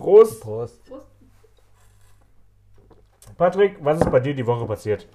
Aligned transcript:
Prost. 0.00 0.40
Prost. 0.40 0.80
Patrick, 3.36 3.76
was 3.84 4.00
ist 4.00 4.10
bei 4.10 4.20
dir 4.20 4.34
die 4.34 4.46
Woche 4.46 4.66
passiert? 4.66 5.06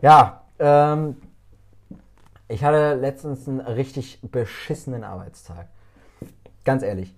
Ja, 0.00 0.44
ähm, 0.58 1.16
ich 2.48 2.64
hatte 2.64 2.94
letztens 2.94 3.48
einen 3.48 3.60
richtig 3.60 4.18
beschissenen 4.22 5.04
Arbeitstag. 5.04 5.68
Ganz 6.64 6.82
ehrlich. 6.82 7.14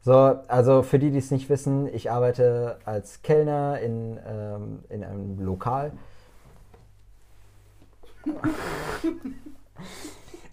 So, 0.00 0.14
also 0.48 0.82
für 0.82 0.98
die, 0.98 1.10
die 1.10 1.18
es 1.18 1.30
nicht 1.30 1.48
wissen, 1.50 1.86
ich 1.94 2.10
arbeite 2.10 2.78
als 2.86 3.22
Kellner 3.22 3.80
in, 3.80 4.18
ähm, 4.26 4.84
in 4.88 5.04
einem 5.04 5.40
Lokal. 5.44 5.92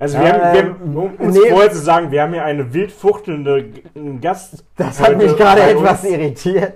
Also 0.01 0.17
wir 0.17 0.33
haben, 0.33 0.53
wir, 0.53 0.61
Ähm, 0.63 0.97
um 0.97 1.15
uns 1.15 1.35
nee. 1.37 1.49
vorher 1.51 1.71
zu 1.71 1.77
sagen, 1.77 2.09
wir 2.09 2.23
haben 2.23 2.33
hier 2.33 2.43
eine 2.43 2.73
wild 2.73 2.91
fuchtelnde 2.91 3.63
G- 3.65 3.83
Gast. 4.19 4.65
Das 4.75 4.99
hat 4.99 5.15
mich 5.15 5.37
gerade 5.37 5.61
bei 5.61 5.71
etwas 5.71 6.03
irritiert. 6.03 6.73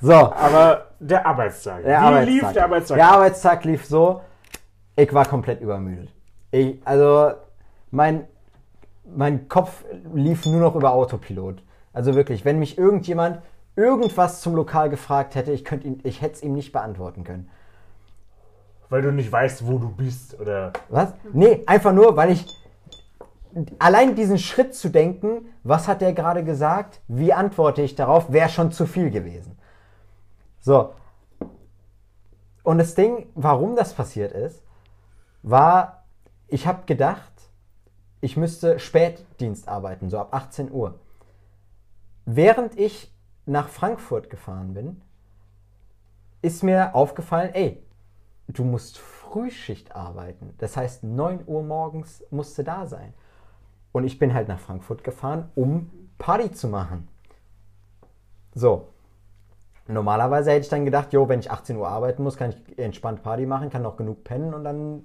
So, 0.00 0.12
Aber 0.12 0.86
der 1.00 1.26
Arbeitstag. 1.26 1.82
der 1.82 1.90
Wie 1.90 2.04
Arbeitstag. 2.04 2.26
lief 2.28 2.52
der 2.52 2.64
Arbeitstag? 2.64 2.96
Der 2.98 3.08
Arbeitstag 3.08 3.64
lief 3.64 3.86
so, 3.86 4.20
ich 4.94 5.12
war 5.12 5.24
komplett 5.24 5.60
übermüdet. 5.60 6.10
Ich, 6.52 6.76
also 6.84 7.32
mein, 7.90 8.28
mein 9.04 9.48
Kopf 9.48 9.84
lief 10.14 10.46
nur 10.46 10.60
noch 10.60 10.76
über 10.76 10.92
Autopilot. 10.92 11.60
Also 11.92 12.14
wirklich, 12.14 12.44
wenn 12.44 12.60
mich 12.60 12.78
irgendjemand 12.78 13.40
irgendwas 13.74 14.40
zum 14.42 14.54
Lokal 14.54 14.90
gefragt 14.90 15.34
hätte, 15.34 15.50
ich, 15.50 15.64
könnte 15.64 15.88
ihn, 15.88 16.00
ich 16.04 16.22
hätte 16.22 16.34
es 16.34 16.42
ihm 16.44 16.52
nicht 16.52 16.70
beantworten 16.70 17.24
können. 17.24 17.50
Weil 18.94 19.02
du 19.02 19.10
nicht 19.10 19.32
weißt, 19.32 19.66
wo 19.66 19.78
du 19.78 19.88
bist. 19.88 20.38
Oder 20.38 20.72
Was? 20.88 21.14
Nee, 21.32 21.64
einfach 21.66 21.92
nur, 21.92 22.16
weil 22.16 22.30
ich 22.30 22.46
allein 23.80 24.14
diesen 24.14 24.38
Schritt 24.38 24.72
zu 24.72 24.88
denken, 24.88 25.46
was 25.64 25.88
hat 25.88 26.00
der 26.00 26.12
gerade 26.12 26.44
gesagt, 26.44 27.00
wie 27.08 27.32
antworte 27.32 27.82
ich 27.82 27.96
darauf, 27.96 28.30
wäre 28.30 28.48
schon 28.48 28.70
zu 28.70 28.86
viel 28.86 29.10
gewesen. 29.10 29.58
So. 30.60 30.92
Und 32.62 32.78
das 32.78 32.94
Ding, 32.94 33.26
warum 33.34 33.74
das 33.74 33.94
passiert 33.94 34.30
ist, 34.30 34.62
war, 35.42 36.04
ich 36.46 36.68
habe 36.68 36.84
gedacht, 36.86 37.32
ich 38.20 38.36
müsste 38.36 38.78
Spätdienst 38.78 39.66
arbeiten, 39.66 40.08
so 40.08 40.20
ab 40.20 40.28
18 40.30 40.70
Uhr. 40.70 41.00
Während 42.26 42.78
ich 42.78 43.12
nach 43.44 43.70
Frankfurt 43.70 44.30
gefahren 44.30 44.72
bin, 44.72 45.02
ist 46.42 46.62
mir 46.62 46.94
aufgefallen, 46.94 47.50
ey, 47.54 47.83
du 48.48 48.64
musst 48.64 48.98
Frühschicht 48.98 49.94
arbeiten. 49.94 50.54
Das 50.58 50.76
heißt, 50.76 51.04
9 51.04 51.44
Uhr 51.46 51.62
morgens 51.62 52.24
musste 52.30 52.64
da 52.64 52.86
sein. 52.86 53.14
Und 53.92 54.04
ich 54.04 54.18
bin 54.18 54.34
halt 54.34 54.48
nach 54.48 54.58
Frankfurt 54.58 55.04
gefahren, 55.04 55.50
um 55.54 55.90
Party 56.18 56.50
zu 56.50 56.68
machen. 56.68 57.08
So. 58.54 58.88
Normalerweise 59.86 60.50
hätte 60.50 60.62
ich 60.62 60.68
dann 60.68 60.84
gedacht, 60.84 61.12
jo, 61.12 61.28
wenn 61.28 61.40
ich 61.40 61.50
18 61.50 61.76
Uhr 61.76 61.88
arbeiten 61.88 62.22
muss, 62.22 62.36
kann 62.36 62.50
ich 62.50 62.78
entspannt 62.78 63.22
Party 63.22 63.44
machen, 63.44 63.70
kann 63.70 63.82
noch 63.82 63.96
genug 63.96 64.24
pennen 64.24 64.54
und 64.54 64.64
dann 64.64 65.04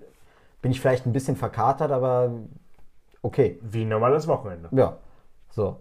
bin 0.62 0.72
ich 0.72 0.80
vielleicht 0.80 1.06
ein 1.06 1.14
bisschen 1.14 1.36
verkatert, 1.36 1.92
aber 1.92 2.32
okay. 3.22 3.60
wie 3.62 3.84
ein 3.84 3.90
normales 3.90 4.28
Wochenende. 4.28 4.70
Ja, 4.72 4.98
so. 5.50 5.78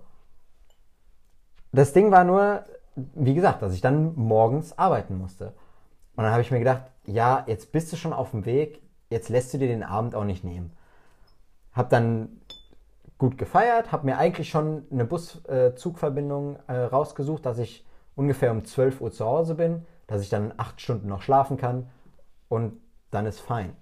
Das 1.72 1.92
Ding 1.92 2.10
war 2.10 2.24
nur, 2.24 2.64
wie 2.96 3.34
gesagt, 3.34 3.62
dass 3.62 3.72
ich 3.72 3.80
dann 3.80 4.14
morgens 4.16 4.76
arbeiten 4.76 5.16
musste. 5.18 5.52
Und 6.16 6.24
dann 6.24 6.32
habe 6.32 6.42
ich 6.42 6.50
mir 6.50 6.58
gedacht, 6.58 6.82
ja, 7.08 7.44
jetzt 7.46 7.72
bist 7.72 7.90
du 7.92 7.96
schon 7.96 8.12
auf 8.12 8.32
dem 8.32 8.44
Weg, 8.44 8.82
jetzt 9.08 9.30
lässt 9.30 9.52
du 9.54 9.58
dir 9.58 9.68
den 9.68 9.82
Abend 9.82 10.14
auch 10.14 10.24
nicht 10.24 10.44
nehmen. 10.44 10.76
Hab 11.72 11.88
dann 11.88 12.40
gut 13.16 13.38
gefeiert, 13.38 13.90
hab 13.92 14.04
mir 14.04 14.18
eigentlich 14.18 14.50
schon 14.50 14.84
eine 14.90 15.06
Bus-Zugverbindung 15.06 16.58
äh, 16.66 16.74
rausgesucht, 16.74 17.46
dass 17.46 17.58
ich 17.58 17.86
ungefähr 18.14 18.52
um 18.52 18.64
12 18.64 19.00
Uhr 19.00 19.10
zu 19.10 19.24
Hause 19.24 19.54
bin, 19.54 19.86
dass 20.06 20.20
ich 20.20 20.28
dann 20.28 20.52
acht 20.58 20.80
Stunden 20.80 21.08
noch 21.08 21.22
schlafen 21.22 21.56
kann 21.56 21.88
und 22.48 22.78
dann 23.10 23.24
ist 23.24 23.40
fein. 23.40 23.74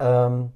Ähm, 0.00 0.52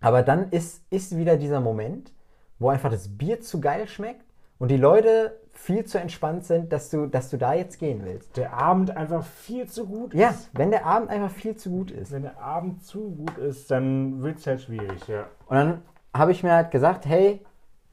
aber 0.00 0.22
dann 0.22 0.50
ist, 0.50 0.84
ist 0.90 1.16
wieder 1.16 1.36
dieser 1.36 1.60
Moment, 1.60 2.12
wo 2.58 2.70
einfach 2.70 2.90
das 2.90 3.16
Bier 3.16 3.40
zu 3.40 3.60
geil 3.60 3.88
schmeckt 3.88 4.24
und 4.58 4.70
die 4.70 4.76
Leute 4.76 5.38
viel 5.54 5.84
zu 5.84 5.98
entspannt 5.98 6.44
sind, 6.44 6.72
dass 6.72 6.90
du, 6.90 7.06
dass 7.06 7.30
du 7.30 7.38
da 7.38 7.54
jetzt 7.54 7.78
gehen 7.78 8.02
willst. 8.04 8.36
Der 8.36 8.52
Abend 8.54 8.96
einfach 8.96 9.24
viel 9.24 9.66
zu 9.66 9.86
gut 9.86 10.12
Ja, 10.12 10.30
ist. 10.30 10.50
wenn 10.52 10.70
der 10.70 10.84
Abend 10.84 11.08
einfach 11.10 11.30
viel 11.30 11.56
zu 11.56 11.70
gut 11.70 11.90
ist. 11.90 12.12
Wenn 12.12 12.22
der 12.22 12.38
Abend 12.40 12.84
zu 12.84 13.10
gut 13.10 13.38
ist, 13.38 13.70
dann 13.70 14.22
wird 14.22 14.38
es 14.38 14.46
halt 14.46 14.60
schwierig, 14.62 15.06
ja. 15.08 15.26
Und 15.46 15.56
dann 15.56 15.82
habe 16.12 16.32
ich 16.32 16.42
mir 16.42 16.52
halt 16.52 16.70
gesagt, 16.70 17.06
hey, 17.06 17.40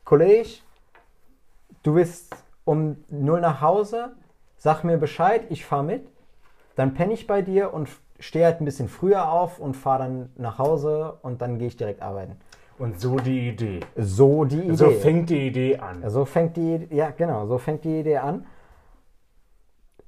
Kollege, 0.04 0.50
du 1.84 1.94
bist 1.94 2.36
um 2.66 2.98
null 3.10 3.42
nach 3.42 3.62
Hause, 3.62 4.14
sag 4.58 4.84
mir 4.84 4.98
Bescheid, 4.98 5.44
ich 5.50 5.66
fahre 5.66 5.84
mit, 5.84 6.08
dann 6.76 6.94
penne 6.94 7.14
ich 7.14 7.28
bei 7.28 7.42
dir 7.42 7.74
und 7.74 7.90
stehe 8.20 8.46
halt 8.46 8.62
ein 8.62 8.66
bisschen 8.66 8.88
früher 8.90 9.32
auf 9.32 9.60
und 9.60 9.76
fahre 9.76 10.04
dann 10.04 10.30
nach 10.36 10.58
Hause 10.60 11.18
und 11.22 11.42
dann 11.42 11.58
gehe 11.58 11.68
ich 11.68 11.78
direkt 11.78 12.02
arbeiten. 12.02 12.36
Und 12.82 13.00
so 13.00 13.18
die 13.18 13.50
Idee. 13.50 13.82
So 13.96 14.44
die 14.44 14.60
Idee. 14.60 14.74
So 14.74 14.90
fängt 14.90 15.30
die 15.30 15.46
Idee 15.46 15.78
an. 15.78 16.10
So 16.10 16.26
fängt 16.26 16.58
die, 16.58 16.88
ja 16.90 17.12
genau, 17.12 17.46
so 17.46 17.60
fängt 17.60 17.84
die 17.84 18.00
Idee 18.00 18.18
an. 18.18 18.48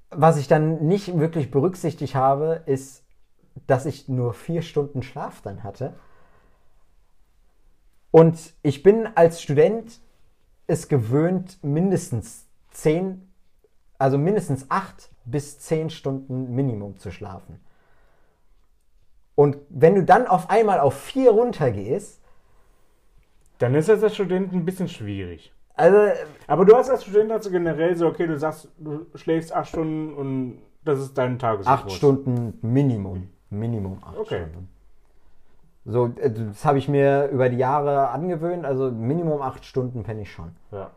Was 0.10 0.38
ich 0.38 0.48
dann 0.48 0.88
nicht 0.88 1.20
wirklich 1.20 1.52
berücksichtigt 1.52 2.16
habe, 2.16 2.64
ist, 2.66 3.06
dass 3.68 3.86
ich 3.86 4.10
nur 4.10 4.34
vier 4.34 4.64
Stunden 4.64 5.04
Schlaf 5.04 5.42
dann 5.42 5.64
hatte. 5.64 5.94
Und 8.10 8.56
ich 8.64 8.82
bin 8.82 9.08
als 9.14 9.40
Student 9.40 10.02
es 10.66 10.88
gewöhnt, 10.88 11.64
mindestens 11.64 12.48
zehn, 12.72 13.32
also 14.00 14.18
mindestens 14.18 14.72
acht 14.72 15.12
bis 15.26 15.60
zehn 15.60 15.92
Stunden 15.92 16.56
Minimum 16.56 16.98
zu 16.98 17.12
schlafen. 17.12 17.60
Und 19.36 19.58
wenn 19.70 19.94
du 19.94 20.04
dann 20.04 20.26
auf 20.26 20.50
einmal 20.50 20.80
auf 20.80 20.96
vier 20.96 21.30
runtergehst, 21.30 22.23
Dann 23.60 23.76
ist 23.76 23.90
das 23.90 24.04
als 24.04 24.16
Student 24.16 24.52
ein 24.54 24.66
bisschen 24.66 24.88
schwierig. 24.88 25.54
also 25.76 25.98
Aber 26.48 26.66
du 26.66 26.76
hast 26.76 26.90
als 26.90 27.04
Student 27.04 27.32
also 27.32 27.50
generell 27.50 27.96
so, 27.96 28.08
okay, 28.08 28.28
du 28.28 28.38
sagst, 28.38 28.70
du 28.78 29.06
schläfst 29.16 29.54
acht 29.54 29.70
Stunden 29.70 30.14
und 30.14 30.62
das 30.84 31.00
ist 31.00 31.18
dein 31.18 31.40
Tagesrhythmus. 31.40 31.82
Acht 31.84 31.92
Stunden 31.92 32.58
Minimum. 32.62 33.30
Minimum 33.50 34.00
acht 34.04 34.18
Okay. 34.18 34.46
Stunden. 34.50 34.70
So, 35.86 36.08
äh, 36.18 36.32
das 36.32 36.66
habe 36.66 36.78
ich 36.78 36.88
mir 36.88 37.28
über 37.28 37.50
die 37.50 37.58
Jahre 37.58 38.10
angewöhnt. 38.10 38.66
Also 38.66 38.92
Minimum 38.92 39.42
acht 39.42 39.66
Stunden 39.66 40.04
penne 40.04 40.22
ich 40.22 40.32
schon. 40.32 40.56
Ja. 40.72 40.92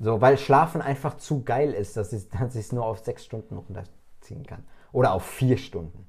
So, 0.00 0.20
weil 0.20 0.36
Schlafen 0.38 0.82
einfach 0.82 1.16
zu 1.16 1.44
geil 1.44 1.72
ist, 1.72 1.96
dass 1.96 2.12
ich 2.12 2.28
dass 2.28 2.54
ich 2.54 2.62
es 2.66 2.72
nur 2.72 2.84
auf 2.84 2.98
sechs 2.98 3.24
Stunden 3.24 3.56
runterziehen 3.56 4.44
kann. 4.46 4.64
Oder 4.92 5.12
auf 5.12 5.24
vier 5.24 5.56
Stunden. 5.56 6.06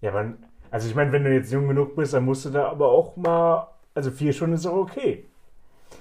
Ja, 0.00 0.10
aber, 0.10 0.34
also 0.72 0.88
ich 0.88 0.94
meine, 0.94 1.12
wenn 1.12 1.22
du 1.22 1.32
jetzt 1.32 1.52
jung 1.52 1.68
genug 1.68 1.94
bist, 1.94 2.14
dann 2.14 2.24
musst 2.24 2.46
du 2.46 2.50
da 2.50 2.68
aber 2.68 2.88
auch 2.88 3.14
mal, 3.16 3.68
also 3.94 4.10
vier 4.10 4.32
Stunden 4.32 4.54
ist 4.54 4.66
auch 4.66 4.76
okay. 4.76 5.26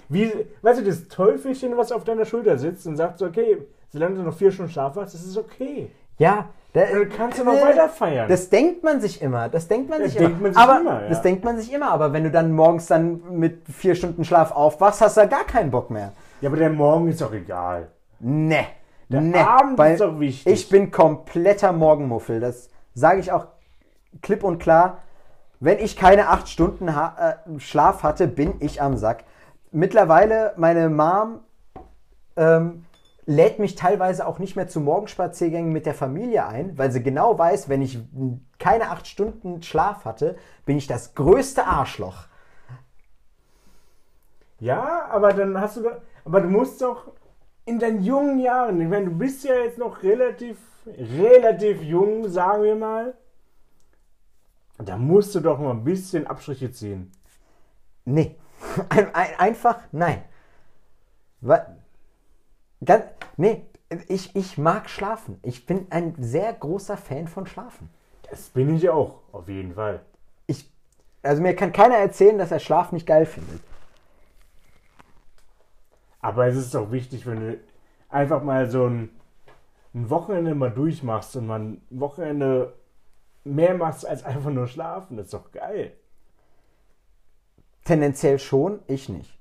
Wie, 0.08 0.32
weißt 0.62 0.80
du, 0.80 0.86
das 0.86 1.08
Teufelchen, 1.10 1.78
was 1.78 1.92
auf 1.92 2.06
deiner 2.06 2.26
Schulter 2.26 2.58
sitzt 2.58 2.88
und 2.88 2.96
sagt 2.96 3.20
so, 3.20 3.26
okay, 3.26 3.58
solange 3.90 4.16
du 4.16 4.24
noch 4.24 4.36
vier 4.36 4.52
Stunden 4.52 4.72
Schlaf 4.72 4.96
hast, 4.96 5.14
das 5.14 5.24
ist 5.24 5.38
okay. 5.38 5.92
Ja, 6.18 6.50
da, 6.74 6.86
Dann 6.86 7.10
kannst 7.10 7.38
du 7.38 7.44
noch 7.44 7.62
weiter 7.62 7.90
feiern. 7.90 8.30
Das 8.30 8.50
denkt 8.50 8.82
man 8.82 9.02
sich 9.02 9.22
immer. 9.22 9.50
Das 9.50 9.68
denkt 9.68 9.90
man 9.90 10.00
Das 10.00 10.14
sich 10.14 10.20
immer. 10.22 10.30
denkt 10.30 10.42
man 10.42 10.54
sich 10.54 10.62
aber 10.62 10.80
immer, 10.80 11.02
ja. 11.02 11.10
das 11.10 11.22
denkt 11.22 11.44
man 11.44 11.58
sich 11.60 11.74
immer. 11.74 11.92
Aber 11.92 12.14
wenn 12.14 12.24
du 12.24 12.32
dann 12.32 12.54
morgens 12.54 12.88
dann 12.88 13.22
mit 13.38 13.68
vier 13.68 13.96
Stunden 13.96 14.24
Schlaf 14.24 14.52
aufwachst, 14.54 15.02
hast 15.02 15.18
du 15.18 15.22
da 15.22 15.28
gar 15.28 15.44
keinen 15.44 15.70
Bock 15.70 15.90
mehr. 15.90 16.14
Ja, 16.40 16.48
aber 16.48 16.58
der 16.58 16.70
Morgen 16.70 17.10
ist 17.10 17.20
doch 17.20 17.34
egal. 17.34 17.90
Ne. 18.20 18.66
Der 19.10 19.20
ne. 19.20 19.46
Abend 19.46 19.78
ist 19.80 20.00
doch 20.00 20.18
wichtig. 20.18 20.54
Ich 20.54 20.70
bin 20.70 20.92
kompletter 20.92 21.74
Morgenmuffel. 21.74 22.40
Das 22.40 22.70
sage 22.94 23.20
ich 23.20 23.34
auch 23.34 23.48
klipp 24.22 24.44
und 24.44 24.60
klar. 24.60 25.00
Wenn 25.60 25.80
ich 25.80 25.96
keine 25.96 26.30
acht 26.30 26.50
Stunden 26.50 26.96
ha 26.96 27.38
äh, 27.46 27.60
Schlaf 27.60 28.04
hatte, 28.04 28.28
bin 28.28 28.56
ich 28.60 28.82
am 28.82 28.98
Sack. 28.98 29.26
Mittlerweile, 29.72 30.54
meine 30.58 30.90
Mom 30.90 31.42
ähm, 32.36 32.86
lädt 33.26 33.60
mich 33.60 33.76
teilweise 33.76 34.26
auch 34.26 34.40
nicht 34.40 34.56
mehr 34.56 34.68
zu 34.68 34.80
Morgenspaziergängen 34.80 35.72
mit 35.72 35.86
der 35.86 35.94
Familie 35.94 36.48
ein, 36.48 36.78
weil 36.78 36.92
sie 36.92 37.04
genau 37.04 37.38
weiß, 37.38 37.70
wenn 37.70 37.82
ich 37.82 38.00
keine 38.60 38.90
acht 38.90 39.08
Stunden 39.08 39.62
Schlaf 39.62 40.06
hatte, 40.06 40.36
bin 40.66 40.78
ich 40.78 40.88
das 40.88 41.14
größte 41.16 41.66
Arschloch. 41.66 42.26
Ja, 44.60 45.08
aber 45.10 45.34
dann 45.34 45.60
hast 45.60 45.78
du 45.78 45.90
aber 46.26 46.42
du 46.42 46.50
musst 46.50 46.82
doch 46.82 47.12
in 47.66 47.80
deinen 47.80 48.04
jungen 48.04 48.40
Jahren, 48.40 48.82
ich 48.82 48.88
meine, 48.88 49.06
du 49.06 49.18
bist 49.18 49.44
ja 49.44 49.56
jetzt 49.56 49.78
noch 49.78 50.04
relativ, 50.04 50.58
relativ 50.86 51.82
jung, 51.82 52.28
sagen 52.30 52.64
wir 52.64 52.76
mal. 52.76 53.14
Da 54.84 54.98
musst 54.98 55.36
du 55.36 55.40
doch 55.40 55.60
mal 55.60 55.72
ein 55.72 55.84
bisschen 55.84 56.28
Abstriche 56.28 56.72
ziehen. 56.72 57.12
Nee. 58.06 58.36
Ein, 58.90 59.14
ein, 59.16 59.40
einfach 59.40 59.80
nein. 59.92 60.22
Wa- 61.42 61.76
Ganz, 62.84 63.06
nee, 63.38 63.64
ich, 64.08 64.36
ich 64.36 64.58
mag 64.58 64.90
schlafen. 64.90 65.40
Ich 65.44 65.66
bin 65.66 65.88
ein 65.92 66.16
sehr 66.20 66.54
großer 66.54 66.98
Fan 66.98 67.28
von 67.28 67.46
Schlafen. 67.48 67.90
Das 68.30 68.50
bin 68.50 68.76
ich 68.76 68.90
auch, 68.90 69.20
auf 69.32 69.48
jeden 69.50 69.74
Fall. 69.76 70.02
Ich, 70.48 70.70
Also 71.24 71.42
mir 71.42 71.56
kann 71.56 71.72
keiner 71.74 71.96
erzählen, 71.98 72.38
dass 72.38 72.52
er 72.52 72.60
Schlaf 72.60 72.92
nicht 72.92 73.06
geil 73.08 73.26
findet. 73.26 73.62
Aber 76.20 76.48
es 76.48 76.56
ist 76.56 76.74
doch 76.74 76.92
wichtig, 76.92 77.26
wenn 77.26 77.40
du 77.40 77.60
einfach 78.10 78.44
mal 78.44 78.70
so 78.70 78.86
ein, 78.88 79.10
ein 79.94 80.10
Wochenende 80.10 80.56
mal 80.56 80.72
durchmachst 80.72 81.36
und 81.36 81.48
man 81.48 81.82
ein 81.92 82.00
Wochenende 82.00 82.74
mehr 83.44 83.76
machst 83.76 84.06
als 84.06 84.24
einfach 84.24 84.52
nur 84.52 84.68
schlafen. 84.68 85.18
Das 85.18 85.28
ist 85.28 85.34
doch 85.34 85.52
geil. 85.52 85.94
Tendenziell 87.84 88.40
schon, 88.40 88.80
ich 88.88 89.10
nicht. 89.10 89.38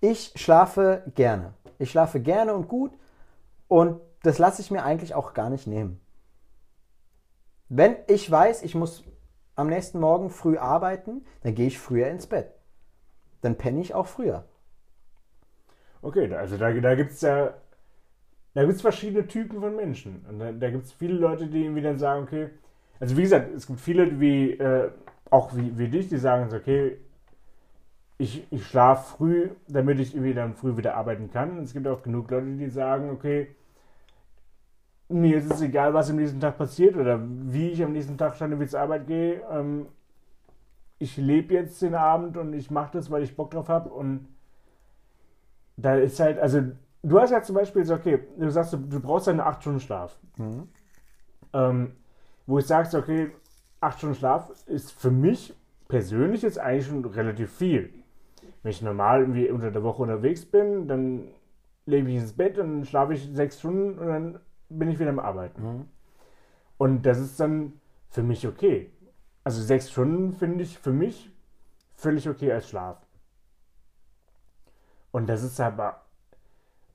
Ich 0.00 0.32
schlafe 0.36 1.02
gerne. 1.14 1.54
Ich 1.78 1.90
schlafe 1.90 2.20
gerne 2.20 2.54
und 2.54 2.68
gut 2.68 2.92
und 3.68 4.00
das 4.22 4.38
lasse 4.38 4.62
ich 4.62 4.70
mir 4.70 4.82
eigentlich 4.84 5.14
auch 5.14 5.34
gar 5.34 5.50
nicht 5.50 5.66
nehmen. 5.66 6.00
Wenn 7.68 7.96
ich 8.06 8.30
weiß, 8.30 8.62
ich 8.62 8.74
muss 8.74 9.04
am 9.54 9.68
nächsten 9.68 10.00
Morgen 10.00 10.30
früh 10.30 10.58
arbeiten, 10.58 11.24
dann 11.42 11.54
gehe 11.54 11.66
ich 11.66 11.78
früher 11.78 12.08
ins 12.08 12.26
Bett. 12.26 12.52
Dann 13.42 13.56
penne 13.56 13.80
ich 13.80 13.94
auch 13.94 14.06
früher. 14.06 14.44
Okay, 16.02 16.34
also 16.34 16.56
da, 16.56 16.72
da 16.72 16.94
gibt 16.94 17.12
es 17.12 17.20
ja 17.20 17.54
da 18.54 18.64
gibt's 18.64 18.82
verschiedene 18.82 19.26
Typen 19.26 19.60
von 19.60 19.76
Menschen. 19.76 20.24
Und 20.28 20.38
da, 20.38 20.52
da 20.52 20.70
gibt 20.70 20.84
es 20.84 20.92
viele 20.92 21.14
Leute, 21.14 21.46
die 21.46 21.64
irgendwie 21.64 21.82
dann 21.82 21.98
sagen, 21.98 22.24
okay, 22.24 22.50
also 22.98 23.16
wie 23.16 23.22
gesagt, 23.22 23.54
es 23.54 23.66
gibt 23.66 23.80
viele 23.80 24.20
wie, 24.20 24.52
äh, 24.52 24.90
auch 25.30 25.56
wie, 25.56 25.76
wie 25.78 25.88
dich, 25.88 26.08
die 26.08 26.18
sagen, 26.18 26.52
okay, 26.54 26.98
ich, 28.18 28.46
ich 28.50 28.66
schlafe 28.66 29.16
früh, 29.16 29.50
damit 29.68 29.98
ich 30.00 30.14
irgendwie 30.14 30.34
dann 30.34 30.54
früh 30.54 30.76
wieder 30.76 30.94
arbeiten 30.96 31.30
kann. 31.30 31.58
Und 31.58 31.64
es 31.64 31.72
gibt 31.72 31.86
auch 31.86 32.02
genug 32.02 32.30
Leute, 32.30 32.56
die 32.56 32.68
sagen, 32.68 33.10
okay, 33.10 33.54
mir 35.08 35.38
ist 35.38 35.50
es 35.50 35.62
egal, 35.62 35.94
was 35.94 36.10
am 36.10 36.16
nächsten 36.16 36.40
Tag 36.40 36.58
passiert 36.58 36.96
oder 36.96 37.20
wie 37.22 37.70
ich 37.70 37.82
am 37.82 37.92
nächsten 37.92 38.18
Tag 38.18 38.36
schon 38.36 38.52
wieder 38.52 38.68
zur 38.68 38.80
Arbeit 38.80 39.06
gehe. 39.06 39.42
Ähm, 39.50 39.86
ich 40.98 41.16
lebe 41.16 41.54
jetzt 41.54 41.80
den 41.80 41.94
Abend 41.94 42.36
und 42.36 42.52
ich 42.52 42.70
mache 42.70 42.92
das, 42.92 43.10
weil 43.10 43.22
ich 43.22 43.34
Bock 43.34 43.50
drauf 43.52 43.68
habe. 43.68 43.88
Und 43.88 44.28
da 45.78 45.96
ist 45.96 46.20
halt, 46.20 46.38
also 46.38 46.62
du 47.02 47.20
hast 47.20 47.30
ja 47.30 47.42
zum 47.42 47.54
Beispiel 47.54 47.84
so, 47.84 47.94
okay, 47.94 48.20
du 48.36 48.50
sagst, 48.50 48.72
du 48.72 49.00
brauchst 49.00 49.28
eine 49.28 49.44
8 49.44 49.60
Stunden 49.62 49.80
Schlaf. 49.80 50.18
Mhm. 50.36 50.68
Ähm, 51.52 51.96
wo 52.46 52.58
ich 52.58 52.66
sagst, 52.66 52.94
okay, 52.94 53.30
8 53.80 53.98
Stunden 53.98 54.16
Schlaf 54.16 54.50
ist 54.66 54.92
für 54.92 55.10
mich 55.10 55.54
persönlich 55.88 56.42
jetzt 56.42 56.58
eigentlich 56.58 56.86
schon 56.86 57.04
relativ 57.04 57.52
viel. 57.52 57.92
Wenn 58.62 58.70
ich 58.70 58.82
normal 58.82 59.20
irgendwie 59.20 59.50
unter 59.50 59.70
der 59.70 59.82
Woche 59.82 60.02
unterwegs 60.02 60.44
bin, 60.44 60.86
dann 60.86 61.28
lege 61.86 62.08
ich 62.08 62.16
ins 62.16 62.32
Bett 62.32 62.58
und 62.58 62.84
schlafe 62.84 63.14
ich 63.14 63.28
sechs 63.32 63.58
Stunden 63.58 63.98
und 63.98 64.06
dann 64.06 64.40
bin 64.68 64.90
ich 64.90 64.98
wieder 64.98 65.10
am 65.10 65.18
Arbeiten. 65.18 65.62
Mhm. 65.62 65.88
Und 66.78 67.02
das 67.02 67.18
ist 67.18 67.38
dann 67.40 67.80
für 68.08 68.22
mich 68.22 68.46
okay. 68.46 68.90
Also 69.44 69.62
sechs 69.62 69.90
Stunden 69.90 70.32
finde 70.32 70.62
ich 70.62 70.78
für 70.78 70.92
mich 70.92 71.30
völlig 71.94 72.28
okay 72.28 72.52
als 72.52 72.68
Schlaf. 72.68 72.98
Und 75.10 75.28
das 75.28 75.42
ist 75.42 75.60
aber. 75.60 76.02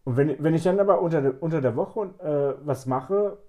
Und 0.06 0.18
wenn, 0.18 0.42
wenn 0.42 0.54
ich 0.54 0.63
dann 0.63 0.80
aber 0.80 1.02
unter, 1.02 1.22
der, 1.22 1.44
unter 1.44 1.62
der 1.62 1.75
Woche 1.75 2.13
äh, 2.19 2.66
was 2.66 2.86
mache, 2.86 3.40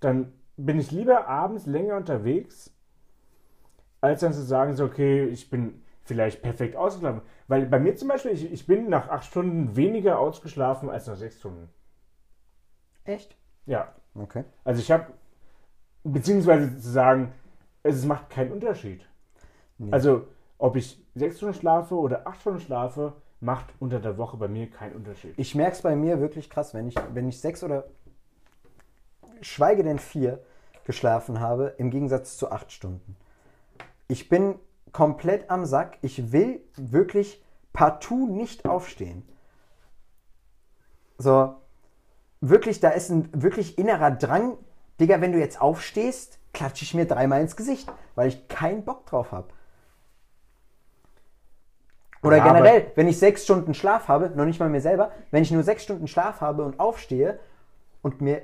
dann 0.00 0.32
bin 0.56 0.78
ich 0.78 0.92
lieber 0.92 1.26
abends 1.26 1.66
länger 1.66 1.96
unterwegs, 1.96 2.72
als 4.00 4.20
dann 4.20 4.34
zu 4.34 4.42
sagen, 4.42 4.74
so, 4.74 4.84
okay, 4.84 5.24
ich 5.24 5.50
bin 5.50 5.82
vielleicht 6.02 6.42
perfekt 6.42 6.76
ausgeschlafen. 6.76 7.22
Weil 7.48 7.66
bei 7.66 7.80
mir 7.80 7.96
zum 7.96 8.08
Beispiel, 8.08 8.32
ich, 8.32 8.52
ich 8.52 8.66
bin 8.66 8.90
nach 8.90 9.08
acht 9.08 9.24
Stunden 9.24 9.74
weniger 9.74 10.18
ausgeschlafen 10.18 10.90
als 10.90 11.06
nach 11.06 11.16
sechs 11.16 11.38
Stunden. 11.38 11.70
Echt? 13.04 13.36
Ja. 13.66 13.94
Okay. 14.14 14.44
Also 14.64 14.80
ich 14.80 14.90
habe, 14.92 15.06
beziehungsweise 16.04 16.78
zu 16.78 16.90
sagen, 16.90 17.32
es 17.82 18.04
macht 18.04 18.28
keinen 18.30 18.52
Unterschied. 18.52 19.08
Nee. 19.78 19.90
Also 19.92 20.26
ob 20.58 20.76
ich 20.76 21.02
sechs 21.14 21.38
Stunden 21.38 21.54
schlafe 21.54 21.94
oder 21.94 22.26
acht 22.26 22.42
Stunden 22.42 22.60
schlafe, 22.60 23.14
macht 23.44 23.66
unter 23.78 24.00
der 24.00 24.16
Woche 24.16 24.36
bei 24.36 24.48
mir 24.48 24.70
keinen 24.70 24.96
Unterschied. 24.96 25.34
Ich 25.36 25.54
merke 25.54 25.76
es 25.76 25.82
bei 25.82 25.94
mir 25.94 26.20
wirklich 26.20 26.48
krass, 26.48 26.74
wenn 26.74 26.88
ich, 26.88 26.94
wenn 27.12 27.28
ich 27.28 27.40
sechs 27.40 27.62
oder 27.62 27.84
schweige 29.42 29.82
denn 29.82 29.98
vier 29.98 30.42
geschlafen 30.84 31.40
habe, 31.40 31.74
im 31.78 31.90
Gegensatz 31.90 32.36
zu 32.36 32.50
acht 32.50 32.72
Stunden. 32.72 33.16
Ich 34.08 34.28
bin 34.28 34.56
komplett 34.92 35.50
am 35.50 35.66
Sack. 35.66 35.98
Ich 36.02 36.32
will 36.32 36.60
wirklich 36.76 37.44
partout 37.72 38.26
nicht 38.26 38.66
aufstehen. 38.66 39.28
So, 41.18 41.54
wirklich, 42.40 42.80
da 42.80 42.90
ist 42.90 43.10
ein 43.10 43.28
wirklich 43.32 43.78
innerer 43.78 44.10
Drang. 44.10 44.56
Digga, 45.00 45.20
wenn 45.20 45.32
du 45.32 45.38
jetzt 45.38 45.60
aufstehst, 45.60 46.38
klatsche 46.52 46.84
ich 46.84 46.94
mir 46.94 47.06
dreimal 47.06 47.40
ins 47.40 47.56
Gesicht, 47.56 47.92
weil 48.14 48.28
ich 48.28 48.48
keinen 48.48 48.84
Bock 48.84 49.06
drauf 49.06 49.32
habe. 49.32 49.48
Oder 52.24 52.38
ja, 52.38 52.44
generell, 52.44 52.86
wenn 52.94 53.06
ich 53.06 53.18
sechs 53.18 53.44
Stunden 53.44 53.74
Schlaf 53.74 54.08
habe, 54.08 54.32
noch 54.34 54.46
nicht 54.46 54.58
mal 54.58 54.70
mir 54.70 54.80
selber, 54.80 55.10
wenn 55.30 55.42
ich 55.42 55.50
nur 55.50 55.62
sechs 55.62 55.84
Stunden 55.84 56.08
Schlaf 56.08 56.40
habe 56.40 56.64
und 56.64 56.80
aufstehe 56.80 57.38
und 58.00 58.22
mir 58.22 58.42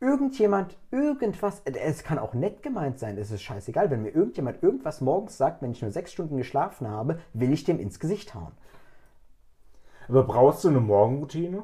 irgendjemand 0.00 0.76
irgendwas, 0.90 1.62
es 1.64 2.04
kann 2.04 2.18
auch 2.18 2.34
nett 2.34 2.62
gemeint 2.62 2.98
sein, 2.98 3.16
es 3.16 3.30
ist 3.30 3.42
scheißegal, 3.42 3.90
wenn 3.90 4.02
mir 4.02 4.10
irgendjemand 4.10 4.62
irgendwas 4.62 5.00
morgens 5.00 5.38
sagt, 5.38 5.62
wenn 5.62 5.70
ich 5.70 5.80
nur 5.80 5.90
sechs 5.90 6.12
Stunden 6.12 6.36
geschlafen 6.36 6.86
habe, 6.86 7.20
will 7.32 7.52
ich 7.52 7.64
dem 7.64 7.80
ins 7.80 7.98
Gesicht 7.98 8.34
hauen. 8.34 8.52
Aber 10.06 10.24
brauchst 10.24 10.62
du 10.64 10.68
eine 10.68 10.80
Morgenroutine? 10.80 11.62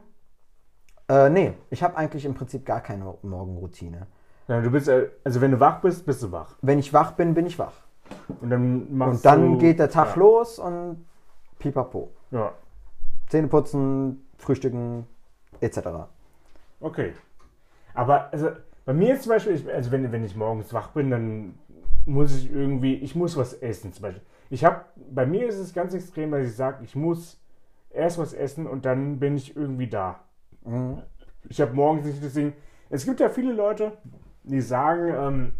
Äh, 1.10 1.28
nee, 1.28 1.52
ich 1.68 1.82
habe 1.82 1.98
eigentlich 1.98 2.24
im 2.24 2.32
Prinzip 2.32 2.64
gar 2.64 2.80
keine 2.80 3.14
Morgenroutine. 3.20 4.06
Ja, 4.48 4.62
du 4.62 4.70
bist, 4.70 4.88
äh, 4.88 5.10
also 5.22 5.42
wenn 5.42 5.50
du 5.50 5.60
wach 5.60 5.82
bist, 5.82 6.06
bist 6.06 6.22
du 6.22 6.32
wach. 6.32 6.56
Wenn 6.62 6.78
ich 6.78 6.94
wach 6.94 7.12
bin, 7.12 7.34
bin 7.34 7.44
ich 7.44 7.58
wach. 7.58 7.74
Und 8.40 8.48
dann, 8.48 8.96
machst 8.96 9.16
und 9.16 9.24
dann 9.26 9.52
du, 9.52 9.58
geht 9.58 9.78
der 9.78 9.90
Tag 9.90 10.16
ja. 10.16 10.22
los 10.22 10.58
und 10.58 11.04
pipapo. 11.60 12.10
Ja. 12.32 12.52
Zähne 13.28 13.46
putzen, 13.46 14.26
frühstücken, 14.38 15.06
etc. 15.60 15.78
Okay. 16.80 17.12
Aber 17.94 18.32
also 18.32 18.50
bei 18.84 18.92
mir 18.92 19.14
ist 19.14 19.22
zum 19.22 19.30
Beispiel, 19.30 19.54
ich, 19.54 19.72
also 19.72 19.92
wenn, 19.92 20.10
wenn 20.10 20.24
ich 20.24 20.34
morgens 20.34 20.72
wach 20.74 20.88
bin, 20.88 21.10
dann 21.10 21.54
muss 22.06 22.36
ich 22.36 22.50
irgendwie, 22.50 22.94
ich 22.94 23.14
muss 23.14 23.36
was 23.36 23.52
essen 23.54 23.92
zum 23.92 24.02
Beispiel. 24.02 24.22
Ich 24.48 24.64
habe, 24.64 24.84
bei 25.12 25.26
mir 25.26 25.46
ist 25.46 25.58
es 25.58 25.72
ganz 25.72 25.94
extrem, 25.94 26.32
dass 26.32 26.46
ich 26.46 26.56
sage, 26.56 26.82
ich 26.82 26.96
muss 26.96 27.40
erst 27.90 28.18
was 28.18 28.32
essen 28.32 28.66
und 28.66 28.84
dann 28.84 29.20
bin 29.20 29.36
ich 29.36 29.54
irgendwie 29.54 29.88
da. 29.88 30.20
Mhm. 30.64 31.02
Ich 31.48 31.60
habe 31.60 31.72
morgens 31.72 32.06
nicht 32.06 32.24
das 32.24 32.34
Ding. 32.34 32.52
Es 32.88 33.04
gibt 33.04 33.20
ja 33.20 33.28
viele 33.28 33.52
Leute, 33.52 33.92
die 34.42 34.60
sagen, 34.60 35.14
ähm, 35.14 35.52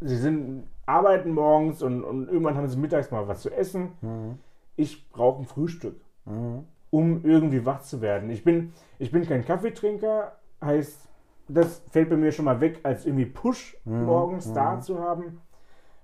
sie 0.00 0.16
sind 0.16 0.64
arbeiten 0.88 1.32
morgens 1.32 1.82
und, 1.82 2.02
und 2.02 2.28
irgendwann 2.28 2.56
haben 2.56 2.68
sie 2.68 2.78
mittags 2.78 3.10
mal 3.10 3.28
was 3.28 3.42
zu 3.42 3.50
essen. 3.50 3.92
Mhm. 4.00 4.38
Ich 4.78 5.10
brauche 5.10 5.42
ein 5.42 5.44
Frühstück, 5.44 6.00
mhm. 6.24 6.64
um 6.90 7.24
irgendwie 7.24 7.66
wach 7.66 7.82
zu 7.82 8.00
werden. 8.00 8.30
Ich 8.30 8.44
bin, 8.44 8.72
ich 8.98 9.10
bin 9.10 9.26
kein 9.26 9.44
Kaffeetrinker, 9.44 10.32
heißt, 10.62 11.08
das 11.48 11.82
fällt 11.90 12.10
bei 12.10 12.16
mir 12.16 12.32
schon 12.32 12.44
mal 12.44 12.60
weg, 12.60 12.80
als 12.82 13.04
irgendwie 13.04 13.26
Push 13.26 13.76
mhm. 13.84 14.04
morgens 14.04 14.46
mhm. 14.46 14.54
da 14.54 14.80
zu 14.80 15.00
haben. 15.00 15.40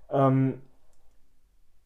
Ähm, 0.09 0.61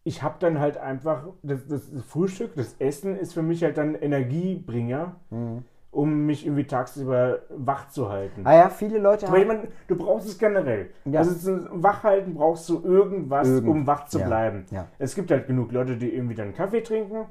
ich 0.04 0.24
habe 0.24 0.36
dann 0.40 0.60
halt 0.60 0.78
einfach, 0.78 1.28
das, 1.44 1.68
das, 1.68 1.90
Frühstück, 2.08 2.56
das 2.56 2.76
Essen 2.80 3.16
ist 3.16 3.34
für 3.34 3.44
mich 3.44 3.64
halt 3.64 3.78
dann 3.78 3.96
Energiebringer. 3.96 5.16
Mhm 5.30 5.64
um 5.92 6.26
mich 6.26 6.46
irgendwie 6.46 6.66
tagsüber 6.66 7.40
wach 7.50 7.90
zu 7.90 8.10
halten. 8.10 8.42
Ah 8.46 8.56
ja, 8.56 8.70
viele 8.70 9.00
Leute 9.00 9.28
haben. 9.28 9.42
Ich 9.42 9.48
meine, 9.48 9.68
du 9.88 9.96
brauchst 9.96 10.28
es 10.28 10.38
generell. 10.38 10.92
Ja. 11.06 11.20
Also 11.20 11.34
zum 11.34 11.82
Wachhalten 11.84 12.36
brauchst 12.36 12.70
du 12.70 12.82
irgendwas, 12.84 13.48
Irgend. 13.48 13.70
um 13.70 13.88
wach 13.88 14.06
zu 14.06 14.20
ja. 14.20 14.28
bleiben. 14.28 14.66
Ja. 14.70 14.88
Es 15.00 15.16
gibt 15.16 15.32
halt 15.32 15.48
genug 15.48 15.72
Leute, 15.72 15.98
die 15.98 16.14
irgendwie 16.14 16.36
dann 16.36 16.54
Kaffee 16.54 16.82
trinken, 16.82 17.26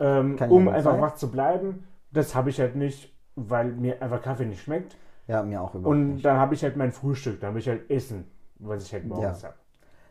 ähm, 0.00 0.36
um 0.48 0.68
einfach 0.68 0.92
sein. 0.92 1.00
wach 1.02 1.14
zu 1.16 1.30
bleiben. 1.30 1.86
Das 2.12 2.34
habe 2.34 2.48
ich 2.48 2.60
halt 2.60 2.76
nicht, 2.76 3.14
weil 3.34 3.72
mir 3.72 4.00
einfach 4.00 4.22
Kaffee 4.22 4.46
nicht 4.46 4.62
schmeckt. 4.62 4.96
Ja, 5.26 5.42
mir 5.42 5.60
auch 5.60 5.74
überhaupt 5.74 5.86
Und 5.86 6.14
nicht. 6.14 6.24
dann 6.24 6.38
habe 6.38 6.54
ich 6.54 6.62
halt 6.62 6.76
mein 6.76 6.92
Frühstück, 6.92 7.40
dann 7.40 7.48
habe 7.48 7.58
ich 7.58 7.68
halt 7.68 7.90
Essen, 7.90 8.24
was 8.58 8.84
ich 8.84 8.92
halt 8.92 9.06
morgens 9.06 9.42
ja. 9.42 9.48
habe. 9.48 9.58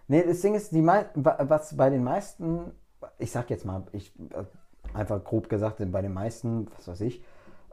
Nee, 0.07 0.23
das 0.23 0.41
Ding 0.41 0.53
ist, 0.53 0.71
die 0.71 0.85
was 0.85 1.75
bei 1.75 1.89
den 1.89 2.03
meisten, 2.03 2.71
ich 3.17 3.31
sag 3.31 3.49
jetzt 3.49 3.65
mal, 3.65 3.83
ich 3.91 4.13
äh, 4.19 4.43
einfach 4.93 5.23
grob 5.23 5.49
gesagt, 5.49 5.77
bei 5.91 6.01
den 6.01 6.13
meisten, 6.13 6.67
was 6.75 6.87
weiß 6.87 7.01
ich, 7.01 7.23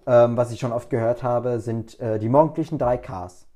ähm, 0.07 0.37
was 0.37 0.53
ich 0.53 0.61
schon 0.61 0.73
oft 0.73 0.91
gehört 0.91 1.23
habe, 1.23 1.61
sind 1.61 1.99
äh, 2.01 2.19
die 2.19 2.29
morgendlichen 2.29 2.79
3 2.79 2.99
Ks. 2.99 3.47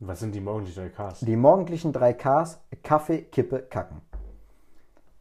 Was 0.00 0.20
sind 0.20 0.34
die 0.34 0.40
morgendlichen 0.40 0.92
3 0.94 1.10
Ks? 1.10 1.20
Die 1.20 1.36
morgendlichen 1.36 1.92
3 1.92 2.12
Ks, 2.14 2.60
Kaffee, 2.82 3.22
Kippe, 3.22 3.60
Kacken. 3.60 4.00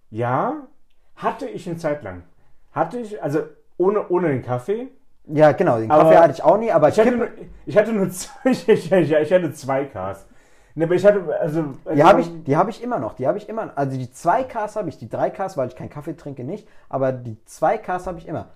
Ja, 0.10 0.68
hatte 1.16 1.48
ich 1.48 1.68
eine 1.68 1.78
Zeit 1.78 2.04
lang. 2.04 2.24
Hatte 2.72 3.00
ich, 3.00 3.22
also 3.22 3.44
ohne, 3.78 4.08
ohne 4.10 4.30
den 4.30 4.42
Kaffee. 4.42 4.90
Ja, 5.26 5.52
genau, 5.52 5.78
den 5.78 5.90
Kaffee 5.90 6.18
hatte 6.18 6.34
ich 6.34 6.44
auch 6.44 6.58
nie, 6.58 6.72
aber 6.72 6.90
ich 6.90 7.00
hatte, 7.00 7.12
nur, 7.12 7.28
ich 7.66 7.78
hatte 7.78 7.94
nur 7.94 8.10
zwei, 8.12 8.52
ich, 8.52 8.68
ich, 8.68 8.92
ich 8.92 9.34
hatte 9.34 9.54
zwei 9.54 9.86
Ks. 9.86 10.26
Ne, 10.74 10.86
aber 10.86 10.96
ich 10.96 11.06
hatte, 11.06 11.24
also. 11.40 11.76
Die 11.94 12.04
habe 12.04 12.22
ich, 12.22 12.56
hab 12.56 12.70
ich 12.70 12.82
immer 12.82 13.00
noch. 13.00 13.14
Die 13.14 13.28
habe 13.28 13.38
ich 13.38 13.50
immer. 13.50 13.72
Also 13.76 13.98
die 13.98 14.10
2 14.10 14.44
Ks 14.44 14.76
habe 14.76 14.90
ich, 14.90 14.98
die 14.98 15.10
3 15.10 15.30
Ks, 15.30 15.58
weil 15.58 15.68
ich 15.68 15.76
keinen 15.76 15.90
Kaffee 15.90 16.16
trinke, 16.16 16.44
nicht. 16.44 16.68
Aber 16.88 17.12
die 17.12 17.38
2 17.46 17.78
Ks 17.78 18.08
habe 18.08 18.20
ich 18.20 18.28
immer. 18.28 18.48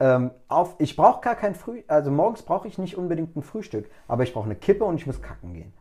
Ähm, 0.00 0.32
auf, 0.48 0.74
ich 0.78 0.96
brauche 0.96 1.20
gar 1.20 1.36
kein 1.36 1.54
Früh, 1.54 1.82
also 1.86 2.10
morgens 2.10 2.42
brauche 2.42 2.66
ich 2.68 2.78
nicht 2.78 2.96
unbedingt 2.96 3.36
ein 3.36 3.42
Frühstück, 3.42 3.88
aber 4.08 4.24
ich 4.24 4.32
brauche 4.32 4.46
eine 4.46 4.56
Kippe 4.56 4.84
und 4.84 4.96
ich 4.96 5.06
muss 5.06 5.22
kacken 5.22 5.54
gehen. 5.54 5.72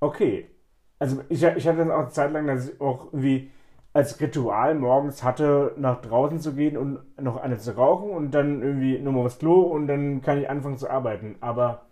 okay. 0.00 0.50
Also 0.98 1.22
ich, 1.28 1.42
ich 1.42 1.68
hatte 1.68 1.78
dann 1.78 1.92
auch 1.92 2.00
eine 2.00 2.08
Zeit 2.10 2.32
lang, 2.32 2.46
dass 2.46 2.68
ich 2.68 2.80
auch 2.80 3.06
irgendwie 3.06 3.50
als 3.92 4.20
Ritual 4.20 4.74
morgens 4.74 5.22
hatte, 5.22 5.74
nach 5.76 6.00
draußen 6.00 6.40
zu 6.40 6.54
gehen 6.54 6.76
und 6.76 7.00
noch 7.20 7.36
eine 7.36 7.58
zu 7.58 7.76
rauchen 7.76 8.10
und 8.10 8.32
dann 8.32 8.62
irgendwie 8.62 8.98
nochmal 8.98 9.26
aufs 9.26 9.38
Klo 9.38 9.62
und 9.62 9.86
dann 9.86 10.22
kann 10.22 10.38
ich 10.38 10.50
anfangen 10.50 10.76
zu 10.76 10.90
arbeiten. 10.90 11.36
Aber 11.40 11.82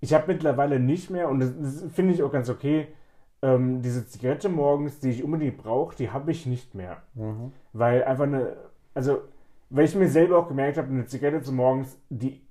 ich 0.00 0.14
habe 0.14 0.32
mittlerweile 0.32 0.78
nicht 0.80 1.10
mehr, 1.10 1.28
und 1.28 1.40
das, 1.40 1.52
das 1.60 1.92
finde 1.92 2.14
ich 2.14 2.22
auch 2.22 2.32
ganz 2.32 2.48
okay, 2.48 2.88
ähm, 3.42 3.82
diese 3.82 4.06
Zigarette 4.06 4.48
morgens, 4.48 5.00
die 5.00 5.10
ich 5.10 5.24
unbedingt 5.24 5.58
brauche, 5.58 5.96
die 5.96 6.10
habe 6.10 6.30
ich 6.30 6.46
nicht 6.46 6.74
mehr. 6.74 7.02
Mhm. 7.14 7.52
Weil 7.72 8.04
einfach 8.04 8.24
eine, 8.24 8.56
also, 8.98 9.22
weil 9.70 9.84
ich 9.84 9.94
mir 9.94 10.08
selber 10.08 10.38
auch 10.38 10.48
gemerkt 10.48 10.76
habe, 10.76 10.88
eine 10.88 11.06
Zigarette 11.06 11.42
zu 11.42 11.52
morgens, 11.52 11.96
die 12.10 12.42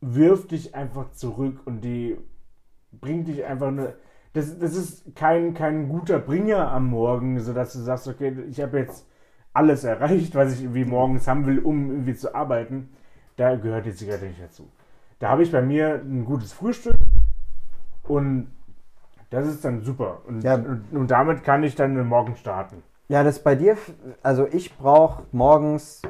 wirft 0.00 0.50
dich 0.50 0.74
einfach 0.74 1.10
zurück 1.10 1.60
und 1.66 1.82
die 1.82 2.16
bringt 2.90 3.28
dich 3.28 3.44
einfach 3.44 3.66
eine. 3.68 3.92
Das, 4.32 4.58
das 4.58 4.74
ist 4.74 5.14
kein, 5.14 5.52
kein 5.52 5.90
guter 5.90 6.18
Bringer 6.18 6.72
am 6.72 6.86
Morgen, 6.86 7.38
sodass 7.40 7.74
du 7.74 7.80
sagst, 7.80 8.08
okay, 8.08 8.34
ich 8.48 8.62
habe 8.62 8.78
jetzt 8.78 9.06
alles 9.52 9.84
erreicht, 9.84 10.34
was 10.34 10.54
ich 10.54 10.62
irgendwie 10.62 10.86
morgens 10.86 11.28
haben 11.28 11.44
will, 11.44 11.58
um 11.58 11.90
irgendwie 11.90 12.14
zu 12.14 12.34
arbeiten. 12.34 12.88
Da 13.36 13.56
gehört 13.56 13.84
die 13.84 13.92
Zigarette 13.92 14.24
nicht 14.24 14.42
dazu. 14.42 14.70
Da 15.18 15.28
habe 15.28 15.42
ich 15.42 15.52
bei 15.52 15.60
mir 15.60 15.96
ein 16.02 16.24
gutes 16.24 16.54
Frühstück 16.54 16.96
und 18.04 18.50
das 19.28 19.46
ist 19.46 19.66
dann 19.66 19.82
super. 19.82 20.22
Und, 20.26 20.44
Ja. 20.44 20.54
und, 20.54 20.84
und 20.92 21.10
damit 21.10 21.44
kann 21.44 21.62
ich 21.62 21.74
dann 21.74 21.94
den 21.94 22.06
Morgen 22.06 22.36
starten. 22.36 22.82
Ja, 23.10 23.24
das 23.24 23.40
bei 23.40 23.56
dir, 23.56 23.76
also 24.22 24.46
ich 24.46 24.78
brauche 24.78 25.24
morgens 25.32 26.00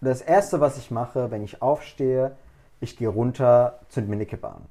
das 0.00 0.22
erste, 0.22 0.58
was 0.58 0.78
ich 0.78 0.90
mache, 0.90 1.30
wenn 1.30 1.44
ich 1.44 1.60
aufstehe, 1.60 2.34
ich 2.80 2.96
gehe 2.96 3.08
runter, 3.08 3.78
zünd 3.90 4.08
mir 4.08 4.14
eine 4.14 4.24
Kippe 4.24 4.48
an. 4.48 4.62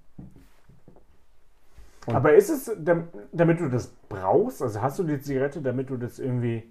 Und- 2.08 2.16
Aber 2.16 2.34
ist 2.34 2.50
es, 2.50 2.72
dam- 2.84 3.08
damit 3.32 3.60
du 3.60 3.70
das 3.70 3.94
brauchst? 4.10 4.64
Also 4.64 4.82
hast 4.82 4.98
du 4.98 5.04
die 5.04 5.22
Zigarette, 5.22 5.62
damit 5.62 5.92
du 5.92 5.98
das 5.98 6.18
irgendwie, 6.18 6.64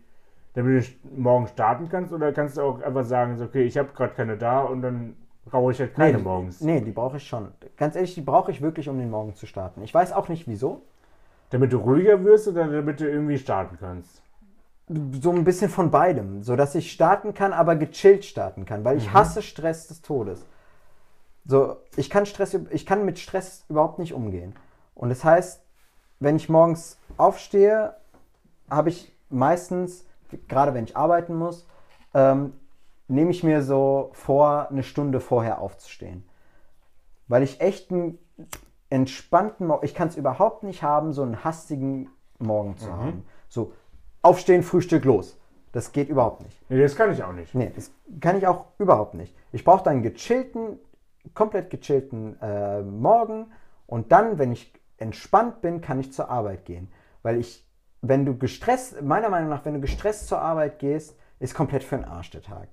damit 0.55 0.85
du 1.05 1.21
morgen 1.21 1.47
starten 1.47 1.89
kannst? 1.89 2.13
Oder 2.13 2.33
kannst 2.33 2.57
du 2.57 2.63
auch 2.63 2.83
einfach 2.83 3.05
sagen, 3.05 3.37
so, 3.37 3.45
okay, 3.45 3.63
ich 3.63 3.79
habe 3.79 3.91
gerade 3.95 4.15
keine 4.15 4.37
da 4.37 4.63
und 4.63 4.83
dann 4.83 5.15
rauche 5.53 5.71
ich 5.71 5.79
halt 5.79 5.95
keine 5.95 6.19
nee, 6.19 6.25
morgens? 6.25 6.61
Nee, 6.61 6.81
die 6.81 6.91
brauche 6.91 7.19
ich 7.19 7.29
schon. 7.29 7.53
Ganz 7.77 7.95
ehrlich, 7.95 8.17
die 8.17 8.21
brauche 8.21 8.51
ich 8.51 8.61
wirklich, 8.61 8.89
um 8.89 8.99
den 8.99 9.11
Morgen 9.11 9.37
zu 9.37 9.47
starten. 9.47 9.81
Ich 9.85 9.95
weiß 9.95 10.13
auch 10.13 10.29
nicht 10.29 10.49
wieso. 10.49 10.83
Damit 11.51 11.73
du 11.73 11.77
ruhiger 11.77 12.25
wirst 12.25 12.49
oder 12.49 12.67
damit 12.67 12.99
du 12.99 13.09
irgendwie 13.09 13.39
starten 13.39 13.77
kannst? 13.79 14.23
So 14.89 15.31
ein 15.31 15.45
bisschen 15.45 15.71
von 15.71 15.91
beidem, 15.91 16.43
so 16.43 16.57
dass 16.57 16.75
ich 16.75 16.93
starten 16.93 17.35
kann, 17.35 17.53
aber 17.53 17.77
gechillt 17.77 18.25
starten 18.25 18.65
kann, 18.65 18.85
weil 18.85 18.99
ich 18.99 19.13
hasse 19.13 19.43
Stress 19.43 19.87
des 19.87 20.03
Todes. 20.03 20.45
So, 21.45 21.77
ich 21.97 22.11
kann 22.11 22.27
Stress, 22.27 22.57
ich 22.71 22.87
kann 22.87 23.05
mit 23.05 23.19
Stress 23.19 23.65
überhaupt 23.69 23.99
nicht 23.99 24.13
umgehen. 24.13 24.55
Und 24.95 25.09
das 25.09 25.25
heißt, 25.25 25.63
wenn 26.21 26.37
ich 26.37 26.49
morgens 26.49 26.99
aufstehe, 27.17 27.97
habe 28.71 28.91
ich 28.91 29.17
meistens, 29.29 30.05
gerade 30.49 30.75
wenn 30.75 30.85
ich 30.85 30.97
arbeiten 30.97 31.35
muss, 31.35 31.67
ähm, 32.15 32.53
nehme 33.09 33.31
ich 33.31 33.43
mir 33.43 33.63
so 33.63 34.11
vor, 34.13 34.69
eine 34.71 34.83
Stunde 34.83 35.21
vorher 35.21 35.61
aufzustehen. 35.61 36.25
Weil 37.29 37.43
ich 37.43 37.61
echt 37.61 37.91
einen 37.91 38.19
entspannten 38.91 39.67
Morgen, 39.67 39.85
ich 39.85 39.95
kann 39.95 40.09
es 40.09 40.17
überhaupt 40.17 40.63
nicht 40.63 40.83
haben, 40.83 41.13
so 41.13 41.23
einen 41.23 41.45
hastigen 41.45 42.11
Morgen 42.39 42.77
zu 42.77 42.93
haben. 42.93 43.25
So, 43.49 43.73
aufstehen, 44.23 44.63
Frühstück, 44.63 45.05
los. 45.05 45.39
Das 45.73 45.93
geht 45.93 46.09
überhaupt 46.09 46.43
nicht. 46.43 46.59
Nee, 46.71 46.83
das 46.83 46.97
kann 46.97 47.13
ich 47.13 47.23
auch 47.23 47.33
nicht. 47.33 47.55
Nee, 47.55 47.73
das 47.75 47.91
kann 48.21 48.37
ich 48.37 48.47
auch 48.47 48.67
überhaupt 48.79 49.15
nicht. 49.15 49.35
Ich 49.53 49.65
brauche 49.65 49.83
dann 49.83 49.95
einen 49.95 50.03
gechillten, 50.03 50.79
komplett 51.35 51.71
gechillten 51.71 52.41
äh, 52.41 52.83
Morgen 52.83 53.47
und 53.87 54.13
dann, 54.13 54.39
wenn 54.39 54.53
ich 54.53 54.73
entspannt 54.99 55.63
bin, 55.63 55.81
kann 55.81 55.99
ich 55.99 56.13
zur 56.13 56.29
Arbeit 56.29 56.65
gehen. 56.65 56.89
Weil 57.23 57.39
ich, 57.39 57.67
wenn 58.03 58.27
du 58.27 58.37
gestresst, 58.37 59.01
meiner 59.03 59.31
Meinung 59.31 59.49
nach, 59.49 59.65
wenn 59.65 59.75
du 59.75 59.81
gestresst 59.81 60.29
zur 60.29 60.41
Arbeit 60.41 60.79
gehst, 60.79 61.17
ist 61.41 61.55
komplett 61.55 61.85
für 61.85 61.97
den 61.97 62.05
Arsch 62.05 62.31
der 62.31 62.43
Tag. 62.43 62.69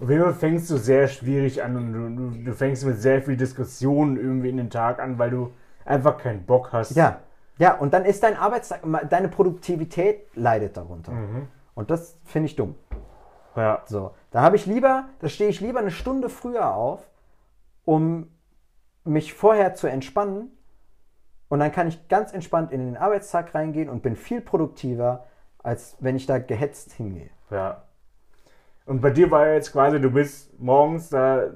Auf 0.00 0.10
jeden 0.10 0.22
Fall 0.22 0.34
fängst 0.34 0.70
du 0.70 0.76
sehr 0.76 1.08
schwierig 1.08 1.62
an 1.62 1.76
und 1.76 1.92
du, 1.92 2.08
du, 2.08 2.44
du 2.44 2.52
fängst 2.52 2.84
mit 2.84 3.00
sehr 3.00 3.22
viel 3.22 3.36
Diskussionen 3.36 4.16
irgendwie 4.16 4.50
in 4.50 4.56
den 4.56 4.70
Tag 4.70 5.00
an, 5.00 5.18
weil 5.18 5.30
du 5.30 5.52
einfach 5.84 6.18
keinen 6.18 6.44
Bock 6.44 6.72
hast. 6.72 6.96
Ja, 6.96 7.20
ja, 7.58 7.74
und 7.74 7.94
dann 7.94 8.04
ist 8.04 8.22
dein 8.22 8.36
Arbeitstag, 8.36 8.82
deine 9.08 9.28
Produktivität 9.28 10.26
leidet 10.34 10.76
darunter. 10.76 11.12
Und 11.74 11.90
das 11.90 12.18
finde 12.24 12.46
ich 12.46 12.56
dumm. 12.56 12.74
Ja. 13.56 13.82
So, 13.86 14.14
da 14.30 14.42
habe 14.42 14.56
ich 14.56 14.66
lieber, 14.66 15.04
da 15.20 15.28
stehe 15.28 15.50
ich 15.50 15.60
lieber 15.60 15.78
eine 15.78 15.90
Stunde 15.90 16.28
früher 16.28 16.74
auf, 16.74 17.08
um 17.84 18.30
mich 19.04 19.34
vorher 19.34 19.74
zu 19.74 19.86
entspannen. 19.86 20.50
Und 21.48 21.60
dann 21.60 21.70
kann 21.70 21.86
ich 21.86 22.08
ganz 22.08 22.32
entspannt 22.32 22.72
in 22.72 22.80
den 22.80 22.96
Arbeitstag 22.96 23.54
reingehen 23.54 23.88
und 23.88 24.02
bin 24.02 24.16
viel 24.16 24.40
produktiver, 24.40 25.26
als 25.62 25.96
wenn 26.00 26.16
ich 26.16 26.26
da 26.26 26.38
gehetzt 26.38 26.92
hingehe. 26.92 27.30
Ja. 27.50 27.84
Und 28.86 29.00
bei 29.00 29.10
dir 29.10 29.30
war 29.30 29.46
ja 29.46 29.54
jetzt 29.54 29.72
quasi, 29.72 30.00
du 30.00 30.10
bist 30.10 30.58
morgens 30.58 31.10
da 31.10 31.50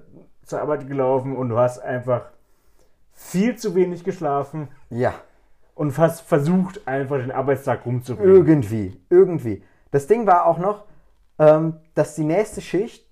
zur 0.44 0.60
Arbeit 0.60 0.86
gelaufen 0.86 1.36
und 1.36 1.48
du 1.48 1.58
hast 1.58 1.78
einfach 1.80 2.30
viel 3.12 3.56
zu 3.56 3.74
wenig 3.74 4.04
geschlafen 4.04 4.68
Ja, 4.88 5.12
und 5.78 5.92
fast 5.92 6.22
versucht, 6.22 6.88
einfach 6.88 7.18
den 7.18 7.30
Arbeitstag 7.30 7.86
rumzubringen. 7.86 8.34
irgendwie, 8.34 9.00
irgendwie. 9.10 9.62
Das 9.92 10.08
Ding 10.08 10.26
war 10.26 10.46
auch 10.46 10.58
noch, 10.58 10.86
ähm, 11.38 11.76
dass 11.94 12.16
die 12.16 12.24
nächste 12.24 12.60
Schicht 12.60 13.06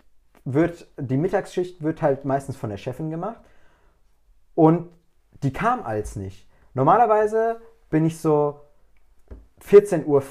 wird, 0.45 0.89
die 0.99 1.17
Mittagsschicht 1.17 1.81
wird 1.81 2.03
halt 2.03 2.25
meistens 2.25 2.57
von 2.57 2.69
der 2.69 2.77
Chefin 2.77 3.09
gemacht. 3.09 3.39
Und 4.57 4.89
die 5.45 5.53
kam 5.53 5.85
als 5.85 6.17
nicht. 6.17 6.49
Normalerweise 6.75 7.61
bin 7.89 8.05
ich 8.05 8.19
so 8.19 8.61
14 9.61 10.05
Uhr 10.05 10.25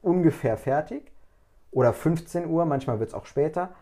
ungefähr 0.00 0.56
fertig 0.56 1.12
oder 1.70 1.92
15 1.92 2.46
Uhr, 2.46 2.64
manchmal 2.64 2.98
wird 2.98 3.10
es 3.10 3.14
auch 3.14 3.26
später. 3.26 3.74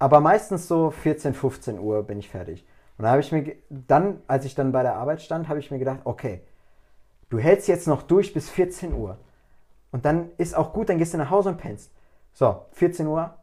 Aber 0.00 0.18
meistens 0.18 0.66
so 0.66 0.90
14, 0.90 1.34
15 1.34 1.78
Uhr 1.78 2.02
bin 2.02 2.18
ich 2.18 2.28
fertig. 2.28 2.66
Und 2.98 3.04
da 3.04 3.10
habe 3.10 3.20
ich 3.20 3.30
mir, 3.30 3.54
dann, 3.68 4.20
als 4.26 4.44
ich 4.44 4.56
dann 4.56 4.72
bei 4.72 4.82
der 4.82 4.96
Arbeit 4.96 5.22
stand, 5.22 5.48
habe 5.48 5.60
ich 5.60 5.70
mir 5.70 5.78
gedacht, 5.78 6.00
okay, 6.02 6.42
du 7.30 7.38
hältst 7.38 7.68
jetzt 7.68 7.86
noch 7.86 8.02
durch 8.02 8.34
bis 8.34 8.50
14 8.50 8.92
Uhr. 8.92 9.16
Und 9.92 10.04
dann 10.04 10.30
ist 10.36 10.54
auch 10.54 10.72
gut, 10.72 10.88
dann 10.88 10.98
gehst 10.98 11.14
du 11.14 11.18
nach 11.18 11.30
Hause 11.30 11.50
und 11.50 11.56
pennst. 11.56 11.90
So, 12.32 12.66
14 12.72 13.06
Uhr, 13.06 13.34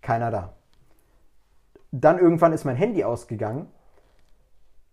keiner 0.00 0.30
da. 0.30 0.54
Dann 1.92 2.18
irgendwann 2.18 2.52
ist 2.52 2.64
mein 2.64 2.76
Handy 2.76 3.04
ausgegangen. 3.04 3.68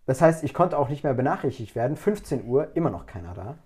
Das 0.06 0.20
heißt, 0.20 0.44
ich 0.44 0.54
konnte 0.54 0.78
auch 0.78 0.88
nicht 0.88 1.04
mehr 1.04 1.14
benachrichtigt 1.14 1.74
werden. 1.74 1.96
15 1.96 2.46
Uhr, 2.46 2.76
immer 2.76 2.90
noch 2.90 3.06
keiner 3.06 3.34
da. 3.34 3.58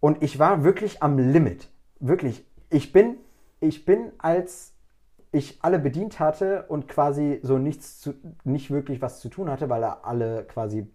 Und 0.00 0.22
ich 0.22 0.38
war 0.38 0.64
wirklich 0.64 1.02
am 1.02 1.18
Limit. 1.18 1.68
Wirklich. 1.98 2.44
Ich 2.70 2.92
bin, 2.92 3.16
ich 3.60 3.84
bin, 3.84 4.12
als 4.18 4.72
ich 5.32 5.62
alle 5.62 5.78
bedient 5.78 6.18
hatte 6.18 6.64
und 6.68 6.88
quasi 6.88 7.38
so 7.42 7.58
nichts 7.58 8.00
zu, 8.00 8.14
nicht 8.44 8.70
wirklich 8.70 9.00
was 9.02 9.20
zu 9.20 9.28
tun 9.28 9.50
hatte, 9.50 9.68
weil 9.68 9.84
alle 9.84 10.44
quasi 10.44 10.88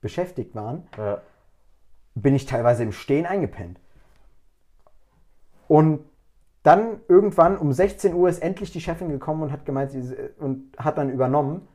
beschäftigt 0.00 0.54
waren, 0.54 0.86
Ja. 0.96 1.20
Bin 2.22 2.34
ich 2.34 2.46
teilweise 2.46 2.82
im 2.82 2.92
Stehen 2.92 3.26
eingepennt. 3.26 3.78
Und 5.68 6.00
dann 6.62 7.00
irgendwann 7.08 7.56
um 7.56 7.72
16 7.72 8.14
Uhr 8.14 8.28
ist 8.28 8.42
endlich 8.42 8.72
die 8.72 8.80
Chefin 8.80 9.08
gekommen 9.08 9.42
und 9.42 9.52
hat 9.52 9.64
gemeint, 9.64 9.90
sie, 9.90 10.14
und 10.38 10.72
hat 10.78 10.98
dann 10.98 11.10
übernommen. 11.10 11.66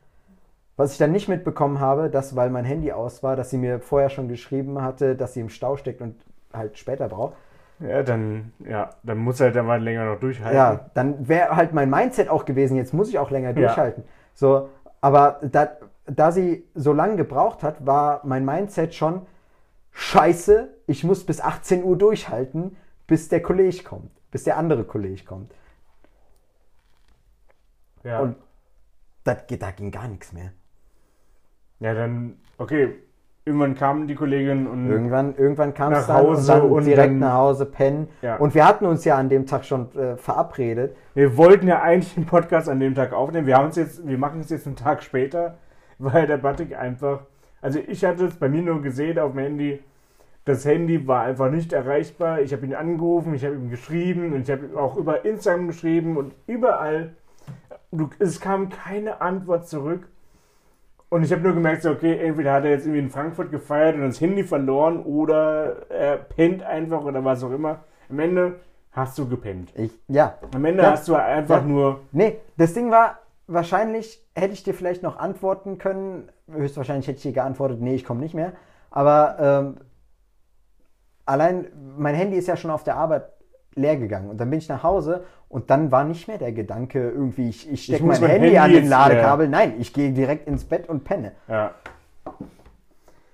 Was 0.75 0.91
ich 0.91 0.97
dann 0.97 1.11
nicht 1.11 1.27
mitbekommen 1.27 1.79
habe, 1.79 2.09
dass, 2.09 2.35
weil 2.35 2.49
mein 2.49 2.65
Handy 2.65 2.91
aus 2.91 3.21
war, 3.21 3.35
dass 3.35 3.51
sie 3.51 3.57
mir 3.57 3.79
vorher 3.79 4.09
schon 4.09 4.27
geschrieben 4.27 4.81
hatte, 4.81 5.15
dass 5.15 5.33
sie 5.33 5.39
im 5.39 5.49
Stau 5.49 5.77
steckt 5.77 6.01
und 6.01 6.15
halt 6.51 6.77
später 6.77 7.07
braucht. 7.09 7.35
ja, 7.79 8.01
dann, 8.03 8.53
ja, 8.59 8.89
dann 9.03 9.19
muss 9.19 9.39
halt 9.39 9.55
dann 9.55 9.67
mal 9.67 9.81
länger 9.81 10.05
noch 10.05 10.19
durchhalten. 10.19 10.55
Ja, 10.55 10.89
dann 10.93 11.27
wäre 11.27 11.55
halt 11.55 11.73
mein 11.73 11.89
Mindset 11.89 12.29
auch 12.29 12.45
gewesen, 12.45 12.75
jetzt 12.75 12.93
muss 12.93 13.09
ich 13.09 13.19
auch 13.19 13.29
länger 13.29 13.53
durchhalten. 13.53 14.03
So, 14.33 14.69
aber 14.99 15.39
da, 15.43 15.69
da 16.05 16.31
sie 16.31 16.65
so 16.73 16.91
lange 16.91 17.17
gebraucht 17.17 17.61
hat, 17.61 17.85
war 17.85 18.21
mein 18.23 18.45
Mindset 18.45 18.95
schon 18.95 19.25
scheiße, 19.93 20.73
ich 20.87 21.03
muss 21.03 21.25
bis 21.25 21.39
18 21.41 21.83
Uhr 21.83 21.97
durchhalten, 21.97 22.75
bis 23.07 23.29
der 23.29 23.41
Kollege 23.41 23.83
kommt, 23.83 24.11
bis 24.31 24.43
der 24.43 24.57
andere 24.57 24.83
Kollege 24.83 25.23
kommt. 25.23 25.53
ja. 28.03 28.19
Und 28.19 28.35
das, 29.23 29.47
geht- 29.47 29.61
da 29.61 29.71
ging 29.71 29.91
gar 29.91 30.07
nichts 30.07 30.33
mehr. 30.33 30.51
ja, 31.79 31.93
dann, 31.93 32.37
okay, 32.57 32.95
irgendwann 33.45 33.75
kam 33.75 34.07
die 34.07 34.15
Kollegin 34.15 34.67
und 34.67 34.89
Irgendwann, 34.89 35.35
irgendwann 35.35 35.73
kam 35.73 35.93
es 35.93 36.07
dann 36.07 36.25
und 36.25 36.47
dann 36.47 36.61
und 36.63 36.85
direkt 36.85 37.11
dann- 37.11 37.19
nach 37.19 37.33
Hause 37.35 37.65
pennen. 37.65 38.07
Ja. 38.21 38.37
Und 38.37 38.53
wir 38.55 38.65
hatten 38.65 38.85
uns 38.85 39.05
ja 39.05 39.17
an 39.17 39.29
dem 39.29 39.45
Tag 39.45 39.63
schon 39.65 39.93
äh, 39.95 40.17
verabredet. 40.17 40.95
wir 41.13 41.37
wollten 41.37 41.67
ja 41.67 41.81
eigentlich 41.81 42.13
den 42.15 42.25
Podcast 42.25 42.67
an 42.69 42.79
dem 42.79 42.95
Tag 42.95 43.13
aufnehmen. 43.13 43.47
Wir 43.47 43.57
haben 43.57 43.69
es 43.69 43.75
jetzt, 43.75 44.05
wir 44.05 44.17
machen 44.17 44.39
es 44.41 44.49
jetzt 44.49 44.65
einen 44.67 44.75
Tag 44.75 45.03
später, 45.03 45.57
weil 45.99 46.25
der 46.27 46.37
Batik 46.37 46.75
einfach, 46.77 47.25
also 47.63 47.79
ich 47.79 48.03
hatte 48.05 48.25
es 48.25 48.35
bei 48.35 48.49
mir 48.49 48.61
nur 48.61 48.81
gesehen 48.81 49.17
auf 49.17 49.31
dem 49.31 49.39
Handy, 49.39 49.79
das 50.45 50.65
Handy 50.65 51.07
war 51.07 51.23
einfach 51.23 51.49
nicht 51.49 51.71
erreichbar. 51.71 52.41
Ich 52.41 52.51
habe 52.51 52.65
ihn 52.65 52.75
angerufen, 52.75 53.33
ich 53.33 53.45
habe 53.45 53.55
ihm 53.55 53.69
geschrieben 53.69 54.33
und 54.33 54.41
ich 54.41 54.51
habe 54.51 54.65
ihm 54.65 54.77
auch 54.77 54.97
über 54.97 55.23
Instagram 55.23 55.67
geschrieben 55.67 56.17
und 56.17 56.33
überall, 56.45 57.15
es 58.19 58.41
kam 58.41 58.69
keine 58.69 59.21
Antwort 59.21 59.67
zurück. 59.67 60.07
Und 61.09 61.23
ich 61.23 61.31
habe 61.31 61.43
nur 61.43 61.53
gemerkt, 61.53 61.83
so, 61.83 61.91
okay, 61.91 62.17
entweder 62.17 62.53
hat 62.53 62.65
er 62.65 62.71
jetzt 62.71 62.85
irgendwie 62.85 62.99
in 62.99 63.09
Frankfurt 63.09 63.51
gefeiert 63.51 63.95
und 63.95 64.01
das 64.01 64.19
Handy 64.19 64.43
verloren 64.43 65.01
oder 65.03 65.89
er 65.89 66.17
pennt 66.17 66.63
einfach 66.63 67.03
oder 67.03 67.23
was 67.23 67.43
auch 67.43 67.51
immer. 67.51 67.83
Am 68.09 68.19
Ende 68.19 68.55
hast 68.91 69.17
du 69.17 69.29
gepennt. 69.29 69.71
Ich, 69.77 69.91
ja. 70.07 70.37
Am 70.53 70.65
Ende 70.65 70.83
Ja. 70.83 70.91
hast 70.91 71.07
du 71.07 71.15
einfach 71.15 71.61
Ja. 71.61 71.67
nur. 71.67 71.99
Nee, 72.11 72.39
das 72.57 72.73
Ding 72.73 72.91
war, 72.91 73.19
wahrscheinlich 73.47 74.25
hätte 74.35 74.53
ich 74.53 74.63
dir 74.63 74.73
vielleicht 74.73 75.03
noch 75.03 75.17
antworten 75.17 75.77
können. 75.77 76.29
Höchstwahrscheinlich 76.51 77.07
hätte 77.07 77.17
ich 77.17 77.23
dir 77.23 77.33
geantwortet, 77.33 77.81
nee, 77.81 77.95
ich 77.95 78.05
komme 78.05 78.19
nicht 78.19 78.33
mehr. 78.33 78.53
Aber 78.91 79.37
ähm, 79.39 79.77
allein, 81.25 81.67
mein 81.97 82.15
Handy 82.15 82.37
ist 82.37 82.47
ja 82.47 82.57
schon 82.57 82.71
auf 82.71 82.83
der 82.83 82.95
Arbeit 82.95 83.25
leer 83.75 83.97
gegangen. 83.97 84.29
Und 84.29 84.37
dann 84.37 84.49
bin 84.49 84.59
ich 84.59 84.69
nach 84.69 84.83
Hause 84.83 85.23
und 85.49 85.69
dann 85.69 85.91
war 85.91 86.03
nicht 86.03 86.27
mehr 86.27 86.37
der 86.37 86.51
Gedanke, 86.51 87.09
irgendwie, 87.09 87.49
ich, 87.49 87.71
ich 87.71 87.85
stecke 87.85 88.03
mein, 88.03 88.21
mein 88.21 88.29
Handy, 88.29 88.51
Handy 88.51 88.57
an 88.59 88.71
den 88.71 88.87
Ladekabel. 88.87 89.47
Nein, 89.47 89.75
ich 89.79 89.93
gehe 89.93 90.11
direkt 90.11 90.47
ins 90.47 90.63
Bett 90.63 90.87
und 90.89 91.03
penne. 91.03 91.31
Ja. 91.47 91.71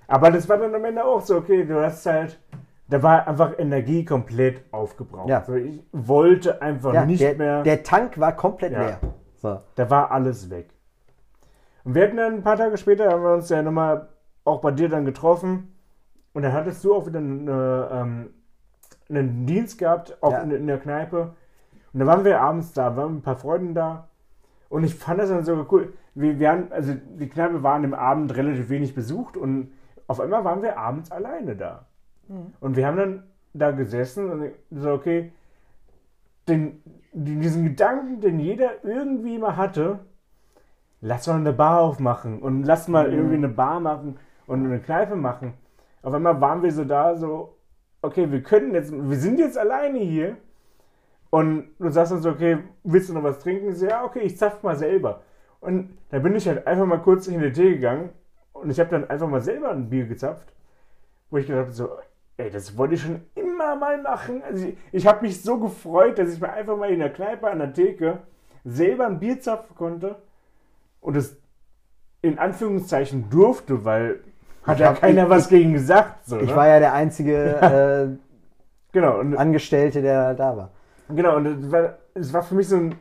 Aber 0.08 0.32
das 0.32 0.50
war 0.50 0.58
dann 0.58 0.74
am 0.74 0.84
Ende 0.86 1.04
auch 1.06 1.22
so, 1.22 1.38
okay, 1.38 1.66
du 1.66 1.80
hast 1.82 2.06
halt. 2.06 2.40
Da 2.88 3.04
war 3.04 3.28
einfach 3.28 3.60
Energie 3.60 4.04
komplett 4.04 4.64
aufgebraucht. 4.72 5.30
Ja. 5.30 5.44
So, 5.46 5.54
ich 5.54 5.80
wollte 5.92 6.60
einfach 6.62 6.92
Ja, 6.92 7.06
nicht 7.06 7.22
der, 7.22 7.36
mehr. 7.36 7.62
der 7.62 7.84
Tank 7.84 8.20
war 8.20 8.36
komplett 8.36 8.72
Ja. 8.72 8.82
leer. 8.82 9.00
So. 9.42 9.60
Da 9.76 9.90
war 9.90 10.12
alles 10.12 10.50
weg. 10.50 10.70
Und 11.84 11.96
wir 11.96 12.04
hatten 12.04 12.18
dann 12.18 12.34
ein 12.36 12.44
paar 12.44 12.58
Tage 12.58 12.78
später, 12.78 13.10
haben 13.10 13.24
wir 13.24 13.34
uns 13.34 13.50
ja 13.50 13.62
nochmal 13.62 14.10
auch 14.44 14.62
bei 14.62 14.72
dir 14.72 14.90
dann 14.90 15.06
getroffen. 15.06 15.74
Und 16.34 16.44
dann 16.44 16.54
hattest 16.54 16.84
du 16.84 16.94
auch 16.94 17.08
wieder 17.08 17.20
eine, 17.20 17.90
ähm, 17.92 18.34
einen 19.10 19.46
Dienst 19.46 19.78
gehabt, 19.78 20.18
auch 20.22 20.32
Ja. 20.34 20.42
in, 20.42 20.52
in 20.52 20.68
der 20.68 20.80
Kneipe. 20.80 21.34
Und 21.94 22.00
da 22.00 22.06
waren 22.06 22.24
wir 22.26 22.42
abends 22.42 22.74
da, 22.74 22.96
waren 22.96 23.18
ein 23.18 23.22
paar 23.22 23.38
Freunden 23.38 23.74
da. 23.74 24.08
Und 24.70 24.84
ich 24.84 24.94
fand 24.94 25.20
das 25.20 25.30
dann 25.30 25.44
so 25.44 25.66
cool. 25.72 25.94
Wir, 26.14 26.38
wir 26.40 26.50
haben, 26.52 26.68
also 26.72 26.94
die 26.94 27.28
Kneipe 27.30 27.64
war 27.64 27.76
an 27.76 27.82
dem 27.82 27.94
Abend 27.96 28.36
relativ 28.36 28.70
wenig 28.70 28.94
besucht 28.94 29.38
und 29.38 29.72
auf 30.08 30.20
einmal 30.20 30.44
waren 30.44 30.62
wir 30.62 30.78
abends 30.78 31.12
alleine 31.12 31.56
da. 31.56 31.86
Und 32.60 32.76
wir 32.76 32.86
haben 32.86 32.98
dann 32.98 33.24
da 33.54 33.72
gesessen 33.72 34.30
und 34.30 34.52
so, 34.70 34.92
okay, 34.92 35.32
den, 36.48 36.84
diesen 37.12 37.64
Gedanken, 37.64 38.22
den 38.22 38.40
jeder 38.40 38.84
irgendwie 38.84 39.38
mal 39.38 39.58
hatte, 39.58 40.00
lass 41.02 41.28
mal 41.28 41.36
eine 41.36 41.54
Bar 41.54 41.82
aufmachen 41.82 42.42
und 42.42 42.64
lass 42.64 42.88
mal 42.88 43.12
irgendwie 43.12 43.36
eine 43.36 43.50
Bar 43.50 43.80
machen 43.80 44.18
und 44.48 44.66
eine 44.66 44.80
Kneipe 44.80 45.16
machen. 45.16 45.54
Auf 46.02 46.14
einmal 46.14 46.40
waren 46.42 46.64
wir 46.64 46.72
so 46.72 46.86
da, 46.86 47.16
so, 47.16 47.58
okay, 48.02 48.32
wir 48.32 48.44
können 48.44 48.74
jetzt, 48.74 48.92
wir 48.92 49.18
sind 49.18 49.40
jetzt 49.40 49.58
alleine 49.58 50.00
hier. 50.00 50.38
Und 51.30 51.70
du 51.78 51.90
sagst 51.90 52.12
dann 52.12 52.22
so, 52.22 52.32
okay, 52.32 52.58
willst 52.84 53.10
du 53.10 53.14
noch 53.14 53.24
was 53.24 53.40
trinken? 53.40 53.76
So, 53.76 53.86
ja, 53.86 54.04
okay, 54.04 54.22
ich 54.22 54.38
zapf 54.38 54.64
mal 54.64 54.76
selber. 54.76 55.22
Und 55.60 55.98
da 56.10 56.20
bin 56.20 56.36
ich 56.36 56.48
halt 56.48 56.66
einfach 56.66 56.86
mal 56.86 57.02
kurz 57.02 57.28
in 57.28 57.40
den 57.40 57.54
Tee 57.54 57.76
gegangen 57.76 58.10
und 58.54 58.70
ich 58.70 58.80
habe 58.80 58.90
dann 58.90 59.10
einfach 59.10 59.28
mal 59.28 59.42
selber 59.42 59.70
ein 59.72 59.90
Bier 59.90 60.08
gezapft, 60.08 60.54
wo 61.30 61.38
ich 61.38 61.48
gedacht 61.48 61.66
habe, 61.66 61.72
so, 61.72 61.90
ey, 62.40 62.50
das 62.50 62.78
wollte 62.78 62.96
ich 62.96 63.02
schon 63.02 63.22
immer 63.36 63.76
mal 63.76 64.02
machen. 64.02 64.42
Also 64.44 64.68
ich, 64.68 64.78
ich 64.92 65.08
habe 65.08 65.22
mich 65.24 65.42
so 65.42 65.58
gefreut, 65.60 66.18
dass 66.18 66.30
ich 66.34 66.40
mir 66.40 66.52
einfach 66.52 66.78
mal 66.78 66.90
in 66.90 67.00
der 67.00 67.12
Kneipe 67.12 67.50
an 67.50 67.60
der 67.60 67.74
Theke 67.74 68.20
selber 68.64 69.06
ein 69.08 69.20
Bier 69.20 69.40
zapfen 69.40 69.76
konnte 69.76 70.16
und 71.02 71.16
es 71.18 71.36
in 72.22 72.40
Anführungszeichen 72.40 73.30
durfte, 73.30 73.84
weil 73.86 74.20
hat 74.64 74.80
ja 74.80 74.94
keiner 74.94 75.24
ich- 75.24 75.30
was 75.30 75.50
gegen 75.50 75.74
gesagt. 75.74 76.26
So, 76.28 76.40
Ich 76.40 76.50
ne? 76.50 76.56
war 76.56 76.68
ja 76.68 76.80
der 76.80 76.94
einzige 76.94 78.18
genau, 78.92 79.20
und 79.20 79.34
äh, 79.34 79.38
Angestellte, 79.38 80.02
der 80.02 80.34
da 80.34 80.56
war. 80.58 80.70
Genau, 81.10 81.38
und 81.38 81.46
es 81.46 81.72
war, 81.72 81.98
es 82.14 82.34
war 82.34 82.44
für 82.44 82.56
mich 82.56 82.68
so 82.68 82.76
ein, 82.78 82.96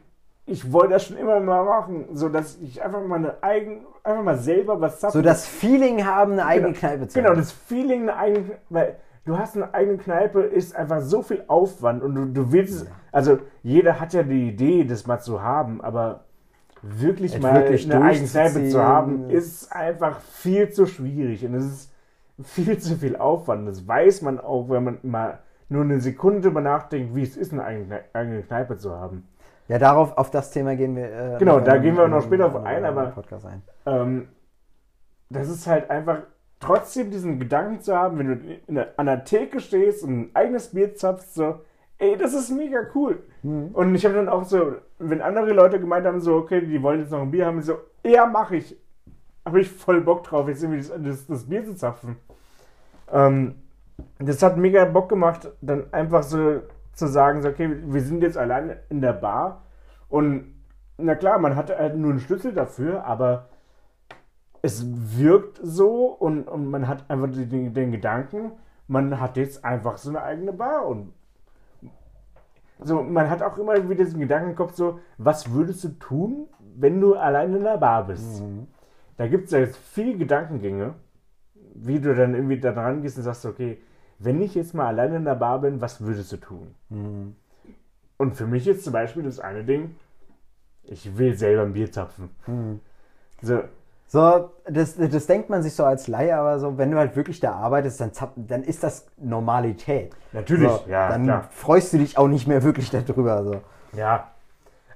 ich 0.47 0.73
wollte 0.73 0.95
das 0.95 1.04
schon 1.07 1.16
immer 1.16 1.38
mal 1.40 1.64
machen, 1.64 2.07
so 2.14 2.28
dass 2.28 2.57
ich 2.59 2.83
einfach 2.83 3.02
mal 3.02 3.16
eine 3.16 3.42
eigen, 3.42 3.85
einfach 4.02 4.23
mal 4.23 4.38
selber 4.38 4.80
was 4.80 4.99
zapfen. 5.00 5.21
So 5.21 5.23
das 5.23 5.47
Feeling 5.47 6.07
haben, 6.07 6.33
eine 6.33 6.47
eigene 6.47 6.68
genau, 6.68 6.78
Kneipe 6.78 7.09
zu 7.09 7.18
Genau, 7.18 7.30
haben. 7.30 7.37
das 7.38 7.52
Feeling 7.52 8.02
eine 8.02 8.16
eigene, 8.16 8.45
weil 8.71 8.97
du 9.28 9.38
hast 9.38 9.54
eine 9.56 9.73
eigene 9.75 9.99
Kneipe, 9.99 10.40
ist 10.42 10.74
einfach 10.74 11.00
so 11.00 11.22
viel 11.22 11.44
Aufwand 11.46 12.02
und 12.02 12.14
du, 12.14 12.24
du 12.26 12.52
willst, 12.52 12.83
es- 12.83 12.87
also 13.12 13.38
jeder 13.62 14.00
hat 14.00 14.12
ja 14.14 14.22
die 14.22 14.48
Idee, 14.48 14.85
das 14.85 15.07
mal 15.07 15.18
zu 15.20 15.42
haben, 15.42 15.81
aber 15.81 16.24
wirklich 16.83 17.35
Es 17.35 17.40
mal 17.42 17.55
wirklich 17.55 17.90
eine 17.92 18.05
eigene 18.05 18.26
Kneipe 18.29 18.68
zu 18.68 18.83
haben, 18.83 19.31
ist 19.31 19.72
einfach 19.72 20.20
viel 20.20 20.70
zu 20.70 20.87
schwierig 20.87 21.44
und 21.44 21.55
es 21.55 21.64
ist 21.64 21.92
viel 22.44 22.79
zu 22.79 22.96
viel 22.96 23.16
Aufwand. 23.16 23.66
Das 23.68 23.87
weiß 23.87 24.22
man 24.22 24.38
auch, 24.40 24.68
wenn 24.70 24.85
man 24.85 24.98
mal 25.02 25.38
nur 25.68 25.83
eine 25.83 26.00
Sekunde 26.00 26.40
drüber 26.40 26.61
nachdenkt, 26.61 27.14
wie 27.14 27.22
es 27.22 27.37
ist, 27.37 27.52
eine 27.52 27.64
eigene, 27.64 28.42
Kneipe 28.42 28.76
zu 28.79 28.92
haben. 28.94 29.26
Ja, 29.66 29.79
darauf, 29.79 30.16
auf 30.16 30.31
das 30.31 30.50
Thema 30.50 30.76
gehen 30.76 30.96
wir. 30.96 31.35
Äh, 31.35 31.37
Genau, 31.38 31.61
da 31.61 31.76
gehen 31.76 31.96
wir 31.96 32.09
noch 32.09 32.22
später 32.22 32.46
auf 32.46 32.55
in- 32.55 32.66
ein, 32.66 32.79
in- 32.79 32.85
aber- 32.87 33.07
Podcast 33.09 33.44
ein. 33.44 33.62
ähm, 33.85 34.29
das 35.31 35.48
ist 35.50 35.66
halt 35.66 35.90
einfach 35.90 36.20
trotzdem 36.61 37.11
diesen 37.11 37.38
Gedanken 37.38 37.81
zu 37.81 37.97
haben, 37.97 38.18
wenn 38.18 38.27
du 38.27 38.59
in 38.66 38.75
der, 38.75 38.94
an 38.97 39.07
der 39.07 39.25
Theke 39.25 39.61
stehst 39.61 40.03
und 40.03 40.21
ein 40.21 40.31
eigenes 40.35 40.71
Bier 40.71 40.94
zapfst, 40.94 41.35
so, 41.35 41.61
ey, 41.99 42.16
das 42.16 42.35
ist 42.35 42.51
mega 42.51 42.81
cool. 42.94 43.23
Und 43.73 43.94
ich 43.94 44.05
habe 44.05 44.14
dann 44.14 44.29
auch 44.29 44.44
so, 44.44 44.75
wenn 44.99 45.21
andere 45.21 45.53
Leute 45.53 45.81
gemeint 45.81 46.07
haben, 46.07 46.21
so, 46.21 46.37
okay, 46.37 46.61
die 46.61 46.83
wollen 46.83 47.01
jetzt 47.01 47.12
noch 47.12 47.23
ein 47.23 47.31
Bier 47.31 47.47
haben, 47.47 47.62
so, 47.62 47.79
ja, 48.05 48.27
mach 48.27 48.51
ich. 48.51 48.77
Habe 49.44 49.61
ich 49.61 49.71
voll 49.71 50.01
Bock 50.01 50.25
drauf, 50.25 50.49
jetzt 50.49 50.62
irgendwie 50.62 50.81
das, 50.81 50.92
das, 51.03 51.27
das 51.27 51.49
Bier 51.49 51.64
zu 51.64 51.75
zapfen. 51.75 52.16
Ähm, 53.11 53.55
das 54.18 54.42
hat 54.42 54.57
mega 54.57 54.85
Bock 54.85 55.09
gemacht, 55.09 55.51
dann 55.61 55.92
einfach 55.92 56.23
so 56.23 56.62
zu 56.92 57.07
sagen, 57.07 57.42
so, 57.42 57.49
okay, 57.49 57.71
wir 57.85 58.01
sind 58.03 58.23
jetzt 58.23 58.37
alleine 58.37 58.81
in 58.90 59.01
der 59.01 59.12
Bar 59.12 59.62
und 60.09 60.55
na 60.99 61.14
klar, 61.14 61.38
man 61.38 61.55
hat 61.55 61.71
halt 61.71 61.97
nur 61.97 62.11
einen 62.11 62.21
Schlüssel 62.21 62.53
dafür, 62.53 63.05
aber 63.05 63.49
es 64.68 64.85
wirkt 65.18 65.59
so 65.62 66.07
und, 66.07 66.46
und 66.46 66.66
man 66.66 66.87
hat 66.87 67.11
einfach 67.11 67.31
den, 67.31 67.72
den 67.72 67.90
Gedanken, 67.90 68.52
man 68.87 69.18
hat 69.18 69.37
jetzt 69.38 69.64
einfach 69.64 69.96
so 69.96 70.11
eine 70.11 70.22
eigene 70.22 70.52
Bar 70.52 70.87
und 70.87 71.12
so, 72.81 73.02
man 73.02 73.28
hat 73.28 73.42
auch 73.42 73.59
immer 73.59 73.88
wieder 73.88 74.04
diesen 74.04 74.20
Gedanken 74.20 74.50
im 74.50 74.57
Kopf, 74.57 74.74
so, 74.74 75.00
was 75.16 75.52
würdest 75.52 75.83
du 75.83 75.88
tun, 75.98 76.46
wenn 76.76 77.00
du 77.00 77.14
alleine 77.14 77.57
in 77.57 77.64
der 77.64 77.78
Bar 77.78 78.07
bist? 78.07 78.40
Da 79.16 79.26
gibt 79.26 79.46
es 79.46 79.50
ja 79.50 79.59
jetzt 79.59 79.78
viele 79.78 80.16
Gedankengänge, 80.16 80.94
wie 81.74 81.98
du 81.98 82.14
dann 82.14 82.35
irgendwie 82.35 82.61
da 82.61 82.70
dran 82.70 83.02
gehst 83.02 83.16
und 83.16 83.24
sagst, 83.24 83.46
okay, 83.46 83.78
wenn 84.20 84.40
ich 84.40 84.54
jetzt 84.54 84.74
mal 84.74 84.87
alleine 84.87 85.16
in 85.16 85.24
der 85.24 85.35
Bar 85.35 85.61
bin, 85.61 85.81
was 85.81 86.00
würdest 86.02 86.31
du 86.33 86.37
tun? 86.37 86.76
Und 88.16 88.35
für 88.35 88.46
mich 88.46 88.68
ist 88.68 88.85
zum 88.85 88.92
Beispiel 88.92 89.24
das 89.24 89.40
eine 89.40 89.64
Ding, 89.64 89.96
ich 90.85 91.18
will 91.18 91.35
selber 91.35 91.62
ein 91.62 91.72
Bier 91.72 91.90
zapfen. 91.90 92.31
So, 93.42 93.61
So, 94.11 94.51
das, 94.66 94.97
das 94.97 95.27
denkt 95.27 95.51
man 95.51 95.62
sich 95.62 95.75
so 95.75 95.85
als 95.85 96.09
Laie, 96.09 96.35
aber 96.35 96.59
so, 96.59 96.79
wenn 96.79 96.90
du 96.90 96.97
halt 96.97 97.14
wirklich 97.14 97.40
da 97.40 97.53
arbeitest, 97.53 98.01
dann, 98.01 98.12
zapp- 98.14 98.33
dann 98.37 98.62
ist 98.64 98.83
das 98.83 99.07
Normalität. 99.18 100.12
Natürlich, 100.33 100.71
so, 100.71 100.85
ja, 100.88 101.11
Dann 101.11 101.25
klar. 101.25 101.49
freust 101.51 101.92
du 101.92 101.99
dich 101.99 102.16
auch 102.16 102.27
nicht 102.29 102.47
mehr 102.49 102.62
wirklich 102.62 102.90
darüber. 102.90 103.44
So. 103.44 103.61
Ja. 103.97 104.31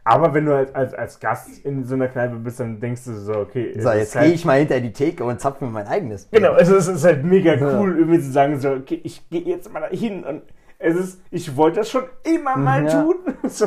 Aber 0.04 0.32
wenn 0.34 0.46
du 0.46 0.56
als, 0.56 0.74
als, 0.74 0.94
als 0.94 1.20
Gast 1.20 1.58
in 1.64 1.84
so 1.84 1.94
einer 1.94 2.08
Kneipe 2.08 2.36
bist, 2.36 2.58
dann 2.58 2.80
denkst 2.80 3.04
du 3.04 3.12
so, 3.20 3.34
okay. 3.34 3.78
So, 3.78 3.92
jetzt 3.92 4.16
halt, 4.16 4.24
gehe 4.26 4.34
ich 4.34 4.44
mal 4.46 4.58
hinter 4.58 4.80
die 4.80 4.92
Theke 4.92 5.24
und 5.24 5.40
zapfe 5.40 5.64
mir 5.64 5.70
mein 5.70 5.86
eigenes. 5.86 6.24
Bier. 6.24 6.40
Genau, 6.40 6.54
es 6.56 6.68
ist, 6.70 6.88
es 6.88 6.96
ist 6.96 7.04
halt 7.04 7.22
mega 7.22 7.54
Ja. 7.54 7.78
cool, 7.78 7.96
irgendwie 7.98 8.18
zu 8.20 8.32
sagen, 8.32 8.58
so, 8.58 8.70
okay, 8.72 9.00
ich 9.04 9.28
gehe 9.28 9.42
jetzt 9.42 9.70
mal 9.72 9.80
dahin 9.80 10.24
und 10.24 10.42
es 10.78 10.96
ist, 10.96 11.20
ich 11.30 11.54
wollte 11.56 11.80
das 11.80 11.90
schon 11.90 12.04
immer 12.24 12.56
mal 12.56 12.84
Ja. 12.86 13.02
tun. 13.02 13.16
So, 13.48 13.66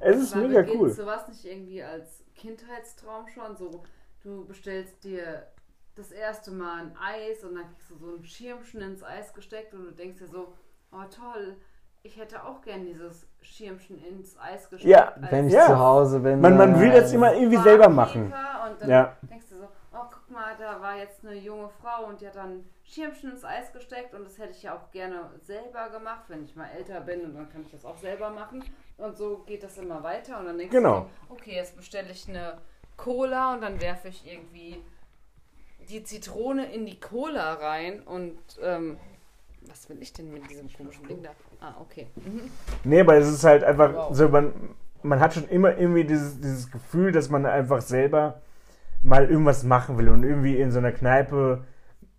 es 0.00 0.16
ist 0.18 0.36
Aber 0.36 0.46
mega 0.46 0.64
cool. 0.74 0.90
sowas 0.90 1.26
nicht 1.28 1.44
irgendwie 1.46 1.82
als 1.82 2.22
Kindheitstraum 2.36 3.26
schon? 3.34 3.56
So, 3.56 3.82
du 4.26 4.44
bestellst 4.44 5.04
dir 5.04 5.46
das 5.94 6.10
erste 6.10 6.50
Mal 6.50 6.80
ein 6.82 6.96
Eis 7.00 7.44
und 7.44 7.54
dann 7.54 7.64
kriegst 7.68 7.90
du 7.90 7.96
so 7.96 8.16
ein 8.16 8.24
Schirmchen 8.24 8.82
ins 8.82 9.02
Eis 9.02 9.32
gesteckt 9.32 9.72
und 9.72 9.84
du 9.86 9.90
denkst 9.92 10.18
dir 10.18 10.26
so, 10.28 10.52
oh 10.92 11.04
toll, 11.14 11.56
ich 12.02 12.16
hätte 12.18 12.44
auch 12.44 12.60
gern 12.60 12.84
dieses 12.84 13.26
Schirmchen 13.40 13.98
ins 14.04 14.38
Eis 14.38 14.68
gesteckt. 14.68 14.90
Ja, 14.90 15.14
Wenn 15.30 15.46
ich 15.48 15.54
Ja. 15.54 15.66
zu 15.66 15.78
Hause 15.78 16.20
bin. 16.20 16.40
Man, 16.40 16.56
man 16.56 16.78
will 16.80 16.92
das 16.92 17.12
immer 17.12 17.32
irgendwie 17.34 17.56
selber 17.56 17.88
machen. 17.88 18.26
Und 18.68 18.80
dann 18.82 18.88
Ja. 18.88 19.16
denkst 19.30 19.46
du 19.48 19.56
so, 19.58 19.64
oh 19.92 20.04
guck 20.12 20.30
mal, 20.30 20.54
da 20.58 20.80
war 20.80 20.96
jetzt 20.96 21.24
eine 21.24 21.34
junge 21.34 21.68
Frau 21.68 22.06
und 22.06 22.20
die 22.20 22.26
hat 22.26 22.36
dann 22.36 22.64
Schirmchen 22.84 23.30
ins 23.30 23.44
Eis 23.44 23.72
gesteckt 23.72 24.12
und 24.14 24.24
das 24.24 24.38
hätte 24.38 24.52
ich 24.52 24.62
ja 24.64 24.76
auch 24.76 24.90
gerne 24.90 25.30
selber 25.40 25.88
gemacht, 25.90 26.24
wenn 26.28 26.44
ich 26.44 26.54
mal 26.54 26.68
älter 26.76 27.00
bin 27.00 27.24
und 27.24 27.34
dann 27.34 27.48
kann 27.48 27.62
ich 27.62 27.70
das 27.70 27.84
auch 27.84 27.96
selber 27.96 28.30
machen. 28.30 28.62
Und 28.98 29.16
so 29.16 29.38
geht 29.38 29.62
das 29.62 29.78
immer 29.78 30.02
weiter 30.02 30.38
und 30.40 30.46
dann 30.46 30.58
denkst 30.58 30.72
Genau. 30.74 31.00
du 31.00 31.06
so, 31.28 31.34
okay, 31.34 31.54
jetzt 31.56 31.76
bestelle 31.76 32.10
ich 32.10 32.28
eine 32.28 32.58
Cola 32.96 33.54
und 33.54 33.62
dann 33.62 33.80
werfe 33.80 34.08
ich 34.08 34.26
irgendwie 34.30 34.82
die 35.88 36.02
Zitrone 36.02 36.72
in 36.72 36.86
die 36.86 36.98
Cola 36.98 37.54
rein 37.54 38.00
und 38.02 38.36
ähm, 38.62 38.96
was 39.68 39.88
will 39.88 39.98
ich 40.00 40.12
denn 40.12 40.32
mit 40.32 40.48
diesem 40.50 40.72
komischen 40.72 41.06
Ding 41.06 41.22
da? 41.22 41.30
Ah, 41.60 41.74
okay. 41.80 42.06
Mhm. 42.16 42.50
Nee, 42.84 43.00
aber 43.00 43.16
es 43.16 43.28
ist 43.28 43.44
halt 43.44 43.64
einfach 43.64 43.92
Wow. 43.94 44.14
so, 44.16 44.28
man, 44.28 44.52
man 45.02 45.20
hat 45.20 45.34
schon 45.34 45.48
immer 45.48 45.76
irgendwie 45.76 46.04
dieses, 46.04 46.40
dieses 46.40 46.70
Gefühl, 46.70 47.12
dass 47.12 47.28
man 47.30 47.46
einfach 47.46 47.80
selber 47.80 48.40
mal 49.02 49.28
irgendwas 49.30 49.62
machen 49.62 49.98
will 49.98 50.08
und 50.08 50.24
irgendwie 50.24 50.56
in 50.60 50.70
so 50.72 50.78
einer 50.78 50.92
Kneipe 50.92 51.64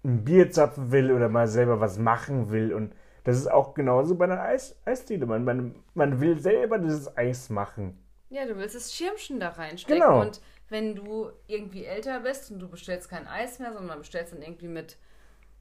ein 0.05 0.23
Bier 0.23 0.51
zapfen 0.51 0.91
will 0.91 1.11
oder 1.11 1.27
mal 1.27 1.47
selber 1.47 1.79
was 1.81 1.97
machen 1.97 2.49
will. 2.51 2.73
Und 2.73 2.93
das 3.25 3.37
ist 3.37 3.47
auch 3.51 3.73
genauso 3.73 4.15
bei 4.15 4.25
einer 4.25 4.41
Eis 4.41 4.77
Eisdiele. 4.85 5.25
Man, 5.25 5.43
man, 5.43 5.75
man 5.95 6.21
will 6.21 6.39
selber 6.39 6.77
dieses 6.79 7.17
Eis 7.17 7.49
machen. 7.49 7.97
Ja, 8.29 8.45
du 8.45 8.55
willst 8.57 8.75
das 8.75 8.93
Schirmchen 8.93 9.39
da 9.39 9.49
reinstecken 9.49 10.01
Genau. 10.01 10.21
und 10.21 10.39
wenn 10.69 10.95
du 10.95 11.31
irgendwie 11.47 11.85
älter 11.85 12.19
bist 12.21 12.51
und 12.51 12.59
du 12.59 12.67
bestellst 12.67 13.09
kein 13.09 13.27
Eis 13.27 13.59
mehr, 13.59 13.73
sondern 13.73 13.99
bestellst 13.99 14.33
dann 14.33 14.41
irgendwie 14.41 14.67
mit 14.67 14.97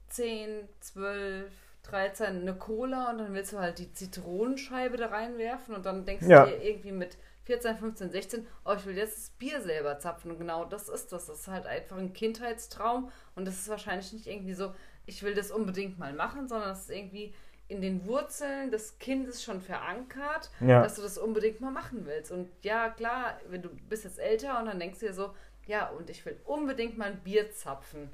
10, 0.09 0.67
12, 0.79 1.51
13 1.83 2.41
eine 2.41 2.55
Cola 2.55 3.11
und 3.11 3.19
dann 3.19 3.33
willst 3.33 3.53
du 3.53 3.59
halt 3.59 3.79
die 3.79 3.91
Zitronenscheibe 3.93 4.97
da 4.97 5.07
reinwerfen 5.07 5.75
und 5.75 5.85
dann 5.85 6.05
denkst 6.05 6.25
Ja. 6.27 6.45
du 6.45 6.51
dir 6.51 6.61
irgendwie 6.63 6.91
mit 6.91 7.17
14, 7.45 7.77
15, 7.77 8.11
16, 8.11 8.47
oh, 8.65 8.73
ich 8.75 8.85
will 8.85 8.97
jetzt 8.97 9.17
das 9.17 9.29
Bier 9.31 9.61
selber 9.61 9.99
zapfen. 9.99 10.31
Und 10.31 10.37
genau 10.37 10.65
das 10.65 10.89
ist 10.89 11.13
das. 11.13 11.27
Das 11.27 11.39
ist 11.39 11.47
halt 11.47 11.65
einfach 11.65 11.95
ein 11.97 12.11
Kindheitstraum 12.11 13.09
und 13.35 13.45
das 13.45 13.55
ist 13.55 13.69
wahrscheinlich 13.69 14.11
nicht 14.11 14.27
irgendwie 14.27 14.53
so, 14.53 14.73
ich 15.05 15.23
will 15.23 15.33
das 15.33 15.51
unbedingt 15.51 15.97
mal 15.97 16.11
machen, 16.11 16.49
sondern 16.49 16.71
es 16.71 16.81
ist 16.81 16.89
irgendwie 16.89 17.33
in 17.69 17.81
den 17.81 18.05
Wurzeln 18.07 18.71
des 18.71 18.97
Kindes 18.99 19.43
schon 19.43 19.59
verankert, 19.61 20.51
Ja. 20.61 20.81
dass 20.83 20.95
du 20.95 21.01
das 21.01 21.17
unbedingt 21.17 21.59
mal 21.61 21.71
machen 21.71 22.05
willst. 22.05 22.31
Und 22.31 22.47
ja, 22.61 22.89
klar, 22.89 23.37
wenn 23.49 23.61
du 23.61 23.69
bist 23.89 24.03
jetzt 24.05 24.19
älter 24.19 24.59
und 24.59 24.67
dann 24.67 24.79
denkst 24.79 24.99
du 24.99 25.07
dir 25.07 25.13
so, 25.13 25.31
ja, 25.65 25.89
und 25.89 26.09
ich 26.09 26.25
will 26.25 26.37
unbedingt 26.45 26.97
mal 26.97 27.05
ein 27.11 27.19
Bier 27.23 27.51
zapfen. 27.51 28.09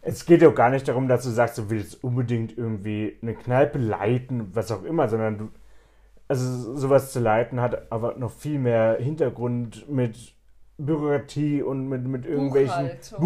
Es 0.00 0.26
geht 0.26 0.42
ja 0.42 0.48
auch 0.50 0.54
gar 0.54 0.70
nicht 0.70 0.86
darum, 0.86 1.08
dass 1.08 1.24
du 1.24 1.30
sagst, 1.30 1.58
du 1.58 1.70
willst 1.70 2.04
unbedingt 2.04 2.56
irgendwie 2.56 3.18
eine 3.22 3.34
Kneipe 3.34 3.78
leiten, 3.78 4.54
was 4.54 4.70
auch 4.70 4.84
immer, 4.84 5.08
sondern 5.08 5.38
du, 5.38 5.48
also 6.28 6.76
sowas 6.76 7.10
zu 7.12 7.20
leiten 7.20 7.60
hat 7.60 7.90
aber 7.90 8.14
noch 8.16 8.30
viel 8.30 8.58
mehr 8.58 8.96
Hintergrund 9.00 9.88
mit 9.88 10.34
Bürokratie 10.76 11.62
und 11.62 11.88
mit, 11.88 12.04
mit 12.04 12.26
irgendwelchen 12.26 12.90
Buchhaltung. 13.18 13.20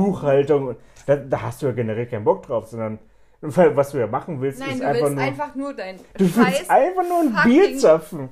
Buchhaltung. 0.67 0.77
Da, 1.07 1.17
da 1.17 1.43
hast 1.43 1.63
du 1.63 1.67
ja 1.67 1.73
generell 1.73 2.07
keinen 2.07 2.25
Bock 2.25 2.43
drauf, 2.45 2.69
sondern 2.69 2.99
was 3.41 3.91
du 3.93 3.99
ja 3.99 4.07
machen 4.07 4.41
willst, 4.41 4.59
Nein, 4.61 4.71
ist 4.71 4.81
du 4.81 4.87
einfach 4.87 5.03
willst 5.03 5.15
nur. 5.15 5.25
einfach 5.25 5.55
nur 5.55 5.75
dein 5.75 5.97
du 5.97 6.03
willst 6.21 6.35
Scheiß. 6.37 6.71
einfach 6.71 7.09
nur 7.09 7.21
ein 7.21 7.33
fucking- 7.33 7.51
Bier 7.53 7.79
zapfen. 7.79 8.29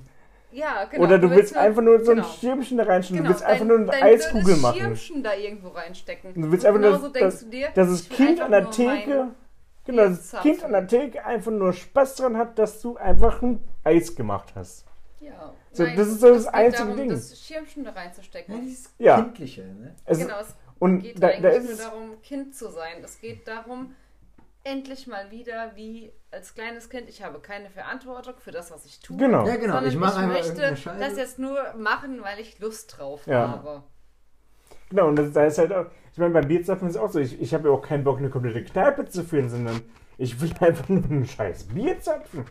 Ja, 0.52 0.84
genau. 0.84 1.04
Oder 1.04 1.18
du, 1.18 1.30
willst 1.30 1.54
einfach 1.56 1.82
nur 1.82 2.02
so 2.02 2.12
ein 2.12 2.16
genau. 2.18 2.28
Schirmchen 2.28 2.78
da 2.78 2.84
reinstellen. 2.84 3.22
Genau, 3.22 3.28
du 3.34 3.34
willst 3.34 3.44
einfach 3.44 3.58
dein- 3.58 3.68
nur 3.68 3.76
eine 3.78 3.86
dein 3.86 4.02
Eiskugel 4.02 4.56
machen. 4.56 4.78
Schirmchen 4.78 5.22
da 5.22 5.34
irgendwo 5.34 5.68
reinstecken. 5.68 6.34
Du 6.42 6.50
willst 6.50 6.64
einfach 6.64 6.80
nur, 6.80 6.90
genauso 6.90 7.08
dass, 7.08 7.20
denkst 7.20 7.40
du 7.40 7.46
dir, 7.50 7.68
dass 7.74 7.88
das 7.90 8.00
ich 8.02 8.10
will 8.10 8.16
Kind 8.16 8.30
einfach 8.40 8.44
an 8.46 8.50
der 8.52 8.60
nur 8.62 8.70
Theke, 8.70 8.90
mein 9.16 9.34
genau, 9.84 10.02
Bier 10.02 10.08
das 10.10 10.28
zapfen. 10.30 10.50
Kind 10.50 10.64
an 10.64 10.72
der 10.72 10.86
Theke 10.86 11.24
einfach 11.26 11.50
nur 11.52 11.72
Spaß 11.74 12.14
dran 12.16 12.36
hat, 12.38 12.58
dass 12.58 12.80
du 12.80 12.96
einfach 12.96 13.42
ein 13.42 13.60
Eis 13.84 14.14
gemacht 14.16 14.52
hast. 14.56 14.86
Ja. 15.20 15.52
So, 15.72 15.84
das 15.84 16.08
ist 16.08 16.20
so 16.20 16.28
das 16.28 16.38
es 16.38 16.44
geht 16.46 16.54
einzige 16.54 16.84
darum, 16.84 16.96
Ding. 16.96 17.08
das 17.10 17.38
Schirmchen 17.38 17.84
da 17.84 17.90
reinzustecken. 17.90 18.54
Ja, 18.54 18.60
dieses 18.60 18.94
Ja. 18.98 19.16
Kindliche, 19.22 19.62
ne? 19.62 19.94
Es, 20.06 20.18
genau, 20.18 20.40
es 20.40 20.54
und 20.78 21.00
geht 21.00 21.22
da, 21.22 21.28
da 21.28 21.32
eigentlich 21.34 21.54
ist 21.54 21.68
nur 21.68 21.90
darum, 21.90 22.22
Kind 22.22 22.54
zu 22.54 22.70
sein. 22.70 23.02
Es 23.04 23.20
geht 23.20 23.46
darum, 23.46 23.94
endlich 24.66 25.06
mal 25.06 25.30
wieder 25.30 25.72
wie 25.74 26.12
als 26.30 26.54
kleines 26.54 26.90
Kind, 26.90 27.08
ich 27.08 27.22
habe 27.22 27.38
keine 27.40 27.70
Verantwortung 27.70 28.34
für 28.38 28.50
das, 28.50 28.70
was 28.70 28.84
ich 28.84 29.00
tue. 29.00 29.16
genau. 29.16 29.46
Ja, 29.46 29.56
genau. 29.56 29.74
Sondern 29.74 29.92
Ich 29.92 29.98
mache 29.98 30.20
ich 30.22 30.26
möchte 30.28 30.76
das 30.98 31.16
jetzt 31.16 31.38
nur 31.38 31.58
machen, 31.78 32.20
weil 32.22 32.38
ich 32.40 32.58
Lust 32.58 32.98
drauf 32.98 33.26
Ja. 33.26 33.48
habe. 33.48 33.82
Genau, 34.90 35.08
und 35.08 35.16
das, 35.16 35.32
da 35.32 35.44
ist 35.46 35.58
halt 35.58 35.72
auch, 35.72 35.86
ich 36.12 36.18
meine, 36.18 36.32
beim 36.32 36.46
Bierzapfen 36.46 36.88
ist 36.88 36.94
es 36.96 37.00
auch 37.00 37.10
so, 37.10 37.18
ich, 37.18 37.40
ich 37.40 37.52
habe 37.54 37.68
ja 37.68 37.74
auch 37.74 37.82
keinen 37.82 38.04
Bock, 38.04 38.18
eine 38.18 38.30
komplette 38.30 38.62
Kneipe 38.64 39.04
zu 39.06 39.24
führen, 39.24 39.48
sondern 39.48 39.80
ich 40.18 40.40
will 40.40 40.50
einfach 40.60 40.88
nur 40.88 41.02
ein 41.04 41.26
scheiß 41.26 41.64
Bier 41.64 41.98
zapfen. 42.00 42.44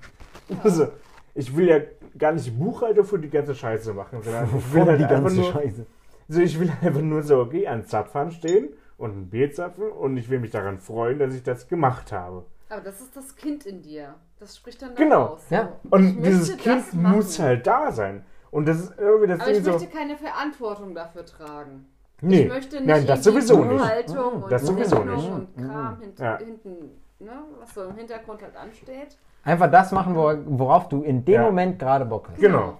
Also, 0.63 0.89
ich 1.33 1.55
will 1.55 1.67
ja 1.67 1.79
gar 2.17 2.31
nicht 2.33 2.57
Buchhalter 2.57 3.03
für 3.03 3.19
die 3.19 3.29
ganze 3.29 3.55
Scheiße 3.55 3.93
machen, 3.93 4.21
sondern 4.21 4.49
ich 4.57 4.73
will 4.73 4.83
halt 4.85 4.99
die 4.99 5.03
einfach 5.05 5.21
ganze 5.23 5.35
nur, 5.35 5.51
Scheiße. 5.51 5.85
also 6.29 6.41
ich 6.41 6.59
will 6.59 6.71
einfach 6.81 7.01
nur 7.01 7.23
so, 7.23 7.39
okay, 7.39 7.67
an 7.67 7.85
Zapfhahn 7.85 8.31
stehen 8.31 8.69
und 8.97 9.11
ein 9.17 9.29
Bier 9.29 9.51
zapfen 9.51 9.89
und 9.91 10.17
ich 10.17 10.29
will 10.29 10.39
mich 10.39 10.51
daran 10.51 10.79
freuen, 10.79 11.19
dass 11.19 11.33
ich 11.33 11.43
das 11.43 11.67
gemacht 11.67 12.11
habe. 12.11 12.45
Aber 12.69 12.81
das 12.81 12.99
ist 13.01 13.15
das 13.15 13.35
Kind 13.35 13.65
in 13.65 13.81
dir. 13.81 14.15
Das 14.39 14.57
spricht 14.57 14.81
dann 14.81 14.95
Genau. 14.95 15.23
raus. 15.25 15.45
Ja. 15.49 15.69
Ich 15.83 15.91
Und 15.91 16.03
möchte 16.15 16.21
dieses 16.23 16.47
das 16.49 16.57
Kind 16.57 16.93
muss 17.03 17.39
halt 17.39 17.67
da 17.67 17.91
sein. 17.91 18.25
Und 18.51 18.67
das 18.67 18.79
ist 18.79 18.93
irgendwie 18.97 19.27
das 19.27 19.39
Aber 19.41 19.49
ich 19.51 19.55
Ding 19.57 19.65
so. 19.65 19.71
möchte 19.71 19.87
keine 19.87 20.17
Verantwortung 20.17 20.95
dafür 20.95 21.25
tragen. 21.25 21.85
Nee, 22.21 22.43
ich 22.43 22.49
möchte 22.49 22.77
nicht 22.77 22.87
nein, 22.87 23.05
das 23.05 23.25
irgendwie 23.25 23.45
sowieso 23.45 23.65
nicht. 23.65 23.77
Buchhaltung 23.81 24.43
und 24.43 24.51
Das 24.51 24.61
sowieso 24.65 24.95
Rechnung 24.97 25.15
nicht. 25.15 25.31
und 25.31 25.67
Kram 25.67 25.99
hint 25.99 26.19
Ja. 26.19 26.37
hinten, 26.37 26.71
ne, 27.19 27.31
was 27.59 27.73
so 27.73 27.83
im 27.83 27.95
Hintergrund 27.95 28.41
halt 28.41 28.55
ansteht. 28.55 29.17
Einfach 29.43 29.69
das 29.69 29.91
machen, 29.91 30.15
wor- 30.15 30.39
worauf 30.45 30.87
du 30.89 31.03
in 31.03 31.23
dem 31.25 31.33
Ja. 31.35 31.41
Moment 31.43 31.77
gerade 31.77 32.05
Bock 32.05 32.29
hast. 32.31 32.39
Genau. 32.39 32.79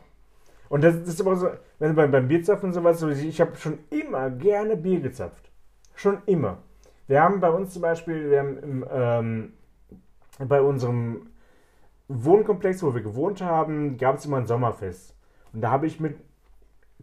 Und 0.69 0.83
das, 0.83 0.97
das 1.01 1.09
ist 1.09 1.21
aber 1.21 1.35
so, 1.35 1.49
wenn 1.79 1.89
du 1.89 1.95
beim, 1.95 2.09
beim 2.11 2.27
Bierzapfen 2.27 2.69
und 2.69 2.73
sowas, 2.73 2.99
so, 2.99 3.09
ich 3.09 3.39
habe 3.41 3.55
schon 3.57 3.77
immer 3.91 4.29
gerne 4.31 4.75
Bier 4.77 4.99
gezapft. 5.01 5.44
Schon 5.95 6.19
immer. 6.25 6.59
Wir 7.07 7.21
haben 7.21 7.39
bei 7.39 7.49
uns 7.49 7.73
zum 7.73 7.81
Beispiel, 7.81 8.29
wir 8.29 8.39
haben 8.39 8.57
im, 8.57 8.85
ähm, 8.91 9.53
bei 10.39 10.61
unserem 10.61 11.27
Wohnkomplex, 12.07 12.83
wo 12.83 12.93
wir 12.93 13.01
gewohnt 13.01 13.41
haben, 13.41 13.97
gab 13.97 14.17
es 14.17 14.25
immer 14.25 14.37
ein 14.37 14.45
Sommerfest. 14.45 15.15
Und 15.53 15.61
da 15.61 15.71
habe 15.71 15.87
ich 15.87 15.99
mit 15.99 16.17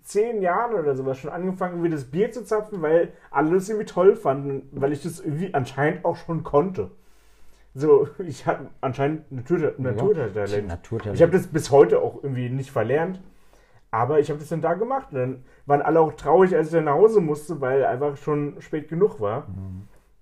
zehn 0.03 0.43
Jahren 0.43 0.75
oder 0.75 0.95
sowas 0.97 1.19
schon 1.19 1.31
angefangen, 1.31 1.83
wieder 1.83 1.97
das 1.97 2.11
Bier 2.11 2.33
zu 2.33 2.45
zapfen, 2.45 2.83
weil 2.83 3.13
alle 3.31 3.55
das 3.55 3.69
irgendwie 3.69 3.87
toll 3.87 4.17
fanden, 4.17 4.69
weil 4.73 4.93
ich 4.93 5.03
das 5.03 5.21
irgendwie 5.21 5.55
anscheinend 5.55 6.05
auch 6.05 6.17
schon 6.17 6.43
konnte. 6.43 6.91
So, 7.75 8.09
ich 8.19 8.47
hatte 8.47 8.67
anscheinend 8.81 9.31
Natur, 9.33 9.75
Naturtalent. 9.79 10.69
Naturtalent. 10.69 11.17
Ich 11.17 11.23
habe 11.23 11.33
das 11.33 11.47
bis 11.47 11.71
heute 11.71 12.01
auch 12.03 12.23
irgendwie 12.23 12.51
nicht 12.51 12.71
verlernt. 12.71 13.21
Aber 13.93 14.19
ich 14.19 14.31
habe 14.31 14.41
das 14.41 14.49
dann 14.49 14.63
da 14.63 14.75
gemacht. 14.75 15.09
Und 15.13 15.19
dann 15.19 15.45
waren 15.67 15.83
alle 15.83 16.01
auch 16.01 16.15
traurig, 16.15 16.57
als 16.57 16.69
ich 16.69 16.73
dann 16.73 16.85
nach 16.85 16.95
Hause 16.95 17.21
musste, 17.21 17.61
weil 17.61 17.85
einfach 17.85 18.17
schon 18.17 18.61
spät 18.61 18.89
genug 18.89 19.21
war. 19.21 19.47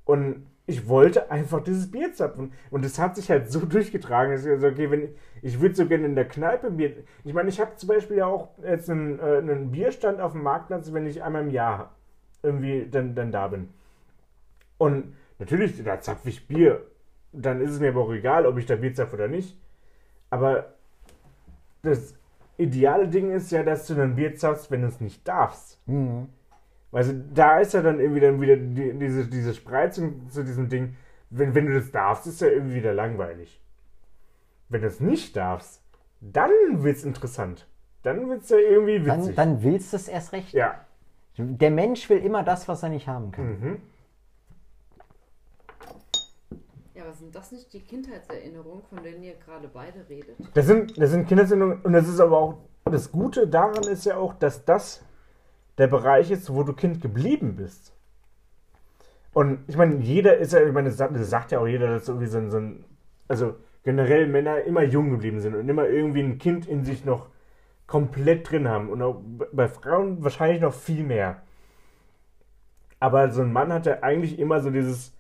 Und 0.05 0.47
ich 0.67 0.89
wollte 0.89 1.31
einfach 1.31 1.63
dieses 1.63 1.91
Bier 1.91 2.13
zapfen. 2.13 2.53
Und 2.71 2.85
das 2.85 2.99
hat 2.99 3.15
sich 3.17 3.31
halt 3.31 3.51
so 3.51 3.61
durchgetragen, 3.67 4.33
dass 4.33 4.45
ich 4.45 4.61
so, 4.61 4.67
okay, 4.67 4.91
wenn 4.91 5.15
ich 5.41 5.61
würde 5.61 5.75
so 5.77 5.87
gerne 5.87 6.05
in 6.05 6.17
der 6.17 6.27
Kneipe 6.27 6.71
Bier. 6.71 7.05
Ich 7.25 7.33
meine, 7.33 7.49
ich 7.49 7.61
habe 7.61 7.77
zum 7.77 7.89
Beispiel 7.89 8.19
ja 8.19 8.27
auch 8.27 8.49
jetzt 8.63 8.91
einen, 8.91 9.21
äh, 9.21 9.39
einen 9.39 9.71
Bierstand 9.71 10.21
auf 10.21 10.33
dem 10.33 10.43
Marktplatz, 10.43 10.93
wenn 10.93 11.07
ich 11.07 11.23
einmal 11.23 11.43
im 11.43 11.51
Jahr 11.51 11.95
irgendwie 12.43 12.89
dann, 12.91 13.15
dann 13.15 13.31
da 13.31 13.49
bin. 13.49 13.69
Und 14.79 15.15
natürlich, 15.39 15.83
da 15.83 16.01
zapfe 16.01 16.29
ich 16.29 16.49
Bier. 16.49 16.85
Dann 17.33 17.61
ist 17.61 17.71
es 17.71 17.79
mir 17.79 17.91
aber 17.91 18.01
auch 18.01 18.13
egal, 18.13 18.47
ob 18.47 18.59
ich 18.59 18.67
da 18.67 18.75
Bier 18.75 18.95
zapfe 18.95 19.15
oder 19.15 19.29
nicht. 19.29 19.57
Aber 20.29 20.75
das 21.83 22.15
ideale 22.61 23.09
Ding 23.09 23.31
ist 23.33 23.51
ja, 23.51 23.63
dass 23.63 23.87
du 23.87 23.95
dann 23.95 24.15
Bier 24.17 24.35
zapfst, 24.37 24.71
wenn 24.71 24.83
du 24.83 24.89
es 24.89 25.01
nicht 25.01 25.27
darfst. 25.27 25.81
Mhm. 25.87 26.29
Also 26.93 27.13
da 27.33 27.59
ist 27.61 27.73
ja 27.75 27.83
dann 27.83 28.01
irgendwie 28.01 28.21
dann 28.21 28.41
wieder 28.41 28.57
die, 28.57 28.93
diese, 28.99 29.27
diese 29.27 29.55
Spreizung 29.55 30.29
zu 30.29 30.45
diesem 30.45 30.69
Ding. 30.69 30.97
Wenn, 31.31 31.55
wenn 31.55 31.67
du 31.67 31.75
das 31.75 31.91
darfst, 31.93 32.27
ist 32.27 32.41
ja 32.41 32.49
irgendwie 32.49 32.77
wieder 32.77 32.93
langweilig. 32.93 33.63
Wenn 34.69 34.81
du 34.83 34.89
es 34.89 35.01
nicht 35.01 35.37
darfst, 35.37 35.83
dann 36.21 36.51
wird's 36.83 37.05
interessant. 37.05 37.67
Dann 38.03 38.29
wird's 38.29 38.49
ja 38.51 38.57
irgendwie 38.59 39.01
Dann, 39.01 39.21
witzig. 39.21 39.37
dann 39.37 39.63
willst 39.63 39.93
du 39.93 39.97
es 39.97 40.09
erst 40.09 40.33
recht. 40.33 40.53
ja. 40.53 40.85
Der 41.39 41.71
Mensch 41.71 42.11
will 42.11 42.19
immer 42.19 42.43
das, 42.43 42.69
was 42.69 42.83
er 42.83 42.89
nicht 42.91 43.07
haben 43.09 43.31
kann. 43.31 43.61
Mhm. 43.61 43.77
Ja, 46.95 47.05
aber 47.05 47.10
sind 47.21 47.35
das 47.35 47.53
nicht 47.53 47.73
die 47.73 47.83
Kindheitserinnerungen, 47.83 48.83
von 48.83 49.03
denen 49.03 49.23
ihr 49.23 49.35
gerade 49.35 49.69
beide 49.69 50.09
redet? 50.09 50.37
Das 50.55 50.67
sind, 50.67 51.01
das 51.01 51.11
sind 51.11 51.29
Kindersendungen 51.29 51.81
und 51.83 51.93
das 51.93 52.09
ist 52.09 52.19
aber 52.19 52.39
auch 52.39 52.59
das 52.85 53.13
Gute 53.13 53.47
daran 53.47 53.85
ist 53.85 54.07
ja 54.07 54.17
auch, 54.17 54.35
dass 54.35 54.65
das 54.65 55.05
der 55.79 55.87
Bereich 55.87 56.31
ist, 56.31 56.53
wo 56.53 56.63
du 56.63 56.73
Kind 56.73 57.01
geblieben 57.01 57.57
bist. 57.57 57.95
Und 59.33 59.61
ich 59.69 59.77
meine, 59.77 59.97
jeder 59.97 60.39
ist 60.39 60.53
ja, 60.53 60.63
ich 60.67 60.73
meine, 60.73 60.89
das 60.89 60.99
sagt, 60.99 61.15
das 61.15 61.31
sagt 61.31 61.53
ja 61.53 61.61
auch 61.61 61.67
jeder, 61.67 61.89
dass 61.89 62.09
irgendwie 62.09 62.27
so 62.27 62.39
ein, 62.39 62.51
so 62.51 62.57
ein, 62.57 62.85
also 63.29 63.55
generell 63.85 64.27
Männer 64.27 64.63
immer 64.63 64.83
jung 64.83 65.11
geblieben 65.11 65.41
sind 65.41 65.55
und 65.55 65.69
immer 65.69 65.89
irgendwie 65.89 66.23
ein 66.23 66.39
Kind 66.39 66.67
in 66.67 66.85
sich 66.85 67.05
noch 67.05 67.29
komplett 67.87 68.51
drin 68.51 68.69
haben. 68.69 68.89
Und 68.89 69.03
auch 69.03 69.23
bei 69.53 69.69
Frauen 69.69 70.25
wahrscheinlich 70.25 70.61
noch 70.61 70.75
viel 70.75 71.05
mehr. 71.05 71.43
Aber 72.99 73.31
so 73.31 73.43
ein 73.43 73.53
Mann 73.53 73.73
hat 73.73 73.87
ja 73.87 74.03
eigentlich 74.03 74.39
immer 74.39 74.61
so 74.61 74.71
dieses, 74.71 75.15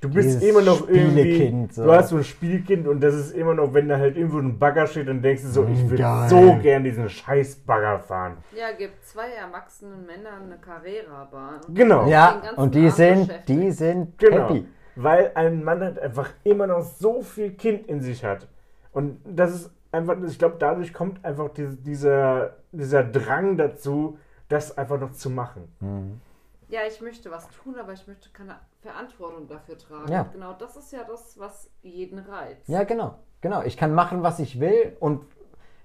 du 0.00 0.10
bist 0.10 0.28
Dieses 0.28 0.42
immer 0.42 0.62
noch 0.62 0.88
irgendwie, 0.88 1.22
Spielekind, 1.34 1.74
so. 1.74 1.84
du 1.84 1.92
hast 1.92 2.08
so 2.10 2.16
ein 2.16 2.24
Spielkind 2.24 2.86
und 2.86 3.00
das 3.00 3.14
ist 3.14 3.32
immer 3.34 3.54
noch, 3.54 3.72
wenn 3.74 3.88
da 3.88 3.98
halt 3.98 4.16
irgendwo 4.16 4.38
ein 4.38 4.58
Bagger 4.58 4.86
steht, 4.86 5.08
dann 5.08 5.22
denkst 5.22 5.42
du 5.42 5.48
so, 5.48 5.66
ich 5.66 5.88
würde 5.88 6.26
so 6.28 6.58
gern 6.62 6.84
diesen 6.84 7.08
scheiß 7.08 7.56
Bagger 7.56 7.98
fahren. 8.00 8.36
Ja, 8.54 8.72
gibt 8.76 9.04
zwei 9.04 9.28
erwachsenen 9.30 10.06
Männern 10.06 10.44
eine 10.44 10.58
Carrera-Bahn. 10.58 11.60
Genau. 11.74 12.06
Ja, 12.08 12.42
und 12.56 12.74
die 12.74 12.80
Abend 12.80 12.94
sind, 12.94 13.32
die 13.48 13.70
sind 13.70 14.18
Genau. 14.18 14.48
happy. 14.48 14.66
Weil 14.96 15.32
ein 15.34 15.62
Mann 15.62 15.80
halt 15.80 15.98
einfach 15.98 16.30
immer 16.44 16.66
noch 16.66 16.82
so 16.82 17.20
viel 17.22 17.50
Kind 17.52 17.86
in 17.86 18.00
sich 18.00 18.24
hat. 18.24 18.48
Und 18.92 19.18
das 19.26 19.54
ist 19.54 19.70
einfach, 19.92 20.16
ich 20.26 20.38
glaube, 20.38 20.56
dadurch 20.58 20.92
kommt 20.94 21.22
einfach 21.24 21.50
diese, 21.50 21.76
dieser, 21.76 22.56
dieser 22.72 23.04
Drang 23.04 23.56
dazu, 23.58 24.18
das 24.48 24.76
einfach 24.78 24.98
noch 25.00 25.12
zu 25.12 25.28
machen. 25.28 26.20
Ja, 26.68 26.80
ich 26.86 27.00
möchte 27.00 27.30
was 27.30 27.48
tun, 27.50 27.78
aber 27.78 27.92
ich 27.92 28.06
möchte 28.06 28.28
keine 28.30 28.58
Verantwortung 28.82 29.46
dafür 29.46 29.78
tragen. 29.78 30.10
Ja. 30.10 30.24
Genau 30.32 30.52
das 30.52 30.76
ist 30.76 30.92
ja 30.92 31.04
das, 31.04 31.38
was 31.38 31.70
jeden 31.82 32.18
reizt. 32.18 32.68
Ja, 32.68 32.82
genau. 32.84 33.18
Genau. 33.40 33.62
Ich 33.62 33.76
kann 33.76 33.94
machen, 33.94 34.22
was 34.22 34.38
ich 34.40 34.58
will 34.58 34.96
und 34.98 35.24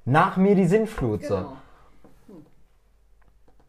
nach 0.06 0.38
mir 0.38 0.56
die 0.56 0.65
Sinnflut. 0.65 1.24
So. 1.24 1.36
Genau. 1.36 1.58
Hm. 2.28 2.46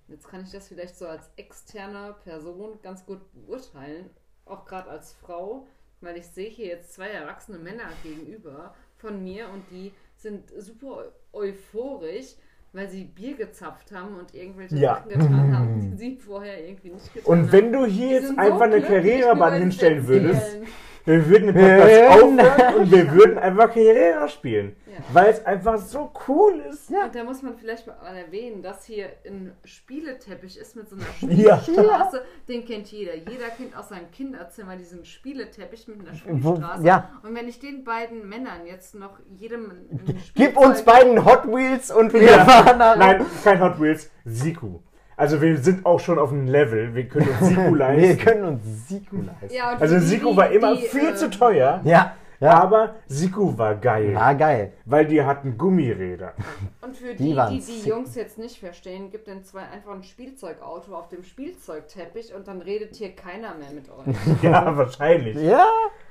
Jetzt 0.09 0.29
kann 0.29 0.43
ich 0.43 0.51
das 0.53 0.69
vielleicht 0.69 0.97
so 0.97 1.07
als 1.07 1.29
externe 1.37 2.15
Person 2.25 2.79
ganz 2.83 3.05
gut 3.05 3.21
beurteilen, 3.35 4.09
auch 4.47 4.65
gerade 4.65 4.89
als 4.89 5.13
Frau, 5.13 5.67
weil 6.01 6.17
ich 6.17 6.27
sehe 6.27 6.49
hier 6.49 6.67
jetzt 6.67 6.95
zwei 6.95 7.09
erwachsene 7.09 7.59
Männer 7.59 7.85
gegenüber 8.03 8.75
von 8.97 9.23
mir 9.23 9.49
und 9.51 9.65
die 9.71 9.93
sind 10.17 10.51
super 10.57 11.05
eu- 11.33 11.49
euphorisch, 11.51 12.37
weil 12.73 12.89
sie 12.89 13.05
Bier 13.05 13.37
gezapft 13.37 13.93
haben 13.93 14.17
und 14.17 14.35
irgendwelche 14.35 14.77
Ja. 14.77 14.97
Sachen 14.97 15.09
getan 15.11 15.57
haben, 15.57 15.81
die 15.81 15.97
sie 15.97 16.17
vorher 16.17 16.65
irgendwie 16.65 16.91
nicht 16.91 17.13
getan 17.13 17.33
haben. 17.33 17.43
Und 17.45 17.53
wenn 17.53 17.73
du 17.73 17.85
hier 17.85 18.11
jetzt 18.13 18.27
sind 18.29 18.37
so 18.37 18.41
einfach 18.43 18.63
eine 18.63 18.81
sie 18.81 19.53
hinstellen 19.61 20.07
würdest, 20.07 20.59
wir 21.05 21.29
würden 21.29 21.47
den 21.49 21.55
Podcast 21.55 22.11
aufhören 22.23 22.75
und 22.77 22.91
wir 22.93 23.13
würden 23.13 23.39
einfach 23.39 23.73
Carrera 23.75 24.29
spielen. 24.29 24.77
Ja. 24.93 24.99
Weil 25.13 25.31
es 25.33 25.45
einfach 25.47 25.79
so 25.79 26.11
cool 26.29 26.61
ist. 26.71 26.91
Ja. 26.91 27.05
Und 27.07 27.15
da 27.15 27.25
muss 27.25 27.43
man 27.43 27.57
vielleicht 27.57 27.87
mal 27.87 27.95
erwähnen, 28.17 28.63
dass 28.63 28.85
hier 28.85 29.07
ein 29.27 29.53
Spieleteppich 29.65 30.59
ist 30.59 30.77
mit 30.77 30.89
so 30.89 30.97
einer 30.97 31.33
Ja. 31.33 31.59
Spielstraße. 31.61 32.23
Den 32.49 32.65
kennt 32.65 32.89
jeder. 32.89 33.15
Jeder 33.15 33.49
kennt 33.57 33.77
aus 33.77 33.89
seinem 33.89 34.11
Kinderzimmer 34.11 34.77
diesen 34.77 35.05
Spieleteppich 35.05 35.89
mit 35.89 36.01
einer 36.07 36.15
Spielstraße. 36.17 36.85
ja. 36.85 37.11
Und 37.23 37.35
wenn 37.35 37.49
ich 37.49 37.59
den 37.59 37.85
beiden 37.85 38.29
Männern 38.29 38.67
jetzt 38.67 38.95
noch 38.95 39.19
jedem 39.37 39.71
ein 39.71 40.23
Gib 40.35 40.57
uns 40.57 40.83
beiden 40.83 41.25
Hot 41.25 41.47
Wheels 41.47 41.91
und 41.91 42.13
wir 42.13 42.23
Ja. 42.23 42.45
fahren 42.45 42.79
nach. 42.79 42.97
Nein, 42.97 43.25
kein 43.43 43.61
Hot 43.61 43.81
Wheels, 43.81 44.11
Siku. 44.25 44.81
Also 45.17 45.41
wir 45.41 45.57
sind 45.59 45.85
auch 45.87 46.01
schon 46.01 46.19
auf 46.19 46.33
einem 46.33 46.47
Level, 46.49 46.95
wir 46.95 47.07
können 47.07 47.29
uns 47.29 47.41
Siku 47.49 47.61
Wir 47.73 47.77
leisten. 47.79 48.19
können 48.25 48.45
uns 48.45 48.89
Siku 48.89 49.17
leisten. 49.17 49.55
Ja, 49.55 49.77
Also 49.79 49.99
Siku 50.01 50.37
war 50.37 50.51
immer 50.51 50.75
die, 50.75 50.83
viel 50.83 51.11
äh, 51.11 51.15
zu 51.15 51.31
teuer, 51.31 51.81
Ja, 51.85 52.17
ja. 52.43 52.63
aber 52.63 52.95
Siku 53.07 53.57
war 53.57 53.75
geil, 53.77 54.15
War 54.15 54.35
geil. 54.35 54.73
weil 54.85 55.07
die 55.07 55.23
hatten 55.23 55.57
Gummiräder. 55.57 56.35
Und 56.83 56.97
für 56.97 57.15
Die 57.15 57.35
die, 57.35 57.61
die 57.61 57.81
die. 57.83 57.89
Jungs 57.89 58.15
jetzt 58.15 58.39
nicht 58.39 58.59
verstehen, 58.59 59.11
gibt 59.11 59.27
den 59.29 59.43
zwei 59.45 59.63
einfach 59.63 59.93
ein 59.93 60.03
Spielzeugauto 60.03 60.95
auf 60.95 61.09
dem 61.09 61.23
Spielzeugteppich 61.23 62.35
und 62.35 62.47
dann 62.49 62.61
redet 62.61 62.95
hier 62.97 63.13
keiner 63.15 63.55
mehr 63.55 63.71
mit 63.75 63.89
euch. 63.89 64.43
Ja, 64.43 64.77
wahrscheinlich. 64.77 65.37
Ja. 65.37 65.67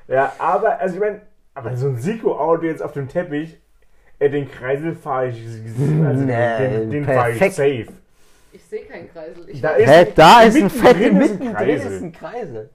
Ja, 0.08 0.34
aber, 0.39 0.80
also 0.80 0.96
ich 0.96 1.02
meine, 1.02 1.22
aber 1.54 1.76
so 1.78 1.88
ein 1.88 1.98
Siku-Auto 1.98 2.63
jetzt 2.63 2.82
auf 2.82 2.94
dem 2.94 3.08
Teppich, 3.08 3.60
äh, 4.20 4.30
den 4.30 4.50
Kreisel 4.50 4.96
fahre 4.96 5.28
ich, 5.30 5.44
also 6.06 6.24
Nee, 6.24 6.70
den, 6.70 6.89
den 6.89 7.06
fahre 7.06 7.32
ich 7.32 7.39
safe. 7.54 7.88
Ich 8.54 8.63
sehe 8.65 8.84
keinen 8.86 9.10
Kreisel. 9.10 9.50
Ich 9.50 9.62
Da 9.62 9.72
ist- 9.72 9.89
Hä, 9.89 10.08
da 10.15 10.41
ist 10.41 10.56
ein 10.58 10.63
mittendrin 11.17 11.22
fette, 11.22 11.24
ist 11.24 11.41
ein 11.41 11.54
Kreisel. 11.54 11.91
ist 11.91 12.02
ein 12.04 12.12
Kreisel. 12.12 12.70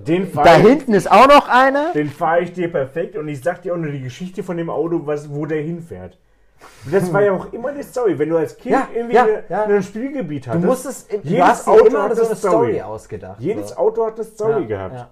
Den 0.00 0.26
fahr- 0.26 0.44
Da 0.44 0.54
hinten 0.56 0.94
ist 0.94 1.10
auch 1.10 1.26
noch 1.28 1.48
einer. 1.48 1.92
Den 1.92 2.08
fahre 2.10 2.40
ich 2.40 2.52
dir 2.52 2.70
perfekt 2.70 3.16
und 3.16 3.28
ich 3.28 3.42
sag 3.42 3.62
dir 3.62 3.74
auch 3.74 3.78
nur 3.78 3.90
die 3.90 4.02
Geschichte 4.02 4.42
von 4.42 4.56
dem 4.56 4.70
Auto, 4.70 5.00
was, 5.06 5.30
wo 5.32 5.46
der 5.46 5.62
hinfährt. 5.62 6.18
Und 6.84 6.94
das 6.94 7.12
war 7.12 7.22
ja 7.22 7.32
auch 7.32 7.52
immer 7.52 7.72
die 7.72 7.82
Story, 7.82 8.16
wenn 8.18 8.28
du 8.28 8.36
als 8.36 8.56
Kind 8.56 8.72
Ja, 8.72 8.88
irgendwie 8.94 9.14
ja, 9.16 9.22
eine, 9.24 9.44
ja. 9.48 9.64
ein 9.64 9.82
Spielgebiet 9.82 10.46
Du 10.46 10.50
hattest. 10.50 10.64
musstest, 10.64 11.12
du 11.12 11.16
jedes 11.24 11.44
hast 11.44 11.66
dir 11.66 11.70
Auto 11.72 11.86
immer 11.86 12.02
hat 12.04 12.14
so 12.14 12.20
eine 12.22 12.30
eine 12.30 12.36
Story, 12.38 12.54
Story. 12.74 12.80
ausgedacht. 12.82 13.40
jedes 13.40 13.68
so. 13.70 13.76
Auto 13.76 14.06
hat 14.06 14.14
eine 14.14 14.24
Story 14.24 14.60
Ja, 14.62 14.66
gehabt. 14.68 14.94
ja. 14.94 15.10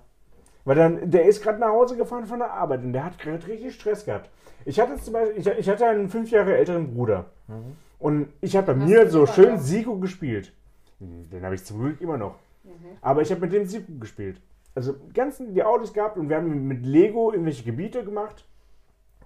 Weil 0.64 0.76
dann, 0.76 1.10
der 1.10 1.24
ist 1.24 1.42
gerade 1.42 1.58
nach 1.58 1.70
Hause 1.70 1.96
gefahren 1.96 2.26
von 2.26 2.38
der 2.38 2.52
Arbeit 2.52 2.82
und 2.84 2.92
der 2.92 3.04
hat 3.04 3.18
gerade 3.18 3.44
richtig 3.48 3.74
Stress 3.74 4.04
gehabt. 4.04 4.28
Ich 4.64 4.78
hatte 4.78 4.94
zum 5.02 5.14
Beispiel, 5.14 5.38
ich, 5.38 5.46
ich 5.58 5.68
hatte 5.68 5.86
einen 5.86 6.08
fünf 6.08 6.30
Jahre 6.30 6.56
älteren 6.56 6.94
Bruder. 6.94 7.24
Mhm. 7.48 7.76
Und 7.98 8.28
ich 8.40 8.56
habe 8.56 8.72
bei 8.74 8.80
Hast 8.80 8.88
mir 8.88 9.04
du 9.04 9.10
so 9.10 9.26
schön? 9.26 9.58
Sigo 9.58 9.96
gespielt. 9.96 10.52
Den 11.00 11.42
habe 11.44 11.54
ich 11.54 11.64
zum 11.64 11.80
Glück 11.80 12.00
immer 12.00 12.16
noch. 12.18 12.34
Mhm. 12.62 12.70
Aber 13.00 13.22
ich 13.22 13.30
habe 13.30 13.40
mit 13.40 13.52
dem 13.52 13.64
Sigo 13.66 13.86
gespielt. 13.98 14.40
Also 14.74 14.94
ganzen 15.14 15.54
die 15.54 15.62
Autos 15.62 15.92
gehabt 15.92 16.16
und 16.16 16.28
wir 16.28 16.36
haben 16.36 16.68
mit 16.68 16.86
Lego 16.86 17.32
irgendwelche 17.32 17.64
Gebiete 17.64 18.04
gemacht. 18.04 18.46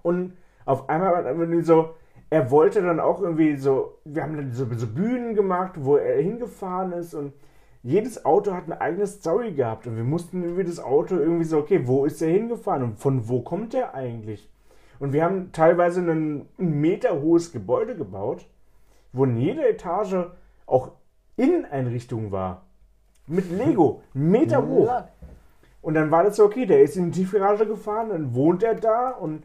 Und 0.02 0.36
auf 0.64 0.88
einmal 0.88 1.12
war 1.12 1.22
dann 1.22 1.38
irgendwie 1.38 1.62
so, 1.62 1.94
er 2.30 2.50
wollte 2.50 2.82
dann 2.82 3.00
auch 3.00 3.20
irgendwie 3.20 3.56
so, 3.56 3.98
wir 4.04 4.22
haben 4.22 4.36
dann 4.36 4.52
so, 4.52 4.66
so 4.74 4.86
Bühnen 4.86 5.34
gemacht, 5.34 5.74
wo 5.76 5.96
er 5.96 6.20
hingefahren 6.20 6.92
ist 6.92 7.14
und 7.14 7.32
jedes 7.82 8.24
Auto 8.24 8.54
hat 8.54 8.64
eine 8.64 8.80
eigene 8.80 9.06
Story 9.06 9.52
gehabt 9.52 9.86
und 9.86 9.96
wir 9.96 10.04
mussten 10.04 10.42
irgendwie 10.42 10.64
das 10.64 10.80
Auto 10.80 11.16
irgendwie 11.16 11.44
so, 11.44 11.58
okay, 11.58 11.86
wo 11.86 12.06
ist 12.06 12.22
er 12.22 12.30
hingefahren 12.30 12.82
und 12.82 12.98
von 12.98 13.28
wo 13.28 13.42
kommt 13.42 13.74
er 13.74 13.94
eigentlich? 13.94 14.48
Und 14.98 15.12
wir 15.12 15.22
haben 15.22 15.52
teilweise 15.52 16.00
ein, 16.00 16.46
ein 16.58 16.80
Meter 16.80 17.20
hohes 17.20 17.52
Gebäude 17.52 17.94
gebaut, 17.94 18.46
wo 19.12 19.24
in 19.24 19.36
jeder 19.36 19.68
Etage 19.68 20.28
auch 20.66 20.92
Inneneinrichtung 21.36 22.32
war. 22.32 22.62
Mit 23.26 23.50
Lego, 23.50 24.02
Meter 24.14 24.66
hoch. 24.66 25.04
Und 25.84 25.92
dann 25.92 26.10
war 26.10 26.24
das 26.24 26.36
so, 26.36 26.44
okay, 26.46 26.64
der 26.64 26.80
ist 26.80 26.96
in 26.96 27.10
die 27.10 27.20
Tiefgarage 27.20 27.66
gefahren, 27.66 28.08
dann 28.08 28.34
wohnt 28.34 28.62
er 28.62 28.74
da 28.74 29.10
und 29.10 29.44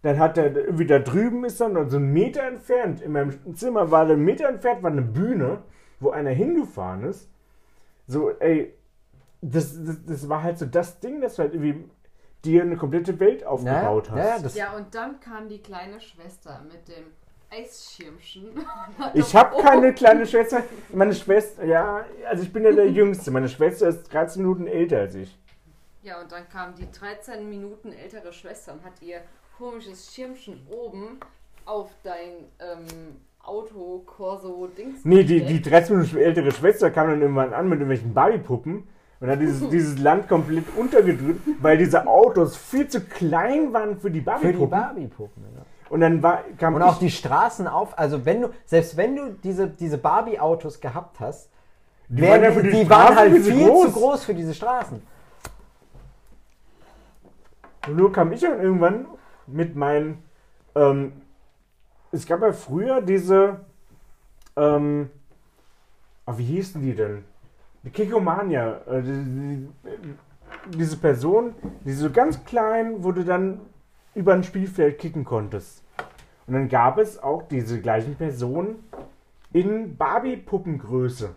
dann 0.00 0.18
hat 0.18 0.38
er 0.38 0.56
irgendwie 0.56 0.86
da 0.86 0.98
drüben 0.98 1.44
ist 1.44 1.60
dann 1.60 1.90
so 1.90 1.98
einen 1.98 2.10
Meter 2.10 2.42
entfernt, 2.42 3.02
in 3.02 3.12
meinem 3.12 3.54
Zimmer 3.54 3.90
war 3.90 4.08
ein 4.08 4.24
Meter 4.24 4.48
entfernt, 4.48 4.82
war 4.82 4.90
eine 4.90 5.02
Bühne, 5.02 5.58
wo 6.00 6.08
einer 6.08 6.30
hingefahren 6.30 7.04
ist. 7.04 7.28
So, 8.06 8.30
ey, 8.30 8.72
das, 9.42 9.78
das, 9.84 10.04
das 10.06 10.28
war 10.30 10.42
halt 10.42 10.58
so 10.58 10.64
das 10.64 11.00
Ding, 11.00 11.20
das 11.20 11.38
halt 11.38 11.52
irgendwie 11.52 11.84
dir 12.46 12.62
eine 12.62 12.76
komplette 12.76 13.20
Welt 13.20 13.44
aufgebaut 13.44 14.08
ja, 14.08 14.14
hast. 14.14 14.56
ja, 14.56 14.66
Ja, 14.66 14.76
und 14.76 14.94
dann 14.94 15.20
kam 15.20 15.50
die 15.50 15.60
kleine 15.60 16.00
Schwester 16.00 16.62
mit 16.66 16.88
dem 16.88 17.04
Eisschirmchen. 17.50 18.52
Ich 19.12 19.36
habe 19.36 19.60
keine 19.60 19.92
kleine 19.92 20.24
Schwester. 20.24 20.62
Meine 20.94 21.14
Schwester, 21.14 21.62
ja, 21.66 22.06
also 22.26 22.42
ich 22.42 22.52
bin 22.52 22.64
ja 22.64 22.72
der 22.72 22.90
Jüngste. 22.90 23.30
Meine 23.30 23.50
Schwester 23.50 23.88
ist 23.88 24.04
13 24.04 24.40
Minuten 24.40 24.66
älter 24.66 25.00
als 25.00 25.14
ich. 25.14 25.38
Ja, 26.04 26.20
und 26.20 26.30
dann 26.30 26.46
kam 26.50 26.74
die 26.74 26.86
13 26.90 27.48
Minuten 27.48 27.90
ältere 27.90 28.30
Schwester 28.34 28.74
und 28.74 28.84
hat 28.84 29.00
ihr 29.00 29.20
komisches 29.56 30.14
Schirmchen 30.14 30.60
oben 30.70 31.18
auf 31.64 31.90
dein 32.02 32.44
ähm, 32.60 33.16
Auto, 33.42 34.02
Corso, 34.04 34.68
Dings. 34.76 35.02
Nee, 35.04 35.24
die, 35.24 35.40
die 35.40 35.62
gesteckt. 35.62 35.88
13 35.88 35.96
Minuten 35.96 36.16
ältere 36.18 36.50
Schwester 36.52 36.90
kam 36.90 37.08
dann 37.08 37.22
irgendwann 37.22 37.54
an 37.54 37.70
mit 37.70 37.80
irgendwelchen 37.80 38.12
Barbie-Puppen 38.12 38.86
und 39.20 39.30
hat 39.30 39.40
dieses, 39.40 39.66
dieses 39.70 39.98
Land 39.98 40.28
komplett 40.28 40.64
untergedrückt, 40.76 41.40
weil 41.62 41.78
diese 41.78 42.06
Autos 42.06 42.54
viel 42.54 42.86
zu 42.86 43.00
klein 43.00 43.72
waren 43.72 43.98
für 43.98 44.10
die 44.10 44.18
für 44.18 44.20
die 44.20 44.20
Barbie-Puppen. 44.20 44.70
Barbie-Puppen. 44.70 45.42
Ja. 45.56 45.62
und 45.88 46.00
dann 46.00 46.22
war, 46.22 46.44
kam 46.58 46.74
Und 46.74 46.82
auch 46.82 46.98
die 46.98 47.10
Straßen 47.10 47.66
auf, 47.66 47.98
also 47.98 48.26
wenn 48.26 48.42
du, 48.42 48.50
selbst 48.66 48.98
wenn 48.98 49.16
du 49.16 49.30
diese, 49.42 49.68
diese 49.68 49.96
Barbie-Autos 49.96 50.82
gehabt 50.82 51.18
hast, 51.20 51.48
die 52.08 52.20
wären 52.20 52.42
ja 52.42 52.50
die, 52.50 52.70
die 52.70 52.90
waren 52.90 53.16
halt 53.16 53.32
viel 53.32 53.42
zu 53.42 53.52
viel 53.52 53.68
groß. 53.68 53.86
zu 53.86 53.92
groß 53.92 54.24
für 54.24 54.34
diese 54.34 54.52
Straßen. 54.52 55.13
Nur 57.88 58.12
kam 58.12 58.32
ich 58.32 58.40
dann 58.40 58.60
irgendwann 58.60 59.06
mit 59.46 59.76
meinen. 59.76 60.22
Ähm, 60.74 61.12
es 62.12 62.26
gab 62.26 62.42
ja 62.42 62.52
früher 62.52 63.00
diese. 63.02 63.60
Ähm, 64.56 65.10
ah, 66.26 66.34
wie 66.36 66.44
hießen 66.44 66.80
die 66.80 66.94
denn? 66.94 67.24
Die 67.82 67.90
Kikomania. 67.90 68.80
Äh, 68.86 69.02
die, 69.02 69.24
die, 69.24 69.68
diese 70.78 70.96
Person, 70.96 71.54
die 71.84 71.92
so 71.92 72.10
ganz 72.10 72.44
klein, 72.44 73.02
wo 73.04 73.12
du 73.12 73.24
dann 73.24 73.60
über 74.14 74.32
ein 74.32 74.44
Spielfeld 74.44 74.98
kicken 74.98 75.24
konntest. 75.24 75.82
Und 76.46 76.54
dann 76.54 76.68
gab 76.68 76.98
es 76.98 77.22
auch 77.22 77.42
diese 77.42 77.80
gleichen 77.80 78.16
Personen 78.16 78.84
in 79.52 79.96
Barbie-Puppengröße. 79.96 81.34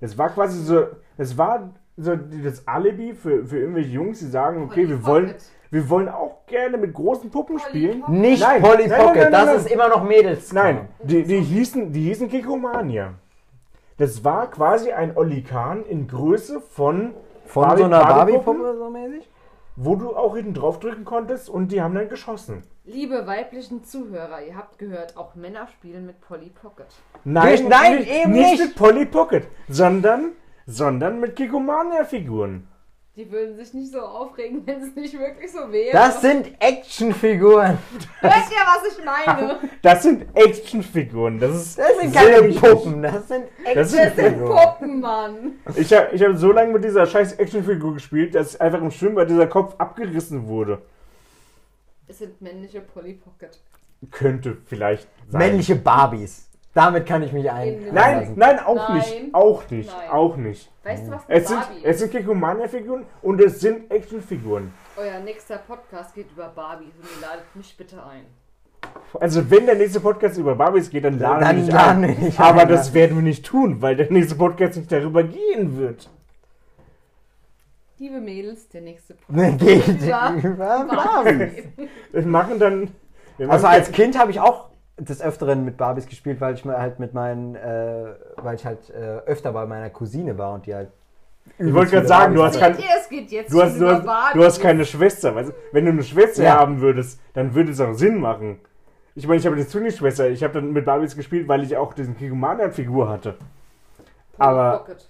Das 0.00 0.16
war 0.18 0.30
quasi 0.30 0.62
so. 0.62 0.86
Das 1.16 1.36
war 1.38 1.74
so 1.96 2.14
das 2.16 2.66
Alibi 2.66 3.14
für, 3.14 3.44
für 3.46 3.58
irgendwelche 3.58 3.90
Jungs, 3.90 4.18
die 4.18 4.26
sagen, 4.26 4.62
okay, 4.62 4.88
wir 4.88 5.04
wollen, 5.06 5.26
Pocket. 5.28 5.42
wir 5.70 5.88
wollen 5.88 6.08
auch 6.08 6.46
gerne 6.46 6.76
mit 6.76 6.92
großen 6.92 7.30
Puppen 7.30 7.58
spielen. 7.58 8.00
Pocket. 8.00 8.14
Nicht 8.14 8.42
Nein, 8.42 8.62
Polly 8.62 8.86
nein, 8.86 8.90
nein, 8.90 9.00
Pocket, 9.06 9.30
nein, 9.30 9.46
das 9.46 9.56
ist 9.64 9.70
immer 9.70 9.88
noch 9.88 10.04
Mädels. 10.04 10.52
Nein, 10.52 10.88
die, 11.02 11.22
die, 11.24 11.40
hießen, 11.40 11.92
die 11.92 12.02
hießen 12.04 12.28
Kikomania. 12.28 13.14
Das 13.98 14.22
war 14.24 14.50
quasi 14.50 14.92
ein 14.92 15.16
Olikan 15.16 15.84
in 15.86 16.06
Größe 16.06 16.60
von, 16.60 17.14
Von 17.46 17.62
Barbie- 17.62 17.78
so 17.80 17.84
einer? 17.86 18.00
Barbie-Puppe 18.04 18.76
so 18.78 18.90
mäßig? 18.90 19.28
wo 19.78 19.94
du 19.94 20.16
auch 20.16 20.34
hinten 20.36 20.54
drauf 20.54 20.80
drücken 20.80 21.04
konntest 21.04 21.50
und 21.50 21.70
die 21.70 21.82
haben 21.82 21.94
dann 21.94 22.08
geschossen. 22.08 22.62
Liebe 22.86 23.26
weiblichen 23.26 23.84
Zuhörer, 23.84 24.40
ihr 24.42 24.56
habt 24.56 24.78
gehört, 24.78 25.16
auch 25.18 25.34
Männer 25.34 25.66
spielen 25.66 26.06
mit 26.06 26.18
Polly 26.22 26.50
Pocket. 26.62 26.86
Nein, 27.24 27.66
nein, 27.68 27.96
nicht, 27.98 28.10
eben 28.10 28.32
nicht 28.32 28.50
nicht. 28.52 28.62
mit 28.62 28.74
Polly 28.76 29.04
Pocket, 29.04 29.46
sondern, 29.68 30.32
sondern 30.66 31.20
mit 31.20 31.36
Kikomania-Figuren. 31.36 32.66
Die 33.14 33.32
würden 33.32 33.56
sich 33.56 33.72
nicht 33.72 33.92
so 33.92 34.00
aufregen, 34.00 34.66
wenn 34.66 34.82
es 34.82 34.94
nicht 34.94 35.18
wirklich 35.18 35.50
so 35.50 35.72
wäre. 35.72 35.90
Das 35.92 36.20
sind 36.20 36.52
Actionfiguren. 36.60 37.78
Hört 38.20 38.34
ihr, 38.34 38.66
was 38.66 38.92
ich 38.92 39.02
meine? 39.02 39.58
Das 39.80 40.02
sind 40.02 40.26
Actionfiguren. 40.34 41.38
Das 41.38 41.56
ist 41.56 41.78
Das 41.78 41.98
sind 41.98 42.12
keine. 42.14 42.52
Puppen, 42.52 43.02
das 43.02 43.26
sind 43.28 43.46
Das 43.64 43.70
sind 43.70 43.74
Das 43.74 43.90
sind 43.90 44.00
Actionfiguren. 44.00 44.56
Puppen, 44.58 45.00
Mann. 45.00 45.52
Ich 45.76 45.90
habe 45.94 46.08
ich 46.12 46.22
hab 46.22 46.36
so 46.36 46.52
lange 46.52 46.74
mit 46.74 46.84
dieser 46.84 47.06
scheiß 47.06 47.34
Actionfigur 47.34 47.94
gespielt, 47.94 48.34
dass 48.34 48.60
einfach 48.60 48.82
im 48.82 48.90
Schwimmbad 48.90 49.30
dieser 49.30 49.46
Kopf 49.46 49.74
abgerissen 49.78 50.46
wurde. 50.46 50.82
Es 52.08 52.18
sind 52.18 52.38
männliche 52.42 52.82
Polly 52.82 53.14
Pocket. 53.14 53.58
Könnte 54.10 54.58
vielleicht 54.66 55.08
sein. 55.28 55.38
Männliche 55.38 55.76
Barbies. 55.76 56.50
Damit 56.76 57.06
kann 57.06 57.22
ich 57.22 57.32
mich 57.32 57.50
ein. 57.50 57.68
In- 57.86 57.94
Nein, 57.94 58.32
nein, 58.36 58.58
auch 58.60 58.76
Nein. 58.90 58.96
nicht. 58.98 59.34
Auch 59.34 59.70
nicht. 59.70 59.90
Nein. 59.90 60.10
Auch 60.10 60.36
nicht. 60.36 60.70
Weißt 60.84 61.06
du, 61.06 61.12
was 61.12 61.22
Es 61.26 61.48
sind, 61.48 61.58
Barbie 61.58 61.80
es 61.84 61.98
sind 62.00 62.10
Kikomania-Figuren 62.12 63.06
und 63.22 63.40
es 63.40 63.60
sind 63.60 63.90
Actionfiguren. 63.90 64.70
Euer 64.98 65.18
nächster 65.20 65.56
Podcast 65.56 66.14
geht 66.14 66.30
über 66.32 66.48
Barbies 66.48 66.92
und 67.00 67.08
ihr 67.18 67.26
ladet 67.26 67.46
mich 67.56 67.74
bitte 67.78 67.96
ein. 68.04 68.26
Also 69.18 69.50
wenn 69.50 69.64
der 69.64 69.76
nächste 69.76 70.00
Podcast 70.00 70.36
über 70.36 70.54
Barbies 70.54 70.90
geht, 70.90 71.04
dann 71.04 71.18
laden 71.18 71.40
Dann 71.40 71.56
dich 71.64 71.72
laden 71.72 72.04
ein. 72.04 72.20
dich 72.26 72.38
Aber 72.38 72.60
ein, 72.60 72.68
das 72.68 72.88
ja. 72.88 72.94
werden 72.94 73.16
wir 73.16 73.22
nicht 73.22 73.46
tun, 73.46 73.80
weil 73.80 73.96
der 73.96 74.12
nächste 74.12 74.34
Podcast 74.34 74.76
nicht 74.76 74.92
darüber 74.92 75.22
gehen 75.24 75.78
wird. 75.78 76.10
Liebe 77.98 78.20
Mädels, 78.20 78.68
der 78.68 78.82
nächste 78.82 79.14
Podcast 79.26 79.58
Geht 79.60 79.88
über 79.88 80.34
über 80.42 80.84
Barbies. 80.84 80.94
Barbies. 80.94 81.64
Wir 82.12 82.26
machen 82.26 82.58
dann... 82.58 82.90
Wir 83.38 83.46
machen 83.46 83.54
Also 83.54 83.66
als 83.66 83.90
Kind 83.92 84.18
habe 84.18 84.30
ich 84.30 84.40
auch 84.40 84.68
des 84.98 85.20
Öfteren 85.20 85.64
mit 85.64 85.76
Barbies 85.76 86.06
gespielt, 86.06 86.40
weil 86.40 86.54
ich 86.54 86.64
mal 86.64 86.78
halt 86.78 86.98
mit 86.98 87.12
meinen, 87.14 87.54
äh, 87.54 88.14
weil 88.36 88.54
ich 88.56 88.64
halt 88.64 88.90
äh, 88.90 89.18
öfter 89.26 89.52
bei 89.52 89.66
meiner 89.66 89.90
Cousine 89.90 90.38
war 90.38 90.54
und 90.54 90.66
die 90.66 90.74
halt. 90.74 90.90
Ich 91.58 91.72
wollte 91.72 91.92
gerade 91.92 92.08
sagen, 92.08 92.34
du 92.34 92.42
hast, 92.42 92.58
kein, 92.58 92.76
du, 92.76 92.82
hast, 92.82 93.80
du, 93.80 93.88
hast, 93.88 94.04
Barbie. 94.04 94.38
du 94.38 94.44
hast 94.44 94.60
keine 94.60 94.84
Schwester. 94.84 95.34
Weißt 95.34 95.50
du? 95.50 95.54
Wenn 95.72 95.84
du 95.84 95.92
eine 95.92 96.02
Schwester 96.02 96.42
Ja. 96.42 96.58
haben 96.58 96.80
würdest, 96.80 97.20
dann 97.34 97.54
würde 97.54 97.70
es 97.70 97.80
auch 97.80 97.92
Sinn 97.94 98.18
machen. 98.20 98.58
Ich 99.14 99.26
meine, 99.28 99.38
ich 99.38 99.46
habe 99.46 99.54
eine 99.56 99.66
Zwillingsschwester. 99.66 100.28
Ich 100.28 100.42
habe 100.42 100.54
dann 100.54 100.72
mit 100.72 100.84
Barbies 100.84 101.14
gespielt, 101.14 101.46
weil 101.46 101.62
ich 101.62 101.76
auch 101.76 101.94
diesen 101.94 102.16
Kigumania-Figur 102.16 103.08
hatte. 103.08 103.36
aber- 104.38 104.78
Pocket. 104.78 105.08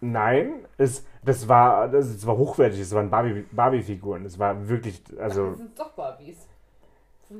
Nein, 0.00 0.64
es, 0.78 1.04
das, 1.24 1.48
war, 1.48 1.88
das, 1.88 2.06
es 2.06 2.24
war 2.24 2.36
hochwertig. 2.36 2.78
Es 2.80 2.94
waren 2.94 3.10
Barbie- 3.10 3.44
Barbie-Figuren. 3.50 4.24
es 4.26 4.38
war 4.38 4.68
wirklich, 4.68 5.02
also... 5.20 5.50
Das 5.50 5.58
sind 5.58 5.78
doch 5.78 5.90
Barbies. 5.90 6.47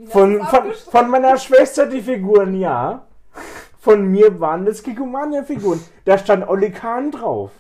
Von, 0.07 0.41
von, 0.45 0.73
von 0.91 1.11
meiner 1.11 1.37
Schwester 1.39 1.87
die 1.87 2.01
Figuren, 2.03 2.59
ja. 2.59 3.07
Von 3.81 4.07
mir 4.11 4.39
waren 4.41 4.67
das 4.67 4.83
Kigumania-Figuren. 4.83 5.81
Da 6.05 6.19
stand 6.19 6.47
Olli 6.49 6.71
Kahn 6.71 7.11
drauf. 7.11 7.51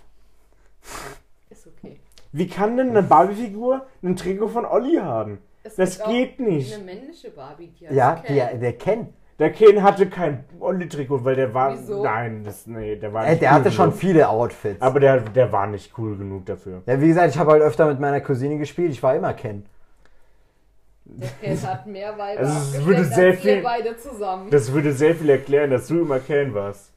Ist 1.50 1.66
okay. 1.66 2.00
Wie 2.32 2.48
kann 2.48 2.76
denn 2.76 2.90
eine 2.90 3.02
Barbie-Figur 3.02 3.86
ein 4.02 4.16
Trikot 4.16 4.48
von 4.48 4.64
Olli 4.66 4.96
haben? 4.96 5.38
Es 5.62 5.76
Das 5.76 5.96
gibt 5.96 6.02
auch 6.06 6.10
geht 6.10 6.40
nicht. 6.40 6.74
Eine 6.74 6.84
männliche 6.84 7.30
Barbie, 7.30 7.68
die 7.78 7.84
Ja, 7.94 8.14
Ken. 8.16 8.34
die, 8.54 8.58
der 8.60 8.72
Ken. 8.74 9.08
Der 9.38 9.52
Ken 9.52 9.82
hatte 9.82 10.08
kein 10.10 10.44
Olli-Trikot, 10.58 11.24
weil 11.24 11.36
der 11.36 11.54
war. 11.54 11.72
Wieso? 11.72 12.02
Nein, 12.02 12.42
das, 12.44 12.66
nee, 12.66 12.96
der 12.96 13.12
war 13.14 13.24
Äh, 13.26 13.30
nicht 13.30 13.42
der 13.42 13.50
cool 13.50 13.54
hatte 13.54 13.70
schon 13.72 13.86
genug. 13.90 14.00
viele 14.00 14.28
Outfits. 14.28 14.82
Aber 14.82 14.98
der, 15.00 15.20
der 15.20 15.52
war 15.52 15.66
nicht 15.68 15.96
cool 15.96 16.16
genug 16.18 16.44
dafür. 16.46 16.82
ja, 16.84 17.00
wie 17.00 17.08
gesagt, 17.08 17.30
ich 17.30 17.38
habe 17.38 17.52
halt 17.52 17.62
öfter 17.62 17.86
mit 17.86 18.00
meiner 18.00 18.20
Cousine 18.20 18.58
gespielt. 18.58 18.90
Ich 18.90 19.02
war 19.02 19.14
immer 19.14 19.32
Ken. 19.34 19.64
Der 21.08 21.28
Ken 21.40 21.62
hat 21.66 21.86
mehr 21.86 22.16
Weiber 22.18 22.40
Also 22.40 22.84
würde 22.86 23.04
sehr 23.04 23.30
als 23.32 23.40
viel- 23.40 23.62
beide 23.62 23.96
zusammen. 23.96 24.50
Das 24.50 24.72
würde 24.72 24.92
sehr 24.92 25.14
viel 25.14 25.30
erklären, 25.30 25.70
dass 25.70 25.86
du 25.88 26.00
immer 26.02 26.20
Ken 26.20 26.52
warst. 26.54 26.92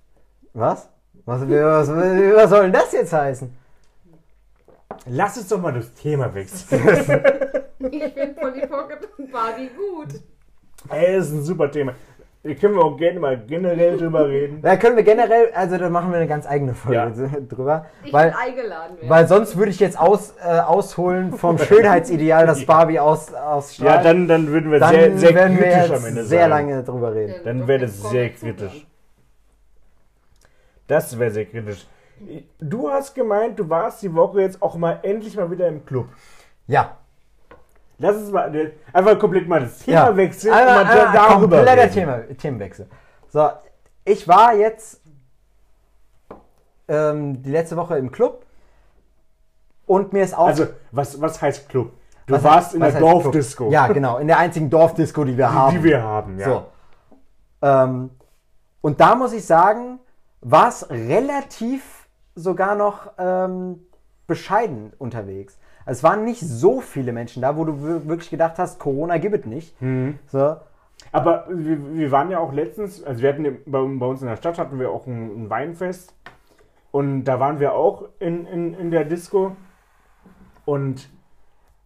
Was? 0.53 0.89
Was, 1.25 1.41
was, 1.41 1.89
was 1.89 2.49
soll 2.49 2.61
denn 2.63 2.73
das 2.73 2.91
jetzt 2.91 3.13
heißen? 3.13 3.55
Lass 5.07 5.37
uns 5.37 5.47
doch 5.47 5.61
mal 5.61 5.71
das 5.73 5.93
Thema 5.93 6.33
wechseln. 6.33 6.81
Ich 7.91 8.03
finde 8.13 8.33
Polly 8.39 8.67
Pocket 8.67 9.09
und 9.17 9.31
Barbie 9.31 9.69
gut. 9.75 10.21
Ey, 10.89 11.15
das 11.15 11.27
ist 11.27 11.33
ein 11.33 11.43
super 11.43 11.71
Thema. 11.71 11.93
Hier 12.43 12.55
können 12.55 12.73
wir 12.73 12.83
auch 12.83 12.97
gerne 12.97 13.19
mal 13.19 13.37
generell 13.37 13.97
drüber 13.97 14.27
reden. 14.27 14.63
Da 14.63 14.75
können 14.75 14.95
wir 14.95 15.03
generell, 15.03 15.51
also 15.53 15.77
da 15.77 15.89
machen 15.89 16.09
wir 16.11 16.17
eine 16.17 16.27
ganz 16.27 16.47
eigene 16.47 16.73
Folge 16.73 16.95
Ja. 16.97 17.39
drüber. 17.39 17.85
Ich 18.03 18.11
Weil, 18.11 18.33
eingeladen 18.35 18.97
werden. 18.97 19.09
weil 19.09 19.27
sonst 19.27 19.57
würde 19.57 19.69
ich 19.69 19.79
jetzt 19.79 19.99
aus, 19.99 20.33
äh, 20.43 20.59
ausholen 20.59 21.33
vom 21.33 21.57
Schönheitsideal, 21.59 22.47
das. 22.47 22.65
Barbie 22.65 22.99
aus, 22.99 23.31
ausstrahlt. 23.31 23.97
Ja, 23.97 24.01
dann, 24.01 24.27
dann 24.27 24.47
würden 24.47 24.71
wir 24.71 24.79
Dann 24.79 24.89
sehr, 24.89 25.17
sehr 25.19 25.35
werden 25.35 25.57
wir 25.59 25.63
kritisch 25.67 25.89
jetzt 25.89 25.99
am 25.99 26.05
Ende 26.05 26.23
sehr 26.23 26.39
sein. 26.41 26.49
lange 26.49 26.83
drüber 26.83 27.13
reden. 27.13 27.35
Dann 27.43 27.67
wäre 27.67 27.79
das 27.81 28.01
sehr 28.01 28.23
wir 28.23 28.29
kritisch. 28.31 28.87
Das 30.87 31.19
wäre 31.19 31.29
sehr 31.31 31.45
kritisch. 31.45 31.85
Du 32.59 32.89
hast 32.89 33.13
gemeint, 33.13 33.59
du 33.59 33.69
warst 33.69 34.01
die 34.01 34.13
Woche 34.13 34.41
jetzt 34.41 34.61
auch 34.63 34.75
mal 34.75 34.99
endlich 35.03 35.35
mal 35.35 35.49
wieder 35.51 35.67
im 35.67 35.85
Club. 35.85 36.07
Ja. 36.67 36.97
Lass 38.01 38.15
uns 38.17 38.31
mal 38.31 38.71
einfach 38.93 39.19
komplett 39.19 39.47
mal 39.47 39.61
das 39.61 39.79
Thema 39.79 40.09
ja. 40.09 40.17
wechseln 40.17 40.53
Einmal- 40.53 40.79
und 40.79 40.83
mal 40.87 40.91
einmal 40.99 41.05
da- 41.13 41.27
darüber 41.29 41.57
kompletter 41.57 41.81
reden. 41.83 41.93
Thema, 41.93 42.17
Themenwechsel. 42.37 42.87
So, 43.29 43.49
ich 44.03 44.27
war 44.27 44.53
jetzt 44.55 45.01
ähm, 46.87 47.41
die 47.41 47.51
letzte 47.51 47.77
Woche 47.77 47.97
im 47.97 48.11
Club 48.11 48.45
und 49.85 50.13
mir 50.13 50.23
ist 50.23 50.37
auch 50.37 50.47
Also, 50.47 50.67
was, 50.91 51.19
was 51.21 51.41
heißt 51.41 51.69
Club? 51.69 51.93
Du 52.25 52.33
Was 52.35 52.43
warst 52.43 52.71
heißt- 52.71 52.75
in 52.75 52.81
der? 52.81 52.99
Dorfdisco, 52.99 53.69
Ja, 53.71 53.87
genau, 53.87 54.17
in 54.17 54.27
der 54.27 54.37
einzigen 54.39 54.69
Dorfdisco, 54.69 55.23
die 55.23 55.37
wir 55.37 55.47
die, 55.47 55.53
haben. 55.53 55.77
die 55.77 55.83
wir 55.83 56.01
haben. 56.03 56.39
Ja. 56.39 56.45
So. 56.45 56.65
Ähm, 57.61 58.09
und 58.81 58.99
da 58.99 59.15
muss 59.15 59.33
ich 59.33 59.45
sagen, 59.45 59.99
war 60.41 60.69
es 60.69 60.89
relativ 60.89 62.07
sogar 62.35 62.75
noch 62.75 63.11
ähm, 63.17 63.85
bescheiden 64.27 64.93
unterwegs. 64.97 65.57
Also 65.85 65.99
es 65.99 66.03
waren 66.03 66.23
nicht 66.25 66.41
so 66.41 66.79
viele 66.81 67.11
Menschen 67.11 67.41
da, 67.41 67.57
wo 67.57 67.65
du 67.65 67.83
wir- 67.83 68.07
wirklich 68.07 68.29
gedacht 68.29 68.57
hast, 68.59 68.79
Corona 68.79 69.17
gibt 69.17 69.35
es 69.35 69.45
nicht. 69.45 69.81
Mhm. 69.81 70.19
So. 70.27 70.57
Aber 71.11 71.45
wir, 71.49 71.95
wir 71.95 72.11
waren 72.11 72.29
ja 72.29 72.39
auch 72.39 72.53
letztens, 72.53 73.03
also 73.03 73.21
wir 73.21 73.29
hatten 73.29 73.43
bei, 73.65 73.79
bei 73.79 74.05
uns 74.05 74.21
in 74.21 74.27
der 74.27 74.35
Stadt 74.37 74.57
hatten 74.59 74.79
wir 74.79 74.91
auch 74.91 75.07
ein, 75.07 75.45
ein 75.45 75.49
Weinfest 75.49 76.13
und 76.91 77.23
da 77.25 77.39
waren 77.39 77.59
wir 77.59 77.73
auch 77.73 78.09
in, 78.19 78.45
in, 78.45 78.73
in 78.75 78.91
der 78.91 79.03
Disco 79.05 79.55
und 80.65 81.09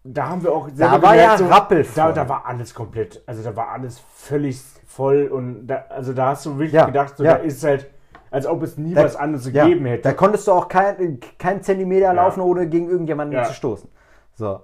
da 0.04 0.28
haben 0.30 0.44
wir 0.44 0.52
auch 0.52 0.70
selber 0.72 1.02
war 1.02 1.16
ja 1.16 1.34
rappelvoll. 1.36 1.94
Da, 1.96 2.12
da 2.12 2.30
war 2.30 2.46
alles 2.46 2.74
komplett, 2.76 3.24
also 3.26 3.42
da 3.42 3.56
war 3.56 3.70
alles 3.70 4.00
völlig 4.14 4.62
voll 4.86 5.28
und 5.28 5.66
da, 5.68 5.86
also 5.90 6.14
da 6.14 6.28
hast 6.28 6.46
du 6.46 6.52
wirklich 6.58 6.74
Ja, 6.74 6.86
gedacht, 6.86 7.18
so, 7.18 7.24
ja. 7.24 7.36
da 7.36 7.38
ist 7.38 7.64
halt, 7.64 7.90
als 8.36 8.46
ob 8.48 8.62
es 8.64 8.78
nie 8.78 8.94
Da- 8.94 9.04
was 9.06 9.16
anderes 9.16 9.50
Ja, 9.52 9.64
gegeben 9.66 9.86
hätte. 9.86 10.04
Da 10.04 10.14
konntest 10.14 10.46
du 10.48 10.52
auch 10.52 10.68
kein, 10.68 11.20
kein 11.40 11.62
Zentimeter 11.64 12.14
laufen, 12.14 12.42
ohne 12.42 12.68
gegen 12.68 12.90
irgendjemanden 12.90 13.38
Ja. 13.38 13.44
zu 13.46 13.54
stoßen. 13.54 13.90
So. 14.34 14.60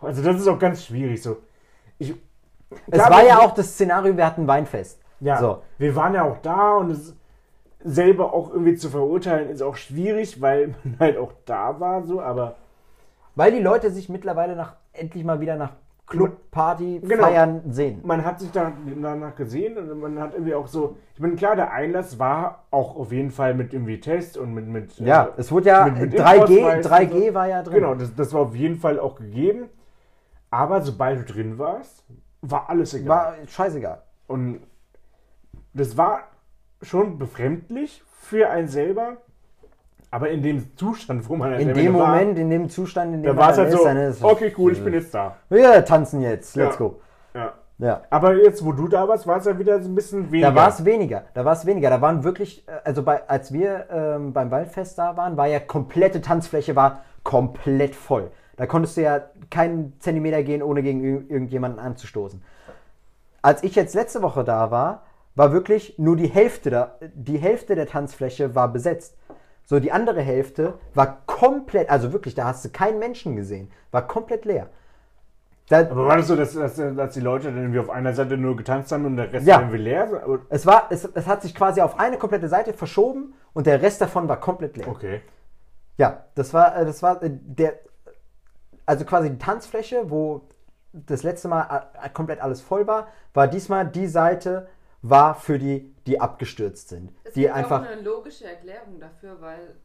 Also 0.00 0.22
das 0.22 0.36
ist 0.40 0.48
auch 0.48 0.58
ganz 0.58 0.84
schwierig 0.84 1.22
so. 1.22 1.36
Ich, 1.98 2.14
Es 2.90 2.98
war 2.98 3.24
ja 3.24 3.38
auch 3.38 3.52
das 3.54 3.68
Szenario, 3.74 4.16
wir 4.16 4.26
hatten 4.26 4.46
Weinfest. 4.46 5.00
Ja, 5.20 5.38
So. 5.38 5.62
wir 5.78 5.94
waren 5.96 6.14
ja 6.14 6.24
auch 6.24 6.38
da 6.38 6.76
und 6.76 6.90
es 6.90 7.14
selber 7.84 8.32
auch 8.34 8.50
irgendwie 8.50 8.74
zu 8.74 8.90
verurteilen 8.90 9.48
ist 9.50 9.62
auch 9.62 9.76
schwierig, 9.76 10.40
weil 10.40 10.74
man 10.84 10.96
halt 11.00 11.16
auch 11.18 11.32
da 11.44 11.78
war, 11.80 12.04
so, 12.04 12.20
aber 12.20 12.56
Weil 13.36 13.52
die 13.52 13.60
Leute 13.60 13.90
sich 13.92 14.08
mittlerweile 14.08 14.56
nach 14.56 14.74
endlich 14.92 15.22
mal 15.24 15.40
wieder 15.40 15.54
nach 15.54 15.72
Club, 16.08 16.50
Party, 16.50 17.00
Genau. 17.06 17.24
Feiern 17.24 17.62
sehen. 17.70 18.00
man 18.02 18.24
hat 18.24 18.40
sich 18.40 18.50
da 18.50 18.72
danach 19.02 19.34
gesehen 19.36 19.76
und 19.76 20.00
man 20.00 20.18
hat 20.18 20.32
irgendwie 20.32 20.54
auch 20.54 20.66
so, 20.66 20.96
ich 21.14 21.20
meine, 21.20 21.34
klar, 21.36 21.54
der 21.56 21.72
Einlass 21.72 22.18
war 22.18 22.64
auch 22.70 22.96
auf 22.96 23.12
jeden 23.12 23.30
Fall 23.30 23.54
mit 23.54 23.74
irgendwie 23.74 24.00
Test 24.00 24.38
und 24.38 24.54
mit, 24.54 24.66
mit 24.66 24.98
Ja, 25.00 25.24
äh, 25.26 25.28
es 25.36 25.52
wurde 25.52 25.66
ja 25.68 25.84
mit- 25.84 26.12
mit 26.12 26.14
3G, 26.20 26.58
Impfausweis 26.58 26.86
und 26.86 26.92
3G 26.92 27.28
so. 27.28 27.34
war 27.34 27.48
ja 27.48 27.62
drin. 27.62 27.74
genau, 27.74 27.94
das, 27.94 28.14
das 28.14 28.32
war 28.32 28.40
auf 28.42 28.54
jeden 28.56 28.76
Fall 28.76 28.98
auch 28.98 29.16
gegeben, 29.16 29.68
aber 30.50 30.80
sobald 30.80 31.20
du 31.28 31.32
drin 31.34 31.58
warst, 31.58 32.04
war 32.40 32.70
alles 32.70 32.94
egal. 32.94 33.08
War 33.08 33.34
scheißegal. 33.46 34.02
Und 34.28 34.60
das 35.74 35.96
war 35.96 36.20
schon 36.82 37.18
befremdlich 37.18 38.02
für 38.20 38.48
einen 38.48 38.68
selber, 38.68 39.18
aber 40.10 40.30
in 40.30 40.42
dem 40.42 40.76
Zustand, 40.76 41.28
wo 41.28 41.36
man 41.36 41.54
In 41.54 41.74
dem 41.74 41.94
war, 41.98 42.08
Moment, 42.08 42.38
in 42.38 42.50
dem 42.50 42.68
Zustand, 42.68 43.14
in 43.14 43.22
dem 43.22 43.26
da 43.26 43.32
man 43.34 43.38
war 43.44 43.50
es 43.50 43.56
dann 43.56 43.64
halt 43.66 43.74
ist, 43.74 43.80
so, 43.80 43.84
dann 43.86 43.96
ist- 43.96 44.24
okay, 44.24 44.54
cool, 44.58 44.72
ich 44.72 44.82
bin 44.82 44.94
jetzt 44.94 45.12
da. 45.14 45.36
Wir 45.48 45.84
tanzen 45.84 46.20
jetzt, 46.22 46.56
let's 46.56 46.74
Ja. 46.74 46.78
go. 46.78 47.00
Ja. 47.34 47.52
Ja. 47.80 48.02
Aber 48.10 48.34
jetzt, 48.34 48.64
wo 48.64 48.72
du 48.72 48.88
da 48.88 49.06
warst, 49.06 49.26
war 49.26 49.36
es 49.36 49.44
ja 49.44 49.56
wieder 49.58 49.80
so 49.80 49.88
ein 49.88 49.94
bisschen 49.94 50.32
weniger. 50.32 50.50
Da 50.50 50.54
war 50.56 50.68
es 50.68 50.84
weniger. 50.84 51.22
Da 51.34 51.44
war 51.44 51.52
es 51.52 51.64
weniger. 51.64 51.90
Da 51.90 52.00
waren 52.00 52.24
wirklich, 52.24 52.66
äh, 52.66 52.72
also 52.84 53.02
bei, 53.04 53.28
als 53.28 53.52
wir 53.52 53.86
ähm, 53.92 54.32
beim 54.32 54.50
Waldfest 54.50 54.98
da 54.98 55.16
waren, 55.16 55.36
war 55.36 55.46
ja 55.46 55.60
komplette 55.60 56.20
Tanzfläche 56.20 56.74
war 56.74 57.02
komplett 57.22 57.94
voll. 57.94 58.30
Da 58.56 58.66
konntest 58.66 58.96
du 58.96 59.02
ja 59.02 59.20
keinen 59.50 59.92
Zentimeter 60.00 60.42
gehen, 60.42 60.62
ohne 60.62 60.82
gegen 60.82 61.02
ir- 61.04 61.30
irgendjemanden 61.30 61.78
anzustoßen. 61.78 62.42
Als 63.42 63.62
ich 63.62 63.76
jetzt 63.76 63.94
letzte 63.94 64.22
Woche 64.22 64.42
da 64.42 64.72
war, 64.72 65.02
war 65.36 65.52
wirklich 65.52 65.96
nur 65.98 66.16
die 66.16 66.26
Hälfte 66.26 66.70
da, 66.70 66.96
die 67.14 67.38
Hälfte 67.38 67.76
der 67.76 67.86
Tanzfläche 67.86 68.56
war 68.56 68.72
besetzt. 68.72 69.16
So, 69.68 69.80
die 69.80 69.92
andere 69.92 70.22
Hälfte 70.22 70.78
war 70.94 71.26
komplett, 71.26 71.90
also 71.90 72.14
wirklich, 72.14 72.34
da 72.34 72.46
hast 72.46 72.64
du 72.64 72.70
keinen 72.70 72.98
Menschen 72.98 73.36
gesehen. 73.36 73.70
War 73.90 74.06
komplett 74.06 74.46
leer. 74.46 74.70
Da, 75.68 75.80
Aber 75.80 76.06
war 76.06 76.16
das 76.16 76.28
so, 76.28 76.36
dass, 76.36 76.54
dass, 76.54 76.76
dass 76.76 77.12
die 77.12 77.20
Leute 77.20 77.48
dann 77.48 77.58
irgendwie 77.58 77.78
auf 77.78 77.90
einer 77.90 78.14
Seite 78.14 78.38
nur 78.38 78.56
getanzt 78.56 78.90
haben 78.92 79.04
und 79.04 79.16
der 79.18 79.30
Rest 79.30 79.46
Ja. 79.46 79.60
irgendwie 79.60 79.76
leer? 79.76 80.08
Es, 80.48 80.64
war, 80.64 80.86
es, 80.88 81.04
es 81.04 81.26
hat 81.26 81.42
sich 81.42 81.54
quasi 81.54 81.82
auf 81.82 81.98
eine 82.00 82.16
komplette 82.16 82.48
Seite 82.48 82.72
verschoben 82.72 83.34
und 83.52 83.66
der 83.66 83.82
Rest 83.82 84.00
davon 84.00 84.26
war 84.26 84.40
komplett 84.40 84.78
leer. 84.78 84.88
Okay. 84.88 85.20
Ja, 85.98 86.24
das 86.34 86.54
war, 86.54 86.74
äh, 86.74 86.86
das 86.86 87.02
war 87.02 87.22
äh, 87.22 87.28
der, 87.30 87.74
also 88.86 89.04
quasi 89.04 89.28
die 89.28 89.36
Tanzfläche, 89.38 90.10
wo 90.10 90.48
das 90.94 91.24
letzte 91.24 91.48
Mal 91.48 91.90
äh, 92.02 92.08
komplett 92.08 92.40
alles 92.40 92.62
voll 92.62 92.86
war, 92.86 93.08
war 93.34 93.48
diesmal 93.48 93.86
die 93.86 94.06
Seite, 94.06 94.66
war 95.02 95.34
für 95.34 95.58
die, 95.58 95.94
die 96.08 96.20
abgestürzt 96.20 96.88
sind. 96.88 97.12
Es 97.24 97.34
die 97.34 97.42
gibt 97.42 97.54
einfach, 97.54 97.82
auch 97.82 97.86
eine 97.86 98.00
logische 98.00 98.46
Erklärung 98.46 98.98
dafür, 98.98 99.40
weil 99.40 99.76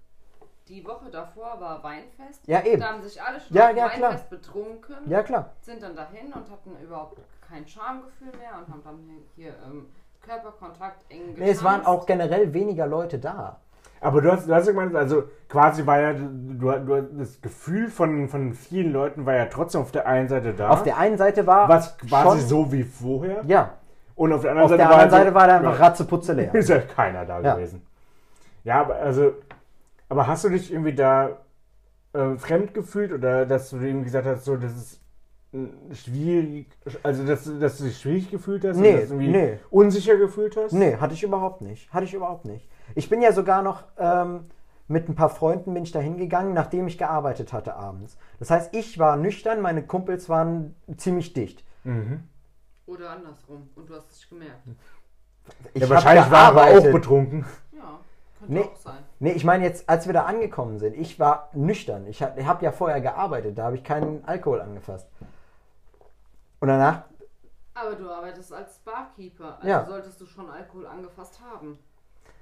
die 0.68 0.86
Woche 0.86 1.10
davor 1.12 1.60
war 1.60 1.84
Weinfest. 1.84 2.48
Ja, 2.48 2.64
eben. 2.64 2.80
Da 2.80 2.94
haben 2.94 3.04
sich 3.04 3.22
alle 3.22 3.40
schon 3.40 3.56
Ja, 3.56 3.70
ja, 3.70 3.90
klar. 3.90 4.12
Weinfest 4.12 4.30
betrunken, 4.30 4.96
ja 5.08 5.22
klar. 5.22 5.52
sind 5.62 5.84
dann 5.84 5.96
dahin 5.96 6.28
und 6.28 6.50
hatten 6.50 6.78
überhaupt 6.82 7.20
kein 7.48 7.68
Schamgefühl 7.68 8.32
mehr 8.40 8.58
und 8.58 8.72
haben 8.72 8.82
dann 8.84 9.00
hier, 9.00 9.22
hier 9.36 9.54
ähm, 9.66 9.88
Körperkontakt 10.22 11.04
eng 11.10 11.20
getanzt. 11.20 11.40
Nee, 11.40 11.52
es 11.52 11.64
waren 11.64 11.86
auch 11.86 12.06
generell 12.06 12.54
weniger 12.54 12.88
Leute 12.88 13.20
da. 13.20 13.60
Aber 14.00 14.22
du 14.22 14.32
hast, 14.32 14.48
du 14.48 14.54
hast 14.54 14.66
ja 14.66 14.74
gemeint, 14.74 14.96
also 14.96 15.24
quasi 15.48 15.86
war 15.86 16.00
ja, 16.00 16.14
du, 16.14 16.72
du, 16.72 17.02
das 17.18 17.42
Gefühl 17.42 17.90
von, 17.90 18.28
von 18.28 18.54
vielen 18.54 18.92
Leuten 18.92 19.26
war 19.26 19.34
ja 19.34 19.46
trotzdem 19.46 19.82
auf 19.82 19.92
der 19.92 20.08
einen 20.08 20.28
Seite 20.28 20.54
da. 20.54 20.70
Auf 20.70 20.84
der 20.84 20.98
einen 20.98 21.18
Seite 21.18 21.48
war 21.48 21.70
was 21.70 21.98
quasi 21.98 22.40
schon, 22.40 22.48
so 22.48 22.72
wie 22.72 22.84
vorher. 22.84 23.44
ja, 23.48 23.74
Und 24.16 24.34
auf 24.34 24.42
der 24.42 24.52
anderen 24.52 24.66
auf 24.66 24.70
Seite 24.70 24.78
der 24.78 24.90
war 24.90 25.00
anderen 25.00 25.12
halt 25.12 25.12
Seite 25.12 25.30
so, 25.30 25.36
war 25.36 25.48
da 25.48 25.58
einfach 25.58 25.80
ja, 25.80 25.86
ratzeputze 25.86 26.34
leer. 26.34 26.56
ist 26.56 26.70
ja 26.70 26.80
keiner 26.80 27.26
da 27.26 27.42
Ja. 27.42 27.56
gewesen. 27.56 27.82
Ja, 28.64 28.82
aber 28.82 28.96
also, 28.96 29.34
aber 30.10 30.28
hast 30.28 30.44
du 30.46 30.50
dich 30.50 30.72
irgendwie 30.72 30.94
da 30.94 31.38
äh, 32.14 32.36
fremd 32.38 32.74
gefühlt 32.74 33.12
oder 33.12 33.46
dass 33.46 33.70
du 33.72 33.78
irgendwie 33.78 34.06
gesagt 34.06 34.28
hast, 34.28 34.46
so, 34.46 34.56
das 34.56 34.72
ist 34.74 35.02
schwierig, 36.04 36.68
also 37.04 37.26
dass, 37.26 37.50
dass 37.60 37.78
du 37.78 37.84
dich 37.86 38.00
schwierig 38.00 38.32
gefühlt 38.32 38.64
hast? 38.66 38.78
Nee, 38.78 39.06
nee. 39.12 39.60
unsicher 39.70 40.18
gefühlt 40.18 40.58
hast? 40.58 40.74
Nee, 40.74 40.98
hatte 40.98 41.14
ich 41.14 41.24
überhaupt 41.24 41.62
nicht. 41.62 41.94
Hatte 41.94 42.06
ich 42.06 42.14
überhaupt 42.14 42.46
nicht. 42.46 42.68
Ich 42.96 43.10
bin 43.10 43.22
ja 43.22 43.32
sogar 43.32 43.62
noch 43.62 43.84
ähm, 43.98 44.46
mit 44.88 45.08
ein 45.10 45.16
paar 45.16 45.30
Freunden 45.30 45.74
bin 45.74 45.84
ich 45.84 45.92
da 45.92 46.00
hingegangen, 46.00 46.54
nachdem 46.54 46.88
ich 46.88 46.98
gearbeitet 46.98 47.54
hatte 47.54 47.76
abends. 47.76 48.18
Das 48.40 48.50
heißt, 48.52 48.76
ich 48.76 49.00
war 49.00 49.16
nüchtern, 49.16 49.62
meine 49.62 49.84
Kumpels 49.84 50.28
waren 50.30 50.76
ziemlich 50.98 51.34
dicht. 51.34 51.64
Mhm. 51.84 52.24
Oder 52.86 53.12
andersrum. 53.12 53.70
Und 53.76 53.90
du 53.90 53.96
hast 53.96 54.10
es 54.12 54.18
nicht 54.18 54.30
gemerkt. 54.30 54.60
Ich 55.74 55.82
Ja, 55.82 55.90
wahrscheinlich 55.90 56.30
war 56.32 56.56
er 56.56 56.64
aber 56.72 56.78
auch 56.80 56.92
betrunken. 56.92 57.46
Ja, 57.72 58.00
könnte 58.40 58.54
Nee. 58.54 58.62
auch 58.62 58.76
sein. 58.78 58.98
Nee, 59.20 59.32
ich 59.32 59.44
meine 59.44 59.64
jetzt, 59.66 59.88
als 59.90 60.06
wir 60.06 60.14
da 60.14 60.24
angekommen 60.26 60.80
sind, 60.80 60.96
ich 60.96 61.20
war 61.20 61.50
nüchtern. 61.54 62.08
Ich 62.08 62.22
habe 62.22 62.46
hab 62.46 62.62
ja 62.62 62.72
vorher 62.72 63.02
gearbeitet, 63.02 63.58
da 63.58 63.66
habe 63.66 63.76
ich 63.76 63.84
keinen 63.84 64.24
Alkohol 64.26 64.62
angefasst. 64.62 65.08
Und 66.60 66.68
danach, 66.70 67.04
Aber 67.76 67.96
du 67.96 68.08
arbeitest 68.10 68.54
als 68.54 68.78
Barkeeper. 68.80 69.56
Also 69.58 69.68
Ja. 69.68 69.86
solltest 69.86 70.22
du 70.22 70.26
schon 70.28 70.50
Alkohol 70.50 70.86
angefasst 70.86 71.40
haben. 71.42 71.80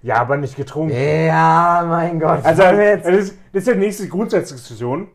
Ja, 0.01 0.15
aber 0.17 0.35
nicht 0.37 0.55
getrunken. 0.57 0.93
ja, 0.95 1.85
mein 1.87 2.19
Gott. 2.19 2.43
Also, 2.43 2.63
das, 2.63 3.05
ist, 3.05 3.37
das 3.53 3.63
ist 3.65 3.67
die 3.67 3.75
nächste 3.79 4.07
Grundsatzdiskussion. 4.09 5.09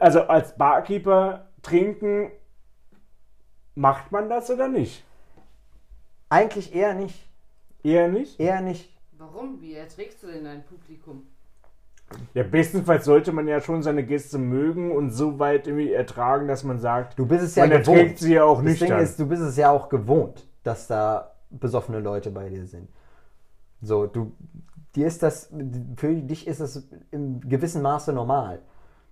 Also, 0.00 0.22
als 0.24 0.54
Barkeeper 0.56 1.46
trinken, 1.62 2.30
macht 3.74 4.12
man 4.12 4.28
das 4.28 4.50
oder 4.50 4.68
nicht? 4.68 5.04
eigentlich 6.30 6.74
eher 6.74 6.94
nicht. 6.94 7.28
Eher 7.84 8.08
nicht? 8.08 8.40
Eher 8.40 8.60
nicht. 8.60 8.90
Warum? 9.18 9.60
Wie 9.60 9.74
erträgst 9.74 10.22
du 10.22 10.26
denn 10.26 10.44
dein 10.44 10.64
Publikum? 10.64 11.22
Ja, 12.34 12.42
bestenfalls 12.42 13.04
sollte 13.04 13.30
man 13.32 13.46
ja 13.46 13.60
schon 13.60 13.82
seine 13.82 14.04
Gäste 14.04 14.38
mögen 14.38 14.90
und 14.90 15.10
so 15.10 15.38
weit 15.38 15.66
irgendwie 15.68 15.92
ertragen, 15.92 16.48
dass 16.48 16.64
man 16.64 16.78
sagt, 16.80 17.18
Du 17.18 17.26
bist 17.26 17.44
es 17.44 17.54
ja 17.54 17.64
man 17.64 17.72
erträgt 17.72 17.86
gewohnt. 17.86 18.18
sie 18.18 18.34
ja 18.34 18.44
auch 18.44 18.62
Das 18.62 18.64
nüchtern. 18.64 18.88
Ding 18.88 18.98
ist, 18.98 19.18
du 19.20 19.28
bist 19.28 19.42
es 19.42 19.56
ja 19.56 19.70
auch 19.70 19.88
gewohnt, 19.88 20.44
dass 20.64 20.86
da 20.88 21.34
besoffene 21.50 22.00
Leute 22.00 22.30
bei 22.30 22.48
dir 22.48 22.66
sind. 22.66 22.88
So, 23.80 24.06
du, 24.06 24.32
dir 24.96 25.06
ist 25.06 25.22
das, 25.22 25.52
für 25.96 26.14
dich 26.14 26.46
ist 26.48 26.60
es 26.60 26.88
im 27.12 27.40
gewissen 27.48 27.80
Maße 27.82 28.12
normal. 28.12 28.60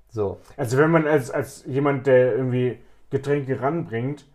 So, 0.08 0.38
Also 0.56 0.76
wenn 0.76 0.90
man 0.90 1.06
als, 1.06 1.30
als 1.30 1.64
jemand, 1.66 2.06
der 2.06 2.34
irgendwie 2.34 2.78
Getränke 3.10 3.60
ranbringt, 3.60 4.26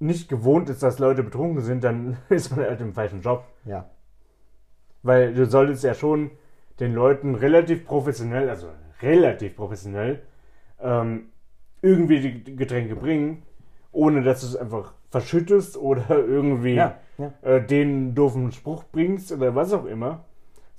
nicht 0.00 0.28
gewohnt 0.28 0.68
ist, 0.68 0.82
dass 0.82 0.98
Leute 0.98 1.22
betrunken 1.22 1.62
sind, 1.62 1.84
dann 1.84 2.18
ist 2.28 2.54
man 2.54 2.64
halt 2.66 2.80
im 2.80 2.92
falschen 2.94 3.20
Job. 3.20 3.44
ja. 3.64 3.88
Weil 5.02 5.32
du 5.32 5.46
solltest 5.46 5.84
ja 5.84 5.94
schon 5.94 6.32
den 6.80 6.92
Leuten 6.92 7.36
relativ 7.36 7.84
professionell, 7.86 8.50
also 8.50 8.66
relativ 9.00 9.54
professionell, 9.54 10.22
ähm, 10.80 11.26
irgendwie 11.82 12.20
die 12.20 12.56
Getränke 12.56 12.96
bringen, 12.96 13.44
ohne 13.92 14.22
dass 14.22 14.40
du 14.40 14.48
es 14.48 14.56
einfach 14.56 14.94
verschüttest 15.10 15.76
oder 15.76 16.10
irgendwie 16.10 16.74
Ja, 16.74 16.96
ja. 17.16 17.32
äh, 17.42 17.64
den 17.64 18.14
doofen 18.16 18.50
Spruch 18.52 18.84
bringst 18.90 19.30
oder 19.32 19.54
was 19.54 19.72
auch 19.72 19.84
immer. 19.84 20.24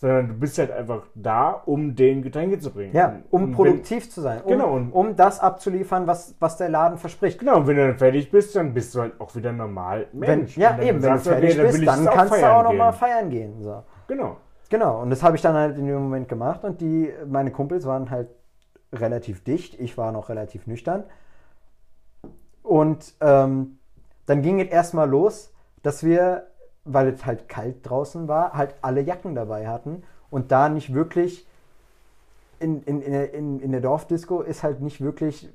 Sondern 0.02 0.30
du 0.30 0.34
bist 0.34 0.58
halt 0.58 0.72
einfach 0.72 1.04
da, 1.14 1.52
um 1.52 1.93
den 1.93 2.22
Getränke 2.22 2.58
zu 2.58 2.72
bringen. 2.72 2.95
Ja, 2.95 3.18
um 3.32 3.47
wenn- 3.47 3.52
produktiv 3.52 4.10
zu 4.10 4.22
sein. 4.22 4.41
Um, 4.43 4.47
Genau, 4.52 4.74
und- 4.74 4.91
um 4.93 5.16
das 5.18 5.41
abzuliefern, 5.41 6.08
was, 6.08 6.36
was 6.39 6.56
der 6.56 6.70
Laden 6.70 6.97
verspricht. 6.97 7.38
Genau, 7.39 7.58
und 7.58 7.68
wenn 7.68 7.76
du 7.76 7.86
dann 7.88 7.97
fertig 7.97 8.32
bist, 8.32 8.56
dann 8.56 8.74
bist 8.74 8.95
du 8.95 9.02
halt 9.02 9.20
auch 9.20 9.36
wieder 9.36 9.52
normal 9.52 10.08
Wenn, 10.14 10.39
Mensch. 10.39 10.56
ja, 10.58 10.70
Und 10.72 10.78
dann 10.78 10.88
eben, 10.88 11.04
wenn 11.04 11.10
du 11.14 11.20
okay, 11.20 11.30
fertig 11.30 11.56
dann 11.58 11.66
will 11.66 11.72
bist, 11.74 11.88
dann 11.88 12.08
auch 12.08 12.14
kannst 12.14 12.34
du 12.41 12.45
auch 12.50 12.64
nochmal 12.64 12.93
feiern 12.93 13.30
gehen. 13.30 13.62
So. 13.62 13.84
Genau. 14.08 14.38
Genau, 14.70 15.02
und 15.02 15.10
das 15.10 15.22
habe 15.22 15.36
ich 15.36 15.41
dann 15.41 15.56
halt 15.56 15.78
in 15.78 15.86
dem 15.86 15.95
Moment 15.95 16.30
gemacht 16.30 16.64
und 16.64 16.80
die, 16.80 17.12
meine 17.28 17.52
Kumpels 17.52 17.86
waren 17.86 18.10
halt 18.10 18.30
relativ 18.93 19.43
dicht, 19.43 19.78
ich 19.80 19.97
war 19.97 20.12
noch 20.14 20.30
relativ 20.30 20.66
nüchtern. 20.66 21.04
Und 22.64 23.16
ähm, 23.22 23.80
dann 24.28 24.41
ging 24.41 24.60
es 24.62 24.70
erstmal 24.70 25.10
los, 25.10 25.54
dass 25.82 26.04
wir, 26.04 26.47
weil 26.86 27.08
es 27.10 27.26
halt 27.26 27.50
kalt 27.50 27.78
draußen 27.90 28.28
war, 28.28 28.54
halt 28.54 28.76
alle 28.82 29.02
Jacken 29.02 29.36
dabei 29.36 29.68
hatten 29.68 30.04
und 30.30 30.52
da 30.52 30.70
nicht 30.70 30.94
wirklich 30.94 31.46
in, 32.60 32.84
in, 32.84 33.02
in, 33.02 33.12
der- 33.12 33.34
in, 33.34 33.60
in 33.60 33.72
der 33.72 33.82
Dorfdisco 33.82 34.42
ist 34.42 34.64
halt 34.64 34.82
nicht 34.82 35.02
wirklich 35.02 35.50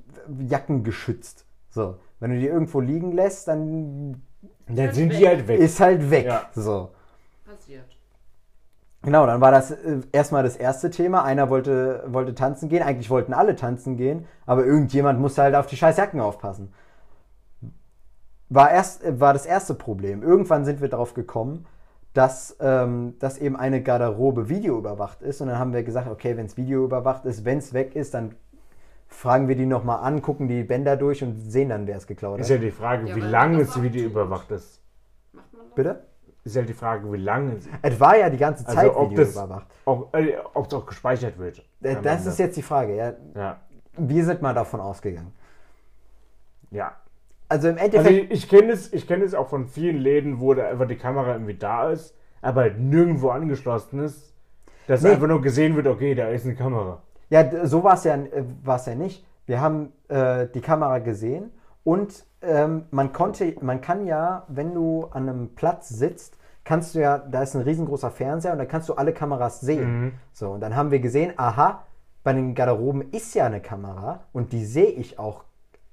Jacken 0.48 0.84
geschützt. 0.84 1.44
So, 1.70 1.96
wenn 2.20 2.30
du 2.30 2.38
die 2.38 2.46
irgendwo 2.46 2.80
liegen 2.80 3.12
lässt, 3.12 3.48
dann 3.48 4.22
Dann 4.68 4.92
sind 4.92 5.12
die 5.12 5.26
halt 5.26 5.46
weg. 5.48 5.60
ist 5.60 5.80
halt 5.80 6.10
weg. 6.10 6.26
Ja. 6.26 6.42
So. 6.54 6.90
Passiert. 7.44 7.84
Genau, 9.02 9.26
dann 9.26 9.42
war 9.42 9.50
das 9.50 9.70
äh, 9.70 10.00
erstmal 10.12 10.42
das 10.44 10.56
erste 10.56 10.88
Thema. 10.88 11.24
Einer 11.24 11.50
wollte, 11.50 12.04
wollte 12.06 12.34
tanzen 12.34 12.70
gehen, 12.70 12.82
eigentlich 12.82 13.10
wollten 13.10 13.34
alle 13.34 13.54
tanzen 13.54 13.98
gehen, 13.98 14.26
aber 14.46 14.64
irgendjemand 14.64 15.20
musste 15.20 15.42
halt 15.42 15.54
auf 15.56 15.66
die 15.66 15.76
scheiß 15.76 15.98
Jacken 15.98 16.20
aufpassen. 16.20 16.72
War, 18.54 18.70
erst, 18.70 19.02
äh, 19.04 19.18
war 19.20 19.32
das 19.32 19.46
erste 19.46 19.74
Problem. 19.74 20.22
Irgendwann 20.22 20.64
sind 20.64 20.80
wir 20.80 20.88
darauf 20.88 21.14
gekommen, 21.14 21.66
dass, 22.12 22.56
ähm, 22.60 23.14
dass 23.18 23.38
eben 23.38 23.56
eine 23.56 23.82
Garderobe 23.82 24.48
videoüberwacht 24.48 25.22
ist 25.22 25.40
und 25.40 25.48
dann 25.48 25.58
haben 25.58 25.72
wir 25.72 25.82
gesagt, 25.82 26.08
okay, 26.08 26.36
wenn 26.36 26.46
es 26.46 26.56
videoüberwacht 26.56 27.24
ist, 27.24 27.44
wenn 27.44 27.58
es 27.58 27.72
weg 27.74 27.96
ist, 27.96 28.14
dann 28.14 28.36
fragen 29.08 29.48
wir 29.48 29.56
die 29.56 29.66
nochmal 29.66 29.98
an, 30.04 30.22
gucken 30.22 30.46
die 30.48 30.62
Bänder 30.62 30.96
durch 30.96 31.22
und 31.24 31.34
sehen 31.40 31.68
dann, 31.70 31.86
wer 31.86 31.96
es 31.96 32.06
geklaut 32.06 32.38
Ist 32.40 32.46
hat. 32.50 32.56
ja 32.56 32.62
die 32.62 32.70
Frage, 32.70 33.08
Ja, 33.08 33.16
wie 33.16 33.20
lange 33.20 33.60
es 33.62 33.72
auch 33.76 33.82
Video 33.82 34.02
tut. 34.04 34.12
überwacht 34.12 34.50
ist. 34.52 34.80
Macht 35.32 35.52
man 35.52 35.62
das? 35.66 35.74
Bitte? 35.74 36.02
Ist 36.44 36.54
ja 36.56 36.62
die 36.62 36.72
Frage, 36.74 37.10
wie 37.12 37.16
lange 37.16 37.54
es 37.56 37.66
Es 37.82 37.98
war 37.98 38.16
ja 38.16 38.30
die 38.30 38.36
ganze 38.36 38.66
Also, 38.66 38.78
Zeit 38.80 38.94
ob 38.94 39.14
das- 39.14 39.28
videoüberwacht. 39.30 39.66
äh, 40.12 40.34
ob 40.54 40.66
es 40.66 40.74
auch 40.74 40.86
gespeichert 40.86 41.38
wird. 41.38 41.58
Äh, 41.82 41.96
Das 42.02 42.18
Ende. 42.18 42.30
ist 42.30 42.38
jetzt 42.38 42.56
die 42.56 42.62
Frage. 42.62 42.94
Ja. 42.96 43.12
Ja. 43.34 43.60
Wir 43.96 44.24
sind 44.24 44.42
mal 44.42 44.54
davon 44.54 44.80
ausgegangen. 44.80 45.32
ja. 46.70 46.92
Also 47.48 47.68
im 47.68 47.74
Also 47.78 47.84
Endeffekt, 47.96 48.32
ich, 48.32 48.44
ich 48.44 48.48
kenne 48.48 48.72
es, 48.72 48.92
ich 48.92 49.06
kenn 49.06 49.22
es 49.22 49.34
auch 49.34 49.48
von 49.48 49.66
vielen 49.66 49.98
Läden, 49.98 50.40
wo 50.40 50.54
da 50.54 50.68
einfach 50.68 50.86
die 50.88 50.96
Kamera 50.96 51.32
irgendwie 51.32 51.54
da 51.54 51.90
ist, 51.90 52.14
aber 52.42 52.62
halt 52.62 52.78
nirgendwo 52.80 53.30
angeschlossen 53.30 54.00
ist. 54.00 54.32
Dass 54.86 55.02
Nee. 55.02 55.10
einfach 55.10 55.28
nur 55.28 55.40
gesehen 55.42 55.76
wird, 55.76 55.86
okay, 55.86 56.14
da 56.14 56.28
ist 56.28 56.44
eine 56.44 56.54
Kamera. 56.54 57.02
ja, 57.30 57.66
so 57.66 57.82
war 57.84 57.94
es 57.94 58.04
ja, 58.04 58.14
äh, 58.16 58.44
war's 58.62 58.86
ja 58.86 58.94
nicht. 58.94 59.24
Wir 59.46 59.60
haben 59.60 59.92
äh, 60.08 60.46
die 60.54 60.60
Kamera 60.60 60.98
gesehen 61.00 61.50
und 61.84 62.24
ähm, 62.42 62.84
man 62.90 63.12
konnte, 63.12 63.54
man 63.60 63.80
kann 63.80 64.06
ja, 64.06 64.44
wenn 64.48 64.74
du 64.74 65.06
an 65.10 65.28
einem 65.28 65.54
Platz 65.54 65.88
sitzt, 65.90 66.38
kannst 66.64 66.94
du 66.94 67.00
ja, 67.00 67.18
da 67.18 67.42
ist 67.42 67.54
ein 67.54 67.62
riesengroßer 67.62 68.10
Fernseher 68.10 68.52
und 68.52 68.58
da 68.58 68.64
kannst 68.66 68.88
du 68.88 68.94
alle 68.94 69.12
Kameras 69.12 69.60
sehen. 69.60 70.00
Mhm. 70.04 70.12
So, 70.32 70.52
und 70.52 70.60
dann 70.60 70.76
haben 70.76 70.90
wir 70.90 70.98
gesehen, 71.00 71.32
aha, 71.36 71.82
bei 72.22 72.32
den 72.32 72.54
Garderoben 72.54 73.10
ist 73.12 73.34
ja 73.34 73.44
eine 73.46 73.60
Kamera 73.60 74.24
und 74.32 74.52
die 74.52 74.64
sehe 74.64 74.86
ich 74.90 75.18
auch. 75.18 75.44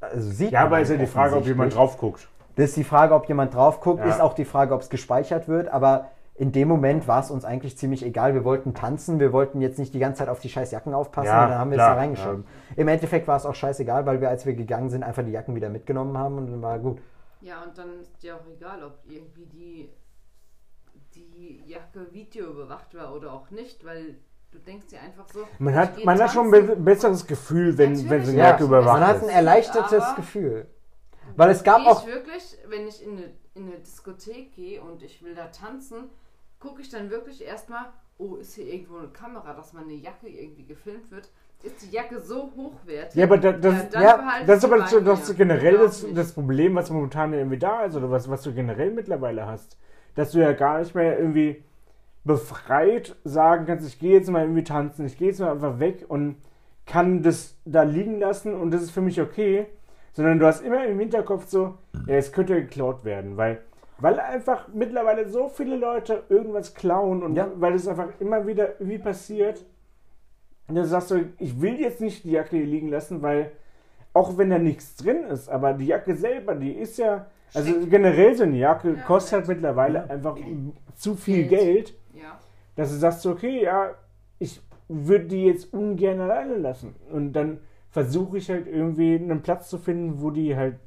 Also 0.02 0.30
sieht 0.32 0.52
Ja, 0.52 0.62
man 0.62 0.68
aber 0.68 0.82
ist 0.82 0.90
ja 0.90 0.98
die 0.98 1.06
Frage, 1.08 1.36
ob 1.38 1.46
jemand 1.46 1.76
drauf 1.76 1.98
guckt. 1.98 2.28
Das 2.56 2.70
ist 2.70 2.78
die 2.78 2.84
Frage, 2.84 3.14
ob 3.16 3.28
jemand 3.28 3.54
drauf 3.54 3.80
guckt, 3.80 4.00
Ja. 4.00 4.10
ist 4.10 4.20
auch 4.20 4.34
die 4.34 4.46
Frage, 4.46 4.74
ob 4.74 4.82
es 4.82 4.90
gespeichert 4.90 5.48
wird, 5.48 5.70
aber 5.70 6.10
in 6.36 6.52
dem 6.52 6.68
Moment 6.68 7.08
war 7.08 7.20
es 7.20 7.30
uns 7.30 7.46
eigentlich 7.46 7.78
ziemlich 7.78 8.04
egal. 8.04 8.34
Wir 8.34 8.44
wollten 8.44 8.74
tanzen, 8.74 9.20
wir 9.20 9.32
wollten 9.32 9.62
jetzt 9.62 9.78
nicht 9.78 9.94
die 9.94 10.00
ganze 10.00 10.20
Zeit 10.20 10.30
auf 10.30 10.40
die 10.40 10.50
scheiß 10.50 10.72
Jacken 10.72 10.94
aufpassen 10.94 11.28
Ja, 11.28 11.44
und 11.44 11.50
dann 11.52 11.60
haben 11.60 11.70
wir 11.72 11.78
klar, 11.78 11.90
es 11.90 11.96
da 11.96 12.00
reingeschoben. 12.00 12.46
Im 12.76 12.88
Endeffekt 12.88 13.28
war 13.28 13.38
es 13.38 13.46
auch 13.46 13.54
scheißegal, 13.54 14.06
weil 14.06 14.22
wir, 14.22 14.30
als 14.30 14.46
wir 14.46 14.54
gegangen 14.56 14.90
sind, 14.90 15.04
einfach 15.04 15.24
die 15.24 15.32
Jacken 15.32 15.56
wieder 15.56 15.70
mitgenommen 15.70 16.18
haben 16.18 16.38
und 16.40 16.48
dann 16.52 16.62
war 16.62 16.80
gut. 16.80 17.00
Ja, 17.42 17.62
und 17.64 17.78
dann 17.78 18.00
ist 18.02 18.22
dir 18.24 18.36
auch 18.36 18.48
egal, 18.52 18.84
ob 18.84 19.00
irgendwie 19.08 19.46
die, 19.46 19.90
die 21.16 21.62
Jacke 21.66 22.12
Video 22.12 22.48
überwacht 22.48 22.96
war 22.96 23.14
oder 23.16 23.34
auch 23.34 23.52
nicht, 23.52 23.86
weil 23.86 24.16
du 24.52 24.60
denkst 24.60 24.88
dir 24.88 25.02
einfach 25.02 25.28
so. 25.30 25.48
Man 25.60 25.76
hat, 25.76 26.04
man 26.04 26.20
hat 26.22 26.32
schon 26.32 26.54
ein 26.54 26.84
besseres 26.84 27.26
Gefühl, 27.26 27.78
wenn, 27.78 27.92
Natürlich. 27.94 28.10
wenn 28.12 28.26
so 28.26 28.32
eine 28.32 28.40
Ja, 28.40 28.46
Jacke 28.50 28.64
überwacht 28.66 29.00
man 29.00 29.08
hat 29.08 29.24
ein 29.24 29.30
erleichtertes 29.30 30.04
Aber- 30.04 30.16
Gefühl. 30.16 30.68
Weil 31.36 31.50
es 31.52 31.64
gab 31.64 31.86
auch. 31.86 32.06
ich 32.06 32.14
wirklich, 32.14 32.58
wenn 32.68 32.88
ich 32.88 33.04
in 33.06 33.12
eine, 33.18 33.24
in 33.56 33.68
eine 33.68 33.80
Diskothek 33.80 34.54
gehe 34.54 34.82
und 34.82 35.02
ich 35.02 35.24
will 35.24 35.34
da 35.34 35.48
tanzen, 35.48 36.10
gucke 36.60 36.82
ich 36.82 36.90
dann 36.90 37.10
wirklich 37.10 37.44
erstmal, 37.46 37.86
oh, 38.18 38.36
ist 38.36 38.56
hier 38.56 38.66
irgendwo 38.66 38.98
eine 38.98 39.08
Kamera, 39.08 39.54
dass 39.54 39.72
meine 39.74 39.94
Jacke 39.94 40.28
irgendwie 40.28 40.66
gefilmt 40.66 41.10
wird? 41.10 41.30
Ist 41.64 41.82
die 41.84 41.92
Jacke 41.96 42.20
so 42.20 42.52
hochwertig? 42.56 43.16
Ja, 43.16 43.26
aber 43.26 43.38
da, 43.38 43.52
das, 43.54 43.94
Ja, 43.94 44.42
das 44.46 44.58
ist 44.58 44.66
aber 44.66 44.80
das, 44.80 44.92
das 45.04 45.36
generell 45.36 45.78
auch 45.78 45.82
das, 45.84 46.06
das 46.14 46.34
Problem, 46.34 46.76
was 46.76 46.90
momentan 46.90 47.34
irgendwie 47.34 47.60
da 47.60 47.86
ist 47.86 47.96
oder 47.96 48.10
was, 48.12 48.30
was 48.30 48.42
du 48.42 48.52
generell 48.54 48.92
mittlerweile 48.92 49.46
hast. 49.46 49.78
Dass 50.16 50.32
du 50.32 50.40
ja 50.40 50.52
gar 50.54 50.80
nicht 50.80 50.94
mehr 50.96 51.18
irgendwie 51.20 51.64
befreit 52.24 53.16
sagen 53.24 53.66
kannst, 53.66 53.88
ich 53.88 54.00
gehe 54.00 54.14
jetzt 54.14 54.30
mal 54.30 54.42
irgendwie 54.44 54.64
tanzen, 54.64 55.06
ich 55.06 55.18
gehe 55.18 55.30
jetzt 55.30 55.40
mal 55.40 55.52
einfach 55.52 55.80
weg 55.80 56.06
und 56.08 56.36
kann 56.86 57.24
das 57.24 57.56
da 57.66 57.84
liegen 57.84 58.20
lassen 58.20 58.54
und 58.54 58.72
das 58.72 58.82
ist 58.84 58.92
für 58.92 59.02
mich 59.02 59.20
okay, 59.22 59.66
sondern 60.14 60.40
du 60.40 60.46
hast 60.46 60.62
immer 60.62 60.86
im 60.86 61.00
Hinterkopf 61.00 61.48
so, 61.48 61.78
ja, 62.06 62.16
es 62.16 62.32
könnte 62.32 62.56
geklaut 62.56 63.06
werden, 63.06 63.38
weil, 63.38 63.62
weil 64.00 64.20
einfach 64.20 64.68
mittlerweile 64.74 65.28
so 65.30 65.50
viele 65.50 65.78
Leute 65.78 66.24
irgendwas 66.30 66.74
klauen 66.76 67.24
und 67.24 67.36
Ja. 67.36 67.48
weil 67.56 67.74
es 67.74 67.88
einfach 67.88 68.10
immer 68.20 68.46
wieder 68.46 68.80
irgendwie 68.80 69.00
passiert. 69.00 69.66
Und 70.68 70.76
dann 70.76 70.86
sagst 70.86 71.12
du, 71.12 71.26
ich 71.40 71.60
will 71.62 71.80
jetzt 71.80 72.02
nicht 72.02 72.24
die 72.24 72.32
Jacke 72.32 72.58
hier 72.58 72.66
liegen 72.66 72.90
lassen, 72.90 73.22
weil 73.22 73.52
auch 74.14 74.38
wenn 74.38 74.50
da 74.50 74.60
nichts 74.60 74.96
drin 74.96 75.24
ist, 75.24 75.50
aber 75.50 75.74
die 75.74 75.88
Jacke 75.88 76.16
selber, 76.16 76.56
die 76.56 76.74
ist 76.74 76.98
ja, 76.98 77.28
also 77.54 77.74
generell 77.90 78.36
so 78.36 78.44
eine 78.44 78.58
Jacke 78.58 78.96
Ja, 78.96 79.02
kostet 79.04 79.34
halt 79.40 79.48
mittlerweile 79.48 80.10
einfach 80.10 80.38
zu 80.96 81.16
viel 81.16 81.48
Geld. 81.48 81.96
Ja. 82.76 82.84
dass 82.84 82.92
du 82.92 82.98
sagst, 82.98 83.26
okay, 83.26 83.64
ja, 83.64 83.96
ich 84.40 84.62
würde 84.88 85.26
die 85.26 85.46
jetzt 85.46 85.74
ungern 85.74 86.20
alleine 86.20 86.58
lassen. 86.58 86.96
Und 87.12 87.34
dann 87.34 87.60
versuche 87.90 88.38
ich 88.38 88.50
halt 88.50 88.68
irgendwie 88.68 89.16
einen 89.16 89.42
Platz 89.42 89.70
zu 89.70 89.78
finden, 89.78 90.22
wo 90.22 90.32
die 90.32 90.56
halt 90.56 90.80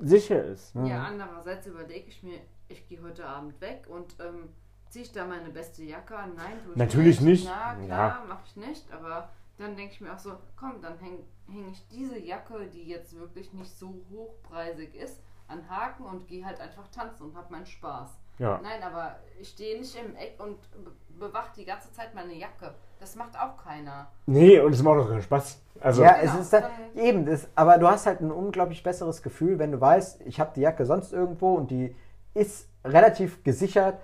sicher 0.00 0.44
ist. 0.44 0.74
Ja, 0.74 1.04
andererseits 1.04 1.66
überlege 1.66 2.08
ich 2.08 2.22
mir, 2.22 2.38
ich 2.68 2.88
gehe 2.88 3.02
heute 3.02 3.24
Abend 3.26 3.60
weg 3.60 3.86
und 3.88 4.16
ähm, 4.20 4.48
ziehe 4.88 5.04
ich 5.04 5.12
da 5.12 5.26
meine 5.26 5.50
beste 5.50 5.82
Jacke 5.84 6.16
an? 6.16 6.34
Nein, 6.36 6.52
tue 6.64 6.72
ich 6.72 6.78
Natürlich 6.78 7.20
nicht. 7.20 7.44
Na 7.46 7.78
Ja. 7.78 7.84
klar, 7.84 8.24
mache 8.28 8.42
ich 8.46 8.56
nicht, 8.56 8.92
aber 8.92 9.30
dann 9.58 9.76
denke 9.76 9.92
ich 9.92 10.00
mir 10.00 10.12
auch 10.12 10.18
so, 10.18 10.32
komm, 10.56 10.80
dann 10.80 10.98
hänge 10.98 11.18
häng 11.48 11.70
ich 11.70 11.86
diese 11.88 12.18
Jacke, 12.18 12.66
die 12.72 12.84
jetzt 12.84 13.18
wirklich 13.18 13.52
nicht 13.52 13.70
so 13.70 13.94
hochpreisig 14.10 14.94
ist, 14.94 15.20
an 15.48 15.68
Haken 15.68 16.04
und 16.04 16.26
gehe 16.26 16.44
halt 16.44 16.60
einfach 16.60 16.88
tanzen 16.88 17.24
und 17.24 17.36
habe 17.36 17.52
meinen 17.52 17.66
Spaß. 17.66 18.10
Ja. 18.42 18.60
Nein, 18.62 18.82
aber 18.82 19.16
ich 19.40 19.48
stehe 19.50 19.78
nicht 19.78 19.94
im 19.96 20.16
Eck 20.16 20.34
und 20.38 20.58
be- 20.84 21.26
bewache 21.26 21.50
die 21.56 21.64
ganze 21.64 21.92
Zeit 21.92 22.14
meine 22.14 22.32
Jacke. 22.34 22.74
Das 22.98 23.14
macht 23.16 23.36
auch 23.38 23.56
keiner. 23.62 24.08
Nee, 24.26 24.58
und 24.60 24.72
es 24.72 24.82
macht 24.82 24.98
auch 25.00 25.08
keinen 25.08 25.22
Spaß. 25.22 25.60
Also, 25.80 26.02
ja, 26.02 26.12
Genau, 26.20 26.34
es 26.34 26.40
ist 26.40 26.52
dann, 26.52 26.62
dann- 26.94 27.04
eben, 27.04 27.26
das, 27.26 27.48
aber 27.54 27.78
du 27.78 27.88
hast 27.88 28.06
halt 28.06 28.20
ein 28.20 28.30
unglaublich 28.30 28.82
besseres 28.82 29.22
Gefühl, 29.22 29.58
wenn 29.58 29.72
du 29.72 29.80
weißt, 29.80 30.20
ich 30.26 30.38
habe 30.40 30.52
die 30.54 30.60
Jacke 30.60 30.84
sonst 30.86 31.12
irgendwo 31.12 31.54
und 31.54 31.70
die 31.70 31.94
ist 32.34 32.68
relativ 32.84 33.42
gesichert, 33.44 33.96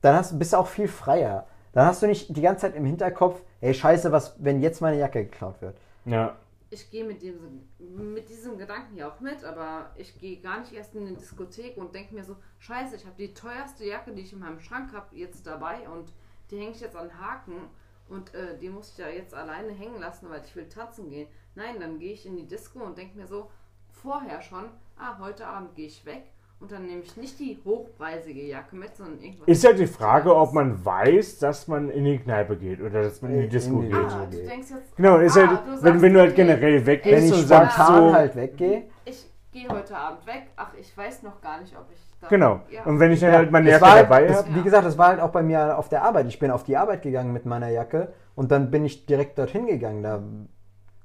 dann 0.00 0.16
hast, 0.16 0.38
bist 0.38 0.52
du 0.52 0.56
auch 0.58 0.66
viel 0.66 0.88
freier. 0.88 1.46
Dann 1.72 1.86
hast 1.86 2.02
du 2.02 2.06
nicht 2.06 2.36
die 2.36 2.42
ganze 2.42 2.62
Zeit 2.62 2.76
im 2.76 2.84
Hinterkopf, 2.84 3.40
ey, 3.60 3.74
scheiße, 3.74 4.12
was, 4.12 4.36
wenn 4.38 4.60
jetzt 4.60 4.80
meine 4.80 4.98
Jacke 4.98 5.24
geklaut 5.24 5.60
wird. 5.60 5.76
ja. 6.04 6.34
Ich 6.74 6.90
gehe 6.90 7.04
mit 7.04 7.22
diesem, 7.22 7.68
mit 7.78 8.28
diesem 8.28 8.58
Gedanken 8.58 8.96
ja 8.96 9.08
auch 9.08 9.20
mit, 9.20 9.44
aber 9.44 9.94
ich 9.96 10.18
gehe 10.18 10.40
gar 10.40 10.58
nicht 10.58 10.72
erst 10.72 10.96
in 10.96 11.06
eine 11.06 11.16
Diskothek 11.16 11.76
und 11.76 11.94
denke 11.94 12.12
mir 12.12 12.24
so, 12.24 12.36
scheiße, 12.58 12.96
ich 12.96 13.06
habe 13.06 13.14
die 13.16 13.32
teuerste 13.32 13.86
Jacke, 13.86 14.12
die 14.12 14.22
ich 14.22 14.32
in 14.32 14.40
meinem 14.40 14.58
Schrank 14.58 14.92
habe, 14.92 15.14
jetzt 15.14 15.46
dabei 15.46 15.88
und 15.88 16.12
die 16.50 16.58
hänge 16.58 16.72
ich 16.72 16.80
jetzt 16.80 16.96
an 16.96 17.16
Haken 17.16 17.68
und 18.08 18.34
äh, 18.34 18.58
die 18.58 18.70
muss 18.70 18.90
ich 18.90 18.98
ja 18.98 19.08
jetzt 19.08 19.34
alleine 19.34 19.70
hängen 19.70 20.00
lassen, 20.00 20.28
weil 20.30 20.42
ich 20.44 20.56
will 20.56 20.68
tanzen 20.68 21.10
gehen. 21.10 21.28
Nein, 21.54 21.78
dann 21.78 22.00
gehe 22.00 22.12
ich 22.12 22.26
in 22.26 22.36
die 22.36 22.48
Disco 22.48 22.80
und 22.80 22.98
denke 22.98 23.16
mir 23.16 23.28
so, 23.28 23.52
vorher 23.92 24.42
schon, 24.42 24.68
ah, 24.96 25.16
heute 25.20 25.46
Abend 25.46 25.76
gehe 25.76 25.86
ich 25.86 26.04
weg 26.04 26.33
und 26.64 26.72
dann 26.72 26.86
nehme 26.86 27.02
ich 27.02 27.14
nicht 27.18 27.38
die 27.38 27.58
hochpreisige 27.62 28.40
Jacke 28.42 28.74
mit, 28.74 28.96
sondern 28.96 29.20
irgendwas. 29.20 29.46
Ist 29.46 29.64
halt 29.66 29.78
die 29.78 29.86
Frage, 29.86 30.34
ob 30.34 30.54
man 30.54 30.82
weiß, 30.82 31.38
dass 31.38 31.68
man 31.68 31.90
in 31.90 32.04
die 32.06 32.18
Kneipe 32.18 32.56
geht 32.56 32.80
oder 32.80 33.02
dass 33.02 33.20
man 33.20 33.32
in 33.32 33.38
die 33.40 33.44
In 33.44 33.50
Disco 33.50 33.82
die 33.82 33.88
geht. 33.88 33.96
Ah, 33.96 34.26
du 34.30 34.36
denkst 34.38 34.70
jetzt, 34.70 34.96
Genau, 34.96 35.18
ist 35.18 35.36
ah, 35.36 35.46
halt, 35.46 35.50
du 35.50 35.70
wenn, 35.72 35.78
sagst, 35.78 36.02
wenn 36.02 36.14
du 36.14 36.20
halt 36.20 36.34
generell 36.34 36.86
weg 36.86 37.02
Wenn 37.04 37.24
ich 37.26 37.32
und 37.34 37.46
sagst 37.46 37.74
spontan 37.74 38.08
so, 38.08 38.14
halt 38.14 38.36
weggehe, 38.36 38.82
Ich 39.04 39.30
gehe 39.52 39.68
heute 39.68 39.94
Abend 39.94 40.26
weg, 40.26 40.44
ach, 40.56 40.72
ich 40.80 40.96
weiß 40.96 41.22
noch 41.24 41.38
gar 41.42 41.60
nicht, 41.60 41.76
ob 41.76 41.84
ich 41.92 42.00
da. 42.22 42.28
genau. 42.28 42.60
Ja. 42.70 42.82
Und 42.84 42.98
wenn 42.98 43.12
ich 43.12 43.20
dann 43.20 43.32
Ja, 43.32 43.36
halt 43.40 43.50
meine 43.50 43.68
Jacke 43.68 43.82
war 43.82 43.92
halt, 43.92 44.04
dabei 44.04 44.34
habe, 44.34 44.54
Wie 44.54 44.62
gesagt, 44.62 44.86
das 44.86 44.96
war 44.96 45.08
halt 45.08 45.20
auch 45.20 45.30
bei 45.32 45.42
mir 45.42 45.76
auf 45.76 45.90
der 45.90 46.02
Arbeit. 46.02 46.26
Ich 46.28 46.38
bin 46.38 46.50
auf 46.50 46.64
die 46.64 46.78
Arbeit 46.78 47.02
gegangen 47.02 47.34
mit 47.34 47.44
meiner 47.44 47.68
Jacke 47.68 48.14
und 48.34 48.50
dann 48.50 48.70
bin 48.70 48.86
ich 48.86 49.04
direkt 49.04 49.36
dorthin 49.36 49.66
gegangen. 49.66 50.02
Da 50.02 50.22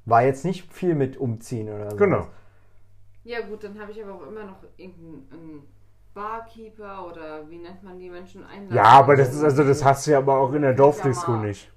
war 0.05 0.23
jetzt 0.23 0.45
nicht 0.45 0.71
viel 0.73 0.95
mit 0.95 1.17
umziehen 1.17 1.67
oder 1.67 1.91
so. 1.91 1.97
genau. 1.97 2.27
Ja 3.29 3.41
gut, 3.41 3.63
dann 3.63 3.79
habe 3.79 3.91
ich 3.91 4.03
aber 4.03 4.15
auch 4.15 4.25
immer 4.25 4.43
noch 4.43 4.57
irgendeinen 4.75 5.61
Barkeeper 6.15 7.05
oder 7.05 7.47
wie 7.47 7.59
nennt 7.59 7.83
man 7.83 7.99
die 7.99 8.09
Menschen 8.09 8.43
einladen. 8.43 8.75
Ja, 8.75 8.85
aber 8.85 9.15
das 9.15 9.31
ist 9.35 9.43
also 9.43 9.63
das 9.63 9.85
hast 9.85 10.07
du 10.07 10.11
ja 10.11 10.17
aber 10.17 10.39
auch 10.39 10.51
in 10.53 10.63
der 10.63 10.73
Dorfdisco 10.73 11.33
nicht. 11.33 11.71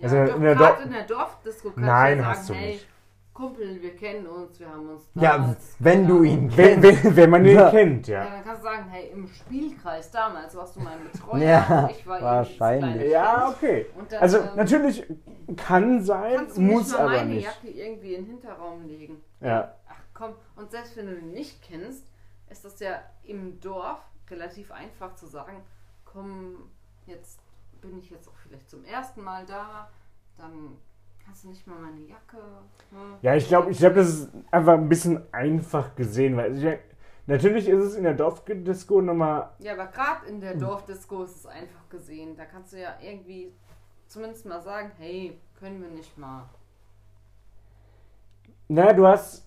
Ja, 0.00 0.04
also 0.04 0.24
doch, 0.24 0.36
in 0.36 0.42
der 0.42 0.80
in 0.84 0.90
der 0.92 1.04
Dorfdisco 1.04 1.70
kann 1.72 1.84
Nein, 1.84 2.14
ich 2.18 2.24
ja 2.24 2.30
hast 2.30 2.46
sagen, 2.46 2.58
du 2.58 2.64
hey, 2.64 2.72
nicht. 2.72 2.86
Kumpel, 3.34 3.82
wir 3.82 3.94
kennen 3.94 4.26
uns, 4.26 4.58
wir 4.58 4.70
haben 4.70 4.88
uns 4.88 5.10
Ja, 5.14 5.54
wenn 5.78 6.06
du 6.06 6.22
ihn 6.22 6.48
kennst. 6.48 6.82
wenn, 7.04 7.16
wenn 7.16 7.28
man 7.30 7.44
ihn 7.44 7.56
Ja. 7.56 7.70
kennt, 7.70 8.08
Ja, 8.08 8.24
ja. 8.24 8.30
dann 8.30 8.44
kannst 8.44 8.62
du 8.62 8.66
sagen, 8.66 8.86
hey, 8.90 9.10
im 9.12 9.28
Spielkreis 9.28 10.10
damals 10.10 10.56
warst 10.56 10.76
du 10.76 10.80
mein 10.80 11.04
Betreuer 11.12 11.38
Ja, 11.42 11.90
ich 11.90 12.06
war 12.06 12.22
wahrscheinlich. 12.22 13.10
Ja, 13.12 13.50
okay. 13.50 13.84
Und 13.98 14.10
dann, 14.10 14.22
Also 14.22 14.38
ähm, 14.38 14.48
natürlich 14.56 15.04
kann 15.56 16.02
sein, 16.02 16.36
Kannst 16.36 16.56
du 16.56 16.62
muss 16.62 16.84
nicht 16.88 16.92
mal 16.92 17.00
aber 17.04 17.16
meine 17.18 17.34
nicht. 17.34 17.44
Jacke 17.44 17.68
irgendwie 17.68 18.14
in 18.14 18.24
den 18.24 18.30
Hinterraum 18.30 18.86
legen? 18.86 19.22
Ja. 19.42 19.74
Ach 20.16 20.18
komm, 20.18 20.34
und 20.56 20.70
selbst 20.70 20.96
wenn 20.96 21.06
du 21.06 21.18
ihn 21.18 21.32
nicht 21.32 21.62
kennst, 21.62 22.06
ist 22.48 22.64
das 22.64 22.80
ja 22.80 23.02
im 23.24 23.60
Dorf 23.60 24.00
relativ 24.30 24.70
einfach 24.72 25.14
zu 25.14 25.26
sagen, 25.26 25.62
komm, 26.04 26.70
jetzt 27.06 27.40
bin 27.80 27.98
ich 27.98 28.10
jetzt 28.10 28.28
auch 28.28 28.36
vielleicht 28.42 28.68
zum 28.70 28.84
ersten 28.84 29.22
Mal 29.22 29.44
da, 29.46 29.90
dann 30.38 30.76
kannst 31.24 31.44
du 31.44 31.48
nicht 31.48 31.66
mal 31.66 31.78
meine 31.78 32.00
Jacke. 32.00 32.38
hm? 32.90 33.16
Ja, 33.22 33.34
ich 33.34 33.48
glaube, 33.48 33.70
ich 33.70 33.78
glaub, 33.78 33.94
das 33.94 34.08
ist 34.08 34.30
einfach 34.50 34.74
ein 34.74 34.88
bisschen 34.88 35.22
einfach 35.32 35.94
gesehen, 35.94 36.36
weil 36.36 36.56
ich, 36.56 36.78
natürlich 37.26 37.68
ist 37.68 37.84
es 37.84 37.94
in 37.94 38.04
der 38.04 38.14
Dorfdisco 38.14 39.02
nochmal 39.02 39.50
Ja, 39.58 39.74
aber 39.74 39.86
gerade 39.86 40.26
in 40.26 40.40
der. 40.40 40.54
Dorfdisco 40.54 41.24
ist 41.24 41.36
es 41.36 41.46
einfach 41.46 41.88
gesehen. 41.90 42.36
Da 42.36 42.44
kannst 42.46 42.72
du 42.72 42.80
ja 42.80 42.96
irgendwie 43.02 43.52
zumindest 44.06 44.46
mal 44.46 44.62
sagen, 44.62 44.92
hey, 44.96 45.38
können 45.58 45.82
wir 45.82 45.90
nicht 45.90 46.16
mal. 46.16 46.48
Naja, 48.68 48.92
du 48.92 49.06
hast. 49.06 49.45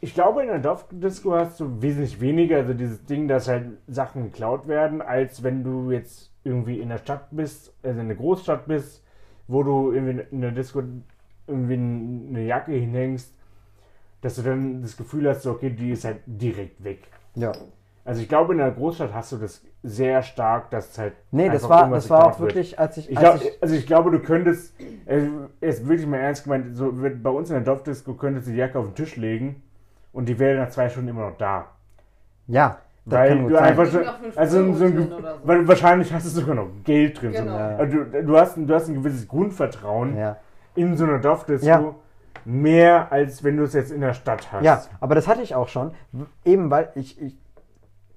Ich 0.00 0.14
glaube, 0.14 0.42
in 0.42 0.48
der 0.48 0.60
Dorfdisco 0.60 1.34
hast 1.34 1.58
du 1.58 1.82
wesentlich 1.82 2.20
weniger, 2.20 2.58
also 2.58 2.72
dieses 2.72 3.04
Ding, 3.04 3.26
dass 3.26 3.48
halt 3.48 3.66
Sachen 3.88 4.24
geklaut 4.24 4.68
werden, 4.68 5.02
als 5.02 5.42
wenn 5.42 5.64
du 5.64 5.90
jetzt 5.90 6.30
irgendwie 6.44 6.80
in 6.80 6.88
der 6.88 6.98
Stadt 6.98 7.28
bist, 7.32 7.74
also 7.82 8.00
in 8.00 8.06
der 8.06 8.16
Großstadt 8.16 8.66
bist, 8.66 9.02
wo 9.48 9.62
du 9.62 9.92
irgendwie 9.92 10.24
in 10.30 10.40
der 10.40 10.52
Disco 10.52 10.82
irgendwie 11.48 11.74
eine 11.74 12.44
Jacke 12.44 12.72
hinhängst, 12.72 13.34
dass 14.20 14.36
du 14.36 14.42
dann 14.42 14.82
das 14.82 14.96
Gefühl 14.96 15.28
hast, 15.28 15.46
okay, 15.46 15.70
die 15.70 15.90
ist 15.90 16.04
halt 16.04 16.20
direkt 16.26 16.84
weg. 16.84 17.00
Ja. 17.34 17.52
Also 18.04 18.22
ich 18.22 18.28
glaube, 18.28 18.52
in 18.52 18.58
der 18.58 18.70
Großstadt 18.70 19.12
hast 19.12 19.32
du 19.32 19.36
das 19.36 19.62
sehr 19.82 20.22
stark, 20.22 20.70
dass 20.70 20.96
halt. 20.96 21.14
Nee, 21.30 21.50
das 21.50 21.68
war, 21.68 21.90
das 21.90 22.08
war 22.08 22.20
auch 22.20 22.30
geklaut 22.30 22.40
wird. 22.40 22.54
wirklich, 22.54 22.78
als 22.78 22.96
ich. 22.96 23.10
Ich 23.10 23.18
als 23.18 23.40
glaub, 23.40 23.52
also 23.60 23.74
ich 23.74 23.86
glaube, 23.86 24.10
du 24.10 24.20
könntest, 24.20 24.74
äh, 25.06 25.26
jetzt 25.60 25.86
wirklich 25.86 26.06
mal 26.06 26.18
ernst 26.18 26.44
gemeint, 26.44 26.74
so 26.74 26.92
bei 26.92 27.30
uns 27.30 27.50
in 27.50 27.56
der 27.56 27.64
Dorfdisco 27.64 28.14
könntest 28.14 28.46
du 28.46 28.52
die 28.52 28.58
Jacke 28.58 28.78
auf 28.78 28.86
den 28.86 28.94
Tisch 28.94 29.16
legen 29.16 29.62
und 30.12 30.28
die 30.28 30.38
wäre 30.38 30.58
nach 30.60 30.70
zwei 30.70 30.88
Stunden 30.88 31.08
immer 31.10 31.30
noch 31.30 31.36
da. 31.36 31.66
ja, 32.46 32.78
Weil 33.04 33.38
du 33.46 33.56
einfach 33.56 33.86
fünf 33.86 34.36
also 34.36 34.72
so 34.74 34.84
ein, 34.84 35.08
so. 35.08 35.16
weil 35.44 35.66
wahrscheinlich 35.66 36.12
hast 36.12 36.26
du 36.26 36.30
sogar 36.30 36.54
noch 36.54 36.68
Geld 36.84 37.20
drin. 37.20 37.32
Genau. 37.32 37.52
So. 37.52 37.58
Ja. 37.58 37.76
Also 37.76 37.96
du, 38.04 38.22
du, 38.24 38.36
hast, 38.38 38.56
du 38.56 38.74
hast 38.74 38.88
ein 38.88 38.94
gewisses 38.94 39.26
Grundvertrauen 39.28 40.16
Ja. 40.16 40.36
in 40.74 40.96
so 40.96 41.04
einer 41.04 41.18
Dorfdisco, 41.18 41.66
Ja. 41.66 41.94
mehr 42.44 43.10
als 43.12 43.42
wenn 43.44 43.56
du 43.56 43.64
es 43.64 43.72
jetzt 43.74 43.90
in 43.92 44.00
der 44.00 44.14
Stadt 44.14 44.50
hast. 44.52 44.64
ja, 44.64 44.82
aber 45.00 45.14
das 45.14 45.26
hatte 45.28 45.42
ich 45.42 45.54
auch 45.54 45.68
schon. 45.68 45.92
Eben 46.44 46.70
weil 46.70 46.90
ich, 46.94 47.20
ich 47.20 47.36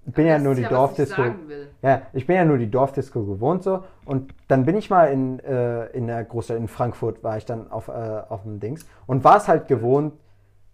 bin 0.06 0.26
ja 0.26 0.40
nur 0.40 0.56
die 0.56 0.64
ich 0.64 0.68
Dorfdisco. 0.68 1.22
sagen 1.22 1.48
will. 1.48 1.70
Ja, 1.82 2.02
ich 2.14 2.26
bin 2.28 2.36
ja 2.36 2.44
nur 2.44 2.58
die 2.58 2.70
Dorfdisco 2.70 3.24
gewohnt 3.24 3.64
so. 3.64 3.84
Und 4.06 4.34
dann 4.48 4.66
bin 4.66 4.76
ich 4.76 4.90
mal 4.90 5.06
in, 5.06 5.40
äh, 5.40 5.86
in 5.92 6.08
der 6.08 6.24
Großstadt, 6.24 6.58
in 6.58 6.68
Frankfurt 6.68 7.24
war 7.24 7.38
ich 7.38 7.46
dann 7.46 7.72
auf, 7.72 7.88
äh, 7.88 7.92
auf 7.92 8.42
dem 8.44 8.60
Dings 8.60 8.86
und 9.06 9.24
war 9.24 9.38
es 9.38 9.48
halt 9.48 9.68
gewohnt, 9.68 10.14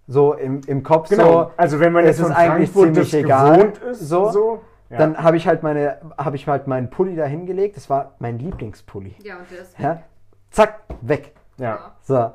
so 0.07 0.33
im, 0.33 0.61
im 0.67 0.83
Kopf 0.83 1.09
Genau. 1.09 1.43
so. 1.43 1.51
also 1.57 1.79
wenn 1.79 1.93
man 1.93 2.05
es 2.05 2.17
jetzt 2.17 2.21
von 2.21 2.31
ist 2.31 2.37
eigentlich 2.37 2.71
Frankfurt 2.71 2.97
das 2.97 3.09
ziemlich 3.09 3.25
egal, 3.25 3.57
gewohnt 3.57 3.77
ist, 3.79 3.99
so, 3.99 4.31
so 4.31 4.61
ja. 4.89 4.99
Dann 4.99 5.21
habe 5.21 5.35
ich 5.35 5.47
halt 5.47 5.63
meine, 5.63 5.99
habe 6.17 6.37
ich 6.37 6.47
halt 6.47 6.67
meinen 6.67 6.89
Pulli 6.89 7.15
da 7.15 7.25
hingelegt. 7.25 7.75
Das 7.75 7.89
war 7.89 8.15
mein 8.19 8.39
Lieblingspulli. 8.39 9.15
Ja, 9.21 9.37
und 9.37 9.51
der 9.51 9.59
ist. 9.59 9.77
Ja? 9.77 10.03
Zack, 10.49 10.79
weg. 11.01 11.33
ja. 11.57 11.95
So. 12.03 12.31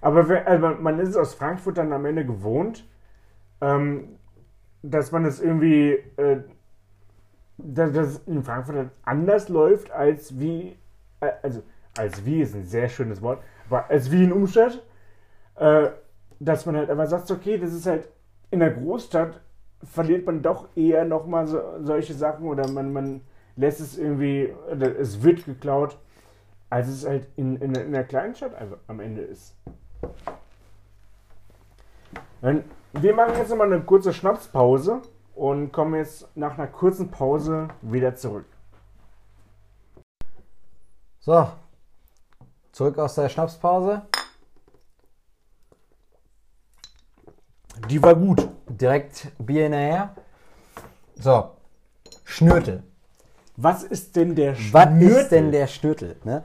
Aber 0.00 0.28
wenn, 0.28 0.46
also 0.46 0.68
man- 0.80 1.00
ist 1.00 1.16
aus 1.16 1.34
Frankfurt 1.34 1.78
dann 1.78 1.92
am 1.92 2.06
Ende 2.06 2.24
gewohnt, 2.24 2.86
ähm, 3.60 4.16
dass 4.82 5.10
man 5.10 5.24
es 5.24 5.40
irgendwie, 5.40 5.94
äh, 6.16 6.42
dass, 7.56 7.90
es 7.96 8.18
in 8.26 8.44
Frankfurt 8.44 8.90
anders 9.04 9.48
läuft 9.48 9.90
als 9.90 10.38
wie, 10.38 10.76
äh, 11.20 11.32
also 11.42 11.64
als 11.98 12.24
wie 12.24 12.40
ist 12.40 12.54
ein 12.54 12.62
sehr 12.62 12.88
schönes 12.88 13.20
Wort, 13.20 13.42
aber 13.68 13.90
als 13.90 14.12
wie 14.12 14.22
in 14.22 14.32
Umstadt, 14.32 14.80
äh, 15.56 15.88
dass 16.40 16.66
man 16.66 16.76
halt 16.76 16.90
einfach 16.90 17.06
sagt, 17.06 17.30
okay, 17.30 17.58
das 17.58 17.72
ist 17.72 17.86
halt 17.86 18.08
in 18.50 18.60
der 18.60 18.70
Großstadt 18.70 19.40
verliert 19.82 20.26
man 20.26 20.42
doch 20.42 20.68
eher 20.74 21.04
nochmal 21.04 21.46
so, 21.46 21.60
solche 21.80 22.14
Sachen 22.14 22.48
oder 22.48 22.68
man, 22.68 22.92
man 22.92 23.20
lässt 23.56 23.80
es 23.80 23.98
irgendwie, 23.98 24.54
es 24.98 25.22
wird 25.22 25.44
geklaut, 25.44 25.98
als 26.70 26.88
es 26.88 27.06
halt 27.06 27.28
in, 27.36 27.56
in, 27.56 27.74
in 27.74 27.92
der 27.92 28.04
Kleinstadt 28.04 28.52
am 28.86 29.00
Ende 29.00 29.22
ist. 29.22 29.56
Dann, 32.40 32.64
wir 32.92 33.14
machen 33.14 33.34
jetzt 33.36 33.50
nochmal 33.50 33.72
eine 33.72 33.82
kurze 33.82 34.12
Schnapspause 34.12 35.02
und 35.34 35.72
kommen 35.72 35.94
jetzt 35.94 36.28
nach 36.36 36.58
einer 36.58 36.68
kurzen 36.68 37.10
Pause 37.10 37.68
wieder 37.82 38.14
zurück. 38.14 38.46
So. 41.20 41.48
Zurück 42.72 42.98
aus 42.98 43.16
der 43.16 43.28
Schnapspause. 43.28 44.02
Die 47.88 48.02
war 48.02 48.14
gut. 48.14 48.48
Direkt 48.68 49.32
Bier 49.38 49.64
hinterher. 49.64 50.14
So. 51.16 51.50
Schnürtel. 52.24 52.82
Was 53.56 53.82
ist 53.82 54.14
denn 54.16 54.34
der 54.34 54.52
Was 54.72 54.84
Schnürtel? 54.84 55.16
ist 55.16 55.28
denn 55.30 55.52
der 55.52 55.66
Schnürtel? 55.66 56.16
Ne? 56.24 56.44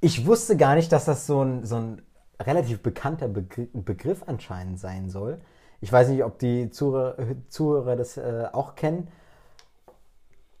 Ich 0.00 0.26
wusste 0.26 0.56
gar 0.56 0.74
nicht, 0.74 0.90
dass 0.90 1.04
das 1.04 1.26
so 1.26 1.42
ein, 1.42 1.64
so 1.64 1.76
ein 1.76 2.02
relativ 2.40 2.82
bekannter 2.82 3.28
Begr 3.28 3.66
Begriff 3.74 4.22
anscheinend 4.26 4.80
sein 4.80 5.10
soll. 5.10 5.40
Ich 5.82 5.92
weiß 5.92 6.08
nicht, 6.08 6.24
ob 6.24 6.38
die 6.38 6.70
Zuhörer, 6.70 7.16
Zuhörer 7.48 7.96
das 7.96 8.16
äh, 8.16 8.46
auch 8.52 8.74
kennen. 8.74 9.08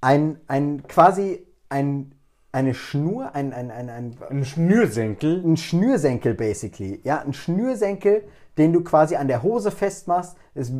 Ein, 0.02 0.38
ein 0.46 0.86
quasi 0.86 1.46
ein 1.68 2.12
eine 2.52 2.74
Schnur, 2.74 3.34
ein, 3.34 3.52
ein, 3.52 3.70
ein, 3.70 3.88
ein, 3.88 4.16
Ein 4.28 4.44
Schnürsenkel. 4.44 5.42
ein 5.44 5.56
Schnürsenkel 5.56 6.34
basically. 6.34 7.00
Ja, 7.04 7.20
ein 7.20 7.32
Schnürsenkel, 7.32 8.24
den 8.60 8.72
du 8.72 8.82
quasi 8.84 9.16
an 9.16 9.26
der 9.26 9.42
Hose 9.42 9.70
festmachst, 9.72 10.36
ist 10.54 10.72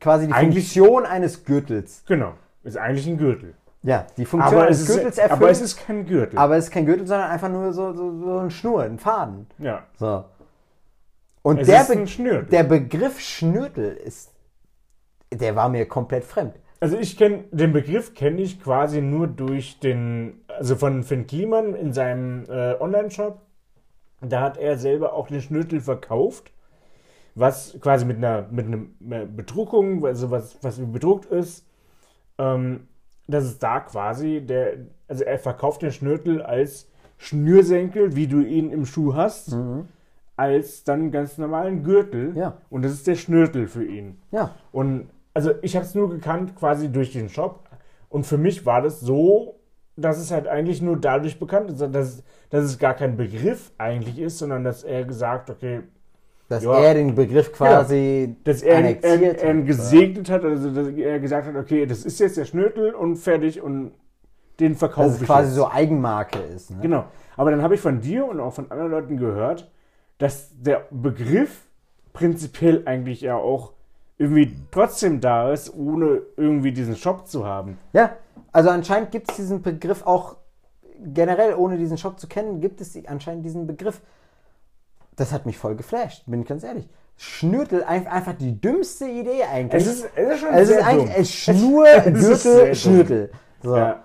quasi 0.00 0.26
die 0.26 0.32
Eigentlich- 0.32 0.64
Funktion 0.72 1.06
eines 1.06 1.44
Gürtels. 1.44 2.02
Genau. 2.08 2.32
Ist 2.64 2.76
eigentlich 2.76 3.06
ein 3.06 3.18
Gürtel. 3.18 3.54
Ja, 3.84 4.06
die 4.16 4.24
Funktion 4.24 4.54
Aber 4.54 4.66
eines 4.66 4.80
es, 4.80 4.86
Gürtels 4.86 5.14
ist, 5.14 5.18
erfüllt. 5.18 5.40
aber 5.42 5.50
es 5.50 5.60
ist 5.60 5.76
kein 5.76 6.06
Gürtel. 6.06 6.38
aber 6.38 6.56
es 6.56 6.64
ist 6.66 6.70
kein 6.70 6.86
Gürtel, 6.86 7.06
sondern 7.06 7.30
einfach 7.30 7.48
nur 7.48 7.72
so, 7.72 7.92
so, 7.92 8.18
so 8.20 8.38
ein 8.38 8.50
Schnur, 8.50 8.82
ein 8.84 8.98
Faden. 8.98 9.46
ja. 9.58 9.82
So. 9.98 10.24
Und 11.44 11.58
Es 11.58 11.66
der, 11.66 11.82
Be 11.84 12.44
der 12.44 12.62
Begriff 12.62 13.18
Schnürtel 13.18 13.96
ist, 13.96 14.30
der 15.32 15.56
war 15.56 15.68
mir 15.68 15.86
komplett 15.86 16.22
fremd. 16.22 16.54
Also 16.78 16.96
ich 16.96 17.16
kenne 17.16 17.44
den 17.50 17.72
Begriff 17.72 18.14
kenne 18.14 18.40
ich 18.40 18.62
quasi 18.62 19.00
nur 19.02 19.26
durch 19.26 19.80
den, 19.80 20.44
also 20.46 20.76
von 20.76 21.02
Finn 21.02 21.26
Kliman 21.26 21.74
in 21.74 21.92
seinem 21.92 22.44
äh, 22.48 22.74
Online-Shop. 22.80 23.40
Da 24.20 24.40
hat 24.40 24.56
er 24.56 24.78
selber 24.78 25.14
auch 25.14 25.26
den 25.26 25.40
Schnürtel 25.40 25.80
verkauft, 25.80 26.52
was 27.34 27.78
quasi 27.80 28.04
mit 28.04 28.18
einer 28.18 28.46
mit 28.50 28.66
einer 28.66 29.26
Bedruckung, 29.26 30.04
also 30.04 30.30
was 30.30 30.58
was 30.62 30.78
bedruckt 30.78 31.26
ist, 31.26 31.66
ähm, 32.38 32.88
dass 33.26 33.44
es 33.44 33.58
da 33.58 33.80
quasi 33.80 34.44
der, 34.44 34.78
also 35.08 35.24
er 35.24 35.38
verkauft 35.38 35.82
den 35.82 35.92
Schnürtel 35.92 36.42
als 36.42 36.88
Schnürsenkel, 37.16 38.16
wie 38.16 38.26
du 38.26 38.40
ihn 38.40 38.70
im 38.70 38.84
Schuh 38.84 39.14
hast, 39.14 39.56
als 40.36 40.84
dann 40.84 41.12
ganz 41.12 41.38
normalen 41.38 41.84
Gürtel. 41.84 42.36
Ja. 42.36 42.58
Und 42.68 42.84
das 42.84 42.92
ist 42.92 43.06
der 43.06 43.14
Schnürtel 43.14 43.68
für 43.68 43.84
ihn. 43.84 44.20
Ja. 44.32 44.54
Und 44.72 45.08
also 45.34 45.52
ich 45.62 45.76
habe 45.76 45.84
es 45.84 45.94
nur 45.94 46.10
gekannt 46.10 46.56
quasi 46.56 46.90
durch 46.90 47.12
den 47.12 47.28
Shop. 47.28 47.68
Und 48.08 48.26
für 48.26 48.38
mich 48.38 48.66
war 48.66 48.82
das 48.82 49.00
so, 49.00 49.60
dass 49.96 50.18
es 50.18 50.30
halt 50.30 50.48
eigentlich 50.48 50.82
nur 50.82 50.96
dadurch 50.98 51.38
bekannt 51.38 51.70
ist, 51.70 51.80
dass, 51.80 52.22
dass 52.50 52.64
es 52.64 52.78
gar 52.78 52.94
kein 52.94 53.16
Begriff 53.16 53.72
eigentlich 53.78 54.18
ist, 54.18 54.38
sondern 54.38 54.64
dass 54.64 54.82
er 54.82 55.04
gesagt, 55.04 55.48
okay, 55.48 55.82
Dass 56.52 56.62
Ja. 56.64 56.78
er 56.80 56.94
den 56.94 57.14
Begriff 57.14 57.52
quasi 57.52 58.36
dass 58.44 58.62
er, 58.62 58.80
er, 59.02 59.42
er 59.42 59.58
hat. 59.58 59.66
gesegnet 59.66 60.30
hat, 60.30 60.44
also 60.44 60.70
dass 60.70 60.88
er 60.88 61.18
gesagt 61.18 61.46
hat, 61.46 61.56
okay, 61.56 61.86
das 61.86 62.04
ist 62.04 62.20
jetzt 62.20 62.36
der 62.36 62.44
Schnürtel 62.44 62.94
und 62.94 63.16
fertig 63.16 63.60
und 63.62 63.92
den 64.60 64.74
verkaufe 64.76 65.06
Dass 65.08 65.16
es 65.16 65.20
ich 65.22 65.26
quasi 65.26 65.46
jetzt. 65.48 65.56
so 65.56 65.68
Eigenmarke 65.70 66.38
ist. 66.38 66.70
Ne? 66.70 66.78
Genau. 66.82 67.04
Aber 67.36 67.50
dann 67.50 67.62
habe 67.62 67.74
ich 67.74 67.80
von 67.80 68.00
dir 68.00 68.26
und 68.26 68.38
auch 68.38 68.52
von 68.52 68.70
anderen 68.70 68.90
Leuten 68.90 69.16
gehört, 69.16 69.70
dass 70.18 70.50
der 70.60 70.86
Begriff 70.90 71.62
prinzipiell 72.12 72.82
eigentlich 72.84 73.22
ja 73.22 73.36
auch 73.36 73.72
irgendwie 74.18 74.54
trotzdem 74.70 75.20
da 75.20 75.50
ist, 75.52 75.74
ohne 75.74 76.20
irgendwie 76.36 76.70
diesen 76.72 76.94
Shop 76.96 77.26
zu 77.26 77.46
haben. 77.46 77.78
Ja, 77.92 78.16
also 78.52 78.68
anscheinend 78.70 79.10
gibt 79.10 79.30
es 79.30 79.36
diesen 79.36 79.62
Begriff 79.62 80.06
auch 80.06 80.36
generell, 81.02 81.54
ohne 81.54 81.78
diesen 81.78 81.96
Shop 81.98 82.20
zu 82.20 82.28
kennen, 82.28 82.60
gibt 82.60 82.80
es 82.80 82.96
anscheinend 83.06 83.44
diesen 83.44 83.66
Begriff. 83.66 84.00
Das 85.16 85.32
hat 85.32 85.46
mich 85.46 85.58
voll 85.58 85.76
geflasht, 85.76 86.24
bin 86.26 86.42
ich 86.42 86.48
ganz 86.48 86.64
ehrlich. 86.64 86.88
Schnürtel, 87.16 87.84
ein- 87.84 88.06
einfach 88.06 88.32
die 88.34 88.60
dümmste 88.60 89.06
Idee 89.06 89.44
eigentlich. 89.44 89.86
Es 89.86 89.88
ist, 89.88 90.08
es 90.16 90.34
ist 90.34 90.40
schon 90.40 90.54
es 90.54 90.68
sehr 90.68 90.78
ist 90.80 90.86
eigentlich 90.86 91.44
dumm. 91.46 91.54
Schnur, 91.56 91.86
Gürtel. 92.12 92.74
Schnürtel. 92.74 93.30
So. 93.62 93.76
Ja. 93.76 94.02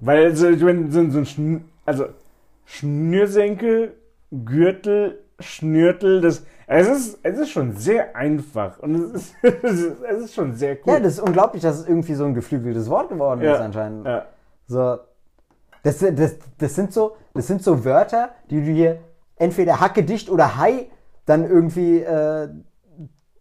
Weil 0.00 0.24
also, 0.26 0.48
ich 0.48 0.62
meine, 0.62 0.90
so, 0.90 1.08
so 1.10 1.18
ein 1.18 1.26
Schnür, 1.26 1.60
also 1.86 2.06
Schnürsenkel, 2.64 3.94
Gürtel, 4.44 5.20
Schnürtel, 5.38 6.20
das 6.20 6.44
es 6.72 6.86
ist, 6.88 7.18
es 7.24 7.38
ist 7.38 7.50
schon 7.50 7.74
sehr 7.76 8.14
einfach 8.14 8.78
und 8.78 8.94
es 8.94 9.10
ist, 9.12 9.34
es 9.42 9.72
ist, 9.80 10.00
es 10.02 10.24
ist 10.26 10.34
schon 10.34 10.54
sehr 10.54 10.76
cool. 10.86 10.94
Ja, 10.94 11.00
das 11.00 11.14
ist 11.14 11.20
unglaublich, 11.20 11.62
dass 11.62 11.80
es 11.80 11.88
irgendwie 11.88 12.14
so 12.14 12.24
ein 12.24 12.34
geflügeltes 12.34 12.88
Wort 12.88 13.08
geworden 13.08 13.40
Ja, 13.42 13.54
ist 13.54 13.60
anscheinend. 13.60 14.06
ja. 14.06 14.26
So. 14.66 14.98
Das, 15.82 15.98
das, 15.98 16.36
das, 16.58 16.74
sind 16.74 16.92
so, 16.92 17.16
das 17.34 17.46
sind 17.46 17.62
so 17.62 17.84
Wörter, 17.84 18.30
die 18.50 18.60
du 18.64 18.70
hier 18.70 18.98
entweder 19.40 19.80
hacke 19.80 20.04
dicht 20.04 20.30
oder 20.30 20.56
hi 20.56 20.88
dann 21.26 21.44
irgendwie 21.44 22.00
äh, 22.00 22.48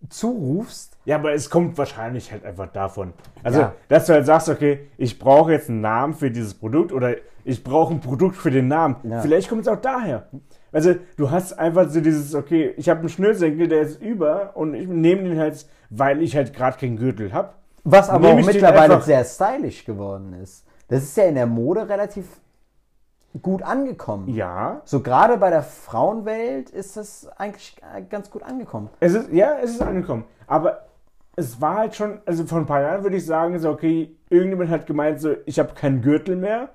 zurufst. 0.09 0.97
Ja, 1.05 1.17
aber 1.17 1.33
es 1.33 1.49
kommt 1.49 1.77
wahrscheinlich 1.77 2.31
halt 2.31 2.45
einfach 2.45 2.67
davon. 2.71 3.13
Also, 3.43 3.59
Ja. 3.59 3.73
dass 3.89 4.05
du 4.05 4.13
halt 4.13 4.25
sagst, 4.25 4.49
okay, 4.49 4.87
ich 4.97 5.19
brauche 5.19 5.51
jetzt 5.51 5.69
einen 5.69 5.81
Namen 5.81 6.13
für 6.13 6.31
dieses 6.31 6.53
Produkt 6.53 6.91
oder 6.91 7.15
ich 7.43 7.63
brauche 7.63 7.93
ein 7.93 7.99
Produkt 7.99 8.35
für 8.35 8.51
den 8.51 8.67
Namen. 8.67 8.95
Ja. 9.03 9.21
Vielleicht 9.21 9.49
kommt 9.49 9.61
es 9.61 9.67
auch 9.67 9.79
daher. 9.81 10.29
Also, 10.71 10.95
du 11.17 11.31
hast 11.31 11.53
einfach 11.57 11.89
so 11.89 11.99
dieses, 11.99 12.35
okay, 12.35 12.73
ich 12.77 12.89
habe 12.89 13.01
einen 13.01 13.09
Schnürsenkel, 13.09 13.67
der 13.67 13.81
ist 13.81 14.01
über 14.01 14.55
und 14.55 14.73
ich 14.73 14.87
nehme 14.87 15.23
den 15.23 15.39
halt, 15.39 15.65
weil 15.89 16.21
ich 16.21 16.35
halt 16.35 16.53
gerade 16.53 16.77
keinen 16.77 16.97
Gürtel 16.97 17.33
habe. 17.33 17.53
Was 17.83 18.09
aber 18.09 18.29
auch 18.29 18.35
mittlerweile 18.35 19.01
sehr 19.01 19.23
stylisch 19.23 19.83
geworden 19.85 20.33
ist. 20.33 20.65
Das 20.89 21.03
ist 21.03 21.17
ja 21.17 21.25
in 21.25 21.35
der 21.35 21.47
Mode 21.47 21.87
relativ 21.89 22.25
gut 23.41 23.61
angekommen. 23.63 24.27
Ja, 24.29 24.81
So 24.85 25.01
gerade 25.01 25.37
bei 25.37 25.49
der 25.49 25.61
Frauenwelt 25.63 26.69
ist 26.71 26.97
das 26.97 27.27
eigentlich 27.37 27.75
äh, 27.95 28.01
ganz 28.01 28.29
gut 28.31 28.43
angekommen. 28.43 28.89
es 28.99 29.13
ist, 29.13 29.31
ja, 29.31 29.57
es 29.61 29.71
ist 29.71 29.81
angekommen. 29.81 30.23
Aber 30.47 30.85
es 31.35 31.61
war 31.61 31.77
halt 31.77 31.95
schon, 31.95 32.19
also 32.25 32.43
vor 32.45 32.57
ein 32.59 32.65
paar 32.65 32.81
Jahren 32.81 33.03
würde 33.03 33.17
ich 33.17 33.25
sagen, 33.25 33.57
so, 33.59 33.69
okay, 33.69 34.15
irgendjemand 34.29 34.69
hat 34.71 34.87
gemeint, 34.87 35.21
so, 35.21 35.35
ich 35.45 35.59
habe 35.59 35.73
keinen 35.73 36.01
Gürtel 36.01 36.35
mehr. 36.35 36.69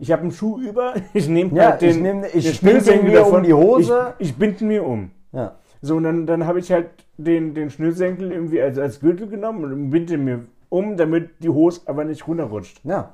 Ich 0.00 0.10
habe 0.10 0.22
einen 0.22 0.32
Schuh 0.32 0.58
über, 0.58 0.94
ich 1.14 1.28
nehme 1.28 1.54
Ja, 1.56 1.70
halt 1.70 1.82
den, 1.82 1.90
ich 1.90 1.96
nehm- 1.98 2.24
ich 2.24 2.32
binde 2.60 2.80
Schnürsenkel 2.80 3.10
mir 3.10 3.26
um 3.26 3.42
die 3.42 3.54
Hose. 3.54 4.14
Ich, 4.18 4.30
ich 4.30 4.36
binde 4.36 4.64
mir 4.64 4.84
um. 4.84 5.12
Ja. 5.32 5.54
So, 5.80 5.96
und 5.96 6.02
dann, 6.04 6.26
dann 6.26 6.46
habe 6.46 6.58
ich 6.58 6.72
halt 6.72 6.88
den, 7.16 7.54
den 7.54 7.70
Schnürsenkel 7.70 8.32
irgendwie 8.32 8.60
als, 8.60 8.76
als 8.78 8.98
Gürtel 9.00 9.28
genommen 9.28 9.64
und 9.64 9.90
binde 9.90 10.18
mir 10.18 10.46
um, 10.68 10.96
damit 10.96 11.30
die 11.42 11.48
Hose 11.48 11.82
aber 11.86 12.04
nicht 12.04 12.26
runterrutscht. 12.26 12.80
Ja. 12.82 13.10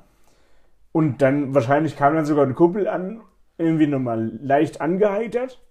Und 0.91 1.21
dann 1.21 1.53
wahrscheinlich 1.55 1.95
kam 1.95 2.15
dann 2.15 2.25
sogar 2.25 2.45
ein 2.45 2.55
Kumpel 2.55 2.87
an, 2.87 3.21
irgendwie 3.57 3.87
nochmal 3.87 4.31
leicht 4.41 4.81
angeheitert. 4.81 5.61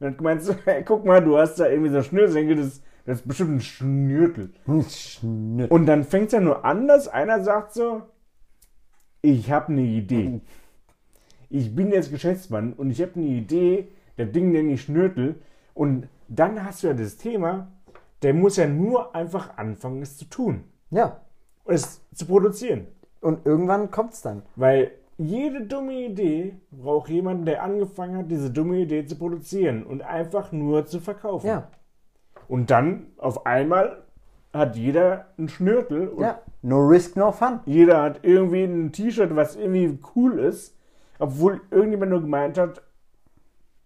Und 0.00 0.06
hat 0.08 0.18
gemeint, 0.18 0.42
so, 0.42 0.54
hey, 0.64 0.82
guck 0.84 1.04
mal, 1.04 1.22
du 1.22 1.38
hast 1.38 1.56
da 1.56 1.68
irgendwie 1.68 1.90
so 1.90 1.96
einen 1.96 2.04
Schnürsenkel, 2.04 2.56
das, 2.56 2.82
das 3.04 3.20
ist 3.20 3.28
bestimmt 3.28 3.56
ein 3.56 3.60
Schnürtel. 3.60 4.50
Schnür- 4.88 5.70
Und 5.70 5.86
dann 5.86 6.04
fängt 6.04 6.26
es 6.26 6.32
ja 6.32 6.40
nur 6.40 6.64
an, 6.64 6.86
dass 6.86 7.08
einer 7.08 7.42
sagt 7.42 7.72
so, 7.74 8.02
ich 9.22 9.50
habe 9.50 9.68
eine 9.72 9.82
Idee. 9.82 10.40
Ich 11.50 11.74
bin 11.74 11.90
jetzt 11.90 12.10
Geschäftsmann 12.10 12.72
und 12.74 12.90
ich 12.90 13.00
habe 13.02 13.12
eine 13.16 13.24
Idee, 13.26 13.88
der 14.16 14.26
Ding 14.26 14.52
nenne 14.52 14.72
ich 14.72 14.82
Schnürtel. 14.82 15.36
Und 15.74 16.08
dann 16.28 16.64
hast 16.64 16.82
du 16.82 16.88
ja 16.88 16.94
das 16.94 17.16
Thema, 17.16 17.72
der 18.22 18.34
muss 18.34 18.56
ja 18.56 18.66
nur 18.68 19.14
einfach 19.14 19.56
anfangen, 19.56 20.02
es 20.02 20.18
zu 20.18 20.26
tun. 20.26 20.64
Ja. 20.90 21.20
Es 21.64 22.00
zu 22.14 22.26
produzieren. 22.26 22.86
Und 23.20 23.46
irgendwann 23.46 23.90
kommt's 23.90 24.22
dann. 24.22 24.42
Weil 24.56 24.92
jede 25.16 25.62
dumme 25.66 25.92
Idee 26.06 26.54
braucht 26.70 27.08
jemanden, 27.08 27.44
der 27.44 27.62
angefangen 27.62 28.16
hat, 28.16 28.30
diese 28.30 28.50
dumme 28.50 28.78
Idee 28.78 29.04
zu 29.04 29.16
produzieren 29.16 29.84
und 29.84 30.02
einfach 30.02 30.52
nur 30.52 30.86
zu 30.86 31.00
verkaufen. 31.00 31.48
Ja. 31.48 31.68
Und 32.46 32.70
dann 32.70 33.08
auf 33.18 33.44
einmal 33.44 34.04
hat 34.52 34.76
jeder 34.76 35.26
einen 35.36 35.48
Schnürtel 35.48 36.08
und 36.08 36.22
Ja. 36.22 36.40
No 36.62 36.78
risk, 36.78 37.16
no 37.16 37.30
fun. 37.32 37.60
jeder 37.66 38.02
hat 38.02 38.20
irgendwie 38.22 38.64
ein 38.64 38.92
T-Shirt, 38.92 39.34
was 39.36 39.56
irgendwie 39.56 39.98
cool 40.16 40.38
ist, 40.38 40.76
obwohl 41.18 41.60
irgendjemand 41.70 42.10
nur 42.10 42.20
gemeint 42.20 42.58
hat, 42.58 42.82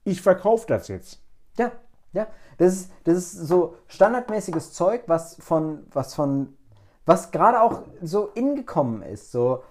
ich 0.05 0.22
verkaufe 0.22 0.66
das 0.66 0.89
jetzt. 0.89 1.22
Ja, 1.59 1.72
ja. 2.12 2.26
Das 2.59 2.72
ist, 2.72 2.93
das 3.05 3.16
ist 3.16 3.33
so 3.33 3.76
standardmäßiges 3.89 4.72
Zeug, 4.72 5.03
was 5.07 5.37
von, 5.41 5.87
was 5.93 6.14
von, 6.14 6.57
was 7.07 7.30
gerade 7.30 7.61
auch 7.61 7.82
so 8.03 8.28
ingekommen 8.34 9.03
ist. 9.03 9.32
So 9.32 9.62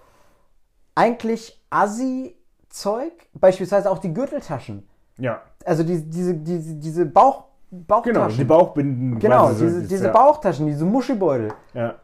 eigentlich 0.94 1.60
Assi-Zeug, 1.70 3.12
beispielsweise 3.34 3.90
auch 3.90 3.98
die 3.98 4.12
Gürteltaschen. 4.12 4.88
Ja, 5.18 5.40
Also 5.64 5.82
die, 5.84 6.02
diese, 6.08 6.34
diese, 6.34 6.74
diese 6.74 7.06
Bauch, 7.06 7.44
Bauchtaschen. 7.70 8.14
genau, 8.14 8.28
die 8.28 8.44
Bauchbinden. 8.44 9.18
Genau, 9.18 9.46
quasi 9.46 9.58
so 9.58 9.64
diese, 9.64 9.88
diese 9.88 10.06
ja. 10.06 10.12
Bauchtaschen, 10.12 10.66
diese 10.66 10.84
Muschibeutel. 10.84 11.52
Ja, 11.74 11.94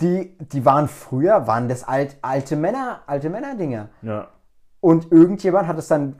Die, 0.00 0.36
die 0.38 0.64
waren 0.64 0.88
früher, 0.88 1.46
waren 1.46 1.68
das 1.68 1.84
alt, 1.84 2.16
alte 2.22 2.56
Männer, 2.56 3.00
alte 3.06 3.30
Männerdinger. 3.30 3.88
ja, 4.02 4.28
Und 4.80 5.10
irgendjemand 5.10 5.66
hat 5.68 5.78
es 5.78 5.88
dann 5.88 6.16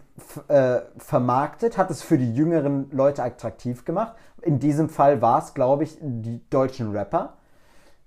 äh, 0.49 0.81
vermarktet, 0.97 1.77
hat 1.79 1.91
es 1.91 2.03
für 2.03 2.17
die 2.19 2.35
jüngeren 2.35 2.91
Leute 2.91 3.23
attraktiv 3.23 3.85
gemacht. 3.85 4.15
In 4.43 4.59
diesem 4.59 4.89
Fall 4.89 5.21
war 5.23 5.39
es, 5.41 5.55
glaube 5.55 5.85
ich, 5.85 5.99
die 6.01 6.41
deutschen 6.51 6.91
Rapper. 6.97 7.35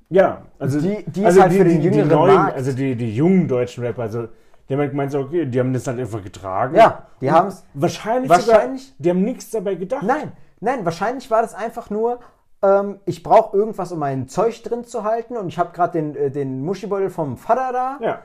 Ja. 0.10 0.41
Also, 0.60 0.80
Die- 0.82 1.03
die 1.05 1.22
ist 1.22 1.26
also 1.28 1.41
halt 1.41 1.53
für 1.53 1.64
den 1.64 1.82
jüngeren 1.82 2.07
neuen, 2.10 2.36
Markt. 2.36 2.55
Also 2.55 2.72
die, 2.74 2.95
die 2.95 3.16
jungen 3.16 3.47
deutschen 3.47 3.84
Rapper, 3.84 4.03
also 4.03 4.28
die 4.68 4.74
haben 4.74 4.82
halt 4.82 4.91
gemeint, 4.91 5.12
so, 5.12 5.20
okay, 5.20 5.45
die 5.45 5.60
haben 5.60 5.74
das 5.74 5.88
halt 5.88 5.99
einfach 5.99 6.24
getragen. 6.24 6.76
Ja, 6.76 7.03
die 7.22 7.28
Und 7.28 7.34
haben's- 7.34 7.66
Wahrscheinlich, 7.74 8.30
wahrscheinlich- 8.30 8.84
sogar, 8.88 8.95
die 8.99 9.10
haben 9.10 9.24
nichts 9.24 9.49
dabei 9.51 9.76
gedacht. 9.76 10.03
Nein, 10.03 10.32
nein, 10.60 10.86
wahrscheinlich 10.86 11.30
war 11.32 11.41
das 11.41 11.53
einfach 11.55 11.89
nur, 11.89 12.20
ähm, 12.62 12.99
ich 13.05 13.24
brauche 13.24 13.55
irgendwas, 13.57 13.91
um 13.91 13.99
mein 13.99 14.28
Zeug 14.28 14.62
drin 14.64 14.84
zu 14.84 15.03
halten 15.03 15.38
und 15.38 15.47
ich 15.47 15.57
habe 15.57 15.72
gerade 15.72 15.93
den, 15.93 16.16
äh, 16.16 16.30
den 16.30 16.62
Muschibeutel 16.64 17.10
vom 17.10 17.38
Vater 17.38 17.72
da 17.74 17.97
Ja, 18.01 18.20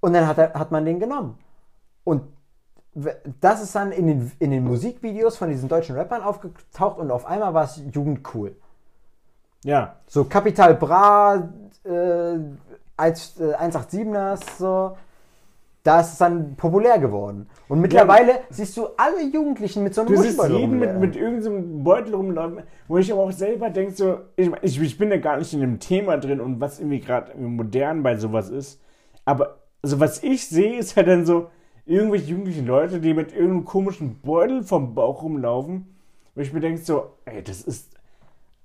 und 0.00 0.12
dann 0.14 0.26
hat, 0.26 0.38
er, 0.38 0.54
hat 0.54 0.70
man 0.70 0.84
den 0.84 1.00
genommen. 1.00 1.38
Und 2.04 2.22
das 3.40 3.62
ist 3.62 3.74
dann 3.74 3.92
in 3.92 4.06
den, 4.06 4.32
in 4.38 4.50
den 4.52 4.64
Musikvideos 4.64 5.36
von 5.36 5.50
diesen 5.50 5.68
deutschen 5.68 5.96
Rappern 5.96 6.22
aufgetaucht 6.22 6.98
und 6.98 7.10
auf 7.10 7.26
einmal 7.26 7.52
war 7.52 7.64
es 7.64 7.82
jugendcool. 7.92 8.56
Ja. 9.66 9.96
So 10.06 10.24
Capital 10.24 10.74
Bra, 10.74 11.48
äh, 11.84 12.38
1, 12.96 13.40
äh, 13.40 13.54
187ers, 13.54 14.40
so. 14.58 14.96
da 15.82 16.00
ist 16.00 16.12
es 16.12 16.18
dann 16.18 16.56
populär 16.56 16.98
geworden. 16.98 17.48
Und 17.68 17.80
mittlerweile 17.80 18.40
siehst 18.48 18.76
du 18.76 18.86
alle 18.96 19.22
Jugendlichen 19.24 19.82
mit 19.82 19.94
so 19.94 20.02
einem 20.02 20.10
Du 20.10 20.16
siehst 20.16 20.38
Muschbeutel 20.38 20.60
jeden 20.60 20.78
mit, 20.78 20.98
mit 20.98 21.16
irgendeinem 21.16 21.82
Beutel 21.82 22.14
rumlaufen, 22.14 22.62
wo 22.88 22.98
ich 22.98 23.12
aber 23.12 23.22
auch 23.22 23.32
selber 23.32 23.70
denke, 23.70 23.92
so, 23.92 24.18
ich, 24.36 24.50
ich, 24.62 24.80
ich 24.80 24.98
bin 24.98 25.10
ja 25.10 25.18
gar 25.18 25.36
nicht 25.36 25.52
in 25.52 25.60
dem 25.60 25.80
Thema 25.80 26.16
drin 26.16 26.40
und 26.40 26.60
was 26.60 26.78
irgendwie 26.78 27.00
gerade 27.00 27.36
modern 27.36 28.02
bei 28.02 28.16
sowas 28.16 28.48
ist. 28.48 28.80
Aber 29.24 29.58
also 29.82 30.00
was 30.00 30.22
ich 30.22 30.46
sehe, 30.48 30.78
ist 30.78 30.96
halt 30.96 31.08
dann 31.08 31.26
so 31.26 31.50
irgendwelche 31.86 32.30
jugendlichen 32.30 32.66
Leute, 32.66 33.00
die 33.00 33.14
mit 33.14 33.32
irgendeinem 33.32 33.64
komischen 33.64 34.20
Beutel 34.20 34.62
vom 34.62 34.94
Bauch 34.94 35.22
rumlaufen, 35.22 35.94
wo 36.34 36.40
ich 36.40 36.52
mir 36.52 36.60
denke, 36.60 36.80
so, 36.80 37.12
ey, 37.24 37.42
das 37.42 37.62
ist, 37.62 37.95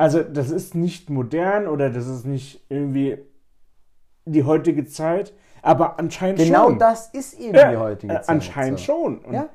also 0.02 0.24
das 0.24 0.50
ist 0.50 0.74
nicht 0.74 1.10
modern 1.12 1.68
oder 1.68 1.90
das 1.92 2.08
ist 2.08 2.26
nicht 2.26 2.66
irgendwie 2.70 3.20
die 4.26 4.44
heutige 4.44 4.86
Zeit, 4.86 5.34
aber 5.62 6.00
anscheinend 6.00 6.40
Genau 6.40 6.70
schon. 6.70 6.80
das 6.80 7.10
ist 7.10 7.40
eben 7.40 7.56
Ja, 7.56 7.70
die 7.72 7.78
heutige 7.78 8.14
äh, 8.14 8.22
Zeit. 8.22 8.30
Anscheinend 8.30 8.80
so. 8.80 8.86
schon. 8.86 9.20
Und 9.20 9.34
Ja. 9.34 9.50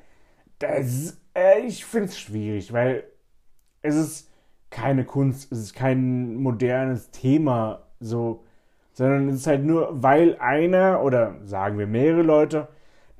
das, 0.60 1.18
äh, 1.34 1.60
ich 1.66 1.84
finde 1.84 2.08
es 2.08 2.18
schwierig, 2.18 2.72
weil 2.72 3.04
es 3.82 3.96
ist 3.96 4.30
keine 4.70 5.04
Kunst, 5.04 5.50
es 5.50 5.58
ist 5.58 5.74
kein 5.74 6.36
modernes 6.36 7.10
Thema, 7.10 7.82
so, 7.98 8.44
sondern 8.92 9.28
es 9.30 9.36
ist 9.36 9.46
halt 9.48 9.64
nur, 9.64 10.02
weil 10.02 10.36
einer 10.38 11.02
oder 11.02 11.34
sagen 11.44 11.76
wir 11.78 11.86
mehrere 11.88 12.22
Leute 12.22 12.68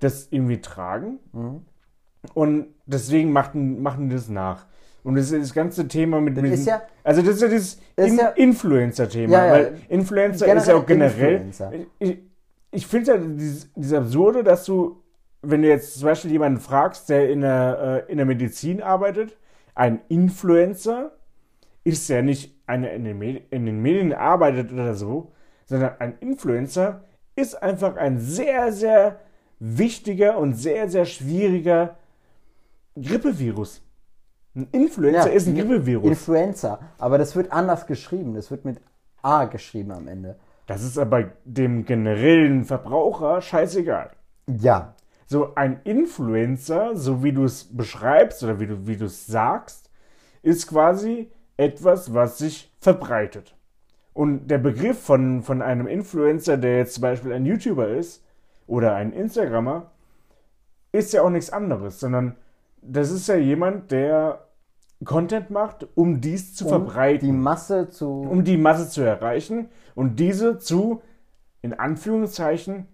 das 0.00 0.28
irgendwie 0.30 0.60
tragen 0.60 1.18
Mhm. 1.32 1.64
und 2.34 2.66
deswegen 2.86 3.32
machen, 3.32 3.82
machen 3.82 4.08
die 4.10 4.14
das 4.14 4.28
nach. 4.28 4.66
Und 5.06 5.14
das, 5.14 5.30
ist 5.30 5.40
das 5.40 5.54
ganze 5.54 5.86
Thema 5.86 6.20
mit, 6.20 6.36
Das 6.36 6.42
mit 6.42 6.52
ist 6.54 6.66
ja- 6.66 6.82
also 7.04 7.22
das 7.22 7.36
ist 7.36 7.42
ja 7.42 7.46
dieses 7.48 7.78
In 7.94 8.18
ja- 8.18 8.30
Influencer-Thema, 8.30 9.32
Ja, 9.32 9.52
weil 9.52 9.74
Influencer 9.88 10.52
ist 10.52 10.66
ja 10.66 10.74
auch 10.74 10.84
generell. 10.84 11.44
Ich, 12.00 12.18
ich 12.72 12.86
finde 12.88 13.12
ja 13.12 13.16
dieses, 13.18 13.72
dieses 13.74 13.92
Absurde, 13.96 14.42
dass 14.42 14.64
du, 14.64 15.00
wenn 15.42 15.62
du 15.62 15.68
jetzt 15.68 15.94
zum 16.00 16.06
Beispiel 16.08 16.32
jemanden 16.32 16.58
fragst, 16.58 17.08
der 17.08 17.30
in 17.30 17.42
der, 17.42 18.04
äh, 18.08 18.10
in 18.10 18.16
der 18.16 18.26
Medizin 18.26 18.82
arbeitet, 18.82 19.36
ein 19.76 20.00
Influencer 20.08 21.12
ist 21.84 22.08
ja 22.08 22.20
nicht 22.20 22.56
einer 22.66 22.90
in 22.90 23.04
den, 23.04 23.16
Medi 23.16 23.42
in 23.50 23.64
den 23.64 23.80
Medien 23.80 24.12
arbeitet 24.12 24.72
oder 24.72 24.94
so, 24.96 25.30
sondern 25.66 25.92
ein 26.00 26.18
Influencer 26.18 27.04
ist 27.36 27.62
einfach 27.62 27.94
ein 27.94 28.18
sehr, 28.18 28.72
sehr 28.72 29.20
wichtiger 29.60 30.36
und 30.36 30.54
sehr, 30.54 30.88
sehr 30.88 31.04
schwieriger 31.04 31.96
Grippevirus. 33.00 33.82
Ein 34.56 34.68
Influencer 34.72 35.28
Ja, 35.28 35.32
ist 35.34 35.46
ein 35.46 35.54
Grippevirus. 35.54 36.08
Influencer. 36.08 36.80
Aber 36.98 37.18
das 37.18 37.36
wird 37.36 37.52
anders 37.52 37.86
geschrieben. 37.86 38.34
Das 38.34 38.50
wird 38.50 38.64
mit 38.64 38.80
A 39.20 39.44
geschrieben 39.44 39.92
am 39.92 40.08
Ende. 40.08 40.36
Das 40.66 40.82
ist 40.82 40.98
aber 40.98 41.30
dem 41.44 41.84
generellen 41.84 42.64
Verbraucher 42.64 43.42
scheißegal. 43.42 44.10
Ja. 44.46 44.94
So 45.26 45.54
ein 45.54 45.80
Influencer, 45.84 46.96
so 46.96 47.22
wie 47.22 47.32
du 47.32 47.44
es 47.44 47.64
beschreibst 47.64 48.42
oder 48.42 48.58
wie 48.58 48.66
du 48.66 48.86
wie 48.86 48.96
du 48.96 49.04
es 49.06 49.26
sagst, 49.26 49.90
ist 50.42 50.68
quasi 50.68 51.30
etwas, 51.56 52.14
was 52.14 52.38
sich 52.38 52.72
verbreitet. 52.80 53.54
Und 54.14 54.46
der 54.46 54.58
Begriff 54.58 54.98
von, 55.02 55.42
von 55.42 55.60
einem 55.60 55.86
Influencer, 55.86 56.56
der 56.56 56.78
jetzt 56.78 56.94
zum 56.94 57.02
Beispiel 57.02 57.32
ein 57.32 57.44
YouTuber 57.44 57.88
ist 57.88 58.24
oder 58.66 58.94
ein 58.94 59.12
Instagrammer, 59.12 59.90
ist 60.92 61.12
ja 61.12 61.22
auch 61.22 61.30
nichts 61.30 61.50
anderes, 61.50 62.00
sondern 62.00 62.36
das 62.80 63.10
ist 63.10 63.28
ja 63.28 63.36
jemand, 63.36 63.90
der 63.90 64.45
Content 65.04 65.50
macht, 65.50 65.86
um 65.94 66.20
dies 66.20 66.54
zu 66.54 66.64
Um 66.64 66.70
verbreiten 66.70 67.26
die 67.26 67.32
Masse 67.32 67.88
zu. 67.90 68.22
um 68.22 68.44
die 68.44 68.56
Masse 68.56 68.88
zu 68.88 69.02
erreichen 69.02 69.68
und 69.94 70.18
diese 70.18 70.58
zu, 70.58 71.02
in 71.62 71.74
Anführungszeichen, 71.74 72.86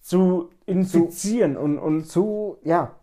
zu 0.00 0.50
infizieren 0.64 1.56
und, 1.56 1.78
und 1.78 2.06
zu, 2.06 2.56
ja. 2.62 2.94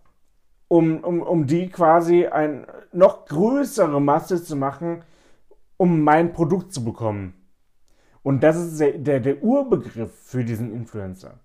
um, 0.68 1.04
um, 1.04 1.22
um 1.22 1.46
die 1.46 1.70
quasi 1.70 2.26
eine 2.26 2.66
noch 2.92 3.26
größere 3.26 4.02
Masse 4.02 4.44
zu 4.44 4.56
machen, 4.56 5.04
um 5.78 6.02
mein 6.02 6.34
Produkt 6.34 6.74
zu 6.74 6.84
bekommen. 6.84 7.34
Und 8.24 8.42
das 8.42 8.58
ist 8.58 8.80
der, 8.80 8.98
der, 8.98 9.20
der 9.20 9.44
Urbegriff 9.44 10.12
für 10.12 10.44
diesen 10.44 10.74
Influencer. 10.74 11.40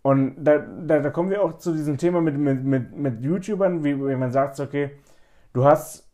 Und 0.00 0.36
da, 0.42 0.58
da, 0.58 1.00
da 1.00 1.10
kommen 1.10 1.30
wir 1.30 1.42
auch 1.42 1.58
zu 1.58 1.72
diesem 1.72 1.98
Thema 1.98 2.22
mit, 2.22 2.38
mit, 2.38 2.64
mit, 2.64 2.96
mit 2.96 3.20
YouTubern, 3.22 3.84
wie, 3.84 3.98
wie 3.98 4.16
man 4.16 4.32
sagt, 4.32 4.60
okay, 4.60 4.92
du 5.54 5.64
hast, 5.64 6.06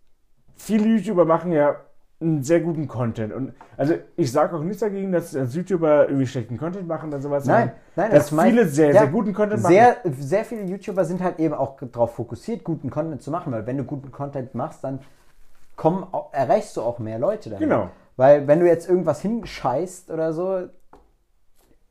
viele 0.55 0.87
YouTuber 0.87 1.25
machen 1.25 1.51
ja 1.51 1.77
einen 2.21 2.43
sehr 2.43 2.61
guten 2.61 2.87
Content. 2.87 3.33
Und 3.33 3.55
also 3.77 3.95
ich 4.17 4.31
sage 4.31 4.55
auch 4.55 4.63
nichts 4.63 4.81
dagegen, 4.81 5.11
dass, 5.11 5.33
dass 5.33 5.55
YouTuber 5.55 6.09
irgendwie 6.09 6.27
schlechten 6.27 6.59
Content 6.59 6.87
machen 6.87 7.09
oder 7.09 7.21
sowas. 7.21 7.47
Nein, 7.47 7.73
nein, 7.97 8.11
dass 8.11 8.29
das 8.29 8.43
viele 8.43 8.69
sehr, 8.69 8.93
ja, 8.93 9.01
sehr 9.01 9.07
guten 9.09 9.33
Content 9.33 9.63
machen. 9.63 9.73
Sehr, 9.73 9.97
sehr 10.19 10.45
viele 10.45 10.65
YouTuber 10.65 11.05
sind 11.05 11.23
halt 11.23 11.41
eben 11.41 11.55
auch 11.55 11.79
darauf 11.81 12.15
fokussiert, 12.15 12.63
guten 12.63 12.91
Content 12.91 13.23
zu 13.23 13.31
machen, 13.31 13.53
weil 13.53 13.67
wenn 13.67 13.79
du 13.79 13.85
guten 13.85 14.13
Content 14.13 14.55
machst, 14.55 14.85
dann 14.85 15.01
kommen, 15.77 16.07
erreichst 16.33 16.77
du 16.77 16.83
auch 16.83 16.99
mehr 16.99 17.19
Leute 17.19 17.49
damit. 17.49 17.67
Genau. 17.67 17.89
Weil 18.17 18.47
wenn 18.47 18.61
du 18.61 18.67
jetzt 18.67 18.87
irgendwas 18.87 19.23
hinscheißt 19.23 20.11
oder 20.11 20.35
so, 20.35 20.69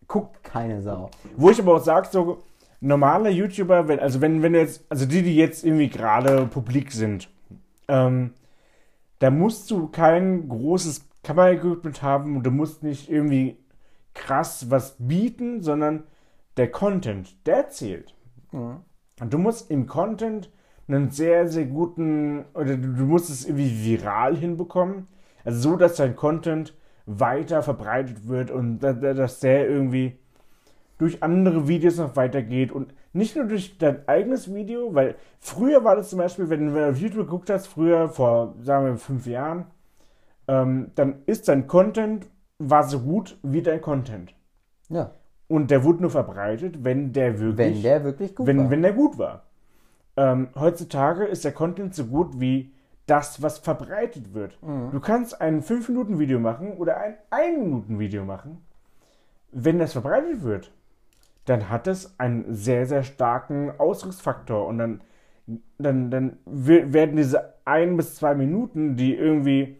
guckt 0.08 0.44
keine 0.44 0.82
Sau. 0.84 1.10
Wo 1.36 1.50
ich 1.50 1.60
aber 1.60 1.76
auch 1.76 1.84
sage, 1.84 2.08
so 2.12 2.38
normale 2.82 3.32
YouTuber, 3.32 3.88
wenn, 3.88 4.00
also 4.00 4.22
wenn, 4.22 4.44
wenn 4.44 4.54
du 4.54 4.60
jetzt, 4.60 4.86
also 4.90 5.08
die, 5.08 5.24
die 5.24 5.36
jetzt 5.36 5.66
irgendwie 5.66 5.90
gerade 5.90 6.46
publik 6.46 6.92
sind, 6.92 7.30
ähm, 7.90 8.34
da 9.20 9.30
musst 9.32 9.70
du 9.72 9.88
kein 9.88 10.48
großes 10.48 11.06
Kameraequipment 11.24 12.02
haben 12.02 12.38
und 12.38 12.46
du 12.46 12.52
musst 12.52 12.84
nicht 12.84 13.10
irgendwie 13.10 13.58
krass 14.14 14.70
was 14.72 14.96
bieten, 15.00 15.62
sondern 15.62 16.04
der 16.58 16.72
Content, 16.72 17.36
der 17.46 17.70
zählt. 17.70 18.16
Und 19.20 19.34
du 19.34 19.38
musst 19.38 19.70
im 19.70 19.86
Content 19.88 20.50
einen 20.88 21.12
sehr, 21.12 21.48
sehr 21.50 21.66
guten, 21.66 22.46
oder 22.54 22.78
du, 22.78 22.94
du 22.94 23.04
musst 23.06 23.30
es 23.30 23.46
irgendwie 23.46 23.86
viral 23.86 24.36
hinbekommen, 24.38 25.08
also 25.44 25.60
so, 25.72 25.76
dass 25.76 25.96
dein 25.98 26.16
Content 26.16 26.74
weiter 27.06 27.62
verbreitet 27.64 28.28
wird 28.28 28.52
und 28.52 28.80
da- 28.80 28.94
da- 28.94 29.14
dass 29.14 29.40
der 29.40 29.68
irgendwie 29.70 30.18
durch 30.98 31.22
andere 31.24 31.68
Videos 31.68 31.98
noch 31.98 32.16
weitergeht 32.16 32.72
und 32.72 32.94
nicht 33.14 33.36
nur 33.36 33.46
durch 33.46 33.78
dein 33.78 34.08
eigenes 34.08 34.54
Video, 34.54 34.94
weil 34.94 35.16
früher 35.40 35.84
war 35.84 35.96
das 35.96 36.10
zum 36.10 36.20
Beispiel, 36.20 36.50
wenn 36.50 36.74
du 36.74 36.90
auf 36.90 36.98
YouTube 36.98 37.26
geguckt 37.26 37.50
hast, 37.50 37.68
früher 37.68 38.10
vor, 38.10 38.56
sagen 38.62 38.86
wir, 38.86 38.98
fünf 38.98 39.26
Jahren, 39.26 39.66
ähm, 40.48 40.92
dann 40.96 41.22
ist 41.26 41.48
dein 41.48 41.68
Content, 41.68 42.28
war 42.60 42.84
so 42.84 43.00
gut 43.00 43.38
wie 43.44 43.62
dein 43.62 43.82
Content. 43.82 44.34
Ja, 44.90 45.12
Und 45.48 45.72
der 45.72 45.84
wurde 45.84 46.02
nur 46.02 46.12
verbreitet, 46.12 46.84
wenn 46.84 47.14
der 47.14 47.40
wirklich, 47.40 47.76
wenn 47.76 47.82
der 47.84 48.04
wirklich 48.04 48.36
gut 48.36 48.48
wenn, 48.48 48.58
war. 48.58 48.70
wenn 48.70 48.82
der 48.82 48.94
gut 48.94 49.18
war. 49.18 49.44
Ähm, 50.18 50.50
heutzutage 50.56 51.26
ist 51.26 51.46
der 51.46 51.54
Content 51.54 51.96
so 51.96 52.06
gut 52.06 52.40
wie 52.40 52.74
das, 53.06 53.42
was 53.42 53.58
verbreitet 53.60 54.34
wird. 54.34 54.62
Mhm. 54.62 54.92
Du 54.92 55.00
kannst 55.00 55.40
ein 55.42 55.64
5-Minuten-Video 55.64 56.40
machen 56.40 56.74
oder 56.74 56.98
ein 56.98 57.16
1-Minuten-Video 57.32 58.26
machen. 58.26 58.64
Wenn 59.52 59.80
das 59.80 59.94
verbreitet 59.94 60.44
wird, 60.44 60.72
dann 61.50 61.70
hat 61.70 61.88
es 61.88 62.20
einen 62.20 62.54
sehr, 62.54 62.86
sehr 62.86 63.02
starken 63.02 63.72
Ausdrucksfaktor. 63.80 64.68
Und 64.68 64.78
dann, 64.78 65.02
dann, 65.80 66.12
dann 66.12 66.38
werden 66.46 67.16
diese 67.16 67.56
ein 67.66 67.98
bis 67.98 68.16
zwei 68.16 68.36
Minuten, 68.36 68.96
die 68.96 69.16
irgendwie 69.16 69.78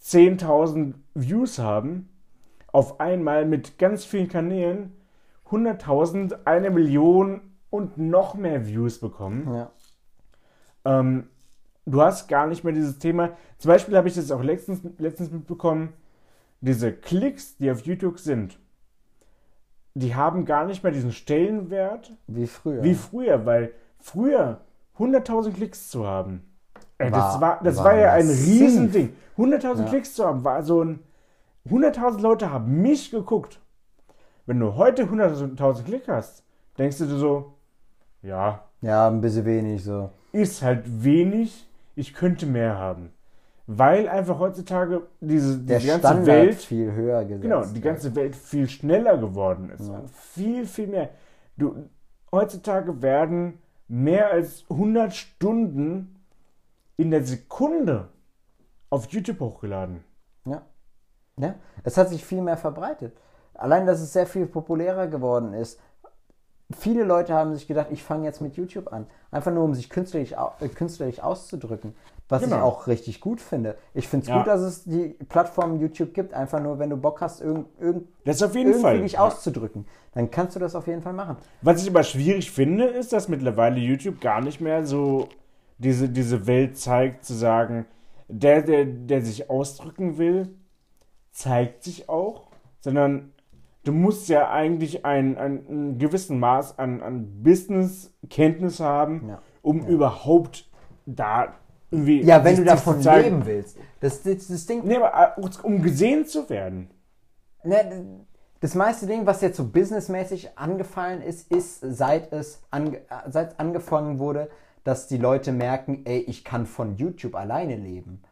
10.000 0.00 0.94
Views 1.14 1.58
haben, 1.58 2.08
auf 2.68 2.98
einmal 2.98 3.44
mit 3.44 3.78
ganz 3.78 4.06
vielen 4.06 4.28
Kanälen 4.28 4.96
100.000, 5.50 6.46
eine 6.46 6.70
Million 6.70 7.42
und 7.68 7.98
noch 7.98 8.34
mehr 8.34 8.66
Views 8.66 8.98
bekommen. 8.98 9.54
ja. 9.54 9.70
Ähm, 10.84 11.28
du 11.84 12.00
hast 12.00 12.26
gar 12.28 12.46
nicht 12.46 12.64
mehr 12.64 12.72
dieses 12.72 12.98
Thema. 12.98 13.36
Zum 13.58 13.68
Beispiel 13.68 13.96
habe 13.96 14.08
ich 14.08 14.14
das 14.14 14.30
auch 14.30 14.42
letztens, 14.42 14.80
letztens 14.98 15.30
mitbekommen. 15.30 15.92
Diese 16.62 16.90
Klicks, 16.90 17.56
die 17.58 17.70
auf 17.70 17.80
YouTube 17.82 18.18
sind, 18.18 18.58
die 19.94 20.14
haben 20.14 20.44
gar 20.44 20.64
nicht 20.64 20.82
mehr 20.82 20.92
diesen 20.92 21.12
Stellenwert 21.12 22.12
Wie 22.26 22.46
früher. 22.46 22.82
wie 22.82 22.94
früher, 22.94 23.44
weil 23.46 23.72
früher 23.98 24.60
100.000 24.98 25.52
Klicks 25.52 25.90
zu 25.90 26.06
haben, 26.06 26.42
ey, 26.98 27.10
das 27.10 27.34
War- 27.34 27.40
war, 27.40 27.60
das 27.62 27.76
war 27.78 27.84
war 27.86 27.94
ja 27.96 28.12
ein. 28.12 28.26
Riesending. 28.28 29.12
100.000 29.36 29.84
Ja. 29.84 29.88
Klicks 29.88 30.14
zu 30.14 30.24
haben, 30.26 30.44
war 30.44 30.62
so 30.62 30.82
ein 30.82 31.00
100.000 31.68 32.20
Leute 32.22 32.50
haben 32.50 32.82
mich 32.82 33.10
geguckt. 33.10 33.60
Wenn 34.46 34.58
du 34.60 34.74
heute 34.74 35.04
100.000 35.06 35.84
Klicks 35.84 36.08
hast, 36.08 36.44
denkst 36.78 36.98
du 36.98 37.04
dir 37.06 37.16
so, 37.18 37.54
ja, 38.22 38.62
ja, 38.80 39.08
ein 39.08 39.20
bisschen 39.20 39.44
wenig 39.44 39.84
so. 39.84 40.10
ist 40.32 40.62
halt 40.62 40.84
wenig, 41.04 41.66
ich 41.94 42.14
könnte 42.14 42.46
mehr 42.46 42.76
haben. 42.78 43.12
Weil 43.78 44.08
einfach 44.08 44.38
heutzutage 44.38 45.02
diese, 45.20 45.58
Der 45.58 45.78
diese 45.78 45.92
ganze 45.92 46.06
Standard 46.06 46.26
Welt, 46.26 46.56
viel 46.56 46.92
höher 46.92 47.24
gesetzt. 47.24 47.42
genau, 47.42 47.64
die 47.64 47.80
ganze 47.80 48.14
Welt 48.14 48.36
viel 48.36 48.68
schneller 48.68 49.16
geworden 49.18 49.70
ist. 49.70 49.88
Ja. 49.88 50.02
Viel, 50.12 50.66
viel 50.66 50.88
mehr. 50.88 51.10
Du, 51.56 51.88
heutzutage 52.30 53.02
werden 53.02 53.58
mehr 53.88 54.30
als 54.30 54.64
100 54.70 55.14
Stunden 55.14 56.24
in 56.96 57.10
der 57.10 57.24
Sekunde 57.24 58.08
auf 58.90 59.06
YouTube 59.10 59.40
hochgeladen. 59.40 60.04
Ja. 60.44 60.62
ja. 61.38 61.54
Es 61.84 61.96
hat 61.96 62.08
sich 62.08 62.24
viel 62.24 62.42
mehr 62.42 62.56
verbreitet. 62.56 63.16
Allein, 63.54 63.86
dass 63.86 64.00
es 64.00 64.12
sehr 64.12 64.26
viel 64.26 64.46
populärer 64.46 65.06
geworden 65.06 65.52
ist. 65.54 65.80
Viele 66.76 67.04
Leute 67.04 67.34
haben 67.34 67.54
sich 67.54 67.66
gedacht, 67.66 67.88
ich 67.90 68.02
fange 68.02 68.24
jetzt 68.24 68.40
mit 68.40 68.56
YouTube 68.56 68.92
an. 68.92 69.06
Einfach 69.30 69.52
nur, 69.52 69.64
um 69.64 69.74
sich 69.74 69.88
künstlerisch, 69.90 70.32
äh, 70.60 70.68
künstlerisch 70.68 71.20
auszudrücken. 71.20 71.94
Was 72.28 72.42
ich 72.42 72.48
Genau. 72.50 72.62
auch 72.64 72.86
richtig 72.86 73.20
gut 73.20 73.40
finde. 73.40 73.76
Ich 73.94 74.08
finde 74.08 74.24
es 74.24 74.28
Ja. 74.28 74.38
gut, 74.38 74.46
dass 74.46 74.60
es 74.62 74.84
die 74.84 75.08
Plattform 75.28 75.80
YouTube 75.80 76.14
gibt. 76.14 76.32
Einfach 76.32 76.60
nur, 76.62 76.78
wenn 76.78 76.88
du 76.90 76.96
Bock 76.96 77.20
hast, 77.20 77.40
irgend, 77.40 77.66
irgend, 77.80 78.08
irgendwie 78.24 78.80
Fall. 78.80 79.00
dich 79.02 79.12
Ja. 79.14 79.20
auszudrücken, 79.26 79.86
dann 80.14 80.30
kannst 80.30 80.56
du 80.56 80.60
das 80.60 80.74
auf 80.74 80.86
jeden 80.86 81.02
Fall 81.02 81.12
machen. 81.12 81.36
Was 81.60 81.82
ich 81.82 81.90
aber 81.90 82.02
schwierig 82.04 82.50
finde, 82.50 82.84
ist, 82.84 83.12
dass 83.12 83.28
mittlerweile 83.28 83.78
YouTube 83.80 84.20
gar 84.20 84.40
nicht 84.40 84.60
mehr 84.60 84.86
so 84.86 85.28
diese, 85.78 86.08
diese 86.08 86.46
Welt 86.46 86.78
zeigt, 86.78 87.24
zu 87.24 87.34
sagen, 87.34 87.86
der, 88.28 88.62
der, 88.62 88.84
der 88.86 89.20
sich 89.22 89.50
ausdrücken 89.50 90.16
will, 90.16 90.48
zeigt 91.32 91.82
sich 91.84 92.08
auch, 92.08 92.44
sondern 92.80 93.31
du 93.84 93.92
musst 93.92 94.28
ja 94.28 94.50
eigentlich 94.50 95.04
ein, 95.04 95.36
ein, 95.38 95.66
ein 95.68 95.98
gewissen 95.98 96.38
Maß 96.38 96.78
an, 96.78 97.02
an 97.02 97.42
Business-Kenntnis 97.42 98.80
haben, 98.80 99.28
Ja. 99.28 99.42
um 99.62 99.86
überhaupt 99.86 100.68
da 101.06 101.54
irgendwie. 101.90 102.22
Ja, 102.22 102.42
wenn 102.44 102.56
du 102.56 102.64
davon 102.64 103.00
zeigen. 103.02 103.24
leben 103.24 103.46
willst. 103.46 103.76
Das, 104.00 104.22
das, 104.22 104.46
das 104.48 104.66
Ding, 104.66 104.82
Nee, 104.84 104.96
aber 104.96 105.36
äh, 105.36 105.48
um 105.62 105.82
gesehen 105.82 106.26
zu 106.26 106.48
werden. 106.48 106.90
Ne, 107.64 108.24
das 108.60 108.74
meiste 108.74 109.06
Ding, 109.06 109.26
was 109.26 109.40
jetzt 109.40 109.56
so 109.56 109.64
businessmäßig 109.68 110.56
angefallen 110.58 111.20
ist, 111.20 111.50
ist, 111.50 111.80
seit 111.80 112.32
es, 112.32 112.62
ange, 112.70 112.98
äh, 112.98 113.00
seit 113.28 113.52
es 113.52 113.58
angefangen 113.58 114.18
wurde, 114.18 114.48
dass 114.84 115.06
die 115.06 115.18
Leute 115.18 115.52
merken, 115.52 116.02
ey, 116.06 116.18
ich 116.18 116.44
kann 116.44 116.66
von 116.66 116.96
YouTube 116.96 117.34
alleine 117.36 117.76
leben. 117.76 118.22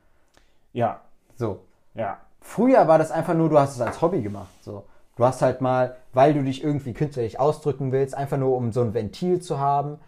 Ja, 0.73 1.01
So. 1.37 1.61
ja. 1.95 2.19
Früher 2.43 2.89
war 2.89 2.99
das 2.99 3.11
einfach 3.11 3.35
nur, 3.35 3.51
du 3.51 3.59
hast 3.59 3.75
es 3.77 3.81
als 3.83 4.01
Hobby 4.01 4.23
gemacht. 4.23 4.49
So. 4.63 4.85
Du 5.21 5.27
hast 5.27 5.43
halt 5.43 5.61
mal, 5.61 5.97
weil 6.15 6.33
du 6.33 6.43
dich 6.43 6.65
irgendwie 6.65 6.95
künstlerisch 6.95 7.39
ausdrücken 7.39 7.93
willst, 7.93 8.15
einfach 8.15 8.39
nur 8.39 8.57
um 8.57 8.73
so 8.73 8.81
ein 8.81 8.95
Ventil 8.95 9.39
zu 9.43 9.59
haben, 9.59 9.99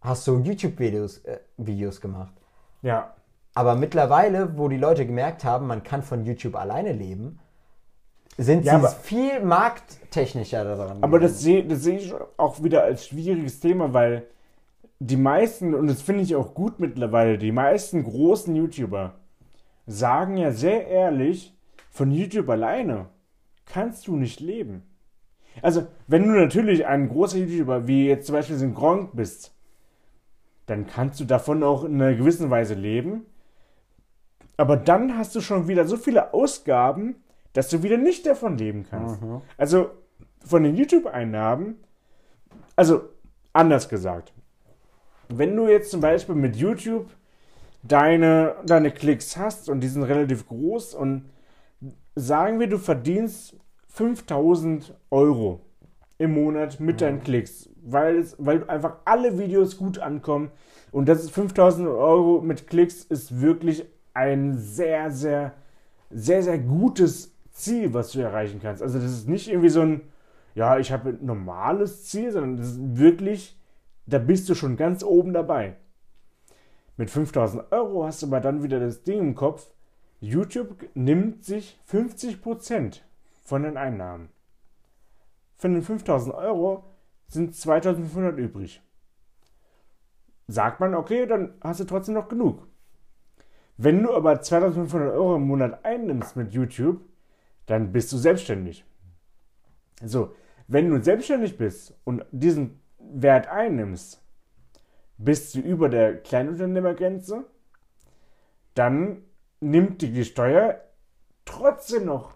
hast 0.00 0.26
du 0.26 0.38
YouTube-Videos 0.38 1.18
äh, 1.26 1.40
Videos 1.58 2.00
gemacht. 2.00 2.32
Ja. 2.80 3.12
Aber 3.52 3.74
mittlerweile, 3.74 4.56
wo 4.56 4.68
die 4.68 4.78
Leute 4.78 5.04
gemerkt 5.04 5.44
haben, 5.44 5.66
man 5.66 5.82
kann 5.82 6.02
von 6.02 6.24
YouTube 6.24 6.56
alleine 6.56 6.94
leben, 6.94 7.38
sind 8.38 8.64
Ja, 8.64 8.80
sie 8.80 8.96
viel 9.02 9.44
markttechnischer 9.44 10.64
daran. 10.64 11.02
Aber 11.02 11.18
das 11.20 11.40
sehe 11.40 11.66
das 11.66 11.82
seh 11.82 11.96
ich 11.96 12.14
auch 12.38 12.62
wieder 12.62 12.82
als 12.82 13.08
schwieriges 13.08 13.60
Thema, 13.60 13.92
weil 13.92 14.26
die 15.00 15.18
meisten, 15.18 15.74
und 15.74 15.86
das 15.86 16.00
finde 16.00 16.22
ich 16.22 16.34
auch 16.34 16.54
gut 16.54 16.80
mittlerweile, 16.80 17.36
die 17.36 17.52
meisten 17.52 18.04
großen 18.04 18.56
YouTuber 18.56 19.16
sagen 19.86 20.38
ja 20.38 20.50
sehr 20.50 20.86
ehrlich, 20.86 21.54
von 21.90 22.10
YouTube 22.10 22.48
alleine 22.48 23.08
kannst 23.72 24.06
du 24.06 24.16
nicht 24.16 24.40
leben. 24.40 24.82
Also, 25.62 25.86
wenn 26.06 26.24
du 26.24 26.30
natürlich 26.30 26.86
ein 26.86 27.08
großer 27.08 27.38
YouTuber 27.38 27.86
wie 27.86 28.06
jetzt 28.06 28.26
zum 28.26 28.34
Beispiel 28.34 28.56
ein 28.60 28.74
Gronk 28.74 29.10
bist, 29.14 29.52
dann 30.66 30.86
kannst 30.86 31.18
du 31.20 31.24
davon 31.24 31.62
auch 31.62 31.84
in 31.84 32.00
einer 32.00 32.14
gewissen 32.14 32.50
Weise 32.50 32.74
leben. 32.74 33.26
Aber 34.56 34.76
dann 34.76 35.16
hast 35.16 35.34
du 35.34 35.40
schon 35.40 35.68
wieder 35.68 35.86
so 35.86 35.96
viele 35.96 36.32
Ausgaben, 36.32 37.16
dass 37.52 37.68
du 37.68 37.82
wieder 37.82 37.96
nicht 37.96 38.26
davon 38.26 38.58
leben 38.58 38.86
kannst. 38.88 39.20
Also 39.56 39.90
von 40.44 40.62
den 40.62 40.76
YouTube-Einnahmen, 40.76 41.76
also 42.76 43.02
anders 43.52 43.88
gesagt, 43.88 44.32
wenn 45.28 45.56
du 45.56 45.68
jetzt 45.68 45.90
zum 45.90 46.00
Beispiel 46.00 46.34
mit 46.34 46.56
YouTube 46.56 47.10
deine, 47.82 48.56
deine 48.64 48.90
Klicks 48.90 49.36
hast 49.36 49.68
und 49.68 49.80
die 49.80 49.88
sind 49.88 50.02
relativ 50.04 50.46
groß 50.46 50.94
und 50.94 51.30
sagen 52.20 52.60
wir, 52.60 52.68
du 52.68 52.78
verdienst 52.78 53.56
5000 53.88 54.94
Euro 55.10 55.60
im 56.18 56.34
Monat 56.34 56.78
mit 56.80 57.00
deinen 57.00 57.22
Klicks, 57.22 57.68
weil, 57.82 58.16
es, 58.18 58.36
weil 58.38 58.68
einfach 58.68 58.98
alle 59.04 59.38
Videos 59.38 59.76
gut 59.78 59.98
ankommen 59.98 60.50
und 60.92 61.08
das 61.08 61.24
ist 61.24 61.30
5000 61.30 61.88
Euro 61.88 62.40
mit 62.42 62.66
Klicks 62.66 63.04
ist 63.04 63.40
wirklich 63.40 63.86
ein 64.12 64.58
sehr, 64.58 65.10
sehr, 65.10 65.54
sehr, 66.10 66.42
sehr 66.42 66.58
gutes 66.58 67.34
Ziel, 67.52 67.94
was 67.94 68.12
du 68.12 68.20
erreichen 68.20 68.60
kannst. 68.62 68.82
Also 68.82 68.98
das 68.98 69.10
ist 69.10 69.28
nicht 69.28 69.48
irgendwie 69.48 69.68
so 69.68 69.80
ein, 69.80 70.02
ja, 70.54 70.78
ich 70.78 70.92
habe 70.92 71.10
ein 71.10 71.24
normales 71.24 72.04
Ziel, 72.04 72.32
sondern 72.32 72.56
das 72.56 72.72
ist 72.72 72.98
wirklich, 72.98 73.58
da 74.06 74.18
bist 74.18 74.48
du 74.48 74.54
schon 74.54 74.76
ganz 74.76 75.02
oben 75.02 75.32
dabei. 75.32 75.76
Mit 76.96 77.08
5000 77.08 77.72
Euro 77.72 78.04
hast 78.04 78.22
du 78.22 78.26
aber 78.26 78.40
dann 78.40 78.62
wieder 78.62 78.78
das 78.78 79.04
Ding 79.04 79.20
im 79.20 79.34
Kopf, 79.34 79.72
YouTube 80.20 80.88
nimmt 80.94 81.44
sich 81.44 81.80
50% 81.90 83.00
von 83.42 83.62
den 83.62 83.76
Einnahmen. 83.76 84.28
Von 85.56 85.72
den 85.72 85.82
5000 85.82 86.34
Euro 86.34 86.84
sind 87.26 87.54
2500 87.54 88.38
übrig. 88.38 88.82
Sagt 90.46 90.80
man, 90.80 90.94
okay, 90.94 91.26
dann 91.26 91.54
hast 91.62 91.80
du 91.80 91.84
trotzdem 91.84 92.14
noch 92.14 92.28
genug. 92.28 92.66
Wenn 93.76 94.02
du 94.02 94.14
aber 94.14 94.42
2500 94.42 95.12
Euro 95.14 95.36
im 95.36 95.46
Monat 95.46 95.84
einnimmst 95.84 96.36
mit 96.36 96.52
YouTube, 96.52 97.00
dann 97.64 97.92
bist 97.92 98.12
du 98.12 98.18
selbstständig. 98.18 98.84
So, 100.04 100.34
wenn 100.66 100.90
du 100.90 101.02
selbstständig 101.02 101.56
bist 101.56 101.98
und 102.04 102.24
diesen 102.30 102.80
Wert 102.98 103.48
einnimmst, 103.48 104.22
bist 105.16 105.54
du 105.54 105.60
über 105.60 105.88
der 105.88 106.20
Kleinunternehmergrenze, 106.22 107.44
dann 108.74 109.22
nimmt 109.60 110.02
dir 110.02 110.10
die 110.10 110.24
Steuer 110.24 110.80
trotzdem 111.44 112.06
noch, 112.06 112.34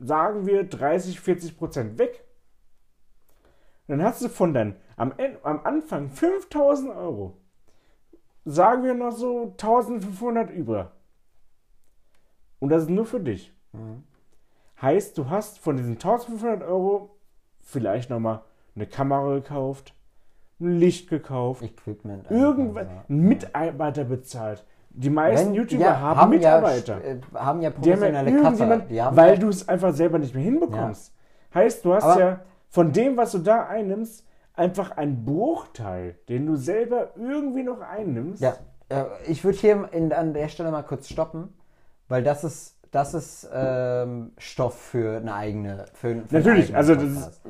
sagen 0.00 0.46
wir, 0.46 0.64
30, 0.64 1.20
40 1.20 1.58
Prozent 1.58 1.98
weg. 1.98 2.24
Dann 3.88 4.02
hast 4.02 4.22
du 4.22 4.28
von 4.28 4.54
deinen 4.54 4.76
am, 4.96 5.12
am 5.42 5.60
Anfang 5.64 6.10
5000 6.10 6.94
Euro, 6.94 7.36
sagen 8.44 8.84
wir 8.84 8.94
noch 8.94 9.12
so 9.12 9.50
1500 9.52 10.50
über. 10.50 10.92
Und 12.58 12.68
das 12.68 12.84
ist 12.84 12.90
nur 12.90 13.04
für 13.04 13.20
dich. 13.20 13.52
Heißt, 14.80 15.18
du 15.18 15.28
hast 15.28 15.58
von 15.58 15.76
diesen 15.76 15.94
1500 15.94 16.62
Euro 16.62 17.16
vielleicht 17.60 18.10
nochmal 18.10 18.42
eine 18.74 18.86
Kamera 18.86 19.34
gekauft, 19.34 19.94
ein 20.60 20.78
Licht 20.78 21.08
gekauft, 21.08 21.62
Equipment. 21.62 22.30
irgendwas, 22.30 22.86
ja. 22.86 23.04
einen 23.08 23.20
Mitarbeiter 23.20 24.04
bezahlt. 24.04 24.64
Die 24.94 25.10
meisten 25.10 25.48
Wenn- 25.48 25.54
YouTuber 25.54 25.82
ja, 25.84 25.98
haben, 26.00 26.30
Mitarbeiter. 26.30 26.98
Ja, 27.02 27.12
äh, 27.14 27.20
haben 27.34 27.62
ja 27.62 27.70
die 27.70 27.92
haben 27.92 28.02
ja 28.02 28.22
professionelle 28.42 28.82
Die 28.88 29.02
haben 29.02 29.16
weil 29.16 29.34
ja, 29.34 29.40
du 29.40 29.48
es 29.48 29.68
einfach 29.68 29.92
selber 29.94 30.18
nicht 30.18 30.34
mehr 30.34 30.44
hinbekommst. 30.44 31.14
Heißt, 31.54 31.84
du 31.84 31.94
hast 31.94 32.04
Aber- 32.04 32.20
ja 32.20 32.40
von 32.68 32.92
dem, 32.92 33.16
was 33.16 33.32
du 33.32 33.38
da 33.38 33.66
einnimmst, 33.66 34.26
einfach 34.54 34.90
einen 34.96 35.24
Bruchteil, 35.24 36.16
den 36.28 36.46
du 36.46 36.56
selber 36.56 37.10
irgendwie 37.16 37.62
noch 37.62 37.80
einnimmst. 37.80 38.42
ja, 38.42 38.54
äh, 38.88 39.04
ich 39.26 39.44
würde 39.44 39.58
hier 39.58 39.88
in, 39.92 40.12
an 40.12 40.32
der 40.34 40.48
Stelle 40.48 40.70
mal 40.70 40.82
kurz 40.82 41.08
stoppen, 41.08 41.52
weil 42.08 42.22
das 42.22 42.44
ist, 42.44 42.76
das 42.90 43.14
ist 43.14 43.48
ähm, 43.52 44.32
Stoff 44.36 44.74
für 44.78 45.16
eine 45.18 45.34
eigene. 45.34 45.86
Für, 45.94 46.16
für 46.26 46.34
Natürlich, 46.36 46.76
also 46.76 46.94
das 46.94 47.04
ist, 47.04 47.40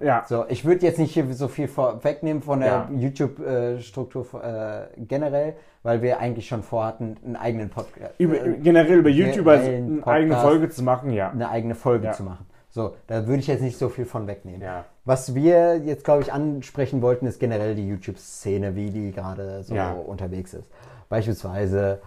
ja, 0.00 0.24
So, 0.28 0.44
ich 0.48 0.64
würde 0.64 0.86
jetzt 0.86 0.98
nicht 1.00 1.12
hier 1.14 1.32
so 1.34 1.48
viel 1.48 1.66
vorwegnehmen 1.66 2.42
von 2.42 2.60
der 2.60 2.68
Ja. 2.68 2.88
YouTube-Struktur 2.92 4.26
äh, 4.44 5.00
generell, 5.00 5.54
weil 5.82 6.02
wir 6.02 6.18
eigentlich 6.20 6.46
schon 6.48 6.62
vorhatten, 6.62 7.16
einen 7.24 7.36
eigenen 7.36 7.68
Podcast, 7.70 8.14
über, 8.18 8.44
äh, 8.44 8.58
generell 8.62 8.98
über 8.98 9.08
YouTuber 9.10 9.52
eine 9.52 10.06
eigene 10.06 10.34
Podcast. 10.34 10.42
Folge 10.42 10.68
zu 10.70 10.82
machen, 10.82 11.10
ja. 11.10 11.30
eine 11.30 11.48
eigene 11.48 11.74
Folge 11.74 12.06
Ja. 12.06 12.12
zu 12.12 12.22
machen. 12.22 12.46
So, 12.70 12.94
da 13.06 13.26
würde 13.26 13.40
ich 13.40 13.48
jetzt 13.48 13.60
nicht 13.60 13.76
so 13.76 13.88
viel 13.90 14.06
von 14.06 14.26
wegnehmen. 14.26 14.62
Ja. 14.62 14.86
Was 15.04 15.34
wir 15.34 15.78
jetzt, 15.78 16.04
glaube 16.04 16.22
ich, 16.22 16.32
ansprechen 16.32 17.02
wollten, 17.02 17.26
ist 17.26 17.38
generell 17.38 17.74
die 17.74 17.86
YouTube-Szene, 17.86 18.74
wie 18.76 18.90
die 18.90 19.10
gerade 19.12 19.62
so 19.62 19.74
Ja. 19.74 19.92
unterwegs 19.92 20.54
ist. 20.54 20.70
Beispielsweise, 21.10 22.00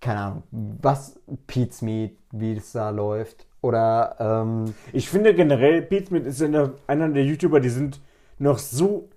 keine 0.00 0.20
Ahnung, 0.20 0.42
was 0.50 1.18
Pete's 1.46 1.82
Meat, 1.82 2.12
wie 2.32 2.54
es 2.56 2.72
da 2.72 2.90
läuft. 2.90 3.46
Oder, 3.62 4.16
ähm, 4.18 4.74
Ich 4.92 5.08
finde 5.08 5.34
generell, 5.34 5.80
Pete 5.82 6.06
Smith 6.08 6.26
ist 6.26 6.42
einer 6.42 7.08
der 7.08 7.24
YouTuber, 7.24 7.60
die 7.60 7.70
sind 7.70 8.00
noch 8.38 8.58
so 8.58 9.08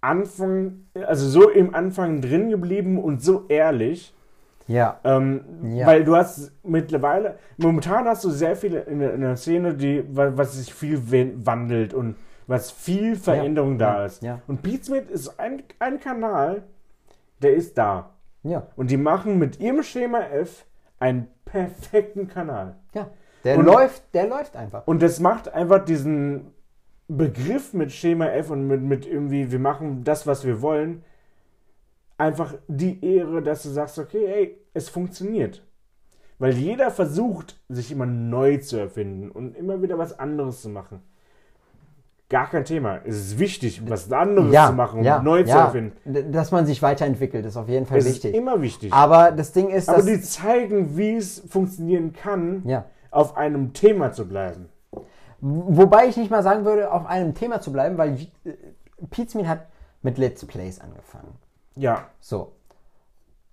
Anfang, 0.00 0.86
also 1.06 1.26
so 1.28 1.50
im 1.50 1.74
Anfang 1.74 2.20
drin 2.20 2.50
geblieben 2.50 2.98
und 3.02 3.22
so 3.22 3.46
ehrlich. 3.48 4.14
ja, 4.66 4.98
Ähm, 5.04 5.40
Ja. 5.74 5.86
Weil 5.86 6.04
du 6.04 6.14
hast 6.16 6.52
mittlerweile, 6.62 7.38
momentan 7.58 8.06
hast 8.06 8.24
du 8.24 8.30
sehr 8.30 8.56
viele 8.56 8.80
in 8.82 9.00
der, 9.00 9.14
in 9.14 9.20
der 9.20 9.36
Szene, 9.36 9.74
die, 9.74 10.04
wa- 10.16 10.32
was 10.36 10.54
sich 10.54 10.72
viel 10.72 11.00
wandelt 11.44 11.92
und 11.94 12.14
was 12.46 12.70
viel 12.70 13.16
Veränderung 13.16 13.78
da 13.78 13.98
ja, 14.00 14.04
ist. 14.06 14.22
ja. 14.22 14.40
Und 14.48 14.62
Pete 14.62 14.84
Smith 14.84 15.08
ist 15.10 15.38
ein, 15.40 15.62
ein 15.78 16.00
Kanal, 16.00 16.62
der 17.42 17.54
ist 17.54 17.76
da. 17.78 18.10
ja, 18.42 18.66
Und 18.76 18.90
die 18.90 18.96
machen 18.96 19.38
mit 19.38 19.60
ihrem 19.60 19.82
Schema 19.82 20.20
F 20.20 20.64
einen 20.98 21.28
perfekten 21.44 22.28
Kanal. 22.28 22.76
ja. 22.94 23.08
Der 23.44 23.58
Und- 23.58 23.64
läuft, 23.64 24.02
der 24.14 24.26
läuft 24.28 24.54
einfach. 24.56 24.86
Und 24.86 25.00
das 25.02 25.18
macht 25.18 25.52
einfach 25.54 25.82
diesen 25.84 26.52
Begriff 27.16 27.72
mit 27.74 27.90
Schema 27.92 28.26
F 28.26 28.50
und 28.50 28.66
mit, 28.66 28.82
mit 28.82 29.06
irgendwie, 29.06 29.50
wir 29.50 29.58
machen 29.58 30.04
das, 30.04 30.26
was 30.26 30.44
wir 30.44 30.62
wollen, 30.62 31.02
einfach 32.18 32.54
die 32.68 33.04
Ehre, 33.04 33.42
dass 33.42 33.62
du 33.62 33.70
sagst, 33.70 33.98
okay, 33.98 34.26
ey, 34.26 34.58
es 34.74 34.88
funktioniert. 34.88 35.62
Weil 36.38 36.52
jeder 36.54 36.90
versucht, 36.90 37.58
sich 37.68 37.90
immer 37.92 38.06
neu 38.06 38.58
zu 38.58 38.78
erfinden 38.78 39.30
und 39.30 39.56
immer 39.56 39.82
wieder 39.82 39.98
was 39.98 40.18
anderes 40.18 40.62
zu 40.62 40.68
machen. 40.70 41.00
gar 42.30 42.48
kein 42.48 42.64
Thema. 42.64 43.00
Es 43.04 43.16
ist 43.16 43.38
wichtig, 43.40 43.82
was 43.90 44.10
anderes 44.12 44.52
ja, 44.52 44.68
zu 44.68 44.72
machen, 44.74 45.02
ja, 45.02 45.20
neu 45.20 45.42
zu 45.42 45.48
ja. 45.50 45.64
erfinden. 45.64 45.96
D- 46.04 46.30
Dass 46.30 46.52
man 46.52 46.64
sich 46.64 46.80
weiterentwickelt, 46.80 47.44
ist 47.44 47.56
auf 47.56 47.68
jeden 47.68 47.86
Fall 47.86 47.98
Es 47.98 48.06
wichtig. 48.06 48.32
ist 48.32 48.38
immer 48.38 48.62
wichtig. 48.62 48.92
Aber 48.92 49.32
das 49.32 49.52
Ding 49.52 49.68
ist, 49.68 49.88
Aber 49.88 49.98
dass, 49.98 50.06
die 50.06 50.20
zeigen, 50.20 50.96
wie 50.96 51.16
es 51.16 51.40
funktionieren 51.48 52.12
kann, 52.12 52.62
auf 53.10 53.36
einem 53.36 53.72
Thema 53.72 54.12
zu 54.12 54.28
bleiben. 54.28 54.68
Wobei 55.40 56.06
ich 56.06 56.16
nicht 56.16 56.30
mal 56.30 56.42
sagen 56.42 56.64
würde, 56.64 56.92
auf 56.92 57.06
einem 57.06 57.34
Thema 57.34 57.60
zu 57.60 57.72
bleiben, 57.72 57.98
weil 57.98 58.14
äh, 58.44 58.52
Pizmeet 59.10 59.46
hat 59.46 59.66
mit 60.02 60.18
Let's 60.18 60.44
Plays 60.44 60.80
angefangen. 60.80 61.34
Ja, 61.76 62.08
So. 62.20 62.52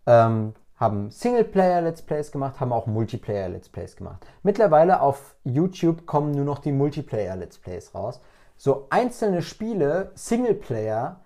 Ähm, 0.06 0.54
haben 0.78 1.10
Singleplayer-Let's 1.10 2.04
Plays 2.04 2.32
gemacht, 2.32 2.60
haben 2.60 2.72
auch 2.72 2.86
Multiplayer-Let's 2.86 3.70
Plays 3.70 3.96
gemacht. 3.96 4.26
Mittlerweile 4.44 5.02
auf 5.02 5.36
YouTube 5.44 6.06
kommen 6.06 6.32
nur 6.32 6.46
noch 6.46 6.60
die 6.60 6.72
Multiplayer-Let's 6.72 7.58
Plays 7.58 7.96
raus. 7.96 8.22
So 8.58 8.86
einzelne 8.90 9.42
Spiele, 9.42 10.12
Singleplayer, 10.14 11.20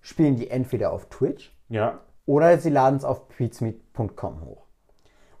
spielen 0.00 0.36
die 0.36 0.50
entweder 0.50 0.92
auf 0.92 1.06
Twitch 1.08 1.56
ja. 1.68 2.00
oder 2.26 2.58
sie 2.58 2.70
laden 2.70 2.96
es 2.96 3.04
auf 3.04 3.28
pizmeet.com 3.28 4.44
hoch. 4.44 4.64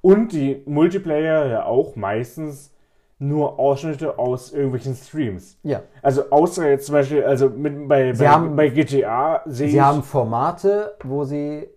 Und 0.00 0.32
die 0.32 0.62
Multiplayer 0.66 1.46
ja 1.46 1.64
auch 1.64 1.96
meistens 1.96 2.72
nur 3.18 3.58
Ausschnitte 3.58 4.18
aus 4.18 4.52
irgendwelchen 4.52 4.94
Streams. 4.94 5.58
Ja. 5.62 5.82
Also 6.02 6.30
außer 6.30 6.68
jetzt 6.68 6.86
zum 6.86 6.94
Beispiel, 6.94 7.24
also 7.24 7.48
mit, 7.48 7.88
bei, 7.88 8.12
bei, 8.12 8.28
haben- 8.28 8.54
bei 8.56 8.68
GTA 8.68 9.42
sehe 9.46 9.66
ich. 9.66 9.72
Sie 9.72 9.82
haben 9.82 10.02
Formate, 10.02 10.96
wo 11.02 11.24
sie. 11.24 11.68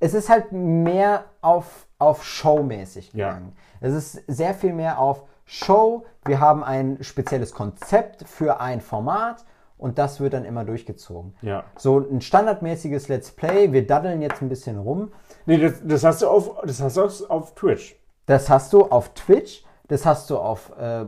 Es 0.00 0.12
ist 0.12 0.28
halt 0.28 0.52
mehr 0.52 1.24
auf, 1.40 1.86
auf 1.98 2.24
Show-mäßig 2.24 3.12
Ja. 3.14 3.28
gegangen. 3.28 3.56
Es 3.80 3.94
ist 3.94 4.22
sehr 4.26 4.52
viel 4.54 4.74
mehr 4.74 4.98
auf 4.98 5.24
Show. 5.46 6.04
Wir 6.26 6.40
haben 6.40 6.62
ein 6.62 6.98
spezielles 7.02 7.52
Konzept 7.52 8.28
für 8.28 8.60
ein 8.60 8.80
Format 8.82 9.44
und 9.78 9.98
das 9.98 10.20
wird 10.20 10.34
dann 10.34 10.44
immer 10.44 10.64
durchgezogen. 10.64 11.34
Ja. 11.40 11.64
So 11.78 11.98
ein 12.00 12.20
standardmäßiges 12.20 13.08
Let's 13.08 13.30
Play. 13.30 13.72
Wir 13.72 13.86
daddeln 13.86 14.20
jetzt 14.20 14.42
ein 14.42 14.48
bisschen 14.50 14.78
rum. 14.78 15.10
Nee, 15.46 15.56
das, 15.58 15.80
das 15.82 16.04
hast 16.04 16.20
du 16.22 16.28
auf 16.28 16.50
das 16.64 16.82
hast 16.82 16.96
du 16.98 17.04
auf, 17.04 17.30
auf 17.30 17.54
Twitch. 17.54 17.96
Das 18.26 18.50
hast 18.50 18.74
du 18.74 18.82
auf 18.84 19.14
Twitch. 19.14 19.64
Das 19.88 20.06
hast 20.06 20.30
du 20.30 20.38
auf, 20.38 20.72
äh, 20.78 21.04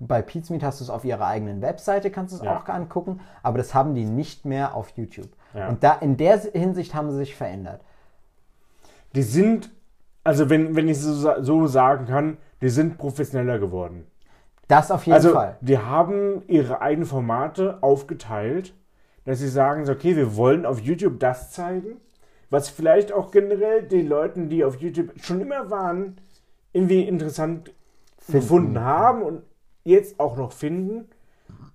bei 0.00 0.22
Pizmeet 0.22 0.62
hast 0.62 0.78
du 0.80 0.84
es 0.84 0.90
auf 0.90 1.04
ihrer 1.04 1.26
eigenen 1.26 1.62
Webseite, 1.62 2.10
kannst 2.12 2.32
du 2.32 2.36
es 2.38 2.44
Ja. 2.44 2.56
auch 2.58 2.68
angucken, 2.68 3.20
aber 3.42 3.58
das 3.58 3.74
haben 3.74 3.94
die 3.94 4.04
nicht 4.04 4.44
mehr 4.44 4.74
auf 4.76 4.90
YouTube. 4.90 5.28
Ja. 5.52 5.68
Und 5.68 5.82
da, 5.82 5.94
in 5.94 6.16
der 6.16 6.38
Hinsicht 6.38 6.94
haben 6.94 7.10
sie 7.10 7.16
sich 7.16 7.34
verändert. 7.34 7.80
Die 9.16 9.22
sind, 9.22 9.70
also 10.22 10.48
wenn, 10.48 10.76
wenn 10.76 10.88
ich 10.88 11.00
so, 11.00 11.12
sa- 11.12 11.42
so 11.42 11.66
sagen 11.66 12.06
kann, 12.06 12.36
die 12.62 12.68
sind 12.68 12.98
professioneller 12.98 13.58
geworden. 13.58 14.06
Das 14.68 14.92
auf 14.92 15.04
jeden 15.06 15.14
Also 15.14 15.32
Fall. 15.32 15.56
die 15.60 15.78
haben 15.78 16.42
ihre 16.46 16.80
eigenen 16.80 17.06
Formate 17.06 17.78
aufgeteilt, 17.82 18.72
dass 19.24 19.40
sie 19.40 19.48
sagen, 19.48 19.84
so, 19.86 19.92
okay, 19.92 20.14
wir 20.14 20.36
wollen 20.36 20.64
auf 20.64 20.78
YouTube 20.78 21.18
das 21.18 21.50
zeigen, 21.50 21.96
was 22.48 22.68
vielleicht 22.68 23.12
auch 23.12 23.32
generell 23.32 23.82
den 23.82 24.06
Leuten, 24.08 24.48
die 24.48 24.64
auf 24.64 24.76
YouTube 24.76 25.10
schon 25.20 25.40
immer 25.40 25.70
waren, 25.70 26.16
irgendwie 26.72 27.02
interessant 27.02 27.72
Finden. 28.30 28.46
gefunden 28.46 28.80
haben 28.80 29.22
und 29.22 29.42
jetzt 29.84 30.18
auch 30.20 30.36
noch 30.36 30.52
finden. 30.52 31.08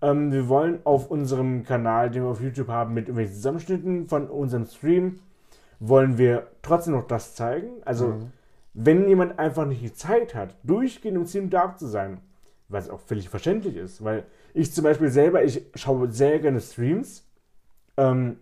Ähm, 0.01 0.31
wir 0.31 0.47
wollen 0.49 0.79
auf 0.83 1.09
unserem 1.09 1.63
Kanal, 1.63 2.09
den 2.11 2.23
wir 2.23 2.29
auf 2.29 2.41
YouTube 2.41 2.67
haben, 2.67 2.93
mit 2.93 3.05
irgendwelchen 3.07 3.35
Zusammenschnitten 3.35 4.07
von 4.07 4.27
unserem 4.29 4.65
Stream, 4.65 5.19
wollen 5.79 6.17
wir 6.17 6.47
trotzdem 6.61 6.93
noch 6.93 7.07
das 7.07 7.35
zeigen. 7.35 7.69
Also, 7.85 8.07
Mhm. 8.07 8.31
wenn 8.73 9.07
jemand 9.07 9.39
einfach 9.39 9.65
nicht 9.65 9.81
die 9.81 9.93
Zeit 9.93 10.35
hat, 10.35 10.55
durchgehend 10.63 11.17
im 11.17 11.25
Stream 11.25 11.49
da 11.49 11.75
zu 11.75 11.87
sein, 11.87 12.19
was 12.67 12.89
auch 12.89 12.99
völlig 12.99 13.29
verständlich 13.29 13.75
ist, 13.77 14.03
weil 14.03 14.25
ich 14.53 14.73
zum 14.73 14.83
Beispiel 14.83 15.09
selber, 15.09 15.43
ich 15.43 15.63
schaue 15.75 16.11
sehr 16.11 16.39
gerne 16.39 16.59
Streams. 16.61 17.25
Ähm, 17.97 18.37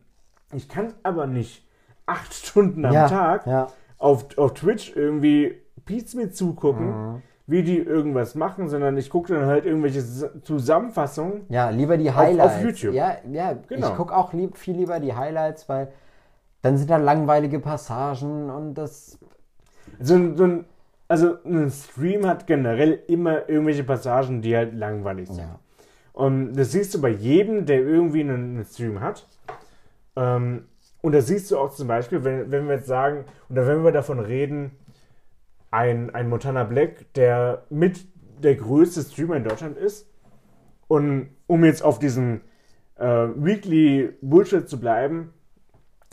ich 0.53 0.69
kann 0.69 0.93
aber 1.03 1.27
nicht 1.27 1.67
acht 2.05 2.33
Stunden 2.33 2.85
am 2.85 2.93
ja, 2.93 3.07
Tag 3.07 3.45
Ja. 3.47 3.67
auf, 3.97 4.37
auf 4.37 4.53
Twitch 4.53 4.95
irgendwie 4.95 5.55
Pete's 5.85 6.15
mir 6.15 6.31
zugucken, 6.31 7.13
Mhm. 7.15 7.21
Wie 7.45 7.61
die 7.63 7.77
irgendwas 7.77 8.35
machen, 8.35 8.69
sondern 8.69 8.95
ich 8.97 9.09
gucke 9.09 9.33
dann 9.33 9.45
halt 9.47 9.65
irgendwelche 9.65 10.01
Zusammenfassungen. 10.43 11.41
ja, 11.49 11.69
lieber 11.69 11.97
die 11.97 12.11
Highlights. 12.11 12.55
auf 12.55 12.61
YouTube. 12.63 12.93
Ja, 12.93 13.17
ja 13.29 13.57
Genau. 13.67 13.89
ich 13.89 13.95
gucke 13.95 14.15
auch 14.15 14.31
lieb, 14.33 14.57
viel 14.57 14.77
lieber 14.77 14.99
die 14.99 15.13
Highlights, 15.13 15.67
weil 15.67 15.89
dann 16.61 16.77
sind 16.77 16.89
da 16.89 16.97
langweilige 16.97 17.59
Passagen 17.59 18.49
und 18.49 18.75
das. 18.75 19.19
So, 19.99 20.15
ein- 20.15 20.37
so 20.37 20.43
ein, 20.45 20.65
also 21.09 21.35
ein 21.45 21.69
Stream 21.69 22.25
hat 22.25 22.47
generell 22.47 22.99
immer 23.07 23.49
irgendwelche 23.49 23.83
Passagen, 23.83 24.41
die 24.41 24.55
halt 24.55 24.73
langweilig 24.73 25.27
sind. 25.27 25.39
Ja. 25.39 25.59
Und 26.13 26.53
das 26.53 26.71
siehst 26.71 26.93
du 26.93 27.01
bei 27.01 27.09
jedem, 27.09 27.65
der 27.65 27.81
irgendwie 27.81 28.21
einen, 28.21 28.63
Stream 28.65 29.01
hat. 29.01 29.27
Ähm, 30.15 30.65
und 31.01 31.11
das 31.13 31.27
siehst 31.27 31.51
du 31.51 31.57
auch 31.57 31.73
zum 31.73 31.87
Beispiel, 31.89 32.23
wenn, 32.23 32.49
wenn 32.51 32.67
wir 32.67 32.75
jetzt 32.75 32.87
sagen, 32.87 33.25
oder 33.49 33.67
wenn 33.67 33.83
wir 33.83 33.91
davon 33.91 34.19
reden, 34.19 34.71
ein, 35.73 36.13
ein 36.13 36.29
Montana 36.29 36.63
Black, 36.63 37.11
der 37.15 37.65
mit 37.69 38.05
der 38.43 38.55
größte 38.55 39.01
Streamer 39.01 39.37
in 39.37 39.43
Deutschland 39.43 39.75
ist. 39.75 40.07
Und 40.87 41.31
um 41.47 41.65
jetzt 41.65 41.83
auf 41.83 41.97
diesen 41.97 42.41
äh, 42.95 43.05
Weekly 43.05 44.13
Bullshit 44.21 44.69
zu 44.69 44.79
bleiben, 44.79 45.33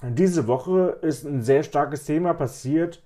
diese 0.02 0.46
Woche 0.46 0.98
ist 1.02 1.24
ein 1.24 1.42
sehr 1.42 1.62
starkes 1.62 2.04
Thema 2.04 2.32
passiert. 2.32 3.02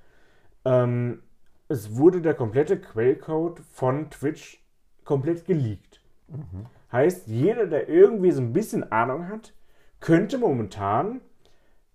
Ähm, 0.65 1.23
es 1.69 1.97
wurde 1.97 2.21
der 2.21 2.35
komplette 2.35 2.81
Quellcode 2.81 3.61
von 3.73 4.11
Twitch 4.11 4.65
komplett 5.05 5.45
geleakt. 5.47 6.01
Heißt, 6.93 7.27
jeder, 7.27 7.67
der 7.67 7.89
irgendwie 7.89 8.31
so 8.31 8.41
ein 8.41 8.53
bisschen 8.53 8.93
Ahnung 8.93 9.29
hat, 9.29 9.55
könnte 9.99 10.39
momentan 10.39 11.21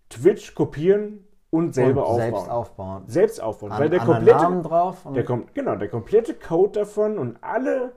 Twitch 0.10 0.54
kopieren 0.54 1.24
und 1.50 1.74
selber 1.74 2.02
und 2.02 2.08
aufbauen. 2.08 2.20
selbst 2.22 2.50
aufbauen. 2.50 3.04
selbst 3.08 3.42
aufbauen. 3.42 3.72
An, 3.72 3.80
weil 3.80 3.90
der 3.90 4.00
komplette, 4.00 4.38
Namen 4.38 4.64
drauf. 4.64 5.08
Der 5.16 5.24
genau, 5.24 5.76
der 5.76 5.90
komplette 5.90 6.34
Code 6.34 6.80
davon 6.80 7.18
und 7.18 7.38
alle, 7.42 7.94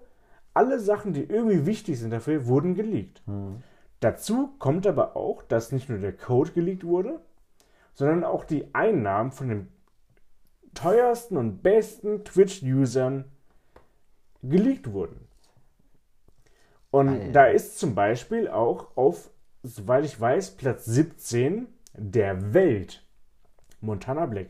alle 0.54 0.80
Sachen, 0.80 1.12
die 1.12 1.24
irgendwie 1.24 1.66
wichtig 1.66 1.98
sind 1.98 2.10
dafür, 2.10 2.46
wurden 2.46 2.74
geleakt. 2.74 3.22
Hm. 3.26 3.62
Dazu 4.00 4.50
kommt 4.58 4.86
aber 4.86 5.16
auch, 5.16 5.42
dass 5.42 5.70
nicht 5.70 5.88
nur 5.88 5.98
der 5.98 6.16
Code 6.16 6.52
geleakt 6.52 6.84
wurde, 6.84 7.20
sondern 7.94 8.24
auch 8.24 8.44
die 8.44 8.74
Einnahmen 8.74 9.32
von 9.32 9.48
den 9.48 9.68
teuersten 10.74 11.36
und 11.36 11.62
besten 11.62 12.24
Twitch-Usern 12.24 13.26
geleakt 14.42 14.92
wurden. 14.92 15.28
Und 16.90 17.08
Alter. 17.08 17.32
da 17.32 17.44
ist 17.46 17.78
zum 17.78 17.94
Beispiel 17.94 18.48
auch 18.48 18.96
auf, 18.96 19.30
soweit 19.62 20.04
ich 20.04 20.20
weiß, 20.20 20.52
Platz 20.52 20.84
17 20.86 21.66
der 21.94 22.54
Welt 22.54 23.04
Montana 23.82 24.26
Black, 24.26 24.46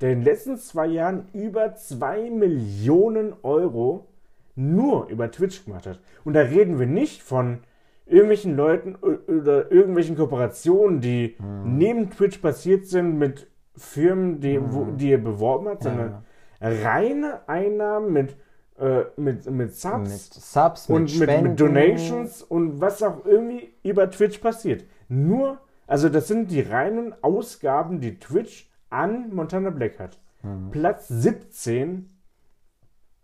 der 0.00 0.12
in 0.12 0.20
den 0.20 0.24
letzten 0.24 0.56
zwei 0.58 0.86
Jahren 0.86 1.26
über 1.32 1.74
2 1.74 2.30
Millionen 2.30 3.34
Euro 3.42 4.06
nur 4.54 5.08
über 5.08 5.30
Twitch 5.30 5.64
gemacht 5.64 5.86
hat. 5.86 6.00
Und 6.24 6.34
da 6.34 6.40
reden 6.40 6.78
wir 6.78 6.86
nicht 6.86 7.22
von 7.22 7.60
irgendwelchen 8.06 8.56
Leuten 8.56 8.94
oder 8.96 9.70
irgendwelchen 9.70 10.16
Kooperationen, 10.16 11.00
die 11.00 11.36
neben 11.64 12.10
Twitch 12.10 12.38
passiert 12.38 12.86
sind 12.86 13.18
mit 13.18 13.48
Firmen, 13.76 14.40
die, 14.40 14.60
wo, 14.60 14.84
die 14.84 15.12
er 15.12 15.18
beworben 15.18 15.68
hat, 15.68 15.82
sondern 15.82 16.24
reine 16.60 17.48
Einnahmen 17.48 18.12
mit, 18.12 18.36
äh, 18.78 19.04
mit, 19.16 19.48
mit 19.50 19.74
Subs 19.74 20.10
mit 20.10 20.42
Subs, 20.42 20.88
mit 20.88 20.96
und 20.96 21.18
mit, 21.20 21.42
mit 21.42 21.60
Donations 21.60 22.42
und 22.42 22.80
was 22.80 23.02
auch 23.02 23.24
irgendwie 23.24 23.72
über 23.82 24.10
Twitch 24.10 24.38
passiert. 24.38 24.84
Nur, 25.08 25.58
also 25.88 26.08
das 26.10 26.28
sind 26.28 26.50
die 26.50 26.60
reinen 26.60 27.14
Ausgaben, 27.24 28.00
die 28.00 28.18
Twitch 28.18 28.70
an 28.90 29.34
Montana 29.34 29.70
Black 29.70 29.98
hat. 29.98 30.20
Mhm. 30.42 30.70
Platz 30.70 31.08
17 31.08 32.10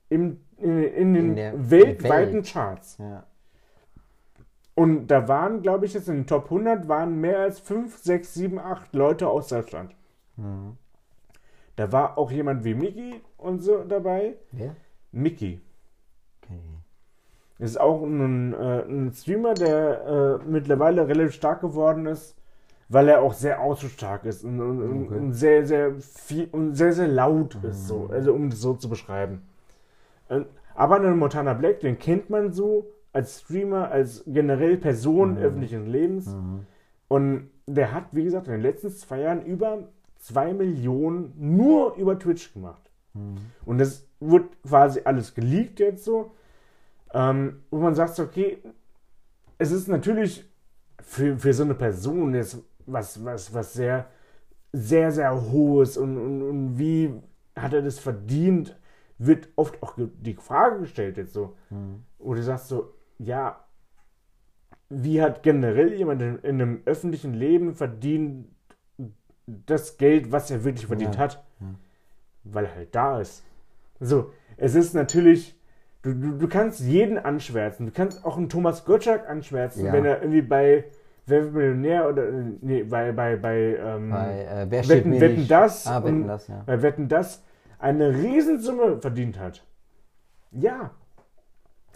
im, 0.09 0.41
in, 0.57 0.83
in 0.83 1.15
den 1.15 1.29
In 1.31 1.37
der 1.37 1.71
weltweiten 1.71 2.35
Welt. 2.37 2.47
Charts. 2.47 2.99
Ja. 2.99 3.27
Und 4.75 5.07
da 5.09 5.29
waren, 5.29 5.62
glaube 5.62 5.87
ich, 5.87 5.95
jetzt 5.95 6.09
in 6.09 6.17
den 6.17 6.27
Top 6.27 6.45
100 6.45 6.89
waren 6.89 7.21
mehr 7.21 7.39
als 7.41 7.61
5, 7.61 7.97
6, 7.99 8.35
7, 8.35 8.59
8 8.59 8.95
Leute 8.95 9.29
aus 9.29 9.49
Deutschland. 9.49 9.95
Mhm. 10.37 10.77
Da 11.77 11.93
war 11.93 12.17
auch 12.17 12.31
jemand 12.31 12.65
wie 12.65 12.75
Mickey 12.75 13.21
und 13.37 13.61
so 13.61 13.85
dabei. 13.85 14.37
Wer? 14.53 14.75
Mickey. 15.12 15.61
Okay. 16.43 16.61
Ist 17.59 17.79
auch 17.79 18.03
ein, 18.03 18.55
äh, 18.55 18.83
ein 18.83 19.12
Streamer, 19.12 19.55
der 19.55 20.41
äh, 20.41 20.49
mittlerweile 20.49 21.07
relativ 21.07 21.35
stark 21.35 21.61
geworden 21.61 22.07
ist, 22.07 22.37
weil 22.89 23.09
er 23.09 23.22
auch 23.22 23.32
sehr 23.32 23.61
autostark 23.62 24.24
ist 24.24 24.45
und, 24.45 24.61
und, 24.61 24.82
und- 24.82 25.07
Okay. 25.07 25.16
und 25.18 25.32
sehr, 25.32 25.66
sehr 25.66 25.95
viel 26.01 26.49
und 26.53 26.74
sehr, 26.74 26.93
sehr 26.93 27.09
laut 27.09 27.57
ist, 27.64 27.87
so, 27.89 28.09
also 28.12 28.32
um 28.35 28.51
das 28.51 28.61
so 28.61 28.74
zu 28.74 28.89
beschreiben. 28.89 29.43
Aber 30.74 30.97
einen 30.97 31.18
Montana 31.18 31.55
Black, 31.55 31.80
den 31.80 31.99
kennt 31.99 32.30
man 32.30 32.53
so 32.53 32.87
als 33.12 33.41
Streamer, 33.43 33.91
als 33.91 34.24
generell 34.26 34.76
Person 34.76 35.39
öffentlichen 35.39 35.87
Lebens. 35.87 36.35
Und 37.09 37.51
der 37.66 37.93
hat, 37.93 38.07
wie 38.12 38.24
gesagt, 38.24 38.47
in 38.49 38.55
den 38.55 38.62
letzten 38.62 38.91
zwei 38.91 39.20
Jahren 39.20 39.45
über 39.47 39.85
zwei 40.18 40.53
Millionen 40.53 41.32
nur 41.39 41.95
über 41.97 42.18
Twitch 42.18 42.53
gemacht. 42.53 42.91
Und 43.64 43.78
das 43.78 44.07
wird 44.20 44.45
quasi 44.66 45.03
alles 45.05 45.35
geleakt 45.35 45.78
jetzt 45.80 46.05
so. 46.05 46.32
Ähm, 47.12 47.61
wo 47.70 47.78
man 47.78 47.95
sagt, 47.95 48.18
okay, 48.18 48.59
es 49.59 49.70
ist 49.70 49.87
natürlich 49.87 50.45
für, 51.01 51.39
für 51.39 51.53
so 51.53 51.62
eine 51.62 51.74
Person 51.74 52.35
jetzt 52.35 52.59
was, 52.87 53.24
was, 53.24 53.53
was 53.55 53.72
sehr, 53.72 54.07
sehr, 54.72 55.11
sehr 55.12 55.51
hohes 55.51 55.97
und, 55.97 56.16
und, 56.18 56.43
und 56.43 56.78
wie 56.78 57.14
hat 57.57 57.72
er 57.72 57.82
das 57.82 57.99
verdient, 57.99 58.76
wird 59.18 59.49
oft 59.57 59.80
auch 59.82 59.95
die 59.97 60.35
Frage 60.35 60.80
gestellt 60.80 61.16
jetzt 61.16 61.32
so. 61.32 61.57
Wo 62.18 62.35
du 62.35 62.43
sagst 62.43 62.68
so, 62.68 62.93
ja, 63.18 63.64
wie 64.89 65.22
hat 65.22 65.43
generell 65.43 65.93
jemand 65.95 66.22
in, 66.22 66.39
in 66.41 66.61
einem 66.61 66.82
öffentlichen 66.85 67.35
Leben 67.35 67.74
verdient 67.74 68.49
das 69.47 69.97
Geld, 69.99 70.32
was 70.32 70.51
er 70.51 70.64
wirklich 70.64 70.87
verdient 70.87 71.14
Ja, 71.14 71.20
hat? 71.20 71.45
Weil 72.45 72.64
er 72.66 72.74
halt 72.74 72.95
da 72.95 73.20
ist. 73.20 73.45
So, 74.01 74.32
es 74.57 74.74
ist 74.74 74.95
natürlich, 74.95 75.59
du, 76.03 76.14
du, 76.14 76.39
du 76.39 76.49
kannst 76.49 76.80
jeden 76.80 77.18
anschwärzen. 77.18 77.87
Du 77.87 77.93
kannst 77.93 78.24
auch 78.24 78.37
einen 78.37 78.49
Thomas 78.49 78.85
Gottschalk 78.85 79.28
anschwärzen, 79.28 79.87
Ja. 79.87 79.93
wenn 79.93 80.05
er 80.05 80.20
irgendwie 80.20 80.43
bei 80.43 80.85
Wer 81.27 81.43
wird 81.45 81.55
Millionär 81.55 82.09
oder, 82.09 82.29
äh, 82.29 82.33
nee, 82.61 82.83
bei, 82.83 83.12
bei, 83.12 83.37
bei, 83.37 83.57
ähm, 83.77 84.11
Bei 84.11 84.45
äh, 84.45 84.66
Wer 84.68 84.83
steht 84.83 84.97
Wetten, 84.99 85.11
mir 85.11 85.20
Wetten 85.20 85.37
nicht? 85.41 85.51
das 85.51 85.87
Ah, 85.87 86.03
Wetten 86.05 86.22
und 86.22 86.29
das, 86.29 86.49
ja. 86.49 86.62
bei 86.66 86.83
Wetten 86.83 87.09
das 87.09 87.43
eine 87.79 88.11
Riesensumme 88.14 88.99
verdient 89.01 89.39
hat. 89.39 89.62
Ja. 90.53 90.91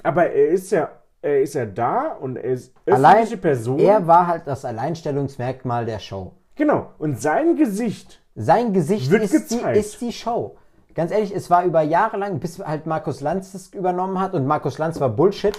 Aber 0.03 0.31
er 0.31 0.49
ist 0.49 0.71
ja, 0.71 0.91
er 1.21 1.43
ist 1.43 1.55
ja 1.55 1.67
da 1.67 2.09
und 2.21 2.37
er 2.37 2.45
ist 2.53 2.75
Allein 2.87 3.13
öffentliche 3.17 3.37
Person. 3.39 3.79
Er 3.81 4.07
war 4.07 4.27
halt 4.27 4.47
das 4.47 4.65
Alleinstellungsmerkmal 4.65 5.85
der 5.85 5.99
Show. 5.99 6.33
genau. 6.55 6.91
Und 6.99 7.21
sein 7.21 7.57
Gesicht, 7.57 8.23
Sein 8.35 8.73
Gesicht 8.73 9.11
Wird 9.11 9.25
ist 9.25 9.51
die, 9.51 9.61
ist 9.79 10.01
die 10.01 10.13
Show. 10.13 10.57
Ganz 10.95 11.11
ehrlich, 11.13 11.35
es 11.35 11.51
war 11.51 11.65
über 11.65 11.83
Jahre 11.83 12.17
lang, 12.17 12.39
bis 12.41 12.59
halt 12.59 12.87
Markus 12.87 13.21
Lanz 13.21 13.55
es 13.55 13.69
übernommen 13.75 14.19
hat 14.21 14.35
und 14.35 14.47
Markus 14.47 14.79
Lanz 14.79 14.99
war 15.01 15.09
Bullshit. 15.11 15.57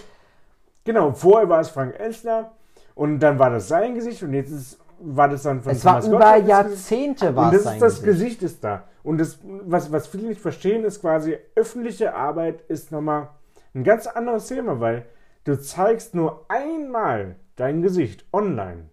genau, 0.83 1.11
vorher 1.13 1.47
war 1.49 1.59
es 1.61 1.69
Frank 1.69 1.95
Elstner 1.99 2.51
und 2.99 3.19
dann 3.19 3.39
war 3.39 3.49
das 3.49 3.69
sein 3.69 3.95
Gesicht 3.95 4.21
und 4.23 4.33
jetzt 4.33 4.51
ist, 4.51 4.77
war 4.99 5.29
das 5.29 5.43
dann 5.43 5.61
von 5.63 5.71
Es 5.71 5.85
war 5.85 6.01
Thomas 6.01 6.07
über 6.07 6.17
Gottschalk 6.17 6.47
das 6.47 6.67
Gesicht. 6.67 6.89
Jahrzehnte 6.89 7.35
war 7.37 7.47
Und 7.47 7.55
es 7.55 7.63
das 7.63 7.63
sein 7.63 7.73
ist 7.75 7.81
das 7.81 8.03
Gesicht. 8.03 8.39
Gesicht 8.39 8.43
ist 8.43 8.63
da. 8.65 8.83
Und 9.03 9.17
das, 9.19 9.39
was, 9.43 9.91
was 9.93 10.07
viele 10.07 10.27
nicht 10.27 10.41
verstehen, 10.41 10.83
ist 10.83 10.99
quasi, 10.99 11.37
öffentliche 11.55 12.13
Arbeit 12.13 12.61
ist 12.67 12.91
nochmal 12.91 13.29
ein 13.73 13.85
ganz 13.85 14.05
anderes 14.05 14.47
Thema, 14.47 14.81
weil 14.81 15.05
du 15.45 15.57
zeigst 15.61 16.13
nur 16.13 16.45
einmal 16.49 17.37
dein 17.55 17.81
Gesicht 17.81 18.25
online. 18.33 18.89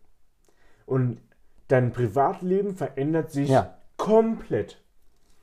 Und 0.87 1.19
dein 1.67 1.91
Privatleben 1.93 2.77
verändert 2.77 3.33
sich 3.33 3.49
Ja. 3.49 3.75
komplett. 3.97 4.81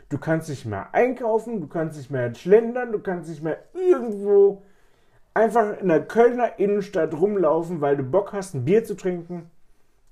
Du 0.08 0.18
kannst 0.18 0.48
nicht 0.48 0.66
mehr 0.66 0.94
einkaufen, 0.94 1.60
du 1.60 1.68
kannst 1.68 1.98
nicht 1.98 2.12
mehr 2.12 2.34
schlendern, 2.34 2.94
du 2.94 3.00
kannst 3.00 3.30
nicht 3.30 3.44
mehr 3.44 3.58
irgendwo 3.74 4.64
einfach 5.34 5.80
in 5.80 5.88
der 5.88 6.06
Kölner 6.06 6.60
Innenstadt 6.60 7.14
rumlaufen, 7.14 7.82
weil 7.82 7.98
du 7.98 8.04
Bock 8.04 8.34
hast, 8.34 8.54
ein 8.54 8.66
Bier 8.66 8.84
zu 8.84 8.96
trinken. 8.96 9.50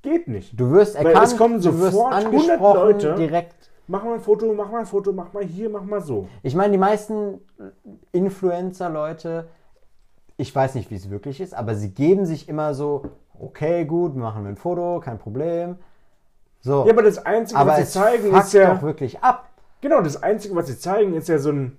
Geht 0.02 0.28
nicht. 0.28 0.60
Du 0.60 0.72
wirst 0.72 0.96
Weil 0.98 1.08
erkannt, 1.08 1.28
es 1.28 1.38
kommen 1.38 1.62
du 1.62 1.80
wirst 1.80 1.94
sofort 1.94 2.14
100 2.14 2.34
angesprochen, 2.34 2.80
Leute. 2.80 3.16
direkt. 3.16 3.70
Mach 3.88 4.04
mal 4.04 4.16
ein 4.16 4.22
Foto, 4.22 4.52
mach 4.54 4.72
mal 4.72 4.80
ein 4.80 4.86
Foto, 4.86 5.12
mach 5.12 5.34
mal 5.34 5.44
hier, 5.44 5.70
mach 5.70 5.84
mal 5.84 6.02
so. 6.02 6.28
Ich 6.44 6.56
meine, 6.56 6.72
die 6.72 6.78
meisten 6.78 7.40
Influencer-Leute, 8.12 9.48
ich 10.38 10.56
weiß 10.56 10.76
nicht, 10.76 10.90
wie 10.90 10.96
es 10.96 11.10
wirklich 11.10 11.42
ist, 11.42 11.54
aber 11.54 11.76
sie 11.76 11.92
geben 11.94 12.26
sich 12.26 12.48
immer 12.50 12.74
so, 12.74 13.04
okay, 13.40 13.86
gut, 13.86 14.16
wir 14.16 14.22
machen 14.22 14.46
ein 14.48 14.56
Foto, 14.56 15.00
kein 15.02 15.20
Problem. 15.20 15.76
So, 16.62 16.86
Ja, 16.86 16.94
aber 16.94 17.04
das 17.04 17.24
Einzige, 17.26 17.60
aber 17.60 17.72
was 17.72 17.94
sie 17.94 18.00
zeigen, 18.00 18.34
ist 18.36 18.54
ja. 18.54 18.74
doch 18.74 18.82
wirklich 18.82 19.20
ab. 19.22 19.50
Genau, 19.82 20.02
das 20.02 20.22
Einzige, 20.22 20.56
was 20.56 20.68
sie 20.68 20.78
zeigen, 20.78 21.16
ist 21.16 21.28
ja 21.28 21.38
so 21.40 21.52
ein. 21.52 21.78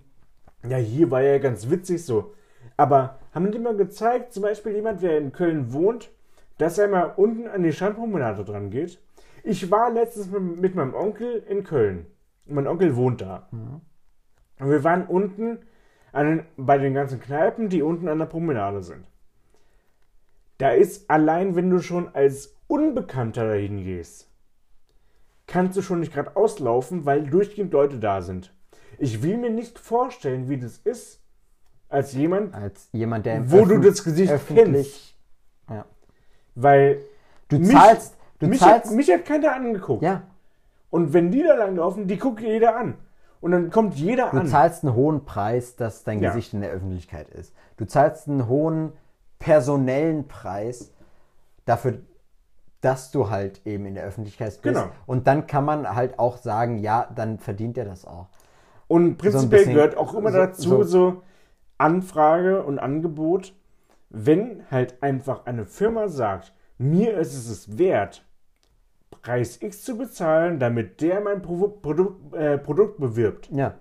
Ja, 0.69 0.77
hier 0.77 1.11
war 1.11 1.23
ja 1.23 1.39
ganz 1.39 1.71
witzig 1.71 2.05
so. 2.05 2.35
Aber 2.77 3.19
haben 3.33 3.51
die 3.51 3.59
mal 3.59 3.77
gezeigt, 3.77 4.33
zum 4.33 4.43
Beispiel 4.43 4.75
jemand, 4.75 5.03
der 5.03 5.19
in 5.19 5.33
Köln 5.33 5.73
wohnt, 5.73 6.11
dass 6.59 6.79
er 6.79 6.89
mal 6.89 7.15
unten 7.17 7.49
an 7.49 7.63
die 7.63 7.73
Strandpromenade 7.73 8.45
dran 8.45 8.71
geht? 8.71 8.99
Ich 9.43 9.71
war 9.71 9.91
letztens 9.91 10.31
mit, 10.31 10.61
mit 10.61 10.75
meinem 10.75 10.95
Onkel 10.95 11.43
in 11.49 11.65
Köln. 11.65 12.07
Mein 12.47 12.67
Onkel 12.67 12.95
wohnt 12.97 13.21
da. 13.21 13.49
Und 13.51 14.71
wir 14.71 14.85
waren 14.85 15.07
unten 15.07 15.59
den, 16.15 16.45
bei 16.57 16.79
den 16.79 16.95
ganzen 16.95 17.21
Kneipen, 17.21 17.69
die 17.69 17.83
unten 17.83 18.09
an 18.09 18.19
der 18.19 18.27
Promenade 18.27 18.83
sind. 18.83 19.07
Da 20.59 20.71
ist 20.71 21.11
allein, 21.11 21.57
wenn 21.57 21.71
du 21.71 21.81
schon 21.81 22.15
als 22.15 22.57
Unbekannter 22.69 23.49
dahin 23.49 23.83
gehst, 23.83 24.31
kannst 25.47 25.77
du 25.77 25.83
schon 25.83 26.01
nicht 26.01 26.13
gerade 26.13 26.37
auslaufen, 26.37 27.05
weil 27.05 27.25
durchgehend 27.25 27.73
Leute 27.73 27.99
da 27.99 28.23
sind. 28.23 28.55
Ich 28.99 29.23
will 29.23 29.39
mir 29.39 29.51
nicht 29.51 29.79
vorstellen, 29.79 30.49
wie 30.49 30.59
das 30.59 30.79
ist, 30.79 31.22
als 31.93 32.13
jemand, 32.13 32.55
Als 32.55 32.89
jemand, 32.93 33.27
der 33.27 33.51
Wo 33.51 33.65
du 33.65 33.79
das 33.79 34.03
Gesicht 34.05 34.33
öffentlich, 34.33 35.17
Ja. 35.71 35.85
weil 36.55 37.01
Du 37.49 37.59
Mich- 37.59 37.71
zahlst, 37.71 38.17
du 38.39 38.47
mich, 38.47 38.61
zahlst, 38.61 38.87
hat, 38.91 38.97
mich 38.97 39.11
hat 39.13 39.25
keiner 39.27 39.55
angeguckt. 39.55 40.03
ja, 40.03 40.23
Und 40.89 41.13
wenn 41.13 41.31
die 41.31 41.43
da 41.43 41.55
langlaufen, 41.55 42.07
die 42.07 42.17
guckt 42.19 42.41
jeder 42.41 42.77
an. 42.77 42.95
Und 43.43 43.51
dann 43.51 43.71
kommt 43.71 43.95
jeder 43.97 44.31
du 44.31 44.39
an. 44.39 44.47
zahlst 44.47 44.85
einen 44.85 44.95
hohen 44.95 45.25
Preis, 45.27 45.77
dass 45.77 46.03
dein 46.05 46.21
Ja. 46.23 46.31
Gesicht 46.31 46.55
in 46.55 46.61
der 46.63 46.71
Öffentlichkeit 46.71 47.29
ist. 47.29 47.55
Du 47.77 47.85
zahlst 47.87 48.27
einen 48.29 48.49
hohen 48.49 48.93
personellen 49.39 50.29
Preis 50.29 50.93
dafür, 51.67 51.99
dass 52.81 53.11
du 53.11 53.29
halt 53.31 53.61
eben 53.67 53.85
in 53.87 53.95
der 53.97 54.05
Öffentlichkeit 54.05 54.49
bist. 54.49 54.63
Genau. 54.63 54.87
Und 55.07 55.27
dann 55.27 55.47
kann 55.47 55.65
man 55.65 55.95
halt 55.95 56.19
auch 56.19 56.39
sagen, 56.39 56.79
ja, 56.79 57.07
dann 57.15 57.39
verdient 57.39 57.77
er 57.77 57.85
das 57.85 58.07
auch. 58.07 58.29
Und 58.89 59.19
prinzipiell 59.19 59.61
bisschen- 59.61 59.75
gehört 59.75 59.97
auch 59.97 60.15
immer 60.15 60.31
so- 60.33 60.39
dazu 60.39 60.69
so- 60.71 60.83
so 60.85 61.23
Anfrage 61.79 62.63
und 62.63 62.79
Angebot. 62.79 63.55
Wenn 64.11 64.63
halt 64.71 65.03
einfach 65.03 65.47
eine 65.47 65.65
Firma 65.65 66.09
sagt, 66.09 66.53
mir 66.79 67.17
ist 67.17 67.35
es 67.35 67.49
es 67.49 67.79
wert, 67.79 68.25
Preis 69.23 69.61
X 69.63 69.85
zu 69.85 69.97
bezahlen, 69.97 70.59
damit 70.59 71.01
der 71.01 71.21
mein 71.21 71.43
Pro 71.43 71.69
Produkt, 71.69 72.35
äh, 72.35 72.59
Produkt 72.59 72.99
bewirbt. 72.99 73.49
Ja. 73.51 73.75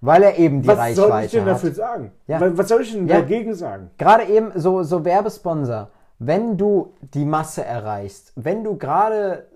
Weil 0.00 0.22
er 0.24 0.38
eben 0.38 0.62
die 0.62 0.68
Was 0.68 0.78
Reichweite 0.78 1.08
soll 1.08 1.22
ich 1.24 1.30
denn 1.30 1.40
hat. 1.44 1.48
dafür 1.52 1.72
sagen? 1.72 2.12
Ja. 2.26 2.40
Wa- 2.40 2.52
Was 2.54 2.68
soll 2.68 2.82
ich 2.82 2.92
denn 2.92 3.06
Ja. 3.08 3.20
dagegen 3.20 3.54
sagen? 3.54 3.90
Gerade 3.98 4.24
eben 4.24 4.52
so, 4.56 4.82
so 4.82 5.04
Werbesponsor, 5.04 5.90
wenn 6.18 6.56
du 6.56 6.92
die 7.14 7.24
Masse 7.24 7.64
erreichst, 7.64 8.32
wenn 8.36 8.62
du 8.64 8.76
gerade 8.76 9.48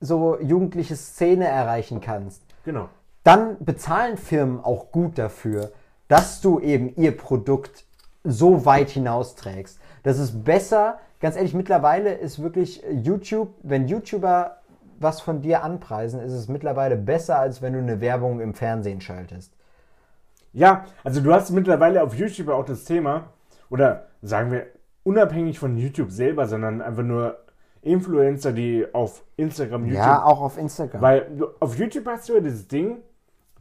so 0.00 0.38
jugendliche 0.40 0.96
Szene 0.96 1.46
erreichen 1.48 2.00
kannst, 2.00 2.42
Genau. 2.64 2.88
dann 3.24 3.56
bezahlen 3.64 4.16
Firmen 4.16 4.60
auch 4.62 4.92
gut 4.92 5.18
dafür, 5.18 5.72
dass 6.10 6.40
du 6.40 6.58
eben 6.58 6.92
ihr 6.96 7.16
Produkt 7.16 7.84
so 8.24 8.64
weit 8.66 8.90
hinausträgst. 8.90 9.78
Das 10.02 10.18
ist 10.18 10.44
besser, 10.44 10.98
ganz 11.20 11.36
ehrlich, 11.36 11.54
mittlerweile 11.54 12.12
ist 12.14 12.42
wirklich 12.42 12.82
YouTube, 12.90 13.54
wenn 13.62 13.86
YouTuber 13.86 14.56
was 14.98 15.20
von 15.20 15.40
dir 15.40 15.62
anpreisen, 15.62 16.20
ist 16.20 16.32
es 16.32 16.48
mittlerweile 16.48 16.96
besser, 16.96 17.38
als 17.38 17.62
wenn 17.62 17.74
du 17.74 17.78
eine 17.78 18.00
Werbung 18.00 18.40
im 18.40 18.54
Fernsehen 18.54 19.00
schaltest. 19.00 19.52
Ja, 20.52 20.84
also 21.04 21.20
du 21.20 21.32
hast 21.32 21.50
mittlerweile 21.52 22.02
auf 22.02 22.12
YouTube 22.14 22.48
auch 22.48 22.64
das 22.64 22.84
Thema, 22.84 23.28
oder 23.70 24.06
sagen 24.20 24.50
wir, 24.50 24.66
unabhängig 25.04 25.60
von 25.60 25.76
YouTube 25.76 26.10
selber, 26.10 26.48
sondern 26.48 26.82
einfach 26.82 27.04
nur 27.04 27.38
Influencer, 27.82 28.52
die 28.52 28.84
auf 28.92 29.22
Instagram, 29.36 29.84
YouTube 29.84 30.04
Ja, 30.04 30.24
auch 30.24 30.40
auf 30.40 30.58
Instagram. 30.58 31.00
Weil 31.00 31.30
auf 31.60 31.78
YouTube 31.78 32.06
hast 32.06 32.28
du 32.28 32.34
ja 32.34 32.40
dieses 32.40 32.66
Ding, 32.66 32.98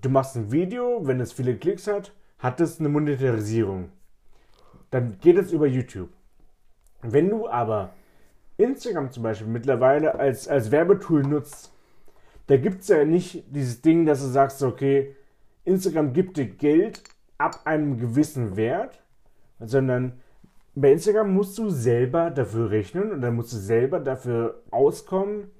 du 0.01 0.09
machst 0.09 0.35
ein 0.35 0.51
Video, 0.51 1.05
wenn 1.05 1.19
es 1.19 1.31
viele 1.31 1.55
Klicks 1.55 1.85
hat, 1.85 2.11
hat 2.39 2.59
es 2.61 2.79
eine 2.79 2.89
Monetarisierung. 2.89 3.89
Dann 4.89 5.17
geht 5.19 5.37
es 5.37 5.51
über 5.51 5.67
YouTube. 5.67 6.09
Wenn 7.01 7.29
du 7.29 7.47
aber 7.47 7.93
Instagram 8.57 9.11
zum 9.11 9.23
Beispiel 9.23 9.47
mittlerweile 9.47 10.15
als, 10.15 10.47
als 10.47 10.71
Werbetool 10.71 11.21
nutzt, 11.21 11.71
da 12.47 12.57
gibt 12.57 12.81
es 12.81 12.87
ja 12.87 13.05
nicht 13.05 13.43
dieses 13.47 13.81
Ding, 13.81 14.05
dass 14.05 14.21
du 14.21 14.27
sagst, 14.27 14.63
okay, 14.63 15.15
Instagram 15.65 16.13
gibt 16.13 16.37
dir 16.37 16.47
Geld 16.47 17.03
ab 17.37 17.61
einem 17.65 17.99
gewissen 17.99 18.55
Wert, 18.55 19.01
sondern 19.59 20.19
bei 20.75 20.91
Instagram 20.91 21.33
musst 21.33 21.57
du 21.57 21.69
selber 21.69 22.31
dafür 22.31 22.71
rechnen 22.71 23.11
und 23.11 23.21
dann 23.21 23.35
musst 23.35 23.53
du 23.53 23.57
selber 23.57 23.99
dafür 23.99 24.63
auskommen, 24.71 25.51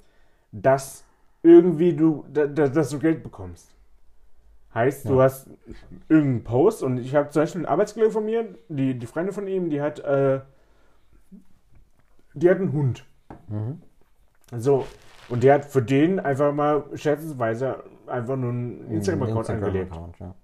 dass 0.51 1.03
irgendwie 1.43 1.93
du, 1.93 2.26
da, 2.31 2.47
da, 2.47 2.68
dass 2.68 2.89
du 2.89 2.99
Geld 2.99 3.23
bekommst. 3.23 3.69
Heißt, 4.74 5.06
du 5.10 5.16
Ja. 5.18 5.24
hast 5.24 5.48
irgendeinen 6.10 6.44
Post 6.44 6.84
und 6.84 6.98
ich 6.98 7.16
habe 7.16 7.30
zum 7.30 7.41
Beispiel 7.41 7.60
einen 7.62 7.66
Arbeitskollege 7.72 8.12
von 8.12 8.26
mir, 8.26 8.56
die, 8.70 8.98
die 8.98 9.06
Freundin 9.08 9.34
von 9.34 9.48
ihm, 9.48 9.70
die 9.70 9.82
hat, 9.82 10.00
äh, 10.00 10.41
die 12.34 12.50
hat 12.50 12.58
einen 12.58 12.72
Hund. 12.74 13.06
Mhm. 13.48 13.82
So, 14.58 14.86
und 15.30 15.44
der 15.44 15.56
hat 15.56 15.66
für 15.66 15.82
den 15.82 16.20
einfach 16.20 16.54
mal 16.54 16.84
scherzensweise 16.96 17.84
einfach 18.08 18.36
nur 18.36 18.52
einen 18.52 18.91
Instagram-Account 18.91 19.50
angelegt. 19.50 19.88
Instagram-Account, 19.91 20.20
ja. 20.20 20.36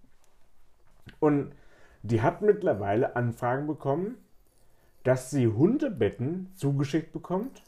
Und 1.19 1.51
die 2.03 2.21
hat 2.21 2.41
mittlerweile 2.41 3.15
Anfragen 3.15 3.67
bekommen, 3.67 4.15
dass 5.03 5.29
sie 5.29 5.47
Hundebetten 5.47 6.51
zugeschickt 6.55 7.13
bekommt, 7.13 7.63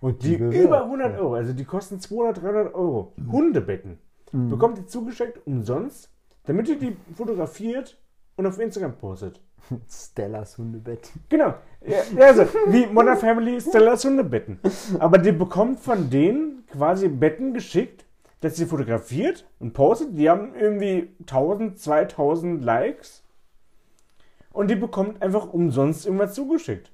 Und 0.00 0.22
die 0.22 0.36
bewirbt. 0.38 0.64
über 0.64 0.84
100 0.84 1.18
Euro, 1.18 1.34
also 1.34 1.52
die 1.52 1.64
kosten 1.64 2.00
200, 2.00 2.42
300 2.42 2.74
Euro. 2.74 3.12
Hundebetten. 3.30 3.98
Bekommt 4.32 4.78
die 4.78 4.86
zugeschickt 4.86 5.46
umsonst, 5.46 6.10
damit 6.44 6.68
ihr 6.68 6.78
die 6.78 6.96
fotografiert 7.14 7.98
und 8.36 8.46
auf 8.46 8.58
Instagram 8.58 8.96
postet. 8.96 9.40
Stellas 9.88 10.56
Hundebett. 10.58 11.10
Genau. 11.28 11.54
Ja, 11.86 12.24
also, 12.24 12.46
wie 12.66 12.86
Modern 12.86 13.18
Family 13.18 13.60
Stellas 13.60 14.04
Hundebetten. 14.04 14.58
Aber 14.98 15.18
die 15.18 15.32
bekommt 15.32 15.80
von 15.80 16.10
denen 16.10 16.64
quasi 16.66 17.08
Betten 17.08 17.54
geschickt, 17.54 18.04
dass 18.40 18.56
sie 18.56 18.66
fotografiert 18.66 19.46
und 19.58 19.72
postet. 19.72 20.16
Die 20.16 20.30
haben 20.30 20.54
irgendwie 20.54 21.14
1000, 21.20 21.78
2000 21.78 22.64
Likes. 22.64 23.24
Und 24.52 24.70
die 24.70 24.76
bekommt 24.76 25.22
einfach 25.22 25.52
umsonst 25.52 26.06
irgendwas 26.06 26.34
zugeschickt. 26.34 26.90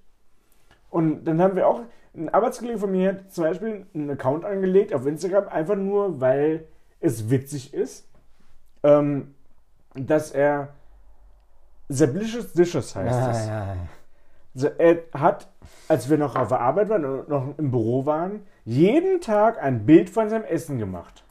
Und 0.90 1.24
dann 1.24 1.40
haben 1.40 1.56
wir 1.56 1.66
auch, 1.66 1.82
ein 2.16 2.28
Arbeitskollege 2.28 2.78
von 2.78 2.92
mir 2.92 3.08
hat 3.08 3.32
zum 3.32 3.44
Beispiel 3.44 3.86
einen 3.94 4.10
Account 4.10 4.44
angelegt 4.44 4.94
auf 4.94 5.06
Instagram, 5.06 5.48
einfach 5.48 5.76
nur, 5.76 6.20
weil 6.20 6.68
es 7.04 7.30
witzig 7.30 7.74
ist, 7.74 8.08
ähm, 8.82 9.34
dass 9.94 10.30
er 10.32 10.74
Sablicious 11.88 12.52
Dishes 12.52 12.96
heißt 12.96 13.20
Ja, 13.20 13.30
es. 13.30 13.46
ja, 13.46 13.74
ja. 13.74 13.76
Also 14.54 14.68
er 14.78 15.02
hat, 15.12 15.48
als 15.88 16.08
wir 16.08 16.16
noch 16.16 16.36
auf 16.36 16.48
der 16.48 16.60
Arbeit 16.60 16.88
waren 16.88 17.04
und 17.04 17.28
noch 17.28 17.58
im 17.58 17.70
Büro 17.70 18.06
waren, 18.06 18.46
jeden 18.64 19.20
Tag 19.20 19.60
ein 19.62 19.84
Bild 19.84 20.08
von 20.10 20.28
seinem 20.30 20.44
Essen 20.44 20.78
gemacht. 20.78 21.24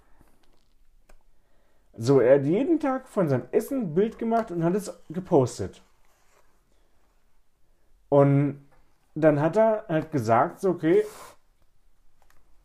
So, 1.98 2.20
er 2.20 2.40
hat 2.40 2.46
jeden 2.46 2.80
Tag 2.80 3.08
von 3.08 3.30
seinem 3.30 3.46
Essen 3.52 3.82
ein 3.82 3.94
Bild 3.94 4.20
gemacht 4.20 4.52
und 4.52 4.64
hat 4.64 4.76
es 4.76 4.92
gepostet. 5.10 5.82
Und 8.10 8.68
dann 9.16 9.40
hat 9.42 9.58
er 9.58 9.86
halt 9.88 10.12
gesagt, 10.12 10.60
so, 10.60 10.70
okay, 10.72 11.04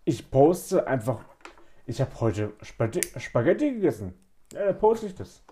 ich 0.05 0.31
poste 0.31 0.87
einfach, 0.87 1.21
ich 1.89 2.03
habe 2.03 2.11
heute 2.21 2.53
Spaghetti, 2.61 3.73
gegessen. 3.73 4.13
Ja, 4.53 4.67
dann 4.67 4.79
poste 4.79 5.07
ich 5.07 5.15
das. 5.15 5.43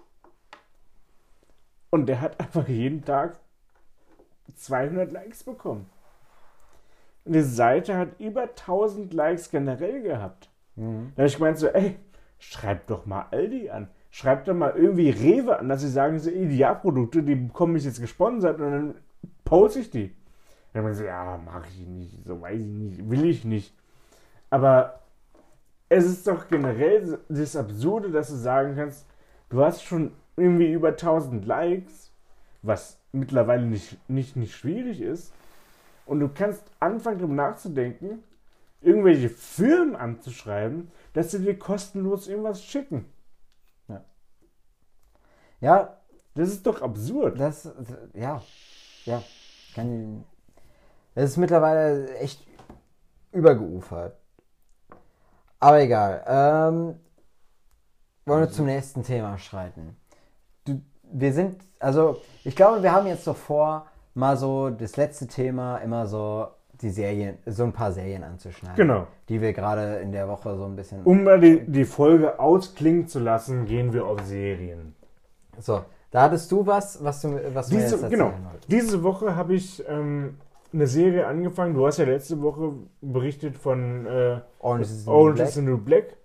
Und 1.88 2.06
der 2.06 2.20
hat 2.20 2.38
einfach 2.40 2.68
jeden 2.68 3.04
Tag 3.04 3.38
200 4.54 5.10
Likes 5.10 5.44
bekommen. 5.44 5.88
Und 7.24 7.32
die 7.32 7.40
Seite 7.40 7.96
hat 7.96 8.20
über 8.20 8.42
1000 8.42 9.14
Likes 9.14 9.50
generell 9.50 10.02
gehabt. 10.02 10.50
Mhm. 10.76 11.12
Da 11.16 11.22
habe 11.22 11.28
ich 11.28 11.36
gemeint 11.36 11.58
so, 11.58 11.68
ey, 11.68 11.96
schreibt 12.38 12.90
doch 12.90 13.06
mal 13.06 13.26
Aldi 13.30 13.70
an. 13.70 13.88
Schreibt 14.10 14.46
doch 14.46 14.54
mal 14.54 14.74
irgendwie 14.76 15.10
Rewe 15.10 15.58
an, 15.58 15.70
dass 15.70 15.80
sie 15.80 15.90
sagen, 15.90 16.18
so 16.18 16.30
Idealprodukte, 16.30 17.22
die 17.22 17.34
bekomme 17.34 17.78
ich 17.78 17.84
jetzt 17.84 18.00
gesponsert 18.00 18.60
und 18.60 18.70
dann 18.70 18.94
poste 19.44 19.80
ich 19.80 19.90
die. 19.90 20.14
Dann 20.72 20.82
haben 20.82 20.90
wir 20.90 20.94
so, 20.94 21.04
ja, 21.04 21.38
mache 21.38 21.66
ich 21.68 21.86
nicht, 21.86 22.24
so 22.26 22.40
weiß 22.40 22.60
ich 22.60 22.66
nicht, 22.66 23.10
will 23.10 23.24
ich 23.24 23.44
nicht. 23.44 23.74
Aber 24.50 25.00
es 25.88 26.04
ist 26.04 26.26
doch 26.26 26.48
generell 26.48 27.18
das 27.28 27.56
Absurde, 27.56 28.10
dass 28.10 28.28
du 28.28 28.36
sagen 28.36 28.74
kannst, 28.76 29.06
du 29.48 29.64
hast 29.64 29.82
schon 29.82 30.12
irgendwie 30.36 30.72
über 30.72 30.88
1000 30.88 31.44
Likes, 31.46 32.12
was 32.62 32.98
mittlerweile 33.12 33.66
nicht, 33.66 33.98
nicht, 34.08 34.36
nicht 34.36 34.54
schwierig 34.54 35.00
ist. 35.00 35.32
Und 36.04 36.20
du 36.20 36.28
kannst 36.28 36.62
anfangen, 36.80 37.18
darüber 37.18 37.34
nachzudenken, 37.34 38.22
irgendwelche 38.80 39.28
Firmen 39.28 39.96
anzuschreiben, 39.96 40.90
dass 41.12 41.30
sie 41.30 41.40
dir 41.40 41.58
kostenlos 41.58 42.28
irgendwas 42.28 42.62
schicken. 42.62 43.06
Ja, 45.60 45.96
Das 46.34 46.48
ist 46.50 46.66
doch 46.66 46.82
absurd. 46.82 47.40
das, 47.40 47.72
ja, 48.12 48.42
ja, 49.04 49.22
kann, 49.74 50.24
das 51.14 51.30
ist 51.30 51.36
mittlerweile 51.38 52.14
echt 52.18 52.46
übergeufert. 53.32 54.18
Aber 55.60 55.80
egal. 55.80 56.22
Ähm, 56.26 56.96
wollen 58.26 58.40
wir 58.40 58.50
zum 58.50 58.66
nächsten 58.66 59.02
Thema 59.02 59.38
schreiten. 59.38 59.96
Du, 60.64 60.80
wir 61.12 61.32
sind, 61.32 61.62
also 61.78 62.20
ich 62.44 62.56
glaube, 62.56 62.82
wir 62.82 62.92
haben 62.92 63.06
jetzt 63.06 63.26
doch 63.26 63.36
vor, 63.36 63.86
mal 64.14 64.36
so 64.36 64.70
das 64.70 64.96
letzte 64.96 65.26
Thema 65.26 65.78
immer 65.78 66.06
so 66.06 66.48
die 66.80 66.90
Serien, 66.90 67.38
so 67.46 67.64
ein 67.64 67.72
paar 67.72 67.92
Serien 67.92 68.24
anzuschneiden. 68.24 68.76
Genau. 68.76 69.06
Die 69.28 69.40
wir 69.40 69.52
gerade 69.52 69.96
in 69.98 70.12
der 70.12 70.28
Woche 70.28 70.56
so 70.56 70.64
ein 70.64 70.76
bisschen. 70.76 71.02
Um 71.04 71.24
mal 71.24 71.40
die, 71.40 71.60
die 71.60 71.84
Folge 71.84 72.38
ausklingen 72.38 73.08
zu 73.08 73.18
lassen, 73.18 73.64
gehen 73.66 73.92
wir 73.92 74.06
auf 74.06 74.20
Serien. 74.24 74.94
So, 75.58 75.84
da 76.10 76.22
hattest 76.22 76.50
du 76.52 76.66
was, 76.66 77.02
was 77.02 77.22
du, 77.22 77.40
was 77.54 77.68
du 77.68 77.76
mir 77.76 77.82
jetzt 77.82 77.94
Diese, 77.94 78.08
genau, 78.08 78.26
wolltest. 78.26 78.70
diese 78.70 79.02
Woche 79.02 79.36
habe 79.36 79.54
ich 79.54 79.86
ähm, 79.88 80.36
eine 80.72 80.86
Serie 80.86 81.26
angefangen. 81.26 81.74
Du 81.74 81.86
hast 81.86 81.98
ja 81.98 82.04
letzte 82.04 82.40
Woche 82.42 82.72
berichtet 83.00 83.56
von 83.56 84.06
äh, 84.06 84.40
Orange 84.58 84.82
is 84.82 85.04
the 85.04 85.10
New 85.10 85.16
Orange 85.16 85.34
Black. 85.36 85.48
is 85.48 85.54
the 85.54 85.62
New 85.62 85.78
Black. 85.78 86.16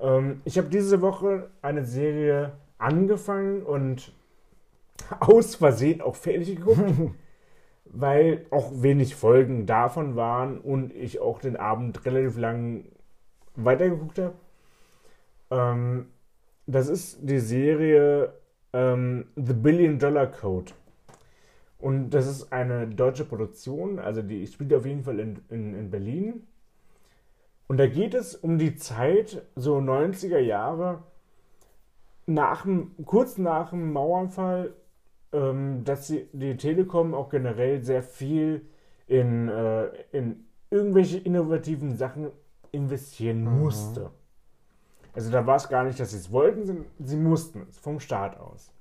Ähm, 0.00 0.40
ich 0.44 0.58
habe 0.58 0.68
diese 0.68 1.00
Woche 1.00 1.50
eine 1.62 1.84
Serie 1.84 2.52
angefangen 2.78 3.62
und 3.62 4.12
aus 5.20 5.56
Versehen 5.56 6.00
auch 6.00 6.16
fertig 6.16 6.56
geguckt, 6.56 6.82
weil 7.84 8.46
auch 8.50 8.70
wenig 8.74 9.14
Folgen 9.14 9.66
davon 9.66 10.16
waren 10.16 10.58
und 10.58 10.94
ich 10.94 11.20
auch 11.20 11.40
den 11.40 11.56
Abend 11.56 12.04
relativ 12.04 12.36
lang 12.36 12.84
weitergeguckt 13.56 14.18
habe. 14.18 14.34
Ähm, 15.50 16.06
das 16.66 16.88
ist 16.88 17.18
die 17.22 17.38
Serie 17.38 18.34
ähm, 18.72 19.26
The 19.36 19.54
Billion 19.54 19.98
Dollar 19.98 20.26
Code. 20.26 20.72
Und 21.78 22.10
das 22.10 22.26
ist 22.26 22.52
eine 22.52 22.88
deutsche 22.88 23.24
Produktion, 23.24 23.98
also 24.00 24.20
die 24.22 24.46
spielt 24.46 24.74
auf 24.74 24.84
jeden 24.84 25.04
Fall 25.04 25.20
in, 25.20 25.40
in, 25.48 25.74
in 25.74 25.90
Berlin. 25.90 26.46
Und 27.68 27.76
da 27.78 27.86
geht 27.86 28.14
es 28.14 28.34
um 28.34 28.58
die 28.58 28.74
Zeit, 28.76 29.42
so 29.54 29.76
90er 29.78 30.38
Jahre, 30.38 31.04
nach 32.26 32.62
dem, 32.62 32.92
kurz 33.04 33.38
nach 33.38 33.70
dem 33.70 33.92
Mauerfall, 33.92 34.74
ähm, 35.32 35.84
dass 35.84 36.08
die, 36.08 36.28
die 36.32 36.56
Telekom 36.56 37.14
auch 37.14 37.28
generell 37.30 37.82
sehr 37.82 38.02
viel 38.02 38.66
in, 39.06 39.48
äh, 39.48 39.86
in 40.12 40.44
irgendwelche 40.70 41.18
innovativen 41.18 41.96
Sachen 41.96 42.30
investieren 42.72 43.44
Mhm. 43.44 43.60
musste. 43.60 44.10
Also 45.14 45.30
da 45.30 45.46
war 45.46 45.56
es 45.56 45.68
gar 45.68 45.84
nicht, 45.84 45.98
dass 46.00 46.10
sie 46.10 46.18
es 46.18 46.30
wollten, 46.32 46.66
sie, 46.66 46.84
sie 47.04 47.16
mussten 47.16 47.66
es 47.68 47.78
vom 47.78 47.98
Staat 48.00 48.38
aus. 48.38 48.72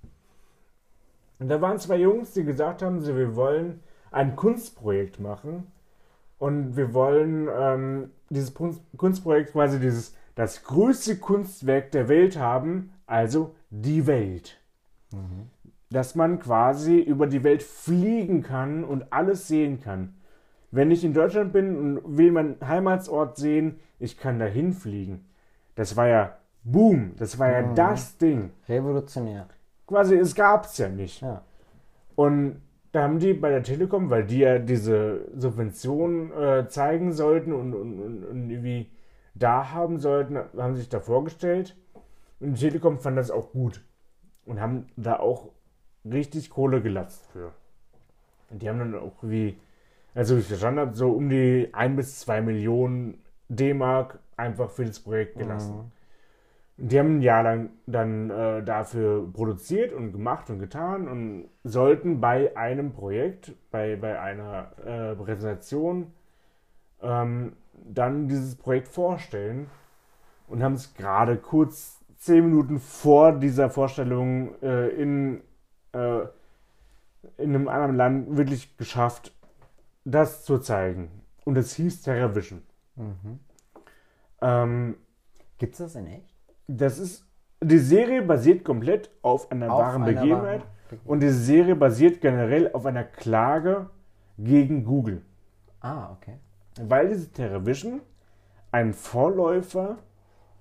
Und 1.39 1.49
da 1.49 1.61
waren 1.61 1.77
zwei 1.79 1.97
Jungs, 1.97 2.33
die 2.33 2.43
gesagt 2.43 2.81
haben, 2.81 3.01
sie, 3.01 3.15
wir 3.15 3.35
wollen 3.35 3.81
ein 4.11 4.35
Kunstprojekt 4.35 5.19
machen 5.19 5.67
und 6.39 6.75
wir 6.77 6.93
wollen 6.93 7.47
ähm, 7.55 8.11
dieses 8.29 8.53
Kunst- 8.53 8.81
Kunstprojekt 8.97 9.51
quasi 9.51 9.79
dieses 9.79 10.15
das 10.35 10.63
größte 10.63 11.17
Kunstwerk 11.17 11.91
der 11.91 12.09
Welt 12.09 12.37
haben, 12.37 12.91
also 13.07 13.55
die 13.71 14.05
Welt. 14.05 14.59
Dass 15.89 16.15
man 16.15 16.39
quasi 16.39 16.99
über 16.99 17.25
die 17.27 17.43
Welt 17.43 17.63
fliegen 17.63 18.43
kann 18.43 18.83
und 18.83 19.11
alles 19.11 19.47
sehen 19.47 19.79
kann. 19.79 20.13
Wenn 20.69 20.91
ich 20.91 21.03
in 21.03 21.13
Deutschland 21.13 21.53
bin 21.53 21.75
und 21.77 22.17
will 22.17 22.31
meinen 22.31 22.57
Heimatsort 22.61 23.37
sehen, 23.37 23.79
ich 23.99 24.17
kann 24.17 24.37
dahin 24.37 24.73
fliegen. 24.73 25.25
Das 25.75 25.95
war 25.95 26.07
ja 26.07 26.37
Boom, 26.63 27.13
das 27.17 27.39
war 27.39 27.49
ja 27.49 27.61
Mhm. 27.61 27.75
das 27.75 28.17
Ding. 28.17 28.51
Revolutionär. 28.67 29.47
Quasi, 29.87 30.15
es 30.15 30.35
gab's 30.35 30.77
ja 30.77 30.89
nicht. 30.89 31.21
Ja. 31.21 31.43
Und 32.15 32.61
da 32.91 33.03
haben 33.03 33.19
die 33.19 33.33
bei 33.33 33.49
der 33.49 33.63
Telekom, 33.63 34.09
weil 34.09 34.25
die 34.25 34.39
ja 34.39 34.59
diese 34.59 35.27
Subvention 35.35 36.31
äh, 36.31 36.67
zeigen 36.67 37.13
sollten 37.13 37.53
und, 37.53 37.73
und, 37.73 37.99
und, 37.99 38.23
und 38.25 38.49
irgendwie 38.49 38.91
da 39.33 39.71
haben 39.71 39.99
sollten, 39.99 40.37
haben 40.57 40.75
sich 40.75 40.89
da 40.89 40.99
vorgestellt. 40.99 41.75
Und 42.39 42.55
die 42.55 42.67
Telekom 42.67 42.99
fand 42.99 43.17
das 43.17 43.31
auch 43.31 43.51
gut. 43.51 43.83
Und 44.45 44.59
haben 44.61 44.87
da 44.95 45.19
auch 45.19 45.49
richtig 46.05 46.49
Kohle 46.49 46.81
gelatzt 46.81 47.25
für. 47.31 47.53
Und 48.49 48.61
die 48.61 48.69
haben 48.69 48.79
dann 48.79 48.95
auch 48.95 49.15
wie, 49.21 49.57
also 50.13 50.35
wie 50.35 50.39
ich 50.39 50.47
verstanden 50.47 50.79
habe, 50.79 50.95
so 50.95 51.11
um 51.11 51.29
die 51.29 51.69
1 51.73 51.95
bis 51.95 52.19
2 52.21 52.41
Millionen 52.41 53.21
D-Mark 53.49 54.19
einfach 54.37 54.69
für 54.69 54.85
das 54.85 54.99
Projekt 54.99 55.37
gelassen. 55.37 55.91
Die 56.79 56.99
haben 56.99 57.17
ein 57.17 57.21
Jahr 57.21 57.41
lang 57.41 57.69
dann 57.87 58.29
äh, 58.29 58.63
dafür 58.63 59.31
produziert 59.33 59.93
und 59.93 60.11
gemacht 60.11 60.49
und 60.51 60.59
getan 60.59 61.07
und 61.07 61.49
sollten 61.63 62.21
bei 62.21 62.55
einem 62.55 62.93
Projekt, 62.93 63.53
bei, 63.71 63.95
bei 63.95 64.19
einer 64.19 64.71
äh, 64.85 65.15
Präsentation, 65.15 66.13
ähm, 67.01 67.53
dann 67.73 68.27
dieses 68.27 68.55
Projekt 68.55 68.89
vorstellen 68.89 69.69
und 70.47 70.61
haben 70.61 70.73
es 70.73 70.93
gerade 70.93 71.37
kurz 71.37 71.99
zehn 72.17 72.45
Minuten 72.45 72.79
vor 72.79 73.33
dieser 73.33 73.71
Vorstellung 73.71 74.61
äh, 74.61 74.89
in, 74.89 75.41
äh, 75.93 76.21
in 77.37 77.55
einem 77.55 77.67
anderen 77.67 77.95
Land 77.95 78.37
wirklich 78.37 78.77
geschafft, 78.77 79.33
das 80.05 80.43
zu 80.43 80.59
zeigen. 80.59 81.09
Und 81.43 81.57
es 81.57 81.73
hieß 81.73 82.03
TerraVision. 82.03 82.61
Mhm. 82.95 83.39
Ähm, 84.41 84.95
Gibt's 85.57 85.79
das 85.79 85.95
in 85.95 86.07
echt? 86.07 86.36
Das 86.67 86.99
ist, 86.99 87.25
die 87.61 87.77
Serie 87.77 88.21
basiert 88.21 88.63
komplett 88.63 89.09
auf 89.21 89.51
einer 89.51 89.71
Auf 89.71 89.81
wahren 89.81 90.03
einer 90.03 90.13
Begebenheit. 90.13 90.61
wahren 90.61 90.99
Und 91.05 91.21
die 91.21 91.29
Serie 91.29 91.75
basiert 91.75 92.21
generell 92.21 92.71
auf 92.73 92.85
einer 92.85 93.03
Klage 93.03 93.89
gegen 94.37 94.85
Google. 94.85 95.21
Ah, 95.81 96.11
okay. 96.11 96.37
Weil 96.81 97.09
diese 97.09 97.31
TerraVision 97.31 98.01
ein 98.71 98.93
Vorläufer 98.93 99.97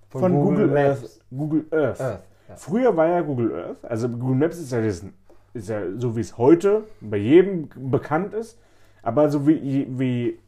Von 0.08 0.20
von, 0.20 0.32
Google 0.32 0.68
Google. 0.68 0.78
Earth, 0.78 1.20
Google 1.30 1.66
Earth. 1.70 2.00
Earth. 2.00 2.22
Ja. 2.48 2.56
Früher 2.56 2.96
war 2.96 3.06
ja 3.08 3.20
Google 3.22 3.54
Earth, 3.54 3.84
also 3.84 4.08
Google 4.08 4.36
Maps 4.36 4.58
ist 4.58 4.72
ja 4.72 4.80
das 4.80 5.04
ist 5.52 5.68
ja 5.68 5.80
so, 5.96 6.16
wie 6.16 6.20
es 6.20 6.38
heute 6.38 6.84
bei 7.00 7.16
jedem 7.16 7.68
bekannt 7.90 8.34
ist, 8.34 8.58
aber 9.02 9.30
so 9.30 9.46
wie, 9.48 9.86
wie 9.98 10.38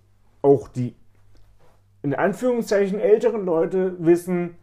auch 0.43 0.69
die 0.69 0.95
in 2.03 2.15
Anführungszeichen 2.15 3.01
älteren 3.01 3.45
Leute 3.45 3.97
wissen, 3.99 4.57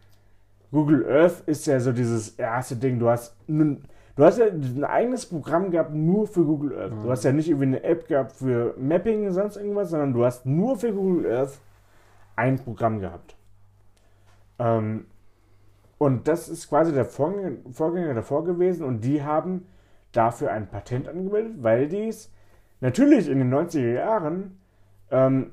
Google 0.72 1.06
Earth 1.08 1.42
ist 1.46 1.66
ja 1.66 1.78
so 1.80 1.92
dieses 1.92 2.30
erste 2.30 2.76
Ding. 2.76 2.98
Du 2.98 3.08
hast, 3.08 3.36
nun, 3.46 3.84
du 4.16 4.24
hast 4.24 4.38
ja 4.38 4.46
ein 4.46 4.84
eigenes 4.84 5.26
Programm 5.26 5.70
gehabt 5.70 5.94
nur 5.94 6.26
für 6.26 6.44
Google 6.44 6.78
Earth. 6.78 6.92
Du 7.02 7.10
hast 7.10 7.24
ja 7.24 7.32
nicht 7.32 7.48
irgendwie 7.48 7.66
eine 7.66 7.84
App 7.84 8.08
gehabt 8.08 8.32
für 8.32 8.74
Mapping 8.78 9.26
und 9.26 9.32
sonst 9.32 9.56
irgendwas, 9.56 9.90
sondern 9.90 10.12
du 10.12 10.24
hast 10.24 10.46
nur 10.46 10.78
für 10.78 10.92
Google 10.92 11.30
Earth 11.30 11.60
ein 12.34 12.58
Programm 12.58 13.00
gehabt. 13.00 13.36
Ähm, 14.58 15.06
und 15.98 16.28
das 16.28 16.48
ist 16.48 16.68
quasi 16.68 16.92
der 16.92 17.06
Vorgänger, 17.06 17.56
Vorgänger 17.72 18.14
davor 18.14 18.44
gewesen 18.44 18.84
und 18.84 19.02
die 19.02 19.22
haben 19.22 19.66
dafür 20.12 20.50
ein 20.50 20.68
Patent 20.68 21.08
angemeldet, 21.08 21.62
weil 21.62 21.88
dies 21.88 22.32
natürlich 22.80 23.28
in 23.28 23.38
den 23.38 23.52
90er 23.52 23.94
Jahren 23.94 24.58
ähm, 25.10 25.52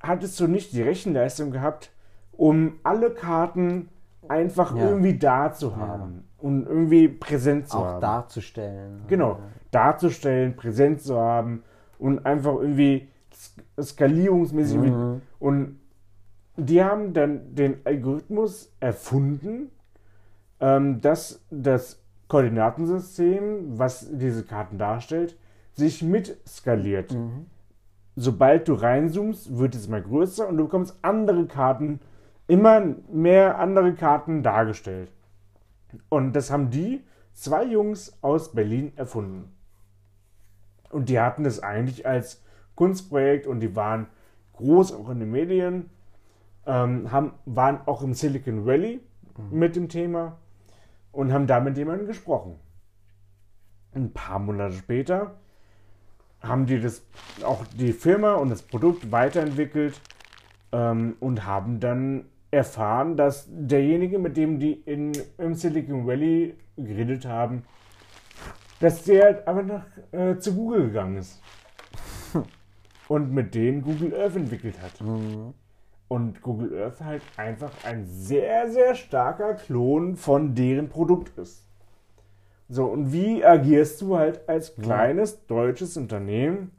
hattest 0.00 0.38
du 0.40 0.46
nicht 0.46 0.72
die 0.72 0.82
Rechenleistung 0.82 1.50
gehabt, 1.50 1.92
um 2.32 2.80
alle 2.82 3.10
Karten 3.10 3.88
einfach 4.28 4.74
Ja. 4.76 4.88
irgendwie 4.88 5.18
da 5.18 5.52
zu 5.52 5.76
haben 5.76 6.24
und 6.38 6.66
irgendwie 6.66 7.08
präsent 7.08 7.68
zu 7.68 7.78
Auch 7.78 7.84
haben. 7.84 8.00
darzustellen. 8.00 9.02
Genau, 9.08 9.38
darzustellen, 9.70 10.56
präsent 10.56 11.00
zu 11.00 11.18
haben 11.18 11.62
und 11.98 12.24
einfach 12.26 12.54
irgendwie 12.54 13.08
sk- 13.32 13.82
skalierungsmäßig. 13.82 14.78
Mhm. 14.78 15.22
Und 15.38 15.78
die 16.56 16.82
haben 16.82 17.12
dann 17.12 17.54
den 17.54 17.76
Algorithmus 17.84 18.72
erfunden, 18.80 19.70
ähm, 20.60 21.00
dass 21.00 21.44
das 21.50 21.98
Koordinatensystem, 22.28 23.78
was 23.78 24.08
diese 24.10 24.44
Karten 24.44 24.78
darstellt, 24.78 25.36
sich 25.74 26.02
mit 26.02 26.36
skaliert. 26.46 27.12
Mhm. 27.14 27.46
Sobald 28.16 28.68
du 28.68 28.74
reinzoomst, 28.74 29.56
wird 29.56 29.74
es 29.74 29.86
immer 29.86 30.00
größer 30.00 30.46
und 30.48 30.58
du 30.58 30.64
bekommst 30.64 30.98
andere 31.02 31.46
Karten, 31.46 32.00
immer 32.52 32.82
mehr 33.10 33.58
andere 33.58 33.94
Karten 33.94 34.42
dargestellt. 34.42 35.10
Und 36.10 36.34
das 36.34 36.50
haben 36.50 36.68
die 36.68 37.02
zwei 37.32 37.64
Jungs 37.64 38.18
aus 38.20 38.52
Berlin 38.52 38.92
erfunden. 38.94 39.56
Und 40.90 41.08
die 41.08 41.18
hatten 41.18 41.44
das 41.44 41.60
eigentlich 41.60 42.06
als 42.06 42.42
Kunstprojekt 42.74 43.46
und 43.46 43.60
die 43.60 43.74
waren 43.74 44.06
groß 44.52 44.92
auch 44.92 45.08
in 45.08 45.20
den 45.20 45.30
Medien, 45.30 45.88
ähm, 46.66 47.10
haben, 47.10 47.32
waren 47.46 47.80
auch 47.86 48.02
im 48.02 48.12
Silicon 48.12 48.66
Valley 48.66 49.00
mit 49.50 49.74
dem 49.74 49.88
Thema 49.88 50.36
und 51.10 51.32
haben 51.32 51.46
da 51.46 51.58
mit 51.58 51.78
jemandem 51.78 52.06
gesprochen. 52.06 52.60
Ein 53.94 54.12
paar 54.12 54.38
Monate 54.38 54.74
später 54.74 55.36
haben 56.42 56.66
die 56.66 56.82
das 56.82 57.02
auch 57.44 57.64
die 57.78 57.94
Firma 57.94 58.34
und 58.34 58.50
das 58.50 58.60
Produkt 58.60 59.10
weiterentwickelt 59.10 59.98
ähm, 60.70 61.16
und 61.18 61.46
haben 61.46 61.80
dann 61.80 62.26
erfahren, 62.52 63.16
dass 63.16 63.48
derjenige, 63.50 64.20
mit 64.20 64.36
dem 64.36 64.60
die 64.60 64.72
in, 64.72 65.12
im 65.38 65.54
Silicon 65.54 66.06
Valley 66.06 66.54
geredet 66.76 67.26
haben, 67.26 67.64
dass 68.78 69.02
der 69.04 69.48
einfach 69.48 69.64
nach, 69.64 69.86
äh, 70.12 70.38
zu 70.38 70.54
Google 70.54 70.86
gegangen 70.86 71.16
ist. 71.16 71.42
und 73.08 73.32
mit 73.32 73.54
denen 73.54 73.82
Google 73.82 74.14
Earth 74.14 74.36
entwickelt 74.36 74.80
hat. 74.80 75.00
Mhm. 75.00 75.54
Und 76.08 76.42
Google 76.42 76.78
Earth 76.82 77.00
halt 77.00 77.22
einfach 77.38 77.72
ein 77.84 78.04
sehr, 78.04 78.70
sehr 78.70 78.94
starker 78.94 79.54
Klon 79.54 80.16
von 80.16 80.54
deren 80.54 80.90
Produkt 80.90 81.38
ist. 81.38 81.66
So, 82.68 82.86
und 82.86 83.12
wie 83.12 83.44
agierst 83.44 84.02
du 84.02 84.16
halt 84.18 84.46
als 84.46 84.76
kleines 84.76 85.46
deutsches 85.46 85.96
Unternehmen? 85.96 86.70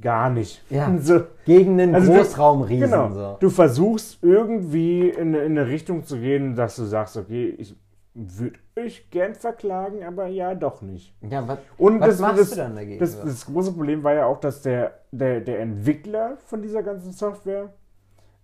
Gar 0.00 0.30
nicht. 0.30 0.62
Ja. 0.70 0.92
So, 1.00 1.22
Gegen 1.44 1.80
einen 1.80 1.94
Also 1.94 2.12
Großraumriesen. 2.12 2.90
genau. 2.90 3.10
So. 3.10 3.36
Du 3.40 3.50
versuchst 3.50 4.18
irgendwie 4.22 5.08
in, 5.08 5.34
in 5.34 5.58
eine 5.58 5.66
Richtung 5.66 6.04
zu 6.04 6.18
gehen, 6.18 6.54
dass 6.54 6.76
du 6.76 6.84
sagst, 6.84 7.16
okay, 7.16 7.54
ich 7.58 7.74
würde 8.14 8.58
euch 8.76 9.10
gern 9.10 9.34
verklagen, 9.34 10.02
aber 10.04 10.26
ja, 10.26 10.54
doch 10.54 10.82
nicht. 10.82 11.14
Ja, 11.22 11.46
was, 11.46 11.58
Und 11.76 12.00
was 12.00 12.08
das, 12.10 12.18
machst 12.20 12.40
das, 12.40 12.50
du 12.50 12.56
dann 12.56 12.74
dagegen? 12.74 12.98
Das, 12.98 13.20
das 13.20 13.46
große 13.46 13.72
Problem 13.72 14.02
war 14.02 14.14
ja 14.14 14.26
auch, 14.26 14.40
dass 14.40 14.62
der, 14.62 15.00
der, 15.12 15.40
der 15.40 15.60
Entwickler 15.60 16.36
von 16.46 16.62
dieser 16.62 16.82
ganzen 16.82 17.12
Software 17.12 17.72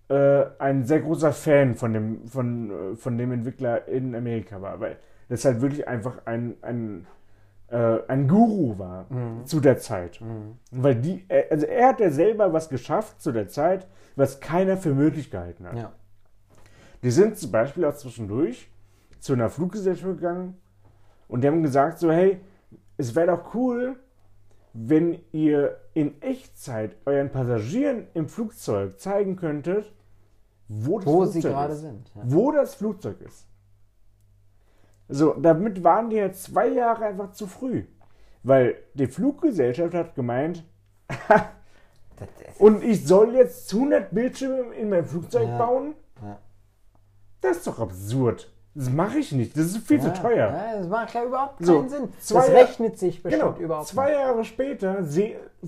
äh, 0.09 0.45
ein 0.59 0.85
sehr 0.85 1.01
großer 1.01 1.33
Fan 1.33 1.75
von 1.75 1.93
dem, 1.93 2.29
von, 2.29 2.71
äh, 2.71 2.97
von 2.97 3.19
dem 3.19 3.33
Entwickler 3.33 3.89
in 3.89 4.15
Amerika 4.15 4.61
war, 4.61 4.79
weil 4.81 4.97
das 5.29 5.45
halt 5.45 5.61
wirklich 5.61 5.89
einfach 5.89 6.19
ein, 6.27 6.55
ein, 6.63 7.07
äh, 7.69 7.99
ein 8.09 8.29
Guru 8.29 8.79
war 8.79 9.07
Mhm. 9.11 9.47
zu 9.47 9.61
der 9.61 9.79
Zeit. 9.79 10.21
Weil 10.71 10.95
die, 10.97 11.25
äh, 11.29 11.45
also 11.51 11.67
er 11.67 11.89
hat 11.89 12.01
ja 12.01 12.11
selber 12.11 12.53
was 12.53 12.69
geschafft 12.69 13.21
zu 13.21 13.33
der 13.33 13.49
Zeit, 13.49 13.87
was 14.17 14.41
keiner 14.41 14.77
für 14.77 14.95
möglich 14.95 15.31
gehalten 15.31 15.67
hat. 15.67 15.77
ja. 15.77 15.93
Die 17.03 17.11
sind 17.11 17.37
zum 17.37 17.51
Beispiel 17.53 17.85
auch 17.85 17.95
zwischendurch 17.95 18.71
zu 19.21 19.35
einer 19.35 19.51
Fluggesellschaft 19.51 20.17
gegangen 20.17 20.57
und 21.29 21.43
die 21.45 21.49
haben 21.49 21.63
gesagt 21.63 21.99
so, 21.99 22.11
hey, 22.11 22.41
es 22.97 23.15
wäre 23.15 23.27
doch 23.37 23.55
cool, 23.55 23.97
wenn 24.73 25.19
ihr 25.33 25.77
in 25.93 26.21
Echtzeit 26.23 26.97
euren 27.05 27.31
Passagieren 27.31 28.07
im 28.15 28.27
Flugzeug 28.29 28.99
zeigen 28.99 29.37
könntet, 29.37 29.93
wo 30.69 30.99
das 30.99 31.07
Wo 31.07 31.25
sie 31.27 31.41
gerade 31.43 31.75
ist. 31.75 31.81
sind. 31.81 32.11
Ja. 32.15 32.23
Wo 32.25 32.53
das 32.53 32.75
Flugzeug 32.75 33.21
ist. 33.21 33.47
So, 35.09 35.35
damit 35.35 35.85
waren 35.85 36.11
die 36.11 36.17
jetzt 36.17 36.45
zwei 36.45 36.69
Jahre 36.69 37.05
einfach 37.05 37.33
zu 37.33 37.47
früh. 37.47 37.85
Weil 38.43 38.77
die 38.95 39.07
Fluggesellschaft 39.07 39.95
hat 39.95 40.15
gemeint, 40.15 40.65
und 42.59 42.83
ich 42.83 43.07
soll 43.07 43.35
jetzt 43.35 43.73
100 43.73 44.15
Bildschirme 44.15 44.75
in 44.75 44.89
mein 44.91 45.05
Flugzeug 45.05 45.49
Ja. 45.49 45.59
bauen? 45.59 45.95
Ja. 46.23 46.39
Das 47.41 47.59
ist 47.59 47.67
doch 47.67 47.79
absurd. 47.81 48.51
Das 48.75 48.91
mache 48.91 49.19
ich 49.19 49.31
nicht. 49.31 49.57
Das 49.57 49.67
ist 49.67 49.79
viel 49.87 49.99
ja, 49.99 50.13
zu 50.13 50.21
teuer. 50.21 50.51
Ja, 50.51 50.79
das 50.79 50.89
macht 50.89 51.15
ja 51.15 51.25
überhaupt 51.25 51.59
keinen 51.59 51.67
So, 51.67 51.89
Sinn. 51.89 52.09
Das 52.29 52.49
rechnet 52.49 52.99
sich 52.99 53.23
bestimmt 53.23 53.57
Genau. 53.57 53.65
überhaupt 53.65 53.87
Zwei 53.87 54.13
Jahre 54.13 54.45
später 54.45 55.05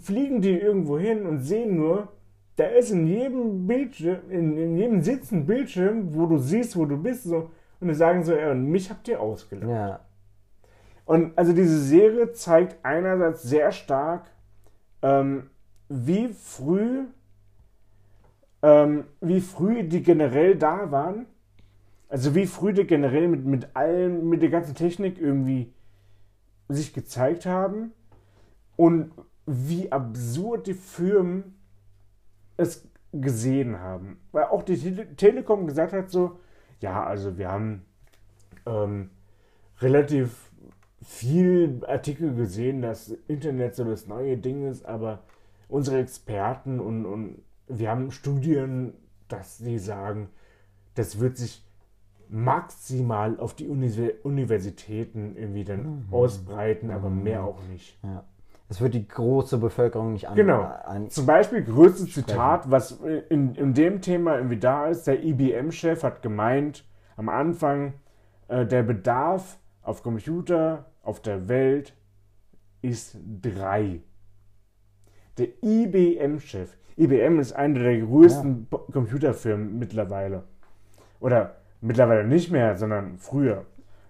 fliegen 0.02 0.40
die 0.40 0.58
irgendwo 0.58 0.98
hin 0.98 1.24
und 1.24 1.40
sehen 1.40 1.76
nur, 1.76 2.08
da 2.56 2.64
ist 2.64 2.90
in 2.90 3.06
jedem 3.06 3.66
Bildschirm, 3.66 4.28
in, 4.28 4.56
in 4.56 4.76
jedem 4.76 5.02
Sitz 5.02 5.30
ein 5.30 5.46
Bildschirm, 5.46 6.14
wo 6.14 6.26
du 6.26 6.38
siehst, 6.38 6.76
wo 6.76 6.84
du 6.84 6.96
bist. 6.96 7.24
So, 7.24 7.50
und 7.81 7.89
die 7.89 7.94
sagen 7.94 8.24
so, 8.24 8.35
ja, 8.35 8.51
und 8.51 8.65
mich 8.70 8.90
habt 8.90 9.09
ihr 9.09 9.20
ausgelacht. 9.20 9.70
Ja. 9.70 10.01
Und 11.05 11.39
also 11.39 11.53
diese 11.53 11.78
Serie 11.78 12.32
zeigt 12.32 12.85
einerseits 12.85 13.43
sehr 13.43 13.70
stark, 13.73 14.31
ähm, 15.03 15.51
wie 15.89 16.28
früh, 16.28 17.05
ähm, 18.62 19.05
wie 19.20 19.40
früh 19.40 19.85
die 19.85 20.03
generell 20.03 20.57
da 20.57 20.90
waren. 20.90 21.27
Also 22.09 22.35
wie 22.35 22.47
früh 22.47 22.73
die 22.73 22.86
generell 22.86 23.28
mit, 23.28 23.44
mit 23.44 23.77
allem, 23.77 24.28
mit 24.28 24.43
der 24.43 24.51
ganzen 24.51 24.74
Technik 24.74 25.20
irgendwie 25.20 25.73
sich 26.69 26.93
gezeigt 26.93 27.47
haben. 27.47 27.93
Und 28.74 29.12
wie 29.47 29.93
absurd 29.93 30.66
die 30.66 30.74
Firmen 30.74 31.57
es 32.57 32.89
gesehen 33.12 33.78
haben. 33.78 34.19
Weil 34.32 34.44
auch 34.44 34.62
die 34.62 34.77
Tele 34.77 35.15
Telekom 35.16 35.66
gesagt 35.66 35.93
hat 35.93 36.11
so, 36.11 36.39
ja, 36.81 37.05
also 37.05 37.39
wir 37.39 37.51
haben 37.51 37.85
ähm, 38.66 39.11
relativ 39.81 40.51
viel 41.03 41.82
Artikel 41.86 42.35
gesehen, 42.35 42.82
dass 42.82 43.11
Internet 43.28 43.74
so 43.74 43.85
das 43.85 44.07
neue 44.07 44.36
Ding 44.36 44.69
ist, 44.69 44.85
aber 44.85 45.20
unsere 45.69 45.98
Experten 45.98 46.81
und, 46.81 47.07
und 47.07 47.43
wir 47.69 47.90
haben 47.90 48.11
Studien, 48.11 48.94
dass 49.28 49.59
sie 49.59 49.78
sagen, 49.78 50.28
das 50.94 51.20
wird 51.20 51.36
sich 51.36 51.65
maximal 52.28 53.39
auf 53.39 53.55
die 53.55 53.69
Uni 53.69 53.90
Universitäten 54.23 55.36
irgendwie 55.36 55.65
dann 55.65 56.07
ausbreiten, 56.11 56.90
aber 56.90 57.11
mehr 57.11 57.44
auch 57.44 57.62
nicht. 57.70 57.98
ja. 58.03 58.24
Es 58.68 58.80
wird 58.80 58.94
die 58.94 59.06
große 59.06 59.59
Bevölkerung 59.59 60.12
nicht 60.14 60.28
an. 60.28 60.34
Genau. 60.34 60.62
an 60.62 61.09
Zum 61.09 61.24
Beispiel 61.26 61.62
größtes 61.62 62.12
Zitat, 62.12 62.68
was 62.70 62.93
in, 63.28 63.55
in 63.55 63.74
dem 63.74 64.01
Thema 64.01 64.36
irgendwie 64.36 64.59
da 64.59 64.86
ist, 64.88 65.06
der 65.06 65.22
IBM-Chef 65.22 66.02
hat 66.02 66.20
gemeint 66.22 66.84
am 67.16 67.28
Anfang, 67.28 67.94
äh, 68.48 68.66
der 68.66 68.82
Bedarf 68.82 69.59
auf 69.82 70.02
Computer 70.02 70.86
auf 71.02 71.20
der 71.22 71.48
Welt 71.48 71.94
ist 72.82 73.16
drei. 73.40 74.01
Der 75.38 75.48
IBM-Chef. 75.62 76.76
IBM 76.97 77.38
ist 77.38 77.52
eine 77.52 77.78
der 77.78 78.01
größten 78.01 78.66
Bo- 78.66 78.86
Computerfirmen 78.90 79.78
mittlerweile. 79.78 80.44
Oder 81.20 81.56
mittlerweile 81.80 82.26
nicht 82.26 82.51
mehr, 82.51 82.76
sondern 82.76 83.18
früher. 83.18 83.64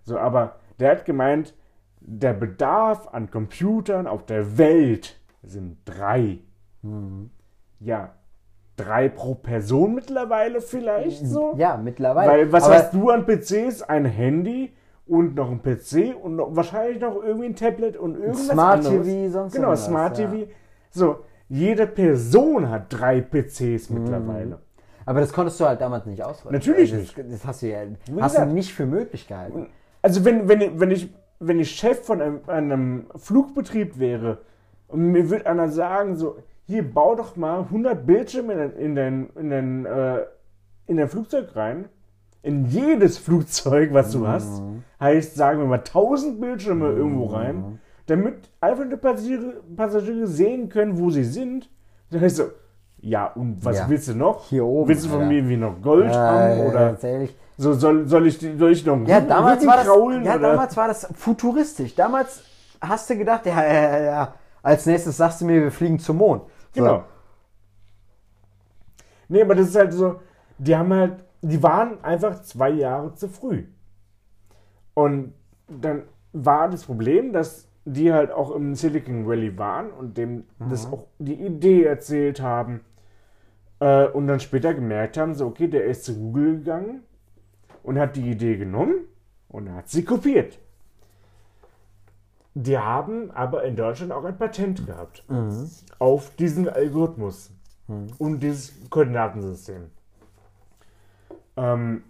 So, 0.05 0.19
aber 0.19 0.57
der 0.79 0.93
hat 0.93 1.05
gemeint, 1.05 1.53
der 2.07 2.33
Bedarf 2.35 3.09
an 3.13 3.31
Computern 3.31 4.07
auf 4.07 4.25
der 4.27 4.59
Welt 4.59 5.21
sind 5.43 5.79
drei. 5.85 6.39
Ja, 7.81 8.15
drei 8.77 9.09
pro 9.09 9.35
Person 9.35 9.95
mittlerweile 9.95 10.61
vielleicht 10.61 11.27
so. 11.27 11.55
Ja, 11.57 11.77
mittlerweile. 11.77 12.31
Weil 12.31 12.53
was 12.53 12.65
Aber 12.65 12.75
hast 12.75 12.95
du 12.95 13.11
an 13.11 13.27
PCs? 13.27 13.83
Ein 13.83 14.05
Handy 14.05 14.73
und 15.07 15.35
noch 15.35 15.51
ein 15.51 15.63
PC 15.63 16.15
und 16.21 16.37
noch, 16.37 16.55
wahrscheinlich 16.55 17.01
noch 17.01 17.23
irgendwie 17.23 17.47
ein 17.47 17.57
Tablet 17.57 17.97
und 17.97 18.17
irgendwas 18.17 18.49
Smart 18.49 18.87
anderes. 18.87 19.07
TV, 19.07 19.31
sonst 19.33 19.53
Genau, 19.53 19.69
irgendwas, 19.69 19.87
Smart 19.87 20.19
ja. 20.19 20.29
TV. 20.31 20.51
So, 20.91 21.17
jede 21.49 21.87
Person 21.87 22.69
hat 22.71 22.87
drei 22.89 23.17
Mhm. 23.21 23.31
PCs 23.31 23.91
mittlerweile. 23.91 24.61
Aber 25.05 25.21
das 25.21 25.33
konntest 25.33 25.61
du 25.61 25.67
halt 25.67 25.81
damals 25.81 26.07
nicht 26.07 26.23
ausrechnen. 26.23 26.55
Natürlich 26.55 26.91
das, 26.91 27.01
nicht. 27.01 27.19
Das 27.19 27.47
hast 27.47 27.63
du 27.63 27.67
ja 27.69 27.79
hast 28.21 28.39
du 28.39 28.47
nicht 28.47 28.73
für 28.75 28.87
möglich 28.87 29.29
gehalten. 29.29 29.69
Also 30.03 30.25
wenn, 30.25 30.49
wenn, 30.49 30.79
wenn, 30.81 30.91
ich, 30.91 31.13
wenn 31.39 31.61
ich 31.61 31.71
Chef 31.73 32.05
von 32.05 32.21
einem, 32.23 32.41
einem 32.47 33.07
Flugbetrieb 33.17 33.99
wäre 33.99 34.39
und 34.89 35.13
mir 35.13 35.29
würde 35.31 35.47
einer 35.47 35.69
sagen, 35.69 36.17
so, 36.17 36.37
hier 36.65 36.83
bau 36.83 37.15
doch 37.15 37.37
mal 37.37 37.61
100 37.61 38.07
Bildschirme 38.07 38.53
in, 38.53 38.59
den- 38.59 38.73
in, 38.79 38.95
den, 38.95 39.29
in, 39.37 39.51
den, 39.51 39.87
äh, 39.87 40.19
in 40.87 40.97
dein 40.97 41.09
Flugzeug 41.09 41.55
rein, 41.55 41.87
in 42.43 42.65
jedes 42.67 43.19
Flugzeug, 43.19 43.93
was 43.93 44.13
du 44.13 44.27
hast, 44.27 44.63
heißt, 45.01 45.35
sagen 45.35 45.59
wir 45.61 45.67
mal 45.67 45.79
1000 45.79 46.41
Bildschirme 46.41 46.91
irgendwo 46.91 47.27
rein, 47.27 47.81
damit 48.07 48.49
einfach 48.61 48.85
die 48.89 48.97
Passagiere, 48.97 49.55
Passagiere 49.77 50.27
sehen 50.29 50.69
können, 50.69 50.97
wo 50.99 51.11
sie 51.11 51.25
sind. 51.25 51.69
Dann 52.11 52.21
heißt 52.21 52.37
so, 52.37 52.45
ja, 52.99 53.27
und 53.27 53.65
was 53.65 53.79
Ja. 53.79 53.89
willst 53.91 54.09
du 54.09 54.15
noch? 54.15 54.47
Hier 54.49 54.65
oben, 54.65 54.89
Willst 54.89 55.05
du 55.05 55.09
von 55.09 55.23
Alter. 55.23 55.33
mir 55.33 55.49
wie 55.49 55.57
noch 55.57 55.83
Gold 55.83 56.13
haben? 56.15 56.61
Äh, 56.61 56.69
Oder 56.69 56.97
ehrlich. 57.03 57.37
So, 57.57 57.73
soll, 57.73 58.07
soll, 58.07 58.27
ich, 58.27 58.39
die- 58.39 58.57
soll 58.57 58.73
ich 58.73 58.85
noch 58.85 59.07
Ja, 59.07 59.21
damals 59.21 59.59
Rücken 59.61 59.69
war 59.69 59.77
das, 59.77 59.87
kraulen? 59.87 60.25
ja, 60.25 60.35
oder? 60.37 60.51
damals 60.51 60.77
war 60.77 60.89
das 60.89 61.09
futuristisch. 61.15 61.95
Damals 61.95 62.43
hast 62.81 63.09
du 63.09 63.17
gedacht, 63.17 63.47
ja, 63.47 63.65
ja, 63.65 63.73
ja, 63.73 63.99
ja. 64.03 64.35
Als 64.63 64.85
nächstes 64.87 65.17
sagst 65.17 65.41
du 65.41 65.45
mir, 65.47 65.63
wir 65.63 65.71
fliegen 65.71 65.99
zum 65.99 66.19
Mond. 66.19 66.43
So. 66.75 66.83
Genau. 66.83 67.05
Nee, 69.29 69.43
aber 69.43 69.55
das 69.55 69.69
ist 69.69 69.77
halt 69.77 69.93
so, 69.93 70.21
die 70.59 70.77
haben 70.77 70.93
halt, 70.93 71.25
die 71.43 71.63
waren 71.63 72.03
einfach 72.05 72.43
zwei 72.43 72.71
Jahre 72.71 73.15
zu 73.15 73.29
früh. 73.29 73.65
Und 74.95 75.35
dann 75.69 76.03
war 76.33 76.69
das 76.69 76.85
Problem, 76.85 77.33
dass 77.33 77.69
die 77.85 78.13
halt 78.13 78.31
auch 78.33 78.55
im 78.55 78.75
Silicon 78.75 79.27
Valley 79.27 79.57
waren 79.59 79.91
und 79.91 80.17
dem 80.19 80.45
das 80.59 80.87
auch 80.87 81.07
die 81.19 81.35
Idee 81.35 81.85
erzählt 81.85 82.41
haben 82.41 82.81
äh, 83.79 84.07
und 84.09 84.27
dann 84.27 84.41
später 84.41 84.75
gemerkt 84.75 85.17
haben, 85.17 85.35
so 85.35 85.47
okay, 85.47 85.69
der 85.69 85.85
ist 85.85 86.05
zu 86.05 86.15
Google 86.17 86.59
gegangen 86.59 87.03
und 87.87 87.99
hat 87.99 88.17
die 88.17 88.31
Idee 88.31 88.57
genommen 88.57 88.95
und 89.49 89.73
hat 89.73 89.89
sie 89.89 90.05
kopiert. 90.05 90.59
Die 92.55 92.79
haben 92.79 93.31
aber 93.31 93.65
in 93.65 93.77
Deutschland 93.77 94.13
auch 94.13 94.25
ein 94.25 94.37
Patent 94.39 94.87
gehabt 94.87 95.25
auf 95.99 96.35
diesen 96.37 96.69
Algorithmus 96.69 97.53
und 98.19 98.41
dieses 98.43 98.73
Koordinatensystem. 98.91 99.91
Ähm, 101.57 102.03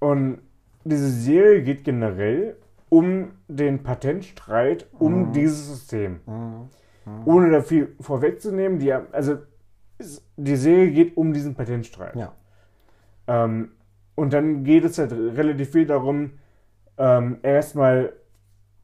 und 0.00 0.38
diese 0.84 1.08
Serie 1.10 1.62
geht 1.62 1.84
generell 1.84 2.56
um 2.88 3.32
den 3.48 3.82
Patentstreit 3.82 4.86
um 4.98 5.32
dieses 5.32 5.68
System. 5.68 6.20
Ohne 7.24 7.50
da 7.50 7.60
viel 7.62 7.94
vorwegzunehmen, 8.00 8.78
die, 8.78 8.92
haben- 8.92 9.06
also 9.12 9.38
die 10.36 10.56
Serie 10.56 10.90
geht 10.90 11.16
um 11.16 11.32
diesen 11.32 11.54
Patentstreit. 11.54 12.16
Ja. 12.16 12.32
Ähm, 13.28 13.72
und 14.16 14.32
dann 14.32 14.64
geht 14.64 14.84
es 14.84 14.98
halt 14.98 15.12
relativ 15.12 15.70
viel 15.70 15.86
darum, 15.86 16.32
ähm, 16.98 17.38
erstmal, 17.42 18.12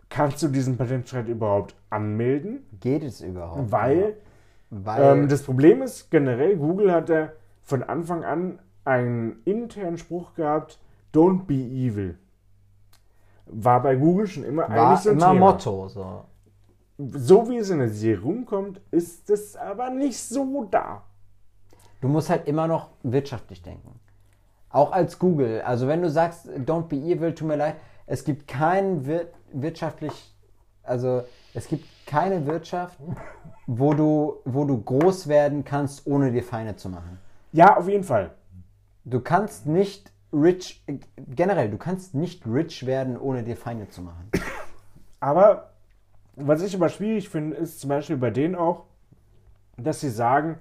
kannst 0.08 0.40
du 0.42 0.48
diesen 0.48 0.76
Patentstreit 0.76 1.26
überhaupt 1.26 1.74
anmelden? 1.90 2.64
Geht 2.80 3.02
es 3.02 3.20
überhaupt? 3.20 3.72
Weil 3.72 4.16
Weil 4.70 5.18
ähm, 5.18 5.28
das 5.28 5.42
Problem 5.42 5.82
ist 5.82 6.10
generell, 6.10 6.56
Google 6.56 6.92
hat 6.92 7.08
ja 7.08 7.32
von 7.62 7.82
Anfang 7.82 8.24
an 8.24 8.58
einen 8.84 9.42
internen 9.44 9.98
Spruch 9.98 10.34
gehabt, 10.34 10.78
don't 11.12 11.44
be 11.44 11.54
evil. 11.54 12.18
War 13.46 13.82
bei 13.82 13.96
Google 13.96 14.26
schon 14.26 14.44
immer 14.44 14.62
war 14.62 14.70
eigentlich 14.70 15.00
so 15.00 15.10
ein 15.10 15.16
immer 15.16 15.32
Thema. 15.32 15.40
Motto. 15.52 15.88
So. 15.88 16.24
So 16.98 17.48
wie 17.50 17.58
es 17.58 17.70
in 17.70 17.78
der 17.80 17.90
Serie 17.90 18.22
rumkommt, 18.22 18.80
ist 18.90 19.28
es 19.28 19.56
aber 19.56 19.90
nicht 19.90 20.18
so 20.18 20.66
da. 20.70 21.04
Du 22.00 22.08
musst 22.08 22.30
halt 22.30 22.48
immer 22.48 22.66
noch 22.66 22.90
wirtschaftlich 23.02 23.62
denken. 23.62 24.00
Auch 24.72 24.92
als 24.92 25.18
Google. 25.18 25.60
Also 25.62 25.86
wenn 25.86 26.02
du 26.02 26.10
sagst, 26.10 26.48
don't 26.48 26.88
be 26.88 26.96
evil, 26.96 27.34
tut 27.34 27.46
mir 27.46 27.56
leid, 27.56 27.76
es 28.06 28.24
gibt 28.24 28.48
kein 28.48 29.06
wir 29.06 29.28
wirtschaftlich, 29.52 30.34
also 30.82 31.22
es 31.54 31.68
gibt 31.68 31.84
keine 32.06 32.46
Wirtschaft, 32.46 32.98
wo 33.66 33.92
du, 33.94 34.36
wo 34.44 34.64
du 34.64 34.82
groß 34.82 35.28
werden 35.28 35.64
kannst, 35.64 36.06
ohne 36.06 36.32
dir 36.32 36.42
Feinde 36.42 36.76
zu 36.76 36.88
machen. 36.88 37.18
Ja, 37.52 37.76
auf 37.76 37.88
jeden 37.88 38.04
Fall. 38.04 38.30
Du 39.04 39.20
kannst 39.20 39.66
nicht 39.66 40.10
rich, 40.32 40.84
generell, 41.18 41.70
du 41.70 41.76
kannst 41.76 42.14
nicht 42.14 42.46
rich 42.46 42.86
werden, 42.86 43.18
ohne 43.18 43.42
dir 43.42 43.56
Feinde 43.56 43.88
zu 43.88 44.00
machen. 44.00 44.30
Aber 45.20 45.72
was 46.34 46.62
ich 46.62 46.74
immer 46.74 46.88
schwierig 46.88 47.28
finde, 47.28 47.56
ist 47.56 47.80
zum 47.80 47.88
Beispiel 47.88 48.16
bei 48.16 48.30
denen 48.30 48.54
auch, 48.54 48.84
dass 49.76 50.00
sie 50.00 50.10
sagen, 50.10 50.58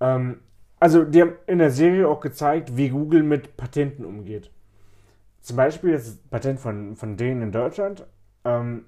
ähm, 0.00 0.40
also 0.80 1.04
die 1.04 1.20
haben 1.20 1.34
in 1.46 1.58
der 1.58 1.70
Serie 1.70 2.08
auch 2.08 2.20
gezeigt, 2.20 2.76
wie 2.76 2.88
Google 2.88 3.22
mit 3.22 3.56
Patenten 3.56 4.04
umgeht. 4.04 4.50
Zum 5.42 5.56
Beispiel 5.56 5.92
das 5.92 6.16
Patent 6.30 6.58
von, 6.58 6.96
von 6.96 7.16
denen 7.16 7.42
in 7.42 7.52
Deutschland. 7.52 8.06
Ähm, 8.44 8.86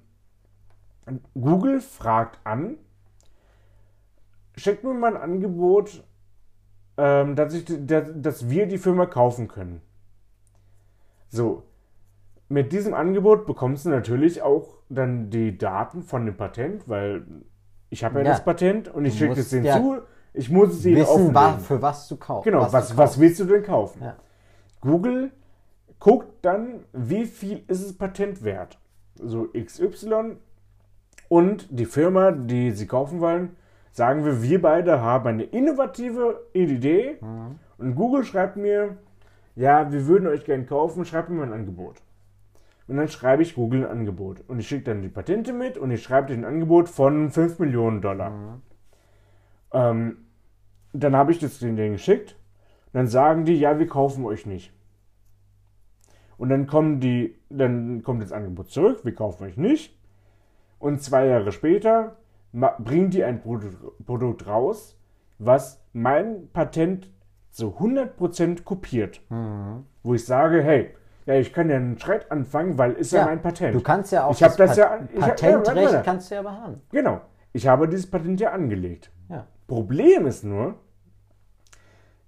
Google 1.33 1.81
fragt 1.81 2.39
an, 2.45 2.77
schickt 4.55 4.83
mir 4.83 4.93
mal 4.93 5.15
ein 5.15 5.21
Angebot, 5.21 6.03
ähm, 6.97 7.35
dass, 7.35 7.53
ich, 7.53 7.65
dass, 7.65 8.09
dass 8.15 8.49
wir 8.49 8.67
die 8.67 8.77
Firma 8.77 9.05
kaufen 9.05 9.47
können. 9.47 9.81
So, 11.29 11.63
mit 12.49 12.71
diesem 12.71 12.93
Angebot 12.93 13.45
bekommst 13.45 13.85
du 13.85 13.89
natürlich 13.89 14.41
auch 14.41 14.77
dann 14.89 15.29
die 15.29 15.57
Daten 15.57 16.03
von 16.03 16.25
dem 16.25 16.37
Patent, 16.37 16.87
weil 16.87 17.25
ich 17.89 18.03
habe 18.03 18.19
ja, 18.19 18.25
Ja. 18.25 18.31
das 18.31 18.43
Patent 18.43 18.87
und 18.87 19.05
ich 19.05 19.17
schicke 19.17 19.39
es 19.39 19.49
denen 19.49 19.65
ja 19.65 19.77
zu. 19.77 20.01
Ich 20.33 20.49
muss 20.49 20.69
es 20.73 20.85
ihnen 20.85 20.97
Wissen, 21.01 21.33
wa 21.33 21.41
offenlegen. 21.47 21.65
für 21.65 21.81
was 21.81 22.07
du 22.07 22.17
kaufst. 22.17 22.45
Genau, 22.45 22.61
was, 22.61 22.73
was, 22.73 22.95
kaufst. 22.95 23.19
willst 23.19 23.39
du 23.39 23.45
denn 23.45 23.63
kaufen? 23.63 24.01
Ja. 24.03 24.15
Google 24.81 25.31
guckt 25.99 26.43
dann, 26.43 26.81
wie 26.91 27.25
viel 27.25 27.63
ist 27.67 27.85
das 27.85 27.93
Patent 27.93 28.43
wert. 28.43 28.79
So 29.15 29.47
XY 29.53 30.37
und 31.29 31.67
die 31.69 31.85
Firma, 31.85 32.31
die 32.31 32.71
sie 32.71 32.87
kaufen 32.87 33.19
wollen, 33.21 33.55
sagen 33.91 34.25
wir, 34.25 34.41
wir 34.41 34.61
beide 34.61 35.01
haben 35.01 35.27
eine 35.27 35.43
innovative 35.43 36.41
Idee 36.53 37.17
Mhm. 37.21 37.59
und 37.77 37.95
Google 37.95 38.23
schreibt 38.23 38.57
mir, 38.57 38.97
ja, 39.55 39.91
wir 39.91 40.07
würden 40.07 40.27
euch 40.27 40.45
gerne 40.45 40.65
kaufen, 40.65 41.05
schreibt 41.05 41.29
mir 41.29 41.35
mal 41.35 41.47
ein 41.47 41.53
Angebot. 41.53 42.01
Und 42.87 42.97
dann 42.97 43.07
schreibe 43.07 43.43
ich 43.43 43.53
Google 43.55 43.85
ein 43.85 43.91
Angebot. 43.99 44.43
Und 44.47 44.59
ich 44.59 44.67
schicke 44.67 44.85
dann 44.85 45.01
die 45.03 45.09
Patente 45.09 45.53
mit 45.53 45.77
und 45.77 45.91
ich 45.91 46.01
schreibe 46.03 46.27
dir 46.27 46.33
ein 46.33 46.43
Angebot 46.43 46.89
von 46.89 47.29
5 47.29 47.59
Millionen 47.59 48.01
Dollar. 48.01 48.31
Mhm. 48.31 48.61
Ähm, 49.71 50.17
dann 50.93 51.15
habe 51.15 51.31
ich 51.31 51.39
das 51.39 51.59
denen 51.59 51.93
geschickt. 51.93 52.35
Dann 52.93 53.07
sagen 53.07 53.45
die, 53.45 53.55
ja, 53.59 53.79
wir 53.79 53.87
kaufen 53.87 54.23
euch 54.25 54.45
nicht. 54.45 54.71
Und 56.37 56.49
dann 56.49 56.67
kommen 56.67 56.99
die, 56.99 57.35
dann 57.49 58.03
kommt 58.03 58.21
das 58.21 58.31
Angebot 58.31 58.69
zurück, 58.69 58.99
wir 59.03 59.15
kaufen 59.15 59.43
euch 59.45 59.57
nicht. 59.57 59.97
Und 60.79 61.01
zwei 61.01 61.27
Jahre 61.27 61.51
später 61.51 62.17
bringen 62.79 63.09
die 63.09 63.23
ein 63.23 63.41
Produkt, 63.41 64.47
raus, 64.47 64.97
was 65.39 65.81
mein 65.93 66.49
Patent 66.51 67.09
zu 67.49 67.69
100% 67.79 68.63
kopiert. 68.63 69.21
Mhm. 69.29 69.85
Wo 70.03 70.13
ich 70.13 70.25
sage, 70.25 70.61
hey, 70.61 70.89
ja, 71.25 71.35
ich 71.35 71.53
kann 71.53 71.69
ja 71.69 71.77
einen 71.77 71.97
Streit 71.97 72.29
anfangen, 72.31 72.77
weil 72.77 72.93
ist 72.93 73.13
ja, 73.13 73.19
Ja, 73.21 73.25
mein 73.25 73.41
Patent. 73.41 73.73
Du 73.75 73.81
kannst 73.81 74.11
ja 74.11 74.25
auch 74.25 74.31
Ich 74.33 74.39
das 74.39 74.57
Pat- 74.57 74.77
ja- 74.77 74.99
ich 75.13 75.21
hab- 75.21 75.41
ja, 75.41 75.57
Patentrecht 75.57 76.03
kannst 76.03 76.29
du 76.31 76.35
ja 76.35 76.41
beharren. 76.41 76.81
Genau. 76.91 77.21
Ich 77.53 77.67
habe 77.67 77.87
dieses 77.87 78.09
Patent 78.09 78.41
ja 78.41 78.51
angelegt. 78.51 79.11
Ja. 79.29 79.47
Problem 79.67 80.25
ist 80.27 80.43
nur, 80.43 80.75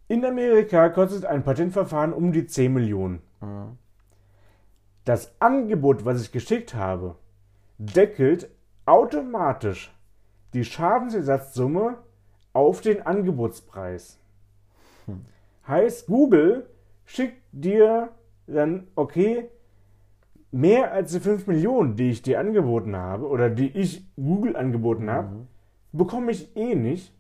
in 0.07 0.25
Amerika 0.25 0.89
kostet 0.89 1.25
ein 1.25 1.43
Patentverfahren 1.43 2.13
um 2.13 2.31
die 2.31 2.45
10 2.45 2.73
Millionen. 2.73 3.21
Das 5.03 5.39
Angebot, 5.39 6.05
was 6.05 6.21
ich 6.21 6.31
geschickt 6.31 6.73
habe, 6.73 7.15
deckelt 7.77 8.49
automatisch 8.85 9.93
die 10.53 10.63
Schadensersatzsumme 10.63 11.97
auf 12.53 12.81
den 12.81 13.05
Angebotspreis. 13.05 14.19
Heißt, 15.67 16.07
Google 16.07 16.69
schickt 17.05 17.41
dir 17.51 18.09
dann, 18.47 18.87
okay, 18.95 19.49
mehr 20.51 20.91
als 20.91 21.11
die 21.11 21.19
5 21.19 21.47
Millionen, 21.47 21.95
die 21.95 22.11
ich 22.11 22.21
dir 22.21 22.39
angeboten 22.39 22.95
habe 22.95 23.27
oder 23.27 23.49
die 23.49 23.69
ich 23.69 24.05
Google 24.15 24.55
angeboten 24.55 25.09
habe, 25.09 25.47
bekomme 25.91 26.31
ich 26.31 26.55
eh 26.55 26.75
nicht. 26.75 27.14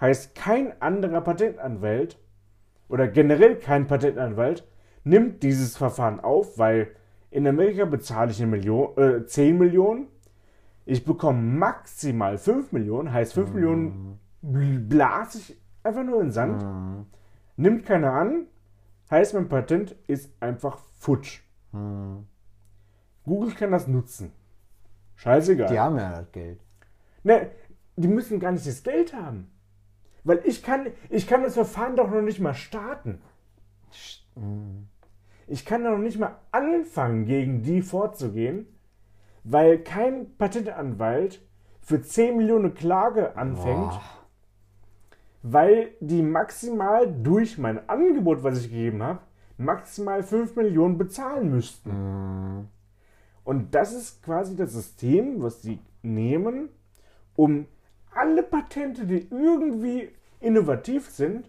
Heißt, 0.00 0.34
kein 0.34 0.80
anderer 0.80 1.20
Patentanwalt 1.20 2.18
oder 2.88 3.06
generell 3.08 3.56
kein 3.56 3.86
Patentanwalt 3.86 4.66
nimmt 5.04 5.42
dieses 5.42 5.76
Verfahren 5.76 6.20
auf, 6.20 6.58
weil 6.58 6.88
in 7.30 7.46
Amerika 7.46 7.84
bezahle 7.84 8.30
ich 8.30 8.40
eine 8.42 8.50
Million, 8.50 8.96
äh, 8.96 9.24
10 9.26 9.58
Millionen. 9.58 10.08
Ich 10.86 11.04
bekomme 11.04 11.40
maximal 11.40 12.38
5 12.38 12.72
Millionen, 12.72 13.12
heißt 13.12 13.34
5 13.34 13.52
Millionen 13.52 14.18
bl- 14.42 14.88
blase 14.88 15.38
ich 15.38 15.60
einfach 15.82 16.02
nur 16.02 16.16
in 16.20 16.28
den 16.28 16.32
Sand. 16.32 16.62
Nimmt 17.56 17.84
keiner 17.84 18.12
an, 18.14 18.46
heißt 19.10 19.34
mein 19.34 19.48
Patent 19.48 19.94
ist 20.06 20.30
einfach 20.40 20.78
futsch. 20.98 21.40
Google 23.24 23.54
kann 23.54 23.70
das 23.70 23.86
nutzen. 23.86 24.32
Scheißegal. 25.16 25.68
Die 25.68 25.78
haben 25.78 25.96
ja 25.98 26.10
das 26.10 26.32
Geld. 26.32 26.60
Ne, 27.22 27.50
die 27.96 28.08
müssen 28.08 28.40
gar 28.40 28.52
nicht 28.52 28.66
das 28.66 28.82
Geld 28.82 29.12
haben. 29.14 29.50
Weil 30.24 30.40
ich 30.44 30.62
kann, 30.62 30.88
ich 31.08 31.26
kann 31.26 31.42
das 31.42 31.54
Verfahren 31.54 31.96
doch 31.96 32.10
noch 32.10 32.22
nicht 32.22 32.40
mal 32.40 32.54
starten. 32.54 33.20
Ich 35.46 35.64
kann 35.64 35.84
doch 35.84 35.98
nicht 35.98 36.18
mal 36.18 36.36
anfangen, 36.52 37.24
gegen 37.24 37.62
die 37.62 37.82
vorzugehen, 37.82 38.66
weil 39.42 39.78
kein 39.78 40.36
Patentanwalt 40.36 41.40
für 41.80 42.00
10 42.00 42.36
Millionen 42.36 42.74
Klage 42.74 43.36
anfängt, 43.36 43.90
Boah. 43.90 44.02
weil 45.42 45.90
die 46.00 46.22
maximal 46.22 47.12
durch 47.12 47.58
mein 47.58 47.88
Angebot, 47.88 48.44
was 48.44 48.60
ich 48.60 48.70
gegeben 48.70 49.02
habe, 49.02 49.20
maximal 49.56 50.22
5 50.22 50.56
Millionen 50.56 50.98
bezahlen 50.98 51.50
müssten. 51.50 52.68
Und 53.42 53.74
das 53.74 53.92
ist 53.92 54.22
quasi 54.22 54.54
das 54.54 54.72
System, 54.72 55.42
was 55.42 55.60
die 55.60 55.80
nehmen, 56.02 56.68
um 57.34 57.66
alle 58.14 58.42
Patente, 58.42 59.06
die 59.06 59.28
irgendwie 59.30 60.10
innovativ 60.40 61.10
sind, 61.10 61.48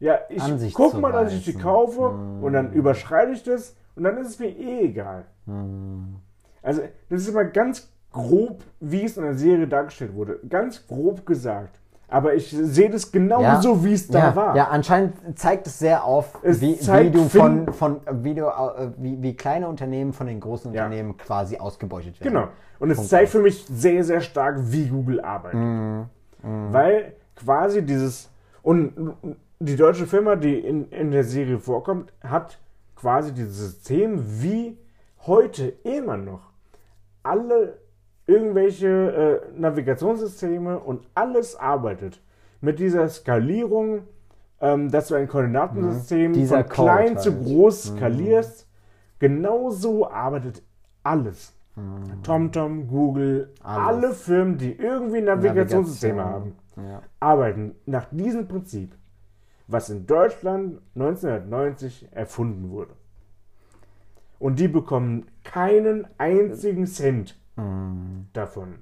ja, 0.00 0.18
ich 0.28 0.42
An 0.42 0.58
sich 0.58 0.74
guck 0.74 0.90
zu 0.90 0.98
mal, 0.98 1.12
dass 1.12 1.32
ich 1.32 1.44
die 1.44 1.54
kaufe 1.54 2.00
und 2.08 2.52
dann 2.52 2.72
überschreite 2.72 3.32
ich 3.32 3.44
das 3.44 3.76
und 3.94 4.02
dann 4.02 4.18
ist 4.18 4.30
es 4.30 4.38
mir 4.40 4.48
eh 4.48 4.86
egal. 4.86 5.26
Also, 6.60 6.82
das 7.08 7.20
ist 7.22 7.28
immer 7.28 7.44
ganz 7.44 7.88
grob, 8.10 8.64
wie 8.80 9.04
es 9.04 9.16
in 9.16 9.22
der 9.22 9.36
Serie 9.36 9.68
dargestellt 9.68 10.14
wurde. 10.14 10.40
Ganz 10.48 10.88
grob 10.88 11.24
gesagt. 11.24 11.78
Aber 12.12 12.34
ich 12.34 12.50
sehe 12.50 12.90
das 12.90 13.10
genauso, 13.10 13.84
wie 13.84 13.94
es 13.94 14.06
da 14.06 14.18
ja, 14.18 14.36
war. 14.36 14.56
Ja, 14.56 14.68
anscheinend 14.68 15.38
zeigt 15.38 15.66
es 15.66 15.78
sehr 15.78 16.04
auf, 16.04 16.38
Es 16.42 16.60
wie, 16.60 16.78
wie 16.78 17.10
du 17.10 17.26
von, 17.28 17.72
von 17.72 18.00
wie, 18.10 18.34
du, 18.34 18.44
äh, 18.44 18.90
wie, 18.98 19.22
wie 19.22 19.34
kleine 19.34 19.66
Unternehmen 19.66 20.12
von 20.12 20.26
den 20.26 20.38
großen 20.38 20.74
Ja. 20.74 20.84
Unternehmen 20.84 21.16
quasi 21.16 21.56
ausgebeutet 21.56 22.20
werden. 22.20 22.34
Genau. 22.34 22.48
Und 22.78 22.90
es 22.90 22.98
Punkt 22.98 23.10
zeigt 23.10 23.30
für 23.30 23.40
mich 23.40 23.64
sehr, 23.64 24.04
sehr 24.04 24.20
stark, 24.20 24.56
wie 24.58 24.88
Google 24.88 25.20
arbeitet. 25.22 25.58
Mhm. 25.58 26.06
Weil 26.42 27.14
quasi 27.34 27.82
dieses. 27.82 28.28
Und 28.62 29.14
die 29.58 29.76
deutsche 29.76 30.06
Firma, 30.06 30.36
die 30.36 30.58
in, 30.58 30.90
in 30.90 31.12
der 31.12 31.24
Serie 31.24 31.58
vorkommt, 31.58 32.12
hat 32.22 32.58
quasi 32.94 33.32
dieses 33.32 33.56
System 33.56 34.22
wie 34.42 34.76
heute 35.26 35.72
immer 35.84 36.18
noch. 36.18 36.42
Alle 37.22 37.78
irgendwelche 38.26 38.88
äh, 39.54 39.58
Navigationssysteme 39.60 40.78
und 40.78 41.06
alles 41.14 41.56
arbeitet 41.56 42.20
mit 42.60 42.78
dieser 42.78 43.08
Skalierung, 43.08 44.02
ähm, 44.60 44.90
dass 44.90 45.08
du 45.08 45.14
ein 45.16 45.26
Koordinatensystem 45.28 46.32
Mhm. 46.32 46.46
Von 46.46 46.68
klein 46.68 47.08
Code 47.14 47.20
zu 47.20 47.32
halt. 47.32 47.44
groß 47.44 47.82
skalierst. 47.96 48.68
Genauso 49.18 50.08
arbeitet 50.10 50.62
alles. 51.02 51.52
TomTom, 52.22 52.86
Google, 52.86 53.48
Mhm. 53.60 53.66
Alles. 53.66 53.86
alle 54.04 54.14
Firmen, 54.14 54.58
die 54.58 54.72
irgendwie 54.76 55.22
Navigationssysteme 55.22 56.16
Navigation. 56.22 56.54
haben, 56.76 56.88
Ja. 56.90 57.02
arbeiten 57.18 57.74
nach 57.86 58.06
diesem 58.10 58.46
Prinzip, 58.46 58.94
was 59.68 59.88
in 59.88 60.06
Deutschland 60.06 60.80
1990 60.94 62.08
erfunden 62.12 62.70
wurde. 62.70 62.92
Und 64.38 64.58
die 64.58 64.68
bekommen 64.68 65.26
keinen 65.44 66.06
einzigen 66.18 66.86
Cent 66.86 67.38
Mhm. 67.56 68.28
davon. 68.32 68.78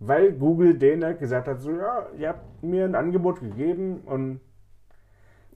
Weil 0.00 0.32
Google 0.32 0.74
denen 0.78 1.04
halt 1.04 1.18
gesagt 1.18 1.48
hat, 1.48 1.60
so 1.60 1.70
ja, 1.70 2.06
ihr 2.18 2.28
habt 2.30 2.62
mir 2.62 2.84
ein 2.84 2.94
Angebot 2.94 3.40
gegeben 3.40 4.00
und 4.06 4.40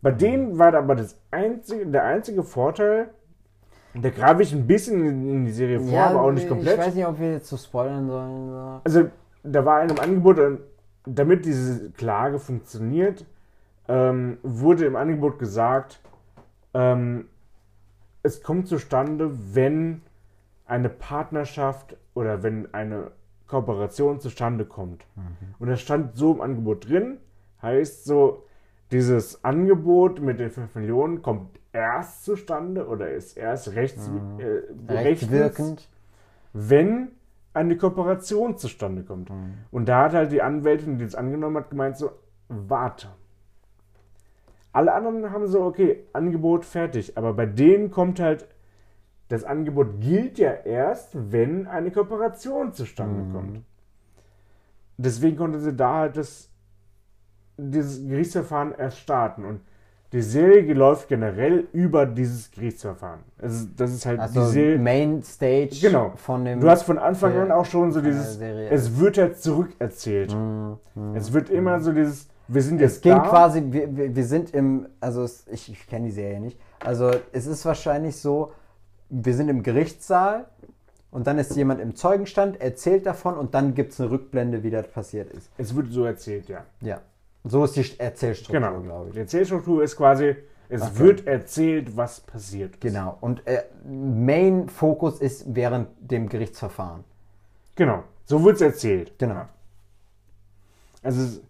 bei 0.01 0.13
denen 0.13 0.59
war 0.59 0.75
aber 0.75 0.95
das 0.95 1.19
einzige, 1.31 1.87
der 1.87 2.05
einzige 2.05 2.45
Vorteil, 2.45 3.11
da 3.95 4.11
greife 4.11 4.43
ich 4.43 4.53
ein 4.53 4.67
bisschen 4.67 5.29
in 5.29 5.45
die 5.45 5.51
Serie 5.51 5.81
vor, 5.81 6.01
aber 6.01 6.23
auch 6.23 6.31
nicht 6.31 6.49
komplett. 6.49 6.79
Ich 6.79 6.87
weiß 6.87 6.95
nicht, 6.95 7.07
ob 7.07 7.19
wir 7.19 7.33
jetzt 7.33 7.49
so 7.49 7.57
spoilern 7.57 8.07
sollen. 8.07 8.51
So. 8.51 8.81
Also, 8.85 9.11
da 9.43 9.65
war 9.65 9.83
in 9.83 9.91
einem 9.91 9.99
Angebot, 9.99 10.61
damit 11.05 11.45
diese 11.45 11.91
Klage 11.91 12.39
funktioniert, 12.39 13.25
ähm, 13.89 14.39
wurde 14.43 14.85
im 14.85 14.95
Angebot 14.95 15.39
gesagt, 15.39 16.01
ähm, 16.75 17.27
es 18.23 18.43
kommt 18.43 18.69
zustande, 18.69 19.31
wenn 19.55 20.03
eine 20.69 20.89
Partnerschaft 20.89 21.97
oder 22.15 22.43
wenn 22.43 22.73
eine 22.75 23.11
Kooperation 23.47 24.21
zustande 24.21 24.65
kommt. 24.65 25.05
Und 25.59 25.69
das 25.69 25.81
stand 25.81 26.17
so 26.17 26.33
im 26.35 26.41
Angebot 26.41 26.89
drin, 26.89 27.19
heißt 27.63 28.05
so, 28.05 28.45
dieses 28.91 29.45
Angebot 29.45 30.21
mit 30.21 30.39
den 30.39 30.51
5 30.51 30.75
Millionen 30.75 31.23
kommt 31.23 31.59
erst 31.73 32.25
zustande 32.25 32.87
oder 32.87 33.11
ist 33.11 33.37
erst 33.37 33.75
rechts, 33.75 34.09
äh, 34.39 34.43
rechtens, 34.93 35.31
Rechtswirkend. 35.31 35.89
wenn 36.53 37.09
eine 37.55 37.77
Kooperation 37.77 38.57
zustande 38.57 39.03
kommt. 39.03 39.31
Und 39.71 39.89
da 39.89 40.05
hat 40.05 40.13
halt 40.15 40.33
die 40.33 40.43
Anwältin, 40.43 40.99
die 40.99 41.05
es 41.05 41.15
angenommen 41.15 41.57
hat, 41.57 41.71
gemeint 41.71 41.97
so, 41.97 42.11
warte. 42.49 43.09
Alle 44.73 44.93
anderen 44.93 45.31
haben 45.33 45.47
so, 45.47 45.63
okay, 45.63 46.05
Angebot 46.13 46.65
fertig. 46.65 47.17
Aber 47.17 47.33
bei 47.33 47.47
denen 47.47 47.91
kommt 47.91 48.21
halt, 48.21 48.47
das 49.29 49.45
Angebot 49.45 50.01
gilt 50.01 50.39
ja 50.39 50.53
erst, 50.53 51.11
wenn 51.31 51.67
eine 51.67 51.91
Kooperation 51.91 52.73
zustande 52.73 53.31
kommt. 53.33 53.61
Deswegen 54.97 55.37
konnte 55.37 55.61
sie 55.61 55.75
da 55.75 55.95
halt 55.97 56.17
das, 56.17 56.49
dieses 57.57 58.07
Gerichtsverfahren 58.07 58.75
erst 58.77 58.99
starten. 58.99 59.45
Und 59.45 59.61
die 60.13 60.23
Serie 60.23 60.73
läuft 60.73 61.09
generell 61.09 61.69
über 61.73 62.07
dieses 62.07 62.51
Gerichtsverfahren. 62.51 63.21
Also 63.41 63.67
das 63.77 63.93
ist 63.93 64.07
halt 64.07 64.19
Also 64.19 64.41
die 64.41 64.47
Serie. 64.53 64.79
Main 64.79 65.23
Stage 65.23 65.77
Genau. 65.83 66.13
von 66.17 66.45
dem. 66.45 66.61
Du 66.61 66.69
hast 66.71 66.83
von 66.85 66.99
Anfang 66.99 67.37
an 67.37 67.53
auch 67.53 67.67
schon 67.67 67.93
so 67.93 68.01
dieses, 68.01 68.39
Serie. 68.39 68.71
es 68.71 68.99
wird 68.99 69.19
ja 69.19 69.33
zurückerzählt. 69.35 70.35
Es 71.15 71.33
wird 71.33 71.51
immer 71.51 71.79
so 71.81 71.93
dieses, 71.93 72.29
wir 72.49 72.63
sind 72.63 72.81
jetzt 72.81 72.97
es 72.97 73.01
ging 73.03 73.13
da. 73.13 73.19
quasi, 73.29 73.63
wir, 73.67 73.95
wir, 73.95 74.17
wir 74.17 74.25
sind 74.25 74.55
im, 74.55 74.89
also 74.99 75.23
es, 75.23 75.47
ich, 75.49 75.71
ich 75.71 75.87
kenne 75.87 76.07
die 76.07 76.13
Serie 76.13 76.41
nicht. 76.41 76.59
Also 76.83 77.11
es 77.33 77.47
ist 77.47 77.65
wahrscheinlich 77.67 78.17
so, 78.17 78.53
wir 79.11 79.35
sind 79.35 79.49
im 79.49 79.63
Gerichtssaal 79.63 80.47
und 81.11 81.27
dann 81.27 81.39
ist 81.39 81.57
jemand 81.57 81.81
im 81.81 81.95
Zeugenstand, 81.97 82.61
erzählt 82.61 83.07
davon 83.07 83.37
und 83.37 83.55
dann 83.55 83.75
gibt 83.75 83.93
es 83.93 84.01
eine 84.01 84.11
Rückblende, 84.11 84.63
wie 84.63 84.71
das 84.71 84.87
passiert 84.89 85.31
ist. 85.33 85.51
Es 85.59 85.75
wird 85.75 85.91
so 85.93 86.05
erzählt, 86.05 86.49
ja. 86.49 86.65
Ja. 86.81 87.01
So 87.45 87.65
ist 87.65 87.77
die 87.77 87.99
Erzählstruktur, 87.99 88.61
Genau. 88.69 88.81
glaube 88.83 89.09
ich. 89.09 89.15
Die 89.15 89.21
Erzählstruktur 89.21 89.83
ist 89.83 89.97
quasi, 89.97 90.37
es 90.69 90.83
Okay. 90.83 90.99
wird 90.99 91.27
erzählt, 91.27 91.97
was 91.97 92.21
passiert. 92.21 92.73
ist. 92.75 92.81
Genau. 92.81 93.17
Und 93.23 93.47
äh, 93.47 93.63
Main 93.89 94.69
Fokus 94.69 95.21
ist 95.21 95.45
während 95.55 95.89
dem 96.01 96.29
Gerichtsverfahren. 96.29 97.05
Genau. 97.75 98.03
So 98.27 98.45
wird 98.45 98.57
es 98.57 98.61
erzählt. 98.63 99.19
Genau. 99.19 99.47
Also, 101.03 101.23
es, 101.23 101.41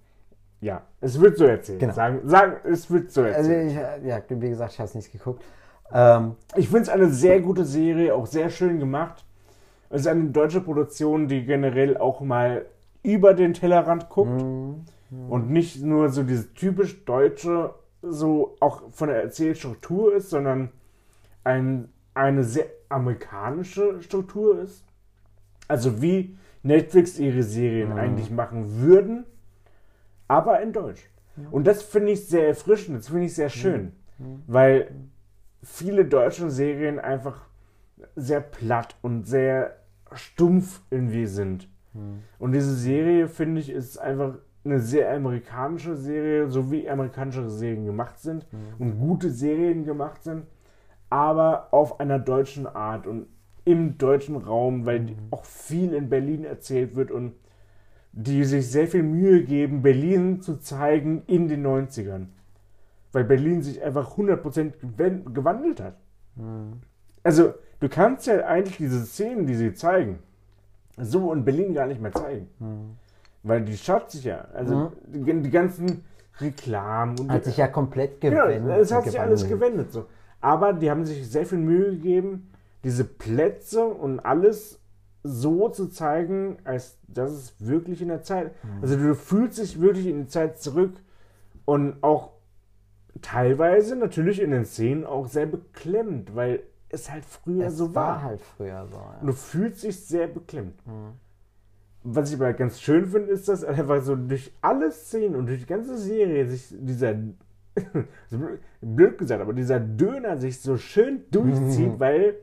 ja, 0.60 0.82
es 1.00 1.18
wird 1.20 1.36
so 1.38 1.44
erzählt. 1.46 1.80
Genau. 1.80 1.92
Sagen, 1.94 2.20
sagen, 2.28 2.56
es 2.64 2.90
wird 2.90 3.10
so 3.10 3.22
Also 3.22 3.50
erzählt. 3.50 3.70
ich, 3.72 3.76
äh, 4.04 4.08
ja, 4.08 4.22
wie 4.28 4.48
gesagt, 4.50 4.72
ich 4.74 4.78
habe 4.78 4.88
es 4.88 4.94
nicht 4.94 5.10
geguckt. 5.10 5.42
Ähm, 5.92 6.36
Ich 6.56 6.66
finde 6.68 6.82
es 6.82 6.88
eine 6.88 7.08
sehr 7.10 7.40
gute 7.40 7.64
Serie, 7.64 8.14
auch 8.14 8.26
sehr 8.26 8.50
schön 8.50 8.78
gemacht. 8.78 9.24
Es 9.90 10.02
ist 10.02 10.06
eine 10.06 10.24
deutsche 10.30 10.60
Produktion, 10.60 11.28
die 11.28 11.44
generell 11.44 11.96
auch 11.96 12.20
mal 12.20 12.66
über 13.02 13.32
den 13.34 13.54
Tellerrand 13.54 14.08
guckt 14.10 14.42
Mhm. 14.42 14.84
und 15.30 15.50
nicht 15.50 15.82
nur 15.82 16.10
so 16.10 16.22
dieses 16.22 16.52
typisch 16.52 17.04
deutsche, 17.04 17.74
so 18.02 18.56
auch 18.60 18.82
von 18.90 19.08
der 19.08 19.22
Erzählstruktur 19.22 20.14
ist, 20.14 20.28
sondern 20.30 20.70
ein, 21.44 21.88
eine 22.14 22.44
sehr 22.44 22.66
amerikanische 22.90 24.02
Struktur 24.02 24.60
ist. 24.60 24.84
Also 25.68 26.02
wie 26.02 26.36
Netflix 26.62 27.18
ihre 27.18 27.42
Serien 27.42 27.92
eigentlich 27.92 28.30
machen 28.30 28.80
würden, 28.82 29.24
aber 30.26 30.60
in 30.60 30.72
Deutsch. 30.72 31.08
Und 31.50 31.66
das 31.66 31.82
finde 31.82 32.12
ich 32.12 32.26
sehr 32.28 32.48
erfrischend, 32.48 32.98
das 32.98 33.08
finde 33.08 33.24
ich 33.26 33.34
sehr 33.34 33.48
schön, 33.48 33.92
weil 34.46 34.90
viele 35.62 36.04
deutsche 36.04 36.50
Serien 36.50 36.98
einfach 36.98 37.46
sehr 38.16 38.40
platt 38.40 38.96
und 39.02 39.26
sehr 39.26 39.76
stumpf 40.12 40.80
irgendwie 40.90 41.26
sind. 41.26 41.68
Und 42.38 42.52
diese 42.52 42.74
Serie, 42.74 43.28
finde 43.28 43.60
ich, 43.60 43.70
ist 43.70 43.98
einfach 43.98 44.34
eine 44.64 44.80
sehr 44.80 45.12
amerikanische 45.12 45.96
Serie, 45.96 46.48
so 46.50 46.70
wie 46.70 46.88
amerikanische 46.88 47.48
Serien 47.50 47.86
gemacht 47.86 48.18
sind 48.20 48.46
und 48.78 48.98
gute 49.00 49.30
Serien 49.30 49.84
gemacht 49.84 50.22
sind, 50.22 50.44
aber 51.10 51.68
auf 51.72 52.00
einer 52.00 52.18
deutschen 52.18 52.66
Art 52.66 53.06
und 53.06 53.26
im 53.64 53.98
deutschen 53.98 54.36
Raum, 54.36 54.86
weil 54.86 55.00
die- 55.00 55.16
auch 55.30 55.44
viel 55.44 55.92
in 55.92 56.08
Berlin 56.08 56.44
erzählt 56.44 56.94
wird 56.96 57.10
und 57.10 57.32
die 58.12 58.44
sich 58.44 58.70
sehr 58.70 58.86
viel 58.86 59.02
Mühe 59.02 59.42
geben, 59.44 59.82
Berlin 59.82 60.40
zu 60.40 60.56
zeigen 60.58 61.22
in 61.26 61.48
den 61.48 61.62
90ern. 61.62 62.28
Weil 63.12 63.24
Berlin 63.24 63.62
sich 63.62 63.82
einfach 63.82 64.16
100% 64.16 64.72
gewen- 64.80 65.32
gewandelt 65.34 65.80
hat. 65.80 65.96
Also, 67.22 67.54
du 67.80 67.88
kannst 67.88 68.26
ja 68.26 68.44
eigentlich 68.46 68.76
diese 68.76 69.04
Szenen, 69.04 69.46
die 69.46 69.54
sie 69.54 69.74
zeigen, 69.74 70.18
so 70.96 71.32
in 71.32 71.44
Berlin 71.44 71.74
gar 71.74 71.86
nicht 71.86 72.00
mehr 72.00 72.12
zeigen. 72.12 72.48
Weil 73.42 73.62
die 73.64 73.76
Stadt 73.76 74.10
sich 74.10 74.24
ja, 74.24 74.46
also 74.52 74.92
die, 75.06 75.22
die 75.42 75.50
ganzen 75.50 76.04
Reklamen 76.40 77.18
und 77.18 77.32
hat 77.32 77.44
sich 77.44 77.56
ja 77.56 77.66
komplett 77.68 78.20
Genau, 78.20 78.44
gewendet. 78.46 78.78
es 78.80 78.92
hat 78.92 79.04
sich 79.04 79.18
alles 79.18 79.48
gewendet. 79.48 79.92
So. 79.92 80.06
Aber 80.40 80.72
die 80.72 80.90
haben 80.90 81.04
sich 81.04 81.28
sehr 81.28 81.46
viel 81.46 81.58
Mühe 81.58 81.90
gegeben, 81.92 82.50
diese 82.84 83.04
Plätze 83.04 83.84
und 83.84 84.20
alles 84.20 84.80
so 85.24 85.68
zu 85.68 85.88
zeigen, 85.88 86.58
als 86.64 86.96
dass 87.08 87.32
es 87.32 87.54
wirklich 87.58 88.00
in 88.02 88.08
der 88.08 88.22
Zeit. 88.22 88.52
Also 88.80 88.96
du 88.96 89.14
fühlst 89.16 89.58
dich 89.58 89.80
wirklich 89.80 90.06
in 90.06 90.20
die 90.22 90.26
Zeit 90.28 90.60
zurück 90.60 90.92
und 91.64 92.02
auch 92.02 92.30
teilweise 93.22 93.96
natürlich 93.96 94.40
in 94.40 94.50
den 94.50 94.64
Szenen 94.64 95.04
auch 95.04 95.26
sehr 95.26 95.46
beklemmt, 95.46 96.34
weil 96.34 96.62
es 96.88 97.10
halt 97.10 97.24
früher 97.24 97.66
Es 97.66 97.76
so 97.76 97.94
war 97.94 98.06
war. 98.16 98.22
halt 98.22 98.40
früher 98.40 98.86
so. 98.86 98.96
Ja. 98.96 99.20
du 99.24 99.32
fühlst 99.32 99.82
dich 99.82 100.04
sehr 100.06 100.26
beklemmt. 100.26 100.74
Mhm. 100.86 101.12
Was 102.04 102.30
ich 102.30 102.36
aber 102.40 102.52
ganz 102.54 102.80
schön 102.80 103.06
finde, 103.06 103.30
ist, 103.32 103.48
dass 103.48 103.64
einfach 103.64 104.00
so 104.02 104.14
durch 104.16 104.52
alle 104.62 104.90
Szenen 104.92 105.34
und 105.36 105.46
durch 105.46 105.60
die 105.60 105.66
ganze 105.66 105.98
Serie 105.98 106.46
sich 106.46 106.68
dieser, 106.70 107.14
blöd 108.80 109.18
gesagt, 109.18 109.40
aber 109.42 109.52
dieser 109.52 109.80
Döner 109.80 110.36
sich 110.38 110.60
so 110.60 110.76
schön 110.76 111.22
durchzieht, 111.30 111.98
weil 111.98 112.36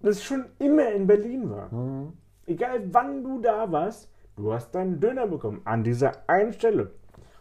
das 0.00 0.22
schon 0.22 0.44
immer 0.58 0.90
in 0.92 1.06
Berlin 1.06 1.50
war. 1.50 1.72
Mhm. 1.72 2.12
Egal 2.46 2.82
wann 2.92 3.24
du 3.24 3.40
da 3.40 3.70
warst, 3.72 4.10
du 4.36 4.52
hast 4.52 4.74
deinen 4.74 5.00
Döner 5.00 5.26
bekommen. 5.26 5.62
An 5.64 5.82
dieser 5.82 6.12
einen 6.28 6.52
Stelle. 6.52 6.90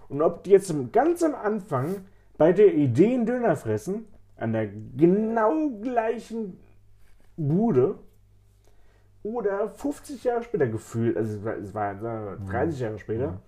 Und 0.10 0.22
ob 0.22 0.44
die 0.44 0.52
jetzt 0.52 0.74
ganz 0.92 1.24
am 1.24 1.36
Anfang 1.36 1.96
bei 2.38 2.54
der 2.54 2.74
Idee 2.74 3.14
einen 3.14 3.26
Döner 3.26 3.56
fressen, 3.56 4.08
an 4.36 4.54
der 4.54 4.68
genau 4.68 5.70
gleichen 5.82 6.60
Bude, 7.38 8.00
oder 9.24 9.70
50 9.70 10.24
Jahre 10.26 10.44
später 10.44 10.68
gefühlt, 10.68 11.16
also 11.16 11.38
es 11.38 11.46
war, 11.46 11.58
es 11.58 11.74
war 11.74 11.98
sagen 12.00 12.26
wir, 12.26 12.52
30 12.52 12.80
Jahre 12.80 13.00
später, 13.00 13.40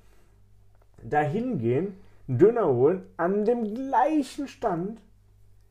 da 1.03 1.19
hingehen, 1.19 1.97
einen 2.27 2.37
Döner 2.37 2.67
holen, 2.67 3.03
an 3.17 3.45
dem 3.45 3.73
gleichen 3.73 4.47
Stand 4.47 5.01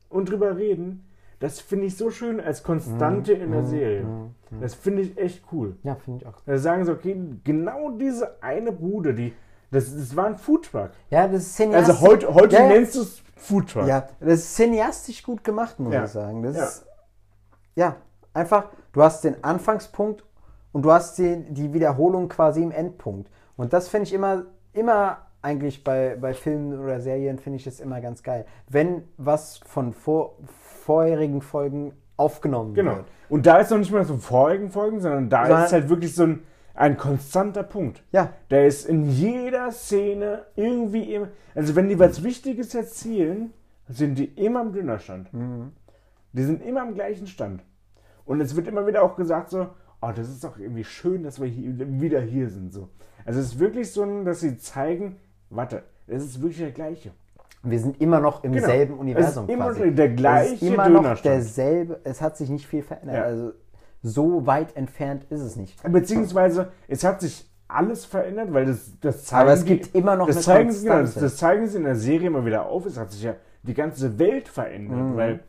und 0.09 0.29
drüber 0.29 0.57
reden, 0.57 1.05
das 1.39 1.59
finde 1.59 1.87
ich 1.87 1.97
so 1.97 2.11
schön 2.11 2.39
als 2.39 2.63
Konstante 2.63 3.33
in 3.33 3.51
der 3.51 3.65
Serie. 3.65 4.05
Das 4.61 4.73
finde 4.73 5.01
ich 5.01 5.17
echt 5.17 5.43
cool. 5.51 5.75
Ja, 5.83 5.95
finde 5.95 6.21
ich 6.21 6.27
auch. 6.27 6.39
Da 6.45 6.57
sagen 6.57 6.85
sie, 6.85 6.91
okay, 6.91 7.19
genau 7.43 7.91
diese 7.91 8.41
eine 8.41 8.71
Bude, 8.71 9.13
die, 9.13 9.33
das, 9.71 9.95
das 9.95 10.15
war 10.15 10.25
ein 10.27 10.37
Foodtruck. 10.37 10.91
Ja, 11.09 11.27
das 11.27 11.43
ist 11.43 11.55
cineastisch. 11.55 11.95
Also 11.95 12.07
heute, 12.07 12.33
heute 12.33 12.55
ja, 12.55 12.67
nennst 12.67 12.95
du 12.95 13.01
es 13.01 13.21
Foodtruck. 13.35 13.87
Ja, 13.87 14.07
das 14.19 14.33
ist 14.39 14.55
cineastisch 14.55 15.23
gut 15.23 15.43
gemacht, 15.43 15.79
muss 15.79 15.93
Ja. 15.93 16.03
ich 16.05 16.11
sagen. 16.11 16.43
Das 16.43 16.55
Ja. 16.55 16.63
ist, 16.65 16.85
ja, 17.75 17.95
einfach, 18.33 18.65
du 18.93 19.01
hast 19.03 19.23
den 19.23 19.43
Anfangspunkt 19.43 20.23
und 20.71 20.83
du 20.83 20.91
hast 20.91 21.17
die, 21.17 21.43
die 21.49 21.73
Wiederholung 21.73 22.29
quasi 22.29 22.61
im 22.63 22.71
Endpunkt. 22.71 23.29
Und 23.57 23.73
das 23.73 23.87
finde 23.87 24.03
ich 24.07 24.13
immer, 24.13 24.43
immer 24.73 25.17
eigentlich 25.41 25.83
bei, 25.83 26.17
bei 26.19 26.33
Filmen 26.33 26.79
oder 26.81 26.99
Serien, 27.01 27.37
finde 27.37 27.57
ich 27.57 27.63
das 27.65 27.79
immer 27.79 28.01
ganz 28.01 28.23
geil. 28.23 28.45
Wenn 28.69 29.03
was 29.17 29.57
von 29.59 29.93
vor, 29.93 30.35
vorherigen 30.83 31.41
Folgen 31.41 31.93
aufgenommen 32.17 32.73
Genau. 32.73 32.95
wird. 32.97 33.05
Und 33.29 33.45
da 33.45 33.57
ist 33.57 33.69
noch 33.71 33.77
nicht 33.77 33.91
mal 33.91 34.05
so 34.05 34.17
vorigen 34.17 34.69
Folgen, 34.71 35.01
sondern 35.01 35.29
da 35.29 35.45
Sondern- 35.45 35.65
ist 35.65 35.73
halt 35.73 35.89
wirklich 35.89 36.15
so 36.15 36.23
ein, 36.23 36.43
ein 36.75 36.97
konstanter 36.97 37.63
Punkt. 37.63 38.03
Ja, 38.11 38.33
Der 38.49 38.67
ist 38.67 38.85
in 38.87 39.09
jeder 39.09 39.71
Szene 39.71 40.45
irgendwie 40.55 41.13
immer. 41.13 41.29
Also, 41.55 41.75
wenn 41.75 41.87
die 41.89 41.97
was 41.99 42.23
Wichtiges 42.23 42.75
erzählen, 42.75 43.53
sind 43.87 44.17
die 44.17 44.25
immer 44.25 44.61
am 44.61 44.73
Dönerstand. 44.73 45.29
Die 46.33 46.43
sind 46.43 46.63
immer 46.65 46.81
am 46.81 46.93
gleichen 46.93 47.27
Stand. 47.27 47.63
Und 48.25 48.41
es 48.41 48.55
wird 48.55 48.67
immer 48.67 48.85
wieder 48.87 49.03
auch 49.03 49.15
gesagt, 49.15 49.49
so, 49.51 49.67
oh, 50.01 50.11
das 50.15 50.29
ist 50.29 50.43
doch 50.43 50.57
irgendwie 50.57 50.83
schön, 50.83 51.23
dass 51.23 51.39
wir 51.39 51.47
hier, 51.47 51.73
wieder 52.01 52.19
hier 52.21 52.49
sind. 52.49 52.73
So. 52.73 52.89
Also, 53.25 53.39
es 53.39 53.47
ist 53.53 53.59
wirklich 53.59 53.91
so, 53.91 54.23
dass 54.23 54.39
sie 54.41 54.57
zeigen, 54.57 55.17
warte, 55.49 55.83
es 56.07 56.23
ist 56.23 56.41
wirklich 56.41 56.59
der 56.59 56.71
gleiche. 56.71 57.11
wir 57.63 57.79
sind 57.79 57.99
immer 57.99 58.19
noch 58.19 58.43
im 58.43 58.51
Genau. 58.51 58.67
selben 58.67 58.93
Es 58.95 58.99
Universum 58.99 59.45
ist 59.45 59.53
immer 59.53 59.65
quasi. 59.73 59.91
der 59.95 60.09
gleiche 60.09 60.53
es 60.55 60.61
ist 60.61 60.67
immer 60.71 60.87
noch 60.89 61.01
Dönerstand. 61.01 61.35
derselbe, 61.35 61.99
es 62.03 62.21
hat 62.21 62.37
sich 62.37 62.49
nicht 62.49 62.67
viel 62.67 62.83
verändert. 62.83 63.15
Ja. 63.15 63.23
Also 63.23 63.53
so 64.07 64.45
weit 64.45 64.75
entfernt 64.75 65.25
ist 65.31 65.41
es 65.41 65.55
nicht. 65.55 65.81
Beziehungsweise, 65.91 66.71
es 66.87 67.03
hat 67.03 67.21
sich 67.21 67.49
alles 67.67 68.05
verändert, 68.05 68.53
weil 68.53 68.65
das, 68.65 68.91
das 68.99 69.25
zeigen 69.25 69.41
Aber 69.41 69.53
es 69.53 69.63
die- 69.65 69.77
gibt 69.79 69.95
immer 69.95 70.15
noch 70.15 70.27
das 70.27 70.35
eine 70.37 70.43
zeigen, 70.43 70.71
sie- 70.71 70.87
das, 70.87 71.15
das 71.15 71.37
zeigen 71.37 71.67
sie 71.67 71.77
in 71.77 71.83
der 71.85 71.95
Serie 71.95 72.27
immer 72.27 72.45
wieder 72.45 72.67
auf. 72.67 72.85
Es 72.85 72.97
hat 72.99 73.11
sich 73.11 73.23
ja 73.23 73.33
die 73.63 73.73
ganze 73.73 74.19
Welt 74.19 74.47
verändert, 74.47 74.99
Mhm. 74.99 75.15
weil 75.15 75.39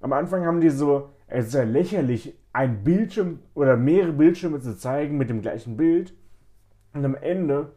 am 0.00 0.14
Anfang 0.14 0.46
haben 0.46 0.60
die 0.62 0.70
so, 0.70 1.10
es 1.26 1.48
ist 1.48 1.54
ja 1.54 1.62
lächerlich, 1.64 2.34
ein 2.54 2.82
Bildschirm 2.82 3.40
oder 3.54 3.76
mehrere 3.76 4.12
Bildschirme 4.12 4.60
zu 4.60 4.76
zeigen 4.76 5.18
mit 5.18 5.28
dem 5.28 5.42
gleichen 5.42 5.76
Bild. 5.76 6.14
Und 6.94 7.04
am 7.04 7.14
Ende 7.14 7.72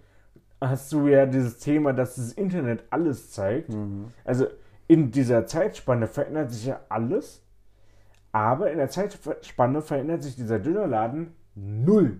hast 0.62 0.92
du 0.94 1.08
ja 1.08 1.26
dieses 1.26 1.60
Thema, 1.60 1.92
dass 1.92 2.16
das 2.16 2.32
Internet 2.32 2.86
alles 2.90 3.30
zeigt. 3.32 3.70
Mhm. 3.74 4.06
Also 4.24 4.48
in 4.88 5.12
dieser 5.12 5.46
Zeitspanne 5.46 6.08
verändert 6.08 6.52
sich 6.52 6.66
ja 6.68 6.80
alles, 6.88 7.43
aber 8.34 8.72
in 8.72 8.78
der 8.80 8.90
Zeitspanne 8.90 9.82
verändert 9.82 10.24
sich 10.24 10.36
dieser 10.36 10.60
Dönerladen 10.60 11.34
null. 11.56 12.20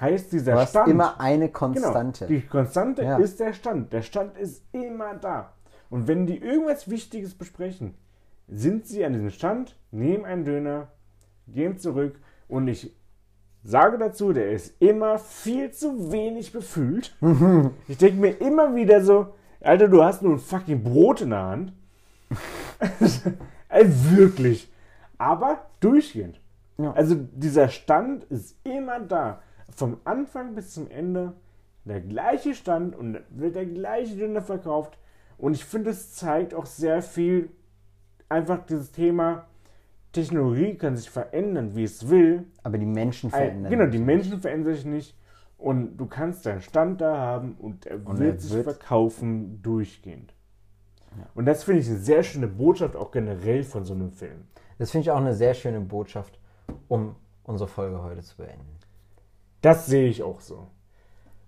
Heißt, 0.00 0.32
dieser 0.32 0.52
Du 0.52 0.58
hast 0.58 0.70
Stand. 0.70 0.88
immer 0.88 1.20
eine 1.20 1.46
Genau, 1.48 1.58
Konstante. 1.58 2.26
die 2.26 2.40
Konstante 2.40 3.02
Ja. 3.02 3.18
ist 3.18 3.38
der 3.38 3.52
Stand. 3.52 3.92
Der 3.92 4.02
Stand 4.02 4.36
ist 4.38 4.62
immer 4.72 5.14
da. 5.14 5.52
Und 5.90 6.08
wenn 6.08 6.26
die 6.26 6.38
irgendwas 6.38 6.88
Wichtiges 6.90 7.34
besprechen, 7.34 7.94
sind 8.48 8.86
sie 8.86 9.04
an 9.04 9.12
diesem 9.12 9.30
Stand, 9.30 9.76
nehmen 9.90 10.24
einen 10.24 10.44
Döner, 10.44 10.88
gehen 11.46 11.78
zurück 11.78 12.18
und 12.48 12.68
ich 12.68 12.94
sage 13.64 13.98
dazu, 13.98 14.32
der 14.32 14.52
ist 14.52 14.80
immer 14.80 15.18
viel 15.18 15.72
zu 15.72 16.10
wenig 16.12 16.52
befüllt. 16.52 17.16
ich 17.88 17.98
denke 17.98 18.20
mir 18.20 18.40
immer 18.40 18.74
wieder 18.74 19.02
so, 19.02 19.34
Alter, 19.60 19.88
du 19.88 20.02
hast 20.04 20.22
nur 20.22 20.34
ein 20.34 20.38
fucking 20.38 20.82
Brot 20.84 21.20
in 21.20 21.30
der 21.30 21.42
Hand. 21.42 21.72
also 23.68 24.16
wirklich. 24.16 24.67
Aber 25.18 25.66
durchgehend. 25.80 26.40
Ja. 26.78 26.92
Also 26.92 27.16
dieser 27.16 27.68
Stand 27.68 28.24
ist 28.24 28.56
immer 28.64 29.00
da. 29.00 29.42
Vom 29.74 29.98
Anfang 30.04 30.54
bis 30.54 30.72
zum 30.72 30.88
Ende 30.90 31.34
der 31.84 32.00
gleiche 32.00 32.54
Stand 32.54 32.94
und 32.96 33.18
wird 33.30 33.56
der 33.56 33.66
gleiche 33.66 34.16
Döner 34.16 34.42
verkauft. 34.42 34.98
Und 35.36 35.54
ich 35.54 35.64
finde, 35.64 35.90
es 35.90 36.14
zeigt 36.14 36.54
auch 36.54 36.66
sehr 36.66 37.02
viel 37.02 37.50
einfach 38.28 38.64
dieses 38.66 38.92
Thema, 38.92 39.46
Technologie 40.12 40.74
kann 40.74 40.96
sich 40.96 41.10
verändern, 41.10 41.74
wie 41.76 41.84
es 41.84 42.08
will. 42.08 42.44
Aber 42.62 42.78
die 42.78 42.86
Menschen 42.86 43.28
Ein- 43.32 43.38
verändern. 43.40 43.70
Genau, 43.70 43.86
die 43.86 43.98
sich. 43.98 44.06
Menschen 44.06 44.40
verändern 44.40 44.74
sich 44.74 44.84
nicht. 44.84 45.16
Und 45.58 45.96
du 45.96 46.06
kannst 46.06 46.46
deinen 46.46 46.60
Stand 46.60 47.00
da 47.00 47.16
haben 47.16 47.56
und 47.58 47.84
er 47.86 47.96
Und 48.06 48.18
wird 48.18 48.36
er 48.36 48.40
sich 48.40 48.52
wird- 48.54 48.64
verkaufen 48.64 49.60
durchgehend. 49.62 50.32
Und 51.34 51.46
das 51.46 51.64
finde 51.64 51.80
ich 51.80 51.88
eine 51.88 51.98
sehr 51.98 52.22
schöne 52.22 52.46
Botschaft 52.46 52.94
auch 52.94 53.10
generell 53.10 53.64
von 53.64 53.84
so 53.84 53.92
einem 53.94 54.12
Film. 54.12 54.44
Das 54.78 54.90
finde 54.90 55.02
ich 55.02 55.10
auch 55.10 55.16
eine 55.18 55.34
sehr 55.34 55.54
schöne 55.54 55.80
Botschaft, 55.80 56.38
um 56.88 57.16
unsere 57.44 57.68
Folge 57.68 58.02
heute 58.02 58.22
zu 58.22 58.36
beenden. 58.36 58.76
Das 59.60 59.86
sehe 59.86 60.08
ich 60.08 60.22
auch 60.22 60.40
so. 60.40 60.66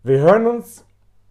Wir 0.02 0.19
hören 0.19 0.47
uns 0.47 0.85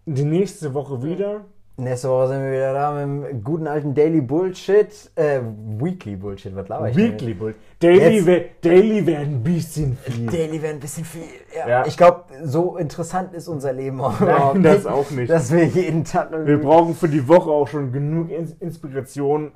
die 0.06 0.24
nächste 0.24 0.74
Woche 0.74 1.04
wieder. 1.04 1.46
Nächste 1.76 2.10
Woche 2.10 2.28
sind 2.30 2.42
wir 2.44 2.52
wieder 2.52 2.74
da 2.74 2.92
mit 3.06 3.30
dem 3.32 3.44
guten 3.44 3.66
alten 3.66 3.94
Daily 3.94 4.20
Bullshit. 4.20 4.88
Äh, 5.16 5.40
Weekly 5.78 6.18
Bullshit, 6.18 6.54
was 6.54 6.68
laber 6.68 6.90
ich? 6.90 6.96
Weekly 6.98 7.34
Bull. 7.34 7.56
Daily, 7.80 8.26
wär- 8.26 8.46
Daily 8.62 9.06
wäre 9.06 9.22
ein 9.22 9.42
bisschen 9.42 9.96
viel. 9.98 10.26
Daily 10.26 10.62
wäre 10.62 10.74
ein 10.74 10.80
bisschen 10.82 11.06
viel. 11.06 11.22
Ja. 11.56 11.70
Ja. 11.70 11.86
Ich 11.86 11.96
glaube, 11.96 12.26
so 12.44 12.76
interessant 12.76 13.34
ist 13.34 13.48
unser 13.48 13.72
Leben 13.72 14.02
auch, 14.02 14.20
Nein, 14.20 14.30
überhaupt 14.30 14.66
das 14.66 14.78
nicht, 14.84 14.88
auch 14.88 15.12
nicht. 15.12 15.30
Dass 15.30 15.52
wir 15.54 15.66
jeden 15.66 16.04
Tag 16.04 16.32
Wir 16.46 16.60
brauchen 16.60 16.96
für 16.96 17.08
die 17.08 17.26
Woche 17.28 17.50
auch 17.50 17.68
schon 17.70 17.94
genug 17.94 18.30
Ins- 18.30 18.56
Inspiration. 18.60 19.54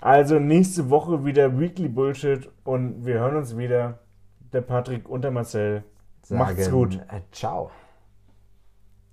Also 0.00 0.38
nächste 0.38 0.90
Woche 0.90 1.24
wieder 1.24 1.58
Weekly 1.58 1.88
Bullshit 1.88 2.48
und 2.64 3.04
wir 3.04 3.14
hören 3.14 3.36
uns 3.36 3.56
wieder. 3.56 3.98
Der 4.52 4.62
Patrick 4.62 5.08
und 5.08 5.22
der 5.22 5.30
Marcel. 5.30 5.84
Macht's 6.30 6.64
sagen, 6.64 6.72
gut. 6.72 6.94
Äh, 7.08 7.20
ciao. 7.32 7.70